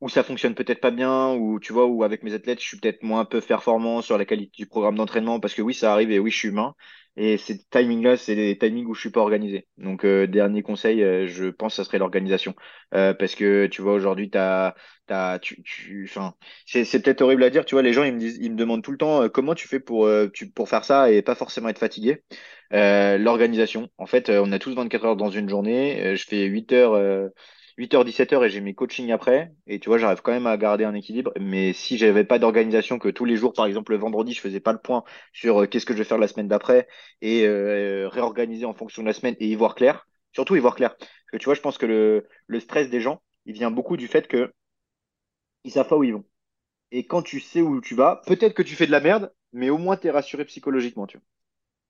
où 0.00 0.08
ça 0.08 0.24
fonctionne 0.24 0.54
peut-être 0.54 0.80
pas 0.80 0.90
bien, 0.92 1.34
ou 1.34 1.60
tu 1.60 1.72
vois, 1.72 1.86
où 1.86 2.04
avec 2.04 2.22
mes 2.22 2.34
athlètes, 2.34 2.60
je 2.60 2.66
suis 2.68 2.78
peut-être 2.80 3.02
moins 3.02 3.24
peu 3.24 3.40
performant 3.40 4.02
sur 4.02 4.18
la 4.18 4.24
qualité 4.26 4.52
du 4.58 4.66
programme 4.68 4.96
d'entraînement, 4.96 5.40
parce 5.40 5.54
que 5.54 5.62
oui, 5.62 5.74
ça 5.74 5.92
arrive 5.92 6.10
et 6.12 6.18
oui, 6.18 6.30
je 6.30 6.38
suis 6.38 6.48
humain. 6.48 6.74
Et 7.18 7.38
ces 7.38 7.58
timings-là, 7.70 8.16
c'est 8.18 8.34
des 8.36 8.58
timings 8.58 8.86
où 8.86 8.94
je 8.94 9.00
suis 9.00 9.10
pas 9.10 9.20
organisé. 9.20 9.66
Donc, 9.78 10.04
euh, 10.04 10.26
dernier 10.26 10.62
conseil, 10.62 11.02
euh, 11.02 11.26
je 11.26 11.46
pense 11.46 11.72
que 11.72 11.76
ça 11.76 11.84
serait 11.84 11.98
l'organisation. 11.98 12.54
Euh, 12.94 13.14
parce 13.14 13.34
que, 13.34 13.66
tu 13.66 13.80
vois, 13.80 13.94
aujourd'hui, 13.94 14.28
t'as, 14.28 14.74
t'as, 15.06 15.38
tu, 15.38 15.62
tu, 15.62 16.10
c'est, 16.66 16.84
c'est 16.84 17.00
peut-être 17.00 17.22
horrible 17.22 17.42
à 17.44 17.50
dire, 17.50 17.64
tu 17.64 17.74
vois, 17.74 17.82
les 17.82 17.94
gens, 17.94 18.04
ils 18.04 18.12
me 18.14 18.18
disent, 18.18 18.38
ils 18.40 18.50
me 18.52 18.56
demandent 18.56 18.82
tout 18.82 18.92
le 18.92 18.98
temps 18.98 19.28
comment 19.30 19.54
tu 19.54 19.66
fais 19.66 19.80
pour, 19.80 20.08
tu, 20.34 20.50
pour 20.50 20.68
faire 20.68 20.84
ça 20.84 21.10
et 21.10 21.22
pas 21.22 21.34
forcément 21.34 21.68
être 21.70 21.78
fatigué? 21.78 22.22
L'organisation. 22.70 23.88
En 23.98 24.06
fait, 24.06 24.28
on 24.30 24.52
a 24.52 24.58
tous 24.58 24.74
24 24.74 25.04
heures 25.06 25.16
dans 25.16 25.30
une 25.30 25.48
journée. 25.48 26.16
Je 26.16 26.24
fais 26.24 26.44
8 26.44 26.72
heures, 26.72 27.30
euh, 27.78 27.82
8h, 27.82 28.04
17h 28.04 28.44
et 28.44 28.50
j'ai 28.50 28.60
mes 28.60 28.74
coachings 28.74 29.10
après. 29.12 29.52
Et 29.66 29.78
tu 29.80 29.88
vois, 29.88 29.98
j'arrive 29.98 30.22
quand 30.22 30.32
même 30.32 30.46
à 30.46 30.56
garder 30.56 30.84
un 30.84 30.94
équilibre. 30.94 31.32
Mais 31.40 31.72
si 31.72 31.98
j'avais 31.98 32.24
pas 32.24 32.38
d'organisation, 32.38 32.98
que 32.98 33.08
tous 33.08 33.24
les 33.24 33.36
jours, 33.36 33.52
par 33.52 33.66
exemple 33.66 33.92
le 33.92 33.98
vendredi, 33.98 34.32
je 34.32 34.40
faisais 34.40 34.60
pas 34.60 34.72
le 34.72 34.78
point 34.78 35.04
sur 35.32 35.62
euh, 35.62 35.66
qu'est-ce 35.66 35.86
que 35.86 35.92
je 35.94 35.98
vais 35.98 36.04
faire 36.04 36.18
la 36.18 36.28
semaine 36.28 36.48
d'après 36.48 36.88
et 37.20 37.46
euh, 37.46 38.08
réorganiser 38.08 38.64
en 38.66 38.74
fonction 38.74 39.02
de 39.02 39.06
la 39.08 39.12
semaine 39.14 39.36
et 39.40 39.46
y 39.48 39.54
voir 39.54 39.74
clair, 39.74 40.06
surtout 40.32 40.56
y 40.56 40.60
voir 40.60 40.74
clair. 40.76 40.96
Parce 40.98 41.08
que 41.32 41.36
tu 41.38 41.44
vois, 41.46 41.54
je 41.54 41.60
pense 41.60 41.78
que 41.78 41.86
le, 41.86 42.28
le 42.46 42.60
stress 42.60 42.90
des 42.90 43.00
gens, 43.00 43.22
il 43.46 43.54
vient 43.54 43.70
beaucoup 43.70 43.96
du 43.96 44.08
fait 44.08 44.28
que 44.28 44.52
ils 45.64 45.72
savent 45.72 45.88
pas 45.88 45.96
où 45.96 46.04
ils 46.04 46.12
vont. 46.14 46.24
Et 46.92 47.06
quand 47.06 47.22
tu 47.22 47.40
sais 47.40 47.62
où 47.62 47.80
tu 47.82 47.94
vas, 47.96 48.22
peut-être 48.26 48.54
que 48.54 48.62
tu 48.62 48.76
fais 48.76 48.86
de 48.86 48.92
la 48.92 49.00
merde, 49.00 49.32
mais 49.52 49.70
au 49.70 49.78
moins 49.78 49.96
tu 49.98 50.08
es 50.08 50.10
rassuré 50.12 50.44
psychologiquement, 50.46 51.06
tu 51.08 51.18
vois. 51.18 51.26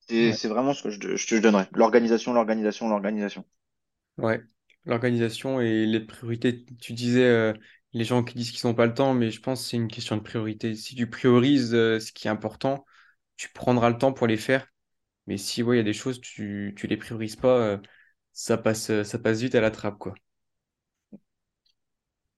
C'est 0.01 0.32
Ouais. 0.32 0.41
vraiment 0.49 0.74
ce 0.74 0.84
que 0.84 0.91
je, 0.91 1.01
te- 1.01 1.16
je 1.16 1.26
te 1.28 1.37
donnerais. 1.37 1.68
L'organisation, 1.74 2.32
l'organisation, 2.34 2.89
l'organisation. 2.89 3.45
Ouais. 4.18 4.47
L'organisation 4.87 5.61
et 5.61 5.87
les 5.87 6.01
priorités. 6.01 6.64
Tu 6.80 6.93
disais 6.95 7.24
euh, 7.24 7.53
les 7.93 8.05
gens 8.05 8.22
qui 8.24 8.34
disent 8.37 8.53
qu'ils 8.53 8.68
n'ont 8.68 8.74
pas 8.74 8.87
le 8.87 8.95
temps, 8.95 9.14
mais 9.14 9.30
je 9.32 9.41
pense 9.41 9.62
que 9.64 9.68
c'est 9.70 9.76
une 9.76 9.89
question 9.89 10.16
de 10.16 10.22
priorité. 10.22 10.74
Si 10.76 10.95
tu 10.95 11.09
priorises 11.11 11.74
euh, 11.74 11.99
ce 12.01 12.12
qui 12.12 12.28
est 12.28 12.30
important, 12.30 12.84
tu 13.37 13.51
prendras 13.53 13.91
le 13.91 13.99
temps 13.99 14.12
pour 14.12 14.26
les 14.28 14.37
faire. 14.39 14.68
Mais 15.28 15.39
si 15.39 15.62
ouais, 15.62 15.76
il 15.76 15.78
y 15.78 15.82
a 15.82 15.84
des 15.84 15.93
choses, 15.95 16.20
tu, 16.20 16.74
tu 16.76 16.87
les 16.89 16.97
priorises 16.99 17.37
pas, 17.37 17.59
euh, 17.59 17.78
ça 18.32 18.59
passe, 18.59 19.03
ça 19.05 19.18
passe 19.20 19.41
vite 19.43 19.55
à 19.57 19.61
la 19.62 19.70
trappe, 19.72 19.99
quoi. 19.99 20.14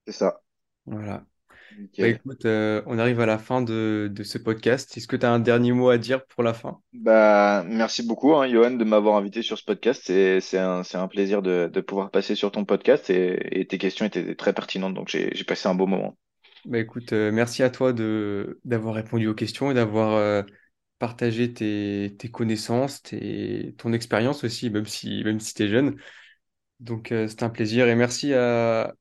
C'est 0.05 0.11
ça. 0.13 0.41
Voilà. 0.85 1.25
Bah 1.97 2.07
écoute, 2.07 2.45
euh, 2.45 2.81
on 2.85 2.97
arrive 2.99 3.19
à 3.19 3.25
la 3.25 3.37
fin 3.37 3.61
de, 3.61 4.09
de 4.11 4.23
ce 4.23 4.37
podcast. 4.37 4.95
Est-ce 4.97 5.07
que 5.07 5.15
tu 5.15 5.25
as 5.25 5.31
un 5.31 5.39
dernier 5.39 5.71
mot 5.71 5.89
à 5.89 5.97
dire 5.97 6.25
pour 6.25 6.43
la 6.43 6.53
fin? 6.53 6.79
Bah, 6.93 7.63
merci 7.67 8.05
beaucoup, 8.05 8.35
hein, 8.35 8.47
Johan, 8.47 8.71
de 8.71 8.83
m'avoir 8.83 9.17
invité 9.17 9.41
sur 9.41 9.57
ce 9.57 9.63
podcast. 9.63 10.03
C'est, 10.05 10.57
un, 10.57 11.07
plaisir 11.07 11.41
de, 11.41 11.69
de 11.71 11.81
pouvoir 11.81 12.11
passer 12.11 12.35
sur 12.35 12.51
ton 12.51 12.65
podcast 12.65 13.09
et, 13.09 13.59
et 13.59 13.65
tes 13.65 13.77
questions 13.77 14.05
étaient 14.05 14.35
très 14.35 14.53
pertinentes, 14.53 14.93
donc 14.93 15.09
j'ai, 15.09 15.31
passé 15.45 15.67
un 15.67 15.75
beau 15.75 15.87
moment. 15.87 16.17
Bah 16.65 16.79
écoute, 16.79 17.13
euh, 17.13 17.31
merci 17.31 17.63
à 17.63 17.69
toi 17.69 17.93
de 17.93 18.59
d'avoir 18.65 18.93
répondu 18.93 19.27
aux 19.27 19.33
questions 19.33 19.71
et 19.71 19.73
d'avoir 19.73 20.13
euh, 20.15 20.43
partagé 20.99 21.53
tes, 21.53 22.15
tes 22.19 22.29
connaissances, 22.29 23.01
tes, 23.01 23.73
ton 23.77 23.93
expérience 23.93 24.43
aussi, 24.43 24.69
même 24.69 24.85
si, 24.85 25.23
même 25.23 25.39
si 25.39 25.53
tu 25.53 25.63
es 25.63 25.67
jeune. 25.69 25.95
Donc 26.79 27.11
euh, 27.11 27.27
c'était 27.27 27.43
un 27.43 27.49
plaisir 27.49 27.87
et 27.87 27.95
merci 27.95 28.33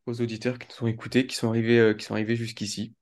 aux 0.06 0.20
auditeurs 0.20 0.58
qui 0.58 0.68
nous 0.68 0.86
ont 0.86 0.90
écoutés, 0.90 1.26
qui 1.26 1.36
sont 1.36 1.48
arrivés, 1.48 1.78
euh, 1.78 1.94
qui 1.94 2.04
sont 2.04 2.14
arrivés 2.14 2.36
jusqu'ici. 2.36 2.92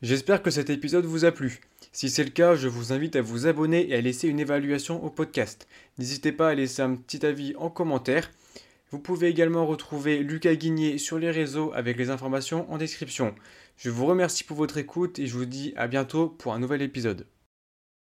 J'espère 0.00 0.42
que 0.42 0.50
cet 0.50 0.70
épisode 0.70 1.04
vous 1.04 1.24
a 1.24 1.30
plu. 1.30 1.60
Si 1.92 2.10
c'est 2.10 2.24
le 2.24 2.30
cas, 2.30 2.56
je 2.56 2.68
vous 2.68 2.92
invite 2.92 3.14
à 3.16 3.22
vous 3.22 3.46
abonner 3.46 3.88
et 3.88 3.94
à 3.94 4.00
laisser 4.00 4.28
une 4.28 4.40
évaluation 4.40 5.04
au 5.04 5.10
podcast. 5.10 5.68
N'hésitez 5.98 6.32
pas 6.32 6.48
à 6.48 6.54
laisser 6.54 6.82
un 6.82 6.96
petit 6.96 7.24
avis 7.24 7.54
en 7.56 7.70
commentaire. 7.70 8.30
Vous 8.90 8.98
pouvez 8.98 9.28
également 9.28 9.66
retrouver 9.66 10.18
Lucas 10.18 10.54
Guigné 10.56 10.98
sur 10.98 11.18
les 11.18 11.30
réseaux 11.30 11.72
avec 11.74 11.96
les 11.98 12.10
informations 12.10 12.70
en 12.72 12.78
description. 12.78 13.34
Je 13.76 13.90
vous 13.90 14.06
remercie 14.06 14.44
pour 14.44 14.56
votre 14.56 14.78
écoute 14.78 15.18
et 15.18 15.26
je 15.26 15.36
vous 15.36 15.46
dis 15.46 15.72
à 15.76 15.86
bientôt 15.86 16.28
pour 16.28 16.52
un 16.52 16.58
nouvel 16.58 16.82
épisode. 16.82 17.26